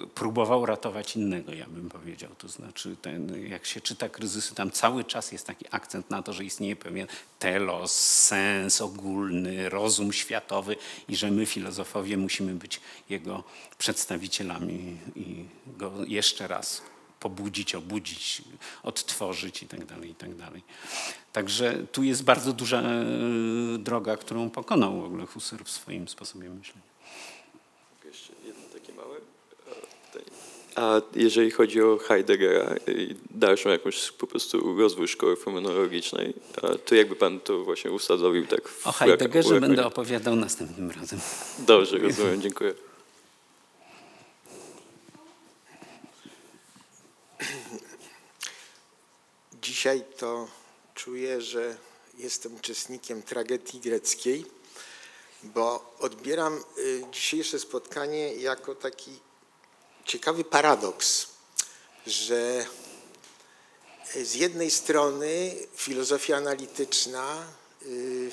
y, 0.04 0.08
próbował 0.08 0.66
ratować 0.66 1.16
innego, 1.16 1.54
ja 1.54 1.66
bym 1.70 1.90
powiedział. 1.90 2.30
To 2.38 2.48
znaczy, 2.48 2.96
ten, 3.02 3.48
jak 3.48 3.66
się 3.66 3.82
czyta 3.82 4.10
kryzysy, 4.10 4.56
tam 4.56 4.72
cały 4.72 5.04
czas 5.04 5.32
jest 5.32 5.48
taki 5.48 5.66
akcent 5.72 6.10
na 6.10 6.22
to, 6.22 6.34
że 6.34 6.44
istnieje 6.44 6.76
pewien 6.76 7.08
telos, 7.40 7.92
sens 8.02 8.82
ogólny, 8.82 9.70
rozum 9.70 10.14
światowy 10.14 10.76
i 11.10 11.16
że 11.16 11.32
my, 11.32 11.46
filozofowie, 11.46 12.18
musimy 12.18 12.54
być 12.54 12.82
jego 13.10 13.44
przedstawicielami 13.78 14.98
i 15.16 15.46
go 15.68 15.92
jeszcze 16.08 16.48
raz 16.48 16.82
pobudzić, 17.20 17.76
obudzić, 17.76 18.42
odtworzyć 18.84 19.64
i 19.64 19.68
tak 19.68 19.86
dalej, 19.86 20.10
i 20.10 20.16
tak 20.16 20.36
dalej. 20.36 20.64
Także 21.34 21.84
tu 21.92 22.04
jest 22.04 22.24
bardzo 22.24 22.54
duża 22.54 22.82
e, 22.82 23.06
droga, 23.78 24.18
którą 24.18 24.50
pokonał 24.50 25.02
w 25.02 25.06
ogóle 25.06 25.26
Husserl 25.26 25.64
w 25.64 25.70
swoim 25.70 26.08
sposobie 26.08 26.50
myślenia. 26.50 26.88
Jeszcze 28.06 28.34
jedno 28.46 28.64
takie 28.74 28.94
małe 28.94 29.18
e. 29.18 30.20
A 30.76 31.02
jeżeli 31.16 31.52
chodzi 31.52 31.82
o 31.82 31.98
Heideggera 31.98 32.76
i 32.88 33.16
dalszą 33.32 33.70
jakąś 33.70 34.12
po 34.12 34.28
prostu 34.28 34.78
rozwój 34.78 35.08
szkoły 35.08 35.36
fenomenologicznej, 35.36 36.34
to 36.86 36.96
jakby 36.96 37.16
pan 37.16 37.40
to 37.40 37.64
właśnie 37.64 37.92
usadowił 37.92 38.48
tak 38.48 38.68
w 38.68 38.88
O 38.88 38.92
Heideggerze 38.92 39.62
będę 39.62 39.86
opowiadał 39.86 40.36
następnym 40.36 40.92
razem. 40.92 41.20
Dobrze, 41.60 41.98
rozumiem, 41.98 42.42
dziękuję. 42.42 42.74
Dzisiaj 49.68 50.04
to 50.18 50.48
czuję, 50.96 51.42
że 51.42 51.78
jestem 52.18 52.56
uczestnikiem 52.56 53.24
tragedii 53.24 53.80
greckiej, 53.80 54.46
bo 55.44 55.96
odbieram 56.00 56.64
y, 56.78 57.04
dzisiejsze 57.12 57.60
spotkanie 57.60 58.34
jako 58.34 58.76
taki 58.76 59.12
ciekawy 60.06 60.44
paradoks, 60.44 61.28
że 62.06 62.66
z 64.16 64.34
jednej 64.34 64.72
strony 64.72 65.56
filozofia 65.76 66.38
analityczna 66.38 67.48
y, 67.86 68.32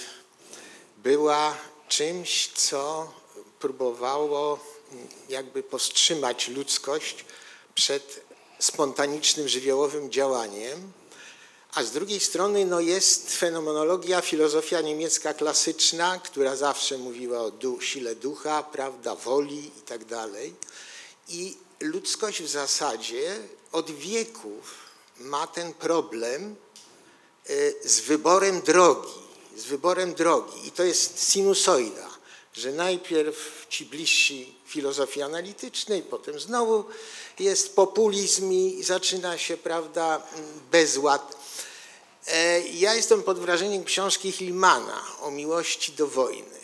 była 0.96 1.56
czymś, 1.88 2.48
co 2.48 3.12
próbowało 3.58 4.58
jakby 5.28 5.62
powstrzymać 5.62 6.48
ludzkość 6.48 7.24
przed 7.74 8.20
spontanicznym, 8.58 9.48
żywiołowym 9.48 10.10
działaniem, 10.10 10.92
a 11.74 11.82
z 11.84 11.90
drugiej 11.90 12.20
strony 12.20 12.64
no, 12.64 12.80
jest 12.80 13.36
fenomenologia, 13.36 14.20
filozofia 14.20 14.80
niemiecka 14.80 15.34
klasyczna, 15.34 16.18
która 16.18 16.56
zawsze 16.56 16.98
mówiła 16.98 17.40
o 17.40 17.50
du 17.50 17.80
sile 17.80 18.14
ducha, 18.14 18.62
prawda, 18.62 19.14
woli 19.14 19.66
i 19.78 19.82
tak 19.86 20.04
dalej. 20.04 20.54
I 21.28 21.56
ludzkość 21.80 22.42
w 22.42 22.48
zasadzie 22.48 23.38
od 23.72 23.90
wieków 23.90 24.74
ma 25.18 25.46
ten 25.46 25.72
problem 25.72 26.56
y, 27.50 27.74
z 27.84 28.00
wyborem 28.00 28.60
drogi, 28.60 29.12
z 29.56 29.64
wyborem 29.64 30.14
drogi. 30.14 30.68
I 30.68 30.70
to 30.70 30.84
jest 30.84 31.32
sinusoida, 31.32 32.10
że 32.52 32.72
najpierw 32.72 33.66
ci 33.68 33.86
bliżsi 33.86 34.54
filozofii 34.66 35.22
analitycznej, 35.22 36.02
potem 36.02 36.40
znowu 36.40 36.84
jest 37.38 37.76
populizm 37.76 38.52
i 38.52 38.82
zaczyna 38.82 39.38
się, 39.38 39.56
prawda, 39.56 40.22
bezład. 40.70 41.43
E, 42.26 42.60
ja 42.60 42.94
jestem 42.94 43.22
pod 43.22 43.38
wrażeniem 43.38 43.84
książki 43.84 44.32
Hillmana 44.32 45.02
o 45.20 45.30
miłości 45.30 45.92
do 45.92 46.06
wojny, 46.06 46.60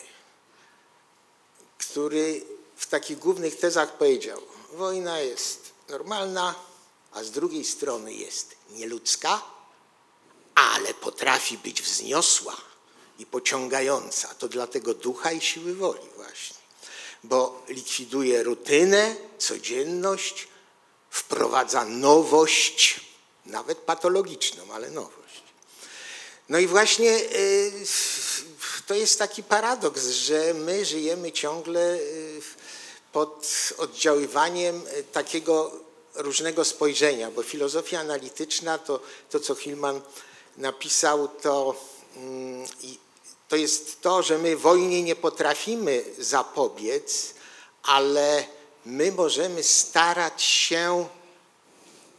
który 1.77 2.43
w 2.75 2.87
takich 2.87 3.19
głównych 3.19 3.55
tezach 3.55 3.97
powiedział, 3.97 4.41
wojna 4.73 5.19
jest 5.19 5.71
normalna, 5.89 6.55
a 7.11 7.23
z 7.23 7.31
drugiej 7.31 7.65
strony 7.65 8.13
jest 8.13 8.55
nieludzka, 8.69 9.41
ale 10.55 10.93
potrafi 10.93 11.57
być 11.57 11.81
wzniosła 11.81 12.57
i 13.19 13.25
pociągająca. 13.25 14.27
To 14.27 14.47
dlatego 14.47 14.93
ducha 14.93 15.31
i 15.31 15.41
siły 15.41 15.75
woli 15.75 16.09
właśnie, 16.15 16.57
bo 17.23 17.63
likwiduje 17.67 18.43
rutynę, 18.43 19.15
codzienność, 19.37 20.47
wprowadza 21.09 21.85
nowość, 21.85 23.01
nawet 23.45 23.77
patologiczną, 23.77 24.73
ale 24.73 24.91
nowość. 24.91 25.20
No 26.51 26.59
i 26.59 26.67
właśnie 26.67 27.09
y, 27.35 27.71
to 28.87 28.93
jest 28.93 29.19
taki 29.19 29.43
paradoks, 29.43 30.07
że 30.07 30.53
my 30.53 30.85
żyjemy 30.85 31.31
ciągle 31.31 31.95
y, 31.95 32.41
pod 33.11 33.47
oddziaływaniem 33.77 34.81
y, 34.87 35.03
takiego 35.03 35.71
różnego 36.15 36.65
spojrzenia, 36.65 37.31
bo 37.31 37.43
filozofia 37.43 37.99
analityczna, 37.99 38.77
to, 38.77 38.99
to 39.29 39.39
co 39.39 39.55
Hillman 39.55 40.01
napisał, 40.57 41.27
to, 41.27 41.75
mm, 42.15 42.67
to 43.47 43.55
jest 43.55 44.01
to, 44.01 44.23
że 44.23 44.37
my 44.37 44.57
wojnie 44.57 45.03
nie 45.03 45.15
potrafimy 45.15 46.03
zapobiec, 46.17 47.33
ale 47.83 48.43
my 48.85 49.11
możemy 49.11 49.63
starać 49.63 50.43
się 50.43 51.07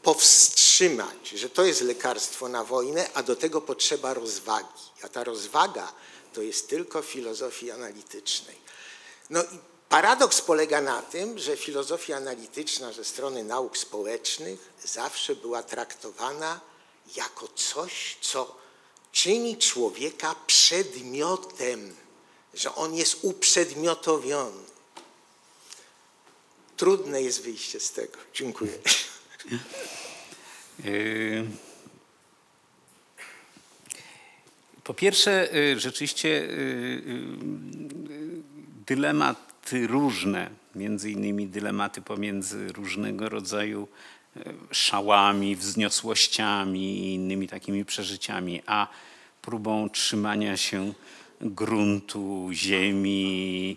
powstrzymać, 0.02 1.28
że 1.28 1.50
to 1.50 1.64
jest 1.64 1.80
lekarstwo 1.80 2.48
na 2.48 2.64
wojnę, 2.64 3.10
a 3.14 3.22
do 3.22 3.36
tego 3.36 3.60
potrzeba 3.60 4.14
rozwagi. 4.14 4.82
A 5.02 5.08
ta 5.08 5.24
rozwaga 5.24 5.92
to 6.34 6.42
jest 6.42 6.68
tylko 6.68 7.02
filozofii 7.02 7.70
analitycznej. 7.70 8.56
No 9.30 9.42
i 9.42 9.58
paradoks 9.88 10.40
polega 10.40 10.80
na 10.80 11.02
tym, 11.02 11.38
że 11.38 11.56
filozofia 11.56 12.16
analityczna 12.16 12.92
ze 12.92 13.04
strony 13.04 13.44
nauk 13.44 13.78
społecznych 13.78 14.72
zawsze 14.84 15.36
była 15.36 15.62
traktowana 15.62 16.60
jako 17.16 17.48
coś, 17.48 18.16
co 18.20 18.56
czyni 19.12 19.56
człowieka 19.56 20.34
przedmiotem, 20.46 21.96
że 22.54 22.74
on 22.74 22.94
jest 22.94 23.16
uprzedmiotowiony. 23.22 24.62
Trudne 26.76 27.22
jest 27.22 27.42
wyjście 27.42 27.80
z 27.80 27.92
tego. 27.92 28.18
Dziękuję. 28.34 28.78
Yy, 30.84 31.46
Po 34.84 34.94
pierwsze, 34.94 35.56
y, 35.56 35.80
rzeczywiście 35.80 36.28
y, 36.28 36.42
y, 36.46 37.26
dylematy 38.86 39.86
różne, 39.86 40.50
między 40.74 41.10
innymi 41.10 41.46
dylematy 41.46 42.02
pomiędzy 42.02 42.72
różnego 42.72 43.28
rodzaju 43.28 43.88
szałami, 44.70 45.56
wzniosłościami 45.56 46.98
i 46.98 47.14
innymi 47.14 47.48
takimi 47.48 47.84
przeżyciami, 47.84 48.62
a 48.66 48.88
próbą 49.42 49.90
trzymania 49.90 50.56
się 50.56 50.92
gruntu, 51.40 52.48
ziemi, 52.52 53.76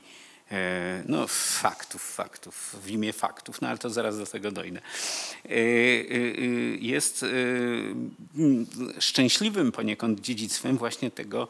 no 1.05 1.27
faktów, 1.27 2.13
faktów, 2.15 2.75
w 2.83 2.89
imię 2.89 3.13
faktów, 3.13 3.61
no 3.61 3.67
ale 3.67 3.77
to 3.77 3.89
zaraz 3.89 4.17
do 4.17 4.25
tego 4.25 4.51
dojdę. 4.51 4.81
E, 5.45 5.49
e, 5.49 5.55
Jest 6.79 7.25
szczęśliwym 8.99 9.71
poniekąd 9.71 10.21
dziedzictwem 10.21 10.77
właśnie 10.77 11.11
tego, 11.11 11.47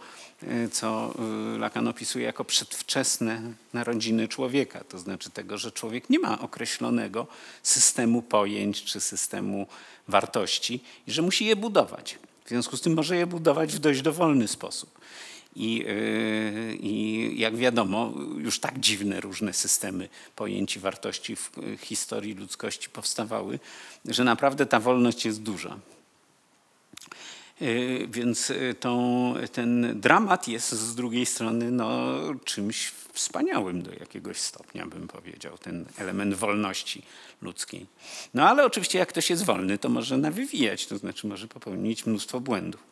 co 0.71 1.13
Lacan 1.59 1.87
opisuje 1.87 2.25
jako 2.25 2.45
przedwczesne 2.45 3.41
narodziny 3.73 4.27
człowieka, 4.27 4.83
to 4.83 4.99
znaczy 4.99 5.29
tego, 5.29 5.57
że 5.57 5.71
człowiek 5.71 6.09
nie 6.09 6.19
ma 6.19 6.39
określonego 6.39 7.27
systemu 7.63 8.21
pojęć 8.21 8.83
czy 8.83 9.01
systemu 9.01 9.67
wartości 10.07 10.83
i 11.07 11.11
że 11.11 11.21
musi 11.21 11.45
je 11.45 11.55
budować. 11.55 12.17
W 12.45 12.49
związku 12.49 12.77
z 12.77 12.81
tym 12.81 12.93
może 12.93 13.17
je 13.17 13.27
budować 13.27 13.73
w 13.73 13.79
dość 13.79 14.01
dowolny 14.01 14.47
sposób. 14.47 14.99
I, 15.55 15.75
yy, 15.75 16.75
I 16.79 17.33
jak 17.39 17.55
wiadomo, 17.55 18.13
już 18.37 18.59
tak 18.59 18.79
dziwne 18.79 19.21
różne 19.21 19.53
systemy 19.53 20.09
pojęć 20.35 20.75
i 20.75 20.79
wartości 20.79 21.35
w 21.35 21.51
historii 21.79 22.33
ludzkości 22.33 22.89
powstawały, 22.89 23.59
że 24.05 24.23
naprawdę 24.23 24.65
ta 24.65 24.79
wolność 24.79 25.25
jest 25.25 25.41
duża. 25.41 25.79
Yy, 27.61 28.07
Więc 28.07 28.53
tą, 28.79 29.33
ten 29.51 29.99
dramat 29.99 30.47
jest 30.47 30.71
z 30.71 30.95
drugiej 30.95 31.25
strony 31.25 31.71
no, 31.71 32.13
czymś 32.43 32.91
wspaniałym 33.15 33.81
do 33.81 33.93
jakiegoś 33.93 34.37
stopnia, 34.37 34.85
bym 34.85 35.07
powiedział, 35.07 35.57
ten 35.57 35.85
element 35.97 36.33
wolności 36.33 37.01
ludzkiej. 37.41 37.85
No 38.33 38.49
ale 38.49 38.65
oczywiście 38.65 38.99
jak 38.99 39.09
ktoś 39.09 39.29
jest 39.29 39.45
wolny, 39.45 39.77
to 39.77 39.89
może 39.89 40.17
nawywijać, 40.17 40.87
to 40.87 40.97
znaczy 40.97 41.27
może 41.27 41.47
popełnić 41.47 42.05
mnóstwo 42.05 42.39
błędów. 42.39 42.83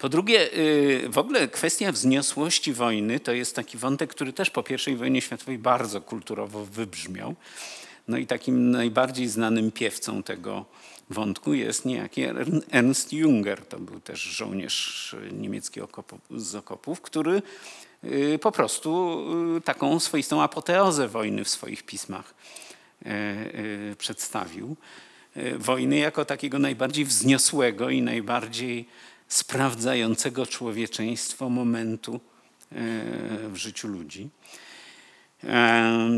Po 0.00 0.08
drugie, 0.08 0.46
yy, 0.46 1.08
w 1.08 1.18
ogóle 1.18 1.48
kwestia 1.48 1.92
wzniosłości 1.92 2.72
wojny 2.72 3.20
to 3.20 3.32
jest 3.32 3.56
taki 3.56 3.78
wątek, 3.78 4.10
który 4.10 4.32
też 4.32 4.50
po 4.50 4.64
I 4.86 4.96
wojnie 4.96 5.20
światowej 5.20 5.58
bardzo 5.58 6.00
kulturowo 6.00 6.64
wybrzmiał. 6.64 7.34
No 8.08 8.18
i 8.18 8.26
takim 8.26 8.70
najbardziej 8.70 9.28
znanym 9.28 9.72
piewcą 9.72 10.22
tego 10.22 10.64
wątku 11.10 11.54
jest 11.54 11.84
niejaki 11.84 12.22
Ernst 12.70 13.12
Junger. 13.12 13.66
To 13.66 13.78
był 13.78 14.00
też 14.00 14.20
żołnierz 14.20 15.16
niemiecki 15.32 15.80
z 16.30 16.54
okopów, 16.54 17.00
który 17.00 17.42
yy, 18.02 18.38
po 18.38 18.52
prostu 18.52 19.22
yy, 19.54 19.60
taką 19.60 20.00
swoistą 20.00 20.42
apoteozę 20.42 21.08
wojny 21.08 21.44
w 21.44 21.48
swoich 21.48 21.82
pismach 21.82 22.34
przedstawił. 23.98 24.76
Wojny 25.58 25.96
jako 25.96 26.24
takiego 26.24 26.58
najbardziej 26.58 27.04
wzniosłego 27.04 27.90
i 27.90 28.02
najbardziej 28.02 28.88
sprawdzającego 29.30 30.46
człowieczeństwo 30.46 31.48
momentu 31.48 32.20
w 33.48 33.56
życiu 33.56 33.88
ludzi. 33.88 34.28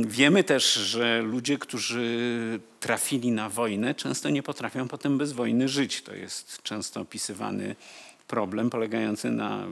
Wiemy 0.07 0.45
też, 0.45 0.73
że 0.73 1.23
ludzie, 1.23 1.59
którzy 1.59 2.61
trafili 2.81 3.33
na 3.33 3.49
wojnę, 3.49 3.95
często 3.95 4.31
nie 4.31 4.43
potrafią 4.43 4.89
potem 4.89 5.19
bez 5.19 5.33
wojny 5.33 5.69
żyć. 5.69 6.03
To 6.03 6.15
jest 6.15 6.63
często 6.63 7.01
opisywany 7.01 7.77
problem 8.27 8.71
polegający 8.71 9.31
na, 9.31 9.67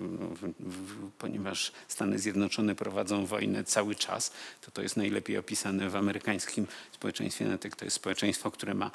ponieważ 1.19 1.73
Stany 1.89 2.19
Zjednoczone 2.19 2.75
prowadzą 2.75 3.27
wojnę 3.27 3.65
cały 3.65 3.95
czas, 3.95 4.33
to 4.61 4.71
to 4.71 4.83
jest 4.83 4.97
najlepiej 4.97 5.39
opisane 5.39 5.91
w 5.91 5.97
amerykańskim 5.97 6.67
społeczeństwie. 6.93 7.59
To 7.77 7.85
jest 7.85 7.97
społeczeństwo, 7.97 8.51
które 8.51 8.75
ma 8.75 8.91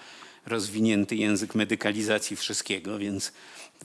rozwinięty 0.46 1.16
język 1.16 1.56
medykalizacji 1.56 2.36
wszystkiego, 2.36 2.98
więc 2.98 3.32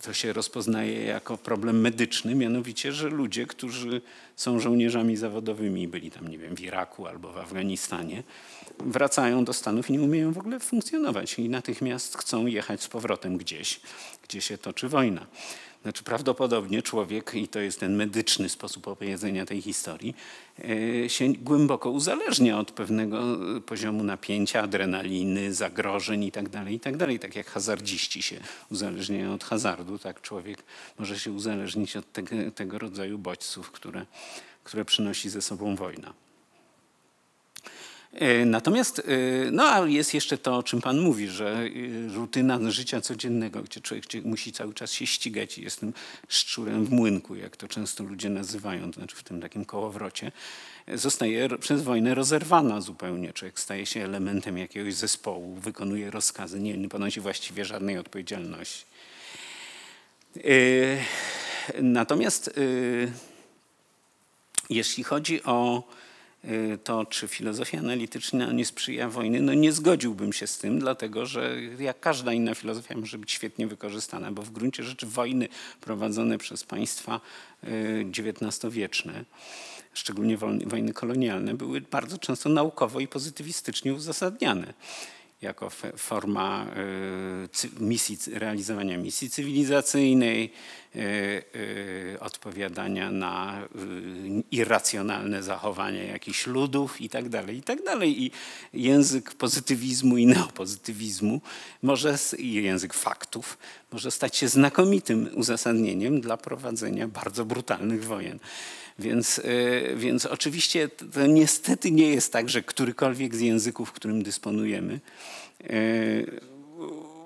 to 0.02 0.12
się 0.12 0.32
rozpoznaje 0.32 1.04
jako 1.04 1.38
problem 1.38 1.80
medyczny, 1.80 2.34
mianowicie, 2.34 2.92
że 2.92 3.08
ludzie, 3.08 3.46
którzy 3.46 4.02
są 4.36 4.60
żołnierzami 4.60 5.16
zawodowymi, 5.16 5.88
byli 5.88 6.10
tam, 6.10 6.28
nie 6.28 6.38
wiem, 6.38 6.56
w 6.56 6.60
Iraku 6.60 7.06
albo 7.06 7.32
w 7.32 7.38
Afganistanie, 7.38 8.22
wracają 8.78 9.44
do 9.44 9.52
Stanów 9.52 9.90
i 9.90 9.92
nie 9.92 10.02
umieją 10.02 10.32
w 10.32 10.38
ogóle 10.38 10.60
funkcjonować 10.60 11.38
i 11.38 11.48
natychmiast 11.48 12.16
chcą 12.16 12.46
jechać 12.46 12.82
z 12.82 12.88
powrotem 12.88 13.36
gdzieś, 13.36 13.80
gdzie 14.22 14.40
się 14.40 14.58
toczy 14.58 14.88
wojna. 14.88 15.26
Znaczy 15.82 16.04
prawdopodobnie 16.04 16.82
człowiek, 16.82 17.34
i 17.34 17.48
to 17.48 17.60
jest 17.60 17.80
ten 17.80 17.96
medyczny 17.96 18.48
sposób 18.48 18.88
opowiedzenia 18.88 19.46
tej 19.46 19.62
historii, 19.62 20.14
się 21.08 21.32
głęboko 21.32 21.90
uzależnia 21.90 22.58
od 22.58 22.72
pewnego 22.72 23.22
poziomu 23.66 24.04
napięcia, 24.04 24.62
adrenaliny, 24.62 25.54
zagrożeń 25.54 26.24
itd., 26.24 26.64
itd. 26.68 27.18
Tak 27.18 27.36
jak 27.36 27.46
hazardziści 27.46 28.22
się 28.22 28.40
uzależniają 28.70 29.34
od 29.34 29.44
hazardu, 29.44 29.98
tak 29.98 30.20
człowiek 30.20 30.62
może 30.98 31.18
się 31.18 31.32
uzależnić 31.32 31.96
od 31.96 32.12
tego, 32.12 32.36
tego 32.54 32.78
rodzaju 32.78 33.18
bodźców, 33.18 33.70
które, 33.70 34.06
które 34.64 34.84
przynosi 34.84 35.30
ze 35.30 35.42
sobą 35.42 35.76
wojna. 35.76 36.14
Natomiast 38.46 39.02
no, 39.52 39.62
a 39.62 39.86
jest 39.86 40.14
jeszcze 40.14 40.38
to, 40.38 40.56
o 40.56 40.62
czym 40.62 40.80
Pan 40.80 41.00
mówi, 41.00 41.28
że 41.28 41.68
rutyna 42.14 42.70
życia 42.70 43.00
codziennego, 43.00 43.62
gdzie 43.62 43.80
człowiek 43.80 44.04
musi 44.24 44.52
cały 44.52 44.74
czas 44.74 44.92
się 44.92 45.06
ścigać 45.06 45.58
i 45.58 45.62
jest 45.62 45.80
tym 45.80 45.92
szczurem 46.28 46.84
w 46.84 46.90
młynku, 46.90 47.36
jak 47.36 47.56
to 47.56 47.68
często 47.68 48.04
ludzie 48.04 48.28
nazywają, 48.28 48.92
to 48.92 49.00
znaczy 49.00 49.16
w 49.16 49.22
tym 49.22 49.40
takim 49.40 49.64
kołowrocie, 49.64 50.32
zostaje 50.94 51.48
przez 51.58 51.82
wojnę 51.82 52.14
rozerwana 52.14 52.80
zupełnie. 52.80 53.32
Człowiek 53.32 53.60
staje 53.60 53.86
się 53.86 54.04
elementem 54.04 54.58
jakiegoś 54.58 54.94
zespołu, 54.94 55.54
wykonuje 55.54 56.10
rozkazy, 56.10 56.60
nie 56.60 56.88
ponosi 56.88 57.20
właściwie 57.20 57.64
żadnej 57.64 57.98
odpowiedzialności. 57.98 58.84
Natomiast 61.82 62.60
jeśli 64.70 65.04
chodzi 65.04 65.42
o 65.44 65.88
to, 66.84 67.04
czy 67.04 67.28
filozofia 67.28 67.78
analityczna 67.78 68.52
nie 68.52 68.64
sprzyja 68.66 69.08
wojny, 69.08 69.40
no 69.40 69.54
nie 69.54 69.72
zgodziłbym 69.72 70.32
się 70.32 70.46
z 70.46 70.58
tym, 70.58 70.78
dlatego 70.78 71.26
że 71.26 71.56
jak 71.78 72.00
każda 72.00 72.32
inna 72.32 72.54
filozofia 72.54 72.96
może 72.96 73.18
być 73.18 73.32
świetnie 73.32 73.66
wykorzystana, 73.66 74.32
bo 74.32 74.42
w 74.42 74.50
gruncie 74.50 74.82
rzeczy 74.82 75.06
wojny 75.06 75.48
prowadzone 75.80 76.38
przez 76.38 76.64
państwa 76.64 77.20
XIX-wieczne, 78.18 79.24
szczególnie 79.92 80.36
wojny 80.66 80.92
kolonialne, 80.92 81.54
były 81.54 81.80
bardzo 81.80 82.18
często 82.18 82.48
naukowo 82.48 83.00
i 83.00 83.08
pozytywistycznie 83.08 83.94
uzasadniane. 83.94 84.74
Jako 85.42 85.70
forma 85.96 86.66
y, 87.64 87.68
misji, 87.80 88.18
realizowania 88.32 88.98
misji 88.98 89.30
cywilizacyjnej, 89.30 90.52
y, 90.96 90.98
y, 91.56 92.20
odpowiadania 92.20 93.10
na 93.10 93.62
irracjonalne 94.50 95.42
zachowania 95.42 96.04
jakichś 96.04 96.46
ludów 96.46 97.00
i 97.00 97.08
tak 97.08 97.28
dalej, 97.28 97.56
i 97.56 97.62
tak. 97.62 97.78
I 98.04 98.30
język 98.72 99.34
pozytywizmu 99.34 100.16
i 100.16 100.26
neopozytywizmu 100.26 101.40
może, 101.82 102.18
i 102.38 102.52
język 102.52 102.94
faktów 102.94 103.58
może 103.92 104.10
stać 104.10 104.36
się 104.36 104.48
znakomitym 104.48 105.30
uzasadnieniem 105.34 106.20
dla 106.20 106.36
prowadzenia 106.36 107.08
bardzo 107.08 107.44
brutalnych 107.44 108.04
wojen. 108.04 108.38
Więc, 109.00 109.38
y, 109.38 109.94
więc 109.96 110.26
oczywiście 110.26 110.88
to, 110.88 111.26
niestety 111.26 111.90
nie 111.90 112.08
jest 112.10 112.32
tak, 112.32 112.48
że 112.48 112.62
którykolwiek 112.62 113.34
z 113.34 113.40
języków, 113.40 113.92
którym 113.92 114.22
dysponujemy, 114.22 115.00
y, 115.70 116.40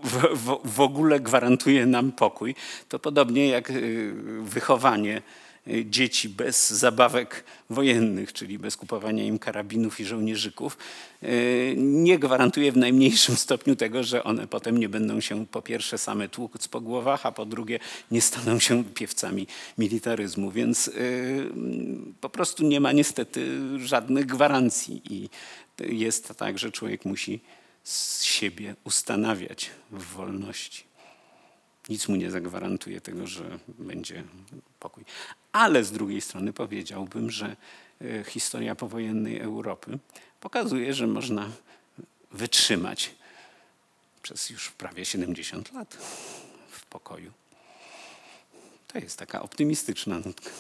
w, 0.04 0.38
w, 0.38 0.60
w 0.64 0.80
ogóle 0.80 1.20
gwarantuje 1.20 1.86
nam 1.86 2.12
pokój. 2.12 2.54
To 2.88 2.98
podobnie 2.98 3.48
jak 3.48 3.70
y, 3.70 4.12
wychowanie 4.42 5.22
dzieci 5.66 6.28
bez 6.28 6.70
zabawek 6.70 7.44
wojennych, 7.70 8.32
czyli 8.32 8.58
bez 8.58 8.76
kupowania 8.76 9.24
im 9.24 9.38
karabinów 9.38 10.00
i 10.00 10.04
żołnierzyków, 10.04 10.78
y, 11.22 11.74
nie 11.78 12.18
gwarantuje 12.18 12.72
w 12.72 12.76
najmniejszym 12.76 13.36
stopniu 13.36 13.76
tego, 13.76 14.02
że 14.02 14.24
one 14.24 14.46
potem 14.46 14.78
nie 14.78 14.88
będą 14.88 15.20
się 15.20 15.46
po 15.46 15.62
pierwsze 15.62 15.98
same 15.98 16.28
tłuc 16.28 16.68
po 16.68 16.80
głowach, 16.80 17.26
a 17.26 17.32
po 17.32 17.46
drugie 17.46 17.78
nie 18.10 18.20
staną 18.20 18.58
się 18.58 18.84
piewcami 18.84 19.46
militaryzmu. 19.78 20.50
Więc 20.50 20.88
y, 20.88 21.50
po 22.20 22.28
prostu 22.28 22.64
nie 22.64 22.80
ma 22.80 22.92
niestety 22.92 23.60
żadnych 23.78 24.26
gwarancji 24.26 25.02
i 25.10 25.28
jest 25.80 26.34
tak, 26.36 26.58
że 26.58 26.72
człowiek 26.72 27.04
musi 27.04 27.40
z 27.82 28.22
siebie 28.22 28.74
ustanawiać 28.84 29.70
w 29.90 30.04
wolności. 30.04 30.93
Nic 31.88 32.08
mu 32.08 32.16
nie 32.16 32.30
zagwarantuje 32.30 33.00
tego, 33.00 33.26
że 33.26 33.58
będzie 33.68 34.24
pokój. 34.80 35.04
Ale 35.52 35.84
z 35.84 35.92
drugiej 35.92 36.20
strony 36.20 36.52
powiedziałbym, 36.52 37.30
że 37.30 37.56
e, 38.00 38.24
historia 38.24 38.74
powojennej 38.74 39.38
Europy 39.38 39.98
pokazuje, 40.40 40.94
że 40.94 41.06
można 41.06 41.50
wytrzymać 42.32 43.14
przez 44.22 44.50
już 44.50 44.70
prawie 44.70 45.04
70 45.04 45.72
lat 45.72 45.94
w 46.70 46.86
pokoju. 46.86 47.32
To 48.88 48.98
jest 48.98 49.18
taka 49.18 49.42
optymistyczna 49.42 50.18
nutka. 50.18 50.50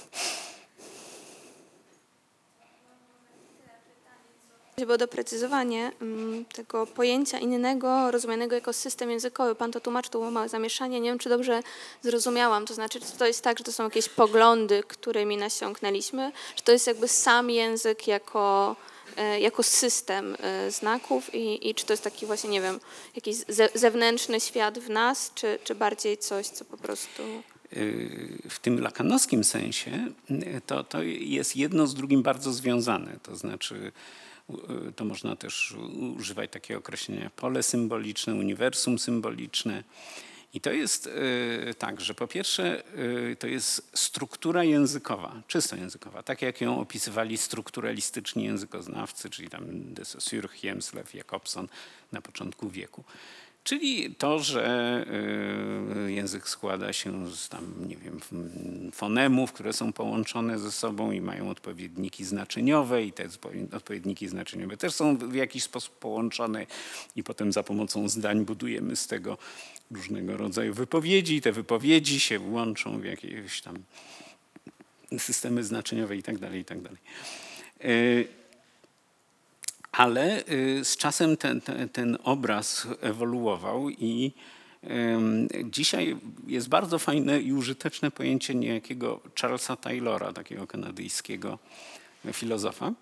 Było 4.78 4.98
doprecyzowanie 4.98 5.92
mm, 6.02 6.44
tego 6.44 6.86
pojęcia 6.86 7.38
innego, 7.38 8.10
rozumianego 8.10 8.54
jako 8.54 8.72
system 8.72 9.10
językowy. 9.10 9.54
Pan 9.54 9.72
to 9.72 9.80
tłumaczył, 9.80 10.12
to 10.12 10.18
było 10.18 10.30
małe 10.30 10.48
zamieszanie. 10.48 11.00
Nie 11.00 11.10
wiem, 11.10 11.18
czy 11.18 11.28
dobrze 11.28 11.62
zrozumiałam. 12.02 12.66
To 12.66 12.74
znaczy, 12.74 13.00
czy 13.00 13.18
to 13.18 13.26
jest 13.26 13.42
tak, 13.42 13.58
że 13.58 13.64
to 13.64 13.72
są 13.72 13.84
jakieś 13.84 14.08
poglądy, 14.08 14.82
którymi 14.88 15.36
nasiąknęliśmy, 15.36 16.32
czy 16.54 16.62
to 16.62 16.72
jest 16.72 16.86
jakby 16.86 17.08
sam 17.08 17.50
język 17.50 18.06
jako, 18.06 18.76
e, 19.16 19.40
jako 19.40 19.62
system 19.62 20.36
e, 20.40 20.70
znaków 20.70 21.34
i, 21.34 21.70
i 21.70 21.74
czy 21.74 21.86
to 21.86 21.92
jest 21.92 22.04
taki 22.04 22.26
właśnie, 22.26 22.50
nie 22.50 22.60
wiem, 22.60 22.80
jakiś 23.16 23.36
ze, 23.48 23.68
zewnętrzny 23.74 24.40
świat 24.40 24.78
w 24.78 24.90
nas, 24.90 25.32
czy, 25.34 25.58
czy 25.64 25.74
bardziej 25.74 26.18
coś, 26.18 26.46
co 26.46 26.64
po 26.64 26.76
prostu... 26.76 27.22
Y, 27.72 28.38
w 28.50 28.58
tym 28.58 28.80
lakanowskim 28.80 29.44
sensie 29.44 30.08
to, 30.66 30.84
to 30.84 31.02
jest 31.02 31.56
jedno 31.56 31.86
z 31.86 31.94
drugim 31.94 32.22
bardzo 32.22 32.52
związane. 32.52 33.16
To 33.22 33.36
znaczy, 33.36 33.92
to 34.96 35.04
można 35.04 35.36
też 35.36 35.74
używać 36.16 36.50
takiego 36.50 36.80
określenia 36.80 37.30
pole 37.30 37.62
symboliczne, 37.62 38.34
uniwersum 38.34 38.98
symboliczne. 38.98 39.84
I 40.54 40.60
to 40.60 40.72
jest 40.72 41.06
y, 41.06 41.74
tak, 41.78 42.00
że 42.00 42.14
po 42.14 42.26
pierwsze 42.26 42.82
y, 42.98 43.36
to 43.38 43.46
jest 43.46 43.90
struktura 43.94 44.64
językowa, 44.64 45.42
czysto 45.48 45.76
językowa, 45.76 46.22
tak 46.22 46.42
jak 46.42 46.60
ją 46.60 46.80
opisywali 46.80 47.38
strukturalistyczni 47.38 48.44
językoznawcy, 48.44 49.30
czyli 49.30 49.48
tam 49.48 49.94
de 49.94 50.04
Saussure, 50.04 50.48
Hiemslev, 50.48 51.16
Jakobson 51.16 51.68
na 52.12 52.20
początku 52.20 52.70
wieku. 52.70 53.04
Czyli 53.64 54.14
to, 54.14 54.38
że 54.38 55.04
y, 56.06 56.12
język 56.12 56.48
składa 56.48 56.92
się 56.92 57.36
z 57.36 57.48
tam, 57.48 57.74
nie 57.88 57.96
wiem, 57.96 58.20
fonemów, 58.92 59.52
które 59.52 59.72
są 59.72 59.92
połączone 59.92 60.58
ze 60.58 60.72
sobą 60.72 61.12
i 61.12 61.20
mają 61.20 61.50
odpowiedniki 61.50 62.24
znaczeniowe 62.24 63.04
i 63.04 63.12
te 63.12 63.28
odpowiedniki 63.72 64.28
znaczeniowe 64.28 64.76
też 64.76 64.94
są 64.94 65.16
w 65.16 65.34
jakiś 65.34 65.62
sposób 65.62 65.98
połączone 65.98 66.66
i 67.16 67.22
potem 67.22 67.52
za 67.52 67.62
pomocą 67.62 68.08
zdań 68.08 68.44
budujemy 68.44 68.96
z 68.96 69.06
tego 69.06 69.38
różnego 69.90 70.36
rodzaju 70.36 70.74
wypowiedzi 70.74 71.40
te 71.40 71.52
wypowiedzi 71.52 72.20
się 72.20 72.40
łączą 72.40 73.00
w 73.00 73.04
jakieś 73.04 73.60
tam 73.60 73.76
systemy 75.18 75.64
znaczeniowe 75.64 76.16
i 76.16 76.22
tak 76.22 76.38
dalej, 76.38 76.60
i 76.60 76.64
tak 76.64 76.80
dalej. 76.80 76.98
Y, 79.94 79.96
ale 79.96 80.44
y, 80.48 80.84
z 80.84 80.96
czasem 80.96 81.36
ten, 81.36 81.60
ten, 81.60 81.88
ten 81.88 82.18
obraz 82.24 82.86
ewoluował 83.00 83.90
i 83.90 84.32
dzisiaj 85.64 86.16
jest 86.46 86.68
bardzo 86.68 86.98
fajne 86.98 87.40
i 87.40 87.52
użyteczne 87.52 88.10
pojęcie 88.10 88.54
niejakiego 88.54 89.20
Charlesa 89.40 89.76
Taylora, 89.76 90.32
takiego 90.32 90.66
kanadyjskiego 90.66 91.58
filozofa, 92.32 92.92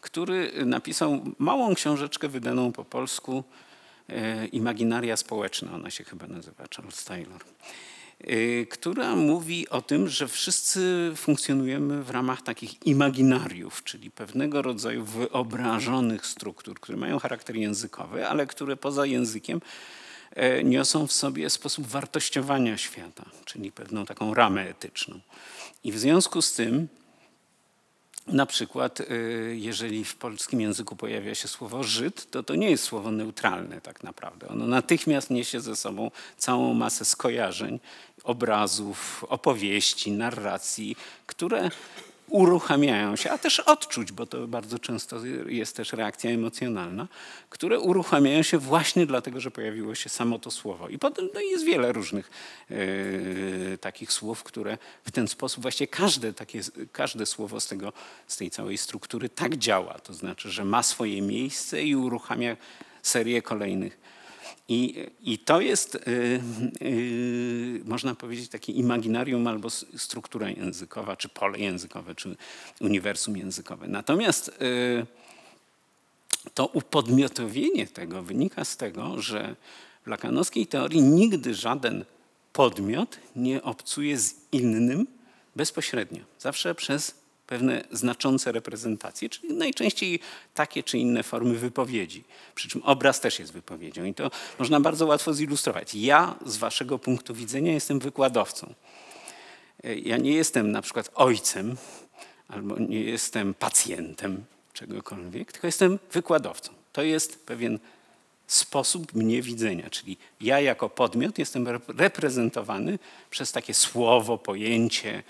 który 0.00 0.52
napisał 0.66 1.20
małą 1.38 1.74
książeczkę 1.74 2.28
wydaną 2.28 2.72
po 2.72 2.84
polsku 2.84 3.44
e, 4.08 4.46
Imaginaria 4.46 5.16
społeczna, 5.16 5.74
ona 5.74 5.90
się 5.90 6.04
chyba 6.04 6.26
nazywa, 6.26 6.64
Charles 6.76 7.04
Taylor. 7.04 7.42
y, 7.42 7.97
która 8.70 9.16
mówi 9.16 9.68
o 9.68 9.82
tym, 9.82 10.08
że 10.08 10.28
wszyscy 10.28 11.12
funkcjonujemy 11.16 12.02
w 12.04 12.10
ramach 12.10 12.42
takich 12.42 12.86
imaginariów, 12.86 13.84
czyli 13.84 14.10
pewnego 14.10 14.62
rodzaju 14.62 15.04
wyobrażonych 15.04 16.26
struktur, 16.26 16.80
które 16.80 16.98
mają 16.98 17.18
charakter 17.18 17.56
językowy, 17.56 18.28
ale 18.28 18.46
które 18.46 18.76
poza 18.76 19.06
językiem 19.06 19.60
e, 20.30 20.64
niosą 20.64 21.06
w 21.06 21.12
sobie 21.12 21.50
sposób 21.50 21.86
wartościowania 21.86 22.78
świata, 22.78 23.24
czyli 23.44 23.72
pewną 23.72 24.06
taką 24.06 24.34
ramę 24.34 24.68
etyczną. 24.68 25.20
I 25.84 25.92
w 25.92 25.98
związku 25.98 26.42
z 26.42 26.52
tym 26.52 26.88
na 28.28 28.46
przykład, 28.46 29.00
y, 29.00 29.56
jeżeli 29.58 30.04
w 30.04 30.14
polskim 30.14 30.60
języku 30.60 30.96
pojawia 30.96 31.34
się 31.34 31.48
słowo 31.48 31.82
Żyd, 31.82 32.30
to 32.30 32.42
to 32.42 32.54
nie 32.54 32.70
jest 32.70 32.84
słowo 32.84 33.10
neutralne 33.10 33.80
tak 33.80 34.02
naprawdę. 34.02 34.48
Ono 34.48 34.66
natychmiast 34.66 35.30
niesie 35.30 35.60
ze 35.60 35.76
sobą 35.76 36.10
całą 36.36 36.74
masę 36.74 37.04
skojarzeń, 37.04 37.80
obrazów, 38.24 39.24
opowieści, 39.28 40.12
narracji, 40.12 40.96
które 41.26 41.70
uruchamiają 42.30 43.16
się, 43.16 43.30
a 43.30 43.38
też 43.38 43.60
odczuć, 43.60 44.12
bo 44.12 44.26
to 44.26 44.48
bardzo 44.48 44.78
często 44.78 45.16
jest 45.46 45.76
też 45.76 45.92
reakcja 45.92 46.30
emocjonalna, 46.30 47.08
które 47.50 47.80
uruchamiają 47.80 48.42
się 48.42 48.58
właśnie 48.58 49.06
dlatego, 49.06 49.40
że 49.40 49.50
pojawiło 49.50 49.94
się 49.94 50.08
samo 50.08 50.38
to 50.38 50.50
słowo. 50.50 50.88
I 50.88 50.98
potem 50.98 51.28
no, 51.34 51.40
jest 51.40 51.64
wiele 51.64 51.92
różnych 51.92 52.30
e, 52.70 53.78
takich 53.78 54.12
słów, 54.12 54.42
które 54.42 54.78
w 55.04 55.10
ten 55.10 55.28
sposób, 55.28 55.62
właściwie 55.62 55.88
każde, 55.88 56.32
takie, 56.32 56.60
każde 56.92 57.26
słowo 57.26 57.60
z, 57.60 57.66
tego, 57.66 57.92
z 58.26 58.36
tej 58.36 58.50
całej 58.50 58.78
struktury 58.78 59.28
tak 59.28 59.56
działa. 59.56 59.94
To 59.94 60.14
znaczy, 60.14 60.50
że 60.50 60.64
ma 60.64 60.82
swoje 60.82 61.22
miejsce 61.22 61.82
i 61.82 61.96
uruchamia 61.96 62.56
serię 63.02 63.42
kolejnych. 63.42 64.17
I, 64.68 65.06
I 65.20 65.38
to 65.38 65.60
jest, 65.60 65.94
y, 65.94 66.40
y, 66.82 67.80
można 67.84 68.14
powiedzieć, 68.14 68.48
takie 68.48 68.72
imaginarium 68.72 69.46
albo 69.46 69.70
struktura 69.70 70.50
językowa, 70.50 71.16
czy 71.16 71.28
pole 71.28 71.58
językowe, 71.58 72.14
czy 72.14 72.36
uniwersum 72.80 73.36
językowe. 73.36 73.88
Natomiast 73.88 74.48
y, 74.48 75.06
to 76.54 76.66
upodmiotowienie 76.66 77.86
tego 77.86 78.22
wynika 78.22 78.64
z 78.64 78.76
tego, 78.76 79.22
że 79.22 79.56
w 80.04 80.06
lakanowskiej 80.06 80.66
teorii 80.66 81.02
nigdy 81.02 81.54
żaden 81.54 82.04
podmiot 82.52 83.18
nie 83.36 83.62
obcuje 83.62 84.18
z 84.18 84.34
innym 84.52 85.06
bezpośrednio. 85.56 86.20
Zawsze 86.38 86.74
przez 86.74 87.14
pewne 87.48 87.84
znaczące 87.90 88.52
reprezentacje, 88.52 89.28
czyli 89.28 89.54
najczęściej 89.54 90.20
takie 90.54 90.82
czy 90.82 90.98
inne 90.98 91.22
formy 91.22 91.54
wypowiedzi. 91.54 92.24
Przy 92.54 92.68
czym 92.68 92.82
obraz 92.82 93.20
też 93.20 93.38
jest 93.38 93.52
wypowiedzią 93.52 94.04
i 94.04 94.14
to 94.14 94.30
można 94.58 94.80
bardzo 94.80 95.06
łatwo 95.06 95.34
zilustrować. 95.34 95.94
Ja 95.94 96.34
z 96.46 96.56
waszego 96.56 96.98
punktu 96.98 97.34
widzenia 97.34 97.72
jestem 97.72 97.98
wykładowcą. 97.98 98.74
Ja 100.04 100.16
nie 100.16 100.32
jestem 100.32 100.70
na 100.70 100.82
przykład 100.82 101.10
ojcem 101.14 101.76
albo 102.48 102.78
nie 102.78 103.00
jestem 103.00 103.54
pacjentem 103.54 104.44
czegokolwiek, 104.72 105.52
tylko 105.52 105.66
jestem 105.66 105.98
wykładowcą. 106.12 106.72
To 106.92 107.02
jest 107.02 107.46
pewien 107.46 107.78
sposób 108.46 109.14
mnie 109.14 109.42
widzenia, 109.42 109.90
czyli 109.90 110.16
ja 110.40 110.60
jako 110.60 110.88
podmiot 110.88 111.38
jestem 111.38 111.64
rep- 111.64 111.98
reprezentowany 111.98 112.98
przez 113.30 113.52
takie 113.52 113.74
słowo, 113.74 114.38
pojęcie, 114.38 115.22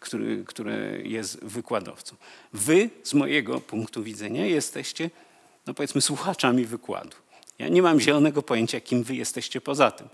który, 0.00 0.44
które 0.44 1.02
jest 1.02 1.44
wykładowcą. 1.44 2.16
Wy 2.52 2.90
z 3.02 3.14
mojego 3.14 3.60
punktu 3.60 4.02
widzenia 4.02 4.46
jesteście, 4.46 5.10
no 5.66 5.74
powiedzmy, 5.74 6.00
słuchaczami 6.00 6.64
wykładu. 6.64 7.16
Ja 7.58 7.68
nie 7.68 7.82
mam 7.82 8.00
zielonego 8.00 8.42
pojęcia, 8.42 8.80
kim 8.80 9.02
wy 9.02 9.14
jesteście 9.14 9.60
poza 9.60 9.90
tym. 9.90 10.08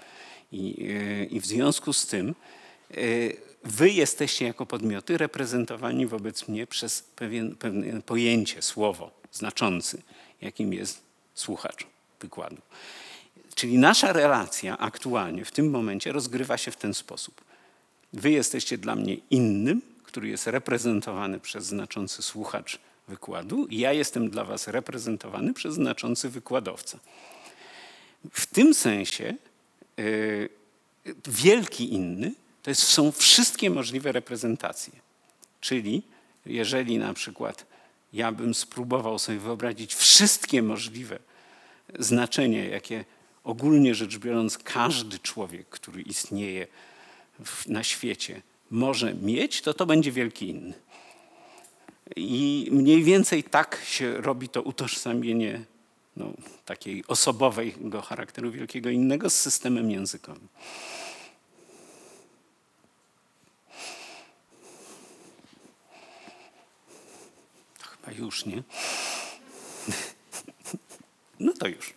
I, 0.53 0.89
e, 0.91 1.25
i 1.25 1.41
w 1.41 1.47
związku 1.47 1.93
z 1.93 2.07
tym 2.07 2.35
e, 2.91 2.95
wy 3.65 3.91
jesteście 3.91 4.45
jako 4.45 4.67
podmioty 4.67 5.19
reprezentowani 5.19 6.07
wobec 6.07 6.49
mnie 6.49 6.67
przez 6.67 7.03
pewien, 7.03 7.57
pewne 7.57 8.03
pojęcie, 8.03 8.63
słowo 8.63 9.11
znaczący, 9.33 10.03
jakim 10.41 10.73
jest 10.73 11.03
słuchacz 11.35 11.87
wykładu. 12.21 12.63
Czyli 13.55 13.79
nasza 13.79 14.13
relacja 14.13 14.79
aktualnie 14.79 15.45
w 15.45 15.53
tym 15.53 15.71
momencie 15.71 16.13
rozgrywa 16.13 16.59
się 16.59 16.71
w 16.71 16.77
ten 16.77 16.95
sposób. 16.95 17.46
Wy 18.17 18.31
jesteście 18.31 18.79
dla 18.79 18.97
mnie 18.97 19.17
innym, 19.31 19.83
który 20.05 20.29
jest 20.29 20.47
reprezentowany 20.47 21.41
przez 21.41 21.67
znaczący 21.67 22.23
słuchacz 22.23 22.79
wykładu, 23.09 23.67
ja 23.71 23.93
jestem 23.93 24.31
dla 24.31 24.45
was 24.45 24.69
reprezentowany 24.69 25.55
przez 25.55 25.75
znaczący 25.75 26.29
wykładowca. 26.29 26.99
W 28.33 28.47
tym 28.47 28.75
sensie 28.75 29.35
yy, 29.97 30.49
wielki 31.29 31.93
inny 31.95 32.33
to 32.63 32.71
jest, 32.71 32.83
są 32.83 33.13
wszystkie 33.13 33.71
możliwe 33.71 34.13
reprezentacje. 34.13 34.93
Czyli 35.61 36.03
jeżeli 36.47 36.99
na 36.99 37.15
przykład 37.15 37.67
ja 38.13 38.33
bym 38.33 38.55
spróbował 38.55 39.19
sobie 39.19 39.39
wyobrazić 39.39 39.95
wszystkie 39.95 40.63
możliwe 40.63 41.19
znaczenia, 41.99 42.65
jakie 42.65 43.05
ogólnie 43.45 43.95
rzecz 43.95 44.19
biorąc 44.19 44.59
każdy 44.59 45.19
człowiek, 45.19 45.69
który 45.69 46.03
istnieje 46.03 46.67
na 47.67 47.85
świecie 47.85 48.43
może 48.71 49.15
mieć, 49.15 49.63
to 49.63 49.75
to 49.75 49.87
będzie 49.87 50.13
wielki 50.13 50.49
inny. 50.49 50.75
I 52.17 52.69
mniej 52.73 53.05
więcej 53.05 53.45
tak 53.45 53.81
się 53.85 54.21
robi 54.21 54.49
to 54.49 54.63
utożsamienie 54.63 55.65
no, 56.17 56.33
takiej 56.65 57.05
osobowego 57.07 58.03
charakteru 58.03 58.51
wielkiego 58.51 58.91
innego 58.91 59.31
z 59.31 59.35
systemem 59.35 59.91
językowym. 59.91 60.49
Chyba 67.81 68.19
już, 68.19 68.47
nie? 68.47 68.63
No 71.41 71.53
to 71.53 71.69
już. 71.69 71.95